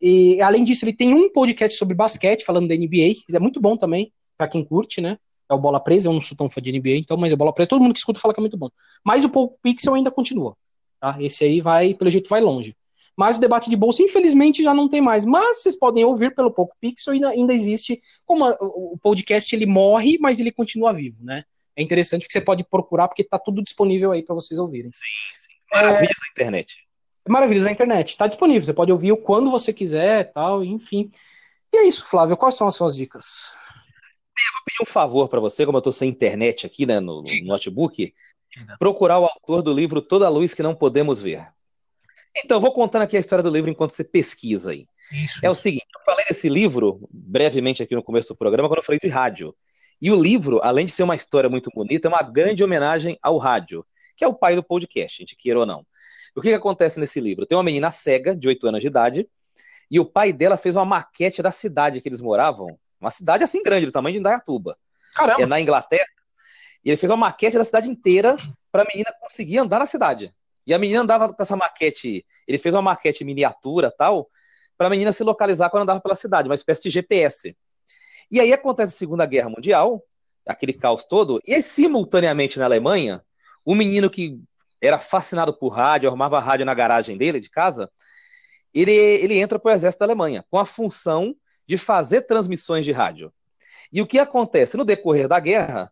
E 0.00 0.40
além 0.42 0.62
disso, 0.62 0.84
ele 0.84 0.92
tem 0.92 1.14
um 1.14 1.32
podcast 1.32 1.78
sobre 1.78 1.94
basquete, 1.94 2.44
falando 2.44 2.68
da 2.68 2.74
NBA. 2.74 3.14
É 3.32 3.40
muito 3.40 3.60
bom 3.60 3.76
também, 3.76 4.12
para 4.36 4.46
quem 4.46 4.62
curte, 4.62 5.00
né? 5.00 5.16
É 5.50 5.54
o 5.54 5.58
Bola 5.58 5.80
Presa, 5.80 6.08
eu 6.08 6.12
não 6.12 6.20
sou 6.20 6.36
tão 6.36 6.48
fã 6.48 6.60
de 6.60 6.70
NBA, 6.70 6.96
então, 6.96 7.16
mas 7.16 7.32
é 7.32 7.36
Bola 7.36 7.54
Presa, 7.54 7.70
todo 7.70 7.80
mundo 7.80 7.94
que 7.94 7.98
escuta 7.98 8.20
fala 8.20 8.34
que 8.34 8.40
é 8.40 8.42
muito 8.42 8.58
bom. 8.58 8.68
Mas 9.02 9.24
o 9.24 9.30
Paul 9.30 9.56
Pixel 9.62 9.94
ainda 9.94 10.10
continua. 10.10 10.54
Tá? 11.00 11.16
Esse 11.20 11.44
aí 11.44 11.60
vai, 11.62 11.94
pelo 11.94 12.10
jeito, 12.10 12.28
vai 12.28 12.42
longe. 12.42 12.76
Mas 13.18 13.36
o 13.36 13.40
debate 13.40 13.68
de 13.68 13.74
bolsa, 13.74 14.00
infelizmente, 14.00 14.62
já 14.62 14.72
não 14.72 14.88
tem 14.88 15.00
mais. 15.00 15.24
Mas 15.24 15.60
vocês 15.60 15.76
podem 15.76 16.04
ouvir 16.04 16.32
pelo 16.36 16.52
Poco 16.52 16.76
Pixel 16.80 17.16
e 17.16 17.24
ainda 17.24 17.52
existe. 17.52 17.98
Como 18.24 18.48
o 18.48 18.96
podcast 19.02 19.52
ele 19.56 19.66
morre, 19.66 20.16
mas 20.20 20.38
ele 20.38 20.52
continua 20.52 20.92
vivo, 20.92 21.24
né? 21.24 21.42
É 21.74 21.82
interessante 21.82 22.28
que 22.28 22.32
você 22.32 22.40
pode 22.40 22.62
procurar, 22.62 23.08
porque 23.08 23.22
está 23.22 23.36
tudo 23.36 23.60
disponível 23.60 24.12
aí 24.12 24.22
para 24.22 24.36
vocês 24.36 24.60
ouvirem. 24.60 24.92
Sim, 24.94 25.34
sim. 25.34 25.54
Maravilha 25.72 26.10
é... 26.10 26.30
internet. 26.30 26.76
Maravilhas 27.28 27.64
da 27.64 27.72
internet. 27.72 28.10
Está 28.10 28.28
disponível, 28.28 28.62
você 28.62 28.72
pode 28.72 28.92
ouvir 28.92 29.16
quando 29.22 29.50
você 29.50 29.72
quiser, 29.72 30.32
tal, 30.32 30.62
enfim. 30.62 31.08
E 31.74 31.78
é 31.78 31.88
isso, 31.88 32.06
Flávio. 32.06 32.36
Quais 32.36 32.54
são 32.54 32.68
as 32.68 32.76
suas 32.76 32.94
dicas? 32.94 33.50
Eu 34.38 34.52
vou 34.52 34.62
pedir 34.64 34.82
um 34.82 34.92
favor 34.92 35.28
para 35.28 35.40
você, 35.40 35.66
como 35.66 35.78
eu 35.78 35.80
estou 35.80 35.92
sem 35.92 36.08
internet 36.08 36.64
aqui, 36.64 36.86
né, 36.86 37.00
no, 37.00 37.22
no 37.22 37.46
notebook, 37.46 38.12
procurar 38.78 39.18
o 39.18 39.24
autor 39.24 39.60
do 39.60 39.74
livro 39.74 40.00
Toda 40.00 40.24
a 40.26 40.30
Luz 40.30 40.54
que 40.54 40.62
Não 40.62 40.76
Podemos 40.76 41.20
Ver. 41.20 41.48
Então, 42.44 42.60
vou 42.60 42.72
contando 42.72 43.02
aqui 43.02 43.16
a 43.16 43.20
história 43.20 43.42
do 43.42 43.50
livro 43.50 43.70
enquanto 43.70 43.90
você 43.90 44.04
pesquisa 44.04 44.70
aí. 44.70 44.86
Isso, 45.12 45.44
é 45.44 45.48
o 45.48 45.54
seguinte, 45.54 45.86
eu 45.94 46.04
falei 46.04 46.24
desse 46.26 46.48
livro 46.48 47.00
brevemente 47.10 47.82
aqui 47.82 47.94
no 47.94 48.02
começo 48.02 48.28
do 48.28 48.36
programa, 48.36 48.68
quando 48.68 48.78
eu 48.78 48.84
falei 48.84 48.98
de 49.02 49.08
rádio. 49.08 49.54
E 50.00 50.10
o 50.10 50.20
livro, 50.20 50.60
além 50.62 50.86
de 50.86 50.92
ser 50.92 51.02
uma 51.02 51.16
história 51.16 51.50
muito 51.50 51.70
bonita, 51.74 52.06
é 52.06 52.10
uma 52.10 52.22
grande 52.22 52.62
homenagem 52.62 53.18
ao 53.22 53.36
rádio, 53.38 53.84
que 54.16 54.24
é 54.24 54.28
o 54.28 54.34
pai 54.34 54.54
do 54.54 54.62
podcast, 54.62 55.20
a 55.20 55.22
gente 55.22 55.36
queira 55.36 55.58
ou 55.58 55.66
não. 55.66 55.84
O 56.36 56.40
que, 56.40 56.48
que 56.48 56.54
acontece 56.54 57.00
nesse 57.00 57.20
livro? 57.20 57.46
Tem 57.46 57.56
uma 57.56 57.64
menina 57.64 57.90
cega, 57.90 58.36
de 58.36 58.46
8 58.46 58.68
anos 58.68 58.80
de 58.80 58.86
idade, 58.86 59.28
e 59.90 59.98
o 59.98 60.04
pai 60.04 60.32
dela 60.32 60.56
fez 60.56 60.76
uma 60.76 60.84
maquete 60.84 61.42
da 61.42 61.50
cidade 61.50 62.00
que 62.00 62.08
eles 62.08 62.20
moravam, 62.20 62.78
uma 63.00 63.10
cidade 63.10 63.42
assim 63.42 63.62
grande, 63.62 63.86
do 63.86 63.92
tamanho 63.92 64.14
de 64.14 64.20
Indaiatuba. 64.20 64.76
Caramba. 65.14 65.42
É 65.42 65.46
na 65.46 65.60
Inglaterra. 65.60 66.06
E 66.84 66.90
ele 66.90 66.96
fez 66.96 67.10
uma 67.10 67.16
maquete 67.16 67.56
da 67.56 67.64
cidade 67.64 67.88
inteira 67.88 68.36
para 68.70 68.82
a 68.82 68.86
menina 68.86 69.12
conseguir 69.20 69.58
andar 69.58 69.78
na 69.78 69.86
cidade. 69.86 70.32
E 70.68 70.74
a 70.74 70.78
menina 70.78 71.00
andava 71.00 71.32
com 71.32 71.42
essa 71.42 71.56
maquete, 71.56 72.26
ele 72.46 72.58
fez 72.58 72.74
uma 72.74 72.82
maquete 72.82 73.24
miniatura 73.24 73.90
tal, 73.90 74.28
para 74.76 74.86
a 74.86 74.90
menina 74.90 75.12
se 75.12 75.24
localizar 75.24 75.70
quando 75.70 75.84
andava 75.84 75.98
pela 75.98 76.14
cidade, 76.14 76.46
uma 76.46 76.54
espécie 76.54 76.82
de 76.82 76.90
GPS. 76.90 77.56
E 78.30 78.38
aí 78.38 78.52
acontece 78.52 78.94
a 78.94 78.98
Segunda 78.98 79.24
Guerra 79.24 79.48
Mundial, 79.48 80.04
aquele 80.46 80.74
caos 80.74 81.06
todo, 81.06 81.40
e 81.46 81.54
aí, 81.54 81.62
simultaneamente 81.62 82.58
na 82.58 82.66
Alemanha, 82.66 83.24
o 83.64 83.74
menino 83.74 84.10
que 84.10 84.38
era 84.80 84.98
fascinado 84.98 85.56
por 85.58 85.70
rádio, 85.70 86.06
arrumava 86.06 86.38
rádio 86.38 86.66
na 86.66 86.74
garagem 86.74 87.16
dele, 87.16 87.40
de 87.40 87.48
casa, 87.48 87.90
ele, 88.74 88.92
ele 88.92 89.38
entra 89.38 89.58
para 89.58 89.72
o 89.72 89.74
exército 89.74 90.00
da 90.00 90.04
Alemanha, 90.04 90.44
com 90.50 90.58
a 90.58 90.66
função 90.66 91.34
de 91.66 91.78
fazer 91.78 92.22
transmissões 92.22 92.84
de 92.84 92.92
rádio. 92.92 93.32
E 93.90 94.02
o 94.02 94.06
que 94.06 94.18
acontece? 94.18 94.76
No 94.76 94.84
decorrer 94.84 95.28
da 95.28 95.40
guerra, 95.40 95.90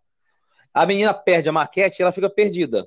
a 0.73 0.85
menina 0.85 1.15
perde 1.15 1.49
a 1.49 1.53
maquete 1.53 2.01
e 2.01 2.03
ela 2.03 2.13
fica 2.13 2.29
perdida. 2.29 2.87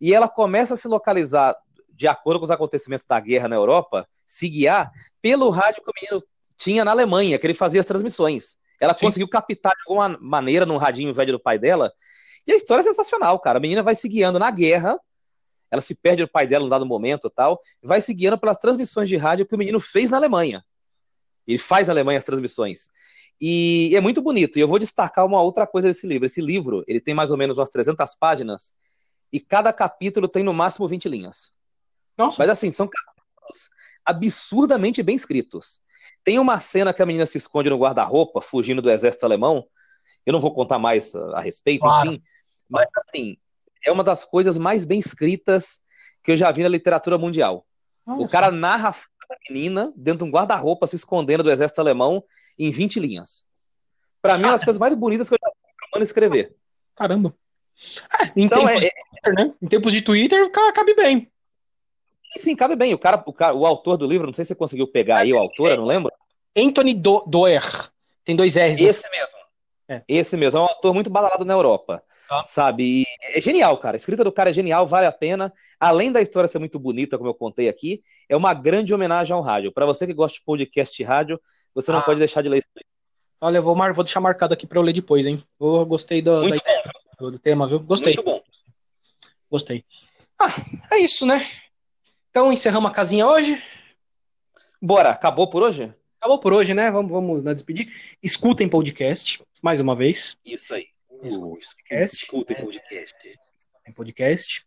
E 0.00 0.14
ela 0.14 0.28
começa 0.28 0.74
a 0.74 0.76
se 0.76 0.88
localizar, 0.88 1.56
de 1.92 2.06
acordo 2.06 2.40
com 2.40 2.44
os 2.44 2.50
acontecimentos 2.50 3.04
da 3.04 3.20
guerra 3.20 3.48
na 3.48 3.56
Europa, 3.56 4.08
se 4.26 4.48
guiar 4.48 4.90
pelo 5.20 5.50
rádio 5.50 5.82
que 5.82 5.90
o 5.90 5.94
menino 6.00 6.26
tinha 6.56 6.84
na 6.84 6.90
Alemanha, 6.90 7.38
que 7.38 7.46
ele 7.46 7.54
fazia 7.54 7.80
as 7.80 7.86
transmissões. 7.86 8.56
Ela 8.80 8.94
Sim. 8.94 9.06
conseguiu 9.06 9.28
captar 9.28 9.72
de 9.72 9.82
alguma 9.86 10.18
maneira 10.20 10.64
num 10.64 10.76
radinho 10.76 11.12
velho 11.12 11.32
do 11.32 11.40
pai 11.40 11.58
dela. 11.58 11.92
E 12.46 12.52
a 12.52 12.56
história 12.56 12.80
é 12.80 12.84
sensacional, 12.84 13.38
cara. 13.38 13.58
A 13.58 13.60
menina 13.60 13.82
vai 13.82 13.94
se 13.94 14.08
guiando 14.08 14.38
na 14.38 14.50
guerra 14.50 14.98
ela 15.70 15.80
se 15.80 15.94
perde 15.94 16.24
do 16.24 16.28
pai 16.28 16.46
dela 16.46 16.64
no 16.64 16.70
dado 16.70 16.84
momento 16.84 17.30
tal, 17.30 17.60
vai 17.82 18.00
se 18.00 18.12
guiando 18.12 18.38
pelas 18.38 18.56
transmissões 18.56 19.08
de 19.08 19.16
rádio 19.16 19.46
que 19.46 19.54
o 19.54 19.58
menino 19.58 19.78
fez 19.78 20.10
na 20.10 20.16
Alemanha. 20.16 20.64
Ele 21.46 21.58
faz 21.58 21.86
na 21.86 21.92
Alemanha 21.92 22.18
as 22.18 22.24
transmissões. 22.24 22.88
E 23.40 23.94
é 23.94 24.00
muito 24.00 24.20
bonito. 24.20 24.58
E 24.58 24.62
eu 24.62 24.68
vou 24.68 24.78
destacar 24.78 25.24
uma 25.24 25.40
outra 25.40 25.66
coisa 25.66 25.88
desse 25.88 26.06
livro. 26.06 26.26
Esse 26.26 26.40
livro, 26.40 26.84
ele 26.86 27.00
tem 27.00 27.14
mais 27.14 27.30
ou 27.30 27.38
menos 27.38 27.56
umas 27.56 27.70
300 27.70 28.14
páginas, 28.16 28.72
e 29.32 29.40
cada 29.40 29.72
capítulo 29.72 30.28
tem 30.28 30.42
no 30.42 30.52
máximo 30.52 30.88
20 30.88 31.08
linhas. 31.08 31.50
Nossa. 32.16 32.36
Mas 32.38 32.50
assim, 32.50 32.70
são 32.70 32.88
diálogos 32.88 33.70
absurdamente 34.04 35.02
bem 35.02 35.14
escritos. 35.16 35.80
Tem 36.24 36.38
uma 36.38 36.58
cena 36.60 36.92
que 36.92 37.02
a 37.02 37.06
menina 37.06 37.26
se 37.26 37.38
esconde 37.38 37.70
no 37.70 37.78
guarda-roupa, 37.78 38.40
fugindo 38.40 38.82
do 38.82 38.90
exército 38.90 39.24
alemão. 39.24 39.66
Eu 40.26 40.32
não 40.32 40.40
vou 40.40 40.52
contar 40.52 40.78
mais 40.78 41.14
a 41.14 41.40
respeito, 41.40 41.82
claro. 41.82 42.08
enfim. 42.08 42.22
Mas, 42.68 42.86
assim, 42.96 43.36
é 43.84 43.90
uma 43.90 44.04
das 44.04 44.24
coisas 44.24 44.58
mais 44.58 44.84
bem 44.84 45.00
escritas 45.00 45.80
que 46.22 46.32
eu 46.32 46.36
já 46.36 46.50
vi 46.50 46.62
na 46.62 46.68
literatura 46.68 47.16
mundial. 47.16 47.66
Nossa. 48.06 48.22
O 48.22 48.28
cara 48.28 48.50
narra 48.50 48.90
a 48.90 49.36
menina 49.48 49.92
dentro 49.96 50.18
de 50.18 50.24
um 50.24 50.30
guarda-roupa 50.30 50.86
se 50.86 50.96
escondendo 50.96 51.42
do 51.42 51.50
exército 51.50 51.80
alemão 51.80 52.22
em 52.58 52.70
20 52.70 53.00
linhas. 53.00 53.44
Para 54.20 54.36
mim, 54.36 54.44
é 54.44 54.46
uma 54.46 54.52
das 54.52 54.64
coisas 54.64 54.78
mais 54.78 54.94
bonitas 54.94 55.28
que 55.28 55.34
eu 55.34 55.38
já 55.42 55.48
vi 55.48 55.86
humano 55.90 56.02
escrever. 56.02 56.54
Caramba. 56.94 57.34
É, 58.20 58.24
em, 58.36 58.44
então, 58.44 58.66
tempos 58.66 58.84
é, 58.84 58.90
Twitter, 58.90 59.34
né? 59.34 59.54
em 59.62 59.66
tempos 59.68 59.92
de 59.92 60.02
Twitter, 60.02 60.50
cabe 60.50 60.94
bem. 60.94 61.30
Sim, 62.36 62.54
cabe 62.54 62.76
bem. 62.76 62.94
O 62.94 62.98
cara, 62.98 63.22
o 63.26 63.32
cara, 63.32 63.54
o 63.54 63.66
autor 63.66 63.96
do 63.96 64.06
livro, 64.06 64.26
não 64.26 64.32
sei 64.32 64.44
se 64.44 64.48
você 64.48 64.54
conseguiu 64.54 64.86
pegar 64.86 65.18
aí 65.18 65.32
o 65.32 65.38
autor, 65.38 65.72
eu 65.72 65.78
não 65.78 65.84
lembro. 65.84 66.12
Anthony 66.56 66.94
Do 66.94 67.24
Doer. 67.26 67.90
Tem 68.24 68.36
dois 68.36 68.56
R's. 68.56 68.80
Né? 68.80 68.86
Esse 68.86 69.04
né? 69.04 69.18
mesmo. 69.18 69.38
É. 69.88 70.02
Esse 70.06 70.36
mesmo. 70.36 70.58
É 70.58 70.62
um 70.62 70.66
autor 70.66 70.94
muito 70.94 71.10
badalado 71.10 71.44
na 71.44 71.52
Europa. 71.52 72.02
Ah. 72.30 72.44
Sabe? 72.46 73.02
E 73.02 73.04
é 73.36 73.40
genial, 73.40 73.76
cara. 73.78 73.96
A 73.96 73.98
escrita 73.98 74.22
do 74.22 74.30
cara 74.30 74.50
é 74.50 74.52
genial, 74.52 74.86
vale 74.86 75.06
a 75.06 75.12
pena. 75.12 75.52
Além 75.80 76.12
da 76.12 76.20
história 76.20 76.48
ser 76.48 76.60
muito 76.60 76.78
bonita, 76.78 77.18
como 77.18 77.28
eu 77.28 77.34
contei 77.34 77.68
aqui, 77.68 78.02
é 78.28 78.36
uma 78.36 78.54
grande 78.54 78.94
homenagem 78.94 79.34
ao 79.34 79.42
rádio. 79.42 79.72
Para 79.72 79.86
você 79.86 80.06
que 80.06 80.14
gosta 80.14 80.38
de 80.38 80.44
podcast 80.44 80.96
de 80.96 81.02
rádio, 81.02 81.40
você 81.74 81.90
não 81.90 81.98
ah. 81.98 82.02
pode 82.02 82.20
deixar 82.20 82.42
de 82.42 82.48
ler 82.48 82.58
isso. 82.58 82.68
Olha, 83.40 83.58
eu 83.58 83.62
vou, 83.62 83.74
mar... 83.74 83.92
vou 83.92 84.04
deixar 84.04 84.20
marcado 84.20 84.54
aqui 84.54 84.66
para 84.66 84.78
eu 84.78 84.82
ler 84.82 84.92
depois, 84.92 85.26
hein? 85.26 85.42
Eu 85.58 85.84
gostei 85.86 86.22
do, 86.22 86.42
muito 86.42 86.62
da... 86.62 86.72
bom, 86.72 86.99
do 87.28 87.38
tema, 87.38 87.68
viu? 87.68 87.80
Gostei. 87.80 88.14
Muito 88.14 88.24
bom. 88.24 88.42
Gostei. 89.50 89.84
Ah, 90.38 90.94
é 90.94 90.98
isso, 91.00 91.26
né? 91.26 91.44
Então 92.30 92.52
encerramos 92.52 92.90
a 92.90 92.94
casinha 92.94 93.26
hoje. 93.26 93.60
Bora, 94.80 95.10
acabou 95.10 95.50
por 95.50 95.62
hoje? 95.62 95.92
Acabou 96.18 96.38
por 96.38 96.52
hoje, 96.52 96.72
né? 96.72 96.90
Vamos, 96.90 97.10
vamos 97.10 97.42
né, 97.42 97.52
despedir. 97.52 97.88
Escutem 98.22 98.68
podcast, 98.68 99.42
mais 99.62 99.80
uma 99.80 99.96
vez. 99.96 100.38
Isso 100.44 100.72
aí. 100.72 100.86
Escutem 101.22 101.50
podcast. 101.50 102.24
Escutem 102.24 102.56
podcast. 102.56 103.14
Escutem 103.56 103.94
podcast. 103.94 104.66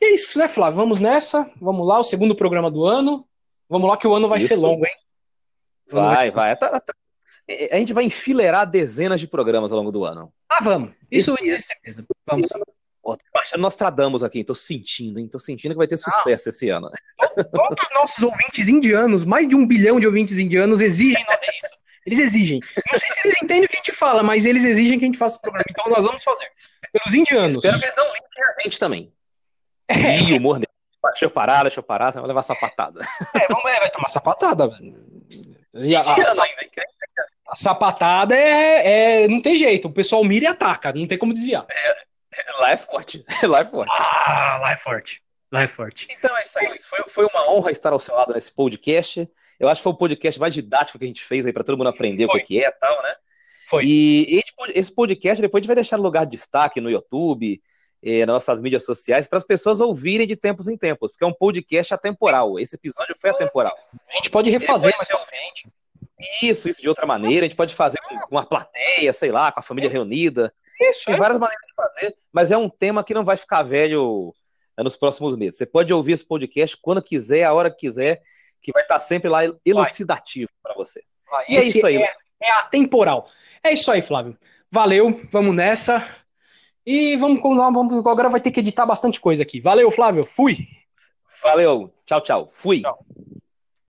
E 0.00 0.04
é 0.04 0.14
isso, 0.14 0.38
né, 0.38 0.48
Flávio? 0.48 0.76
Vamos 0.76 0.98
nessa. 0.98 1.50
Vamos 1.60 1.86
lá, 1.86 1.98
o 1.98 2.04
segundo 2.04 2.34
programa 2.34 2.70
do 2.70 2.84
ano. 2.84 3.26
Vamos 3.68 3.88
lá 3.88 3.96
que 3.96 4.06
o 4.06 4.14
ano 4.14 4.28
vai 4.28 4.38
isso. 4.38 4.48
ser 4.48 4.56
longo, 4.56 4.84
hein? 4.84 4.96
Vai, 5.90 6.02
vai. 6.02 6.30
vai. 6.30 6.56
Tá, 6.56 6.80
tá. 6.80 6.94
A 7.70 7.76
gente 7.76 7.92
vai 7.92 8.04
enfileirar 8.04 8.68
dezenas 8.68 9.20
de 9.20 9.28
programas 9.28 9.72
ao 9.72 9.78
longo 9.78 9.92
do 9.92 10.04
ano. 10.04 10.32
Ah, 10.52 10.62
vamos. 10.62 10.92
Isso 11.10 11.34
é 11.40 11.58
certeza. 11.58 12.04
Vamos. 12.26 12.48
Ó, 13.02 13.16
tô 13.16 13.24
baixando 13.32 13.62
Nostradamus 13.62 14.22
aqui, 14.22 14.44
tô 14.44 14.54
sentindo, 14.54 15.18
hein? 15.18 15.26
Tô 15.26 15.38
sentindo 15.38 15.72
que 15.72 15.78
vai 15.78 15.88
ter 15.88 15.96
sucesso 15.96 16.48
ah, 16.48 16.50
esse 16.50 16.68
ano. 16.68 16.90
Todos 17.52 17.84
os 17.84 17.94
nossos 17.94 18.22
ouvintes 18.22 18.68
indianos, 18.68 19.24
mais 19.24 19.48
de 19.48 19.56
um 19.56 19.66
bilhão 19.66 19.98
de 19.98 20.06
ouvintes 20.06 20.38
indianos, 20.38 20.80
exigem 20.80 21.24
isso. 21.56 21.74
Eles 22.04 22.18
exigem. 22.18 22.60
Não 22.92 22.98
sei 22.98 23.10
se 23.10 23.20
eles 23.24 23.42
entendem 23.42 23.64
o 23.64 23.68
que 23.68 23.76
a 23.76 23.78
gente 23.78 23.92
fala, 23.92 24.22
mas 24.22 24.44
eles 24.44 24.64
exigem 24.64 24.98
que 24.98 25.04
a 25.04 25.08
gente 25.08 25.18
faça 25.18 25.38
o 25.38 25.40
programa. 25.40 25.64
Então 25.70 25.88
nós 25.88 26.04
vamos 26.04 26.22
fazer. 26.22 26.48
Pelos 26.92 27.14
indianos. 27.14 27.52
Espero 27.52 27.78
que 27.78 27.84
eles 27.84 27.96
não 27.96 28.04
limpem 28.04 28.44
a 28.44 28.62
gente 28.62 28.78
também. 28.78 29.12
É. 29.88 30.18
E 30.20 30.32
humor 30.34 30.58
dele. 30.58 30.68
Deixa 31.04 31.24
eu 31.24 31.30
parar, 31.30 31.62
deixa 31.62 31.80
eu 31.80 31.82
parar, 31.82 32.12
você 32.12 32.20
vai 32.20 32.28
levar 32.28 32.42
sapatada. 32.42 33.00
É, 33.34 33.48
vamos, 33.48 33.70
é, 33.70 33.80
vai 33.80 33.90
tomar 33.90 34.08
sapatada, 34.08 34.68
velho. 34.68 35.11
A, 35.74 36.00
a, 36.00 36.14
a, 37.52 37.56
sapatada 37.56 38.34
é, 38.36 39.24
é. 39.24 39.28
Não 39.28 39.40
tem 39.40 39.56
jeito. 39.56 39.88
O 39.88 39.92
pessoal 39.92 40.24
mira 40.24 40.44
e 40.44 40.48
ataca, 40.48 40.92
não 40.92 41.06
tem 41.06 41.18
como 41.18 41.34
desviar. 41.34 41.66
É. 41.70 42.12
Lá 42.60 42.70
é 42.72 42.76
forte. 42.76 43.24
Lá 43.42 43.60
é 43.60 43.64
forte. 43.64 43.92
Ah, 43.92 44.58
lá 44.62 44.72
é 44.72 44.76
forte. 44.76 45.22
Lá 45.52 45.62
é 45.62 45.66
forte. 45.66 46.08
Então 46.10 46.34
é 46.38 46.42
isso 46.42 46.58
aí. 46.58 46.66
Foi, 46.80 47.04
foi 47.08 47.26
uma 47.26 47.50
honra 47.50 47.70
estar 47.70 47.92
ao 47.92 47.98
seu 47.98 48.14
lado 48.14 48.32
nesse 48.32 48.50
podcast. 48.50 49.28
Eu 49.60 49.68
acho 49.68 49.80
que 49.80 49.82
foi 49.82 49.92
o 49.92 49.96
podcast 49.96 50.40
mais 50.40 50.54
didático 50.54 50.98
que 50.98 51.04
a 51.04 51.08
gente 51.08 51.22
fez 51.22 51.44
aí 51.44 51.52
para 51.52 51.62
todo 51.62 51.76
mundo 51.76 51.90
aprender 51.90 52.24
foi. 52.26 52.40
o 52.40 52.42
que 52.42 52.64
é 52.64 52.68
e 52.68 52.72
tal, 52.72 53.02
né? 53.02 53.14
Foi. 53.68 53.84
E 53.84 54.42
esse 54.74 54.94
podcast 54.94 55.42
depois 55.42 55.60
a 55.60 55.62
gente 55.62 55.66
vai 55.66 55.76
deixar 55.76 55.98
no 55.98 56.02
lugar 56.02 56.24
de 56.24 56.32
destaque 56.32 56.80
no 56.80 56.90
YouTube, 56.90 57.60
eh, 58.02 58.26
nas 58.26 58.34
nossas 58.34 58.60
mídias 58.60 58.84
sociais, 58.84 59.28
para 59.28 59.38
as 59.38 59.44
pessoas 59.44 59.80
ouvirem 59.80 60.26
de 60.26 60.36
tempos 60.36 60.68
em 60.68 60.76
tempos, 60.76 61.12
porque 61.12 61.24
é 61.24 61.26
um 61.26 61.32
podcast 61.32 61.94
atemporal. 61.94 62.58
Esse 62.58 62.76
episódio 62.76 63.14
foi 63.18 63.30
atemporal. 63.30 63.76
A 64.10 64.16
gente 64.16 64.30
pode 64.30 64.50
refazer 64.50 64.94
mais 64.96 65.08
frente. 65.28 65.68
Isso, 66.42 66.68
isso 66.68 66.80
de 66.80 66.88
outra 66.88 67.06
maneira. 67.06 67.46
A 67.46 67.48
gente 67.48 67.56
pode 67.56 67.74
fazer 67.74 67.98
com 68.00 68.14
uma 68.30 68.44
plateia, 68.44 69.12
sei 69.12 69.30
lá, 69.30 69.50
com 69.50 69.60
a 69.60 69.62
família 69.62 69.90
reunida. 69.90 70.52
Isso, 70.80 71.06
Tem 71.06 71.14
é. 71.14 71.18
várias 71.18 71.38
maneiras 71.38 71.66
de 71.66 71.74
fazer, 71.74 72.16
mas 72.32 72.50
é 72.50 72.56
um 72.56 72.68
tema 72.68 73.04
que 73.04 73.14
não 73.14 73.24
vai 73.24 73.36
ficar 73.36 73.62
velho 73.62 74.34
eh, 74.76 74.82
nos 74.82 74.96
próximos 74.96 75.36
meses. 75.36 75.56
Você 75.56 75.66
pode 75.66 75.92
ouvir 75.92 76.12
esse 76.12 76.26
podcast 76.26 76.76
quando 76.80 77.02
quiser, 77.02 77.44
a 77.44 77.52
hora 77.52 77.70
que 77.70 77.86
quiser, 77.86 78.22
que 78.60 78.72
vai 78.72 78.82
estar 78.82 78.98
sempre 78.98 79.28
lá 79.28 79.40
elucidativo 79.64 80.50
para 80.62 80.74
você. 80.74 81.02
Vai. 81.30 81.44
E 81.48 81.56
é 81.56 81.60
isso 81.60 81.86
aí. 81.86 81.96
É, 81.96 82.12
é 82.42 82.50
atemporal. 82.52 83.28
É 83.62 83.72
isso 83.72 83.90
aí, 83.90 84.02
Flávio. 84.02 84.36
Valeu, 84.70 85.20
vamos 85.30 85.54
nessa. 85.54 86.04
E 86.84 87.16
vamos, 87.16 87.40
vamos 87.40 88.06
agora 88.06 88.28
vai 88.28 88.40
ter 88.40 88.50
que 88.50 88.60
editar 88.60 88.84
bastante 88.84 89.20
coisa 89.20 89.42
aqui. 89.42 89.60
Valeu, 89.60 89.90
Flávio. 89.90 90.24
Fui. 90.24 90.58
Valeu. 91.42 91.92
Tchau, 92.04 92.20
tchau. 92.20 92.48
Fui. 92.52 92.80
Tchau. 92.80 92.98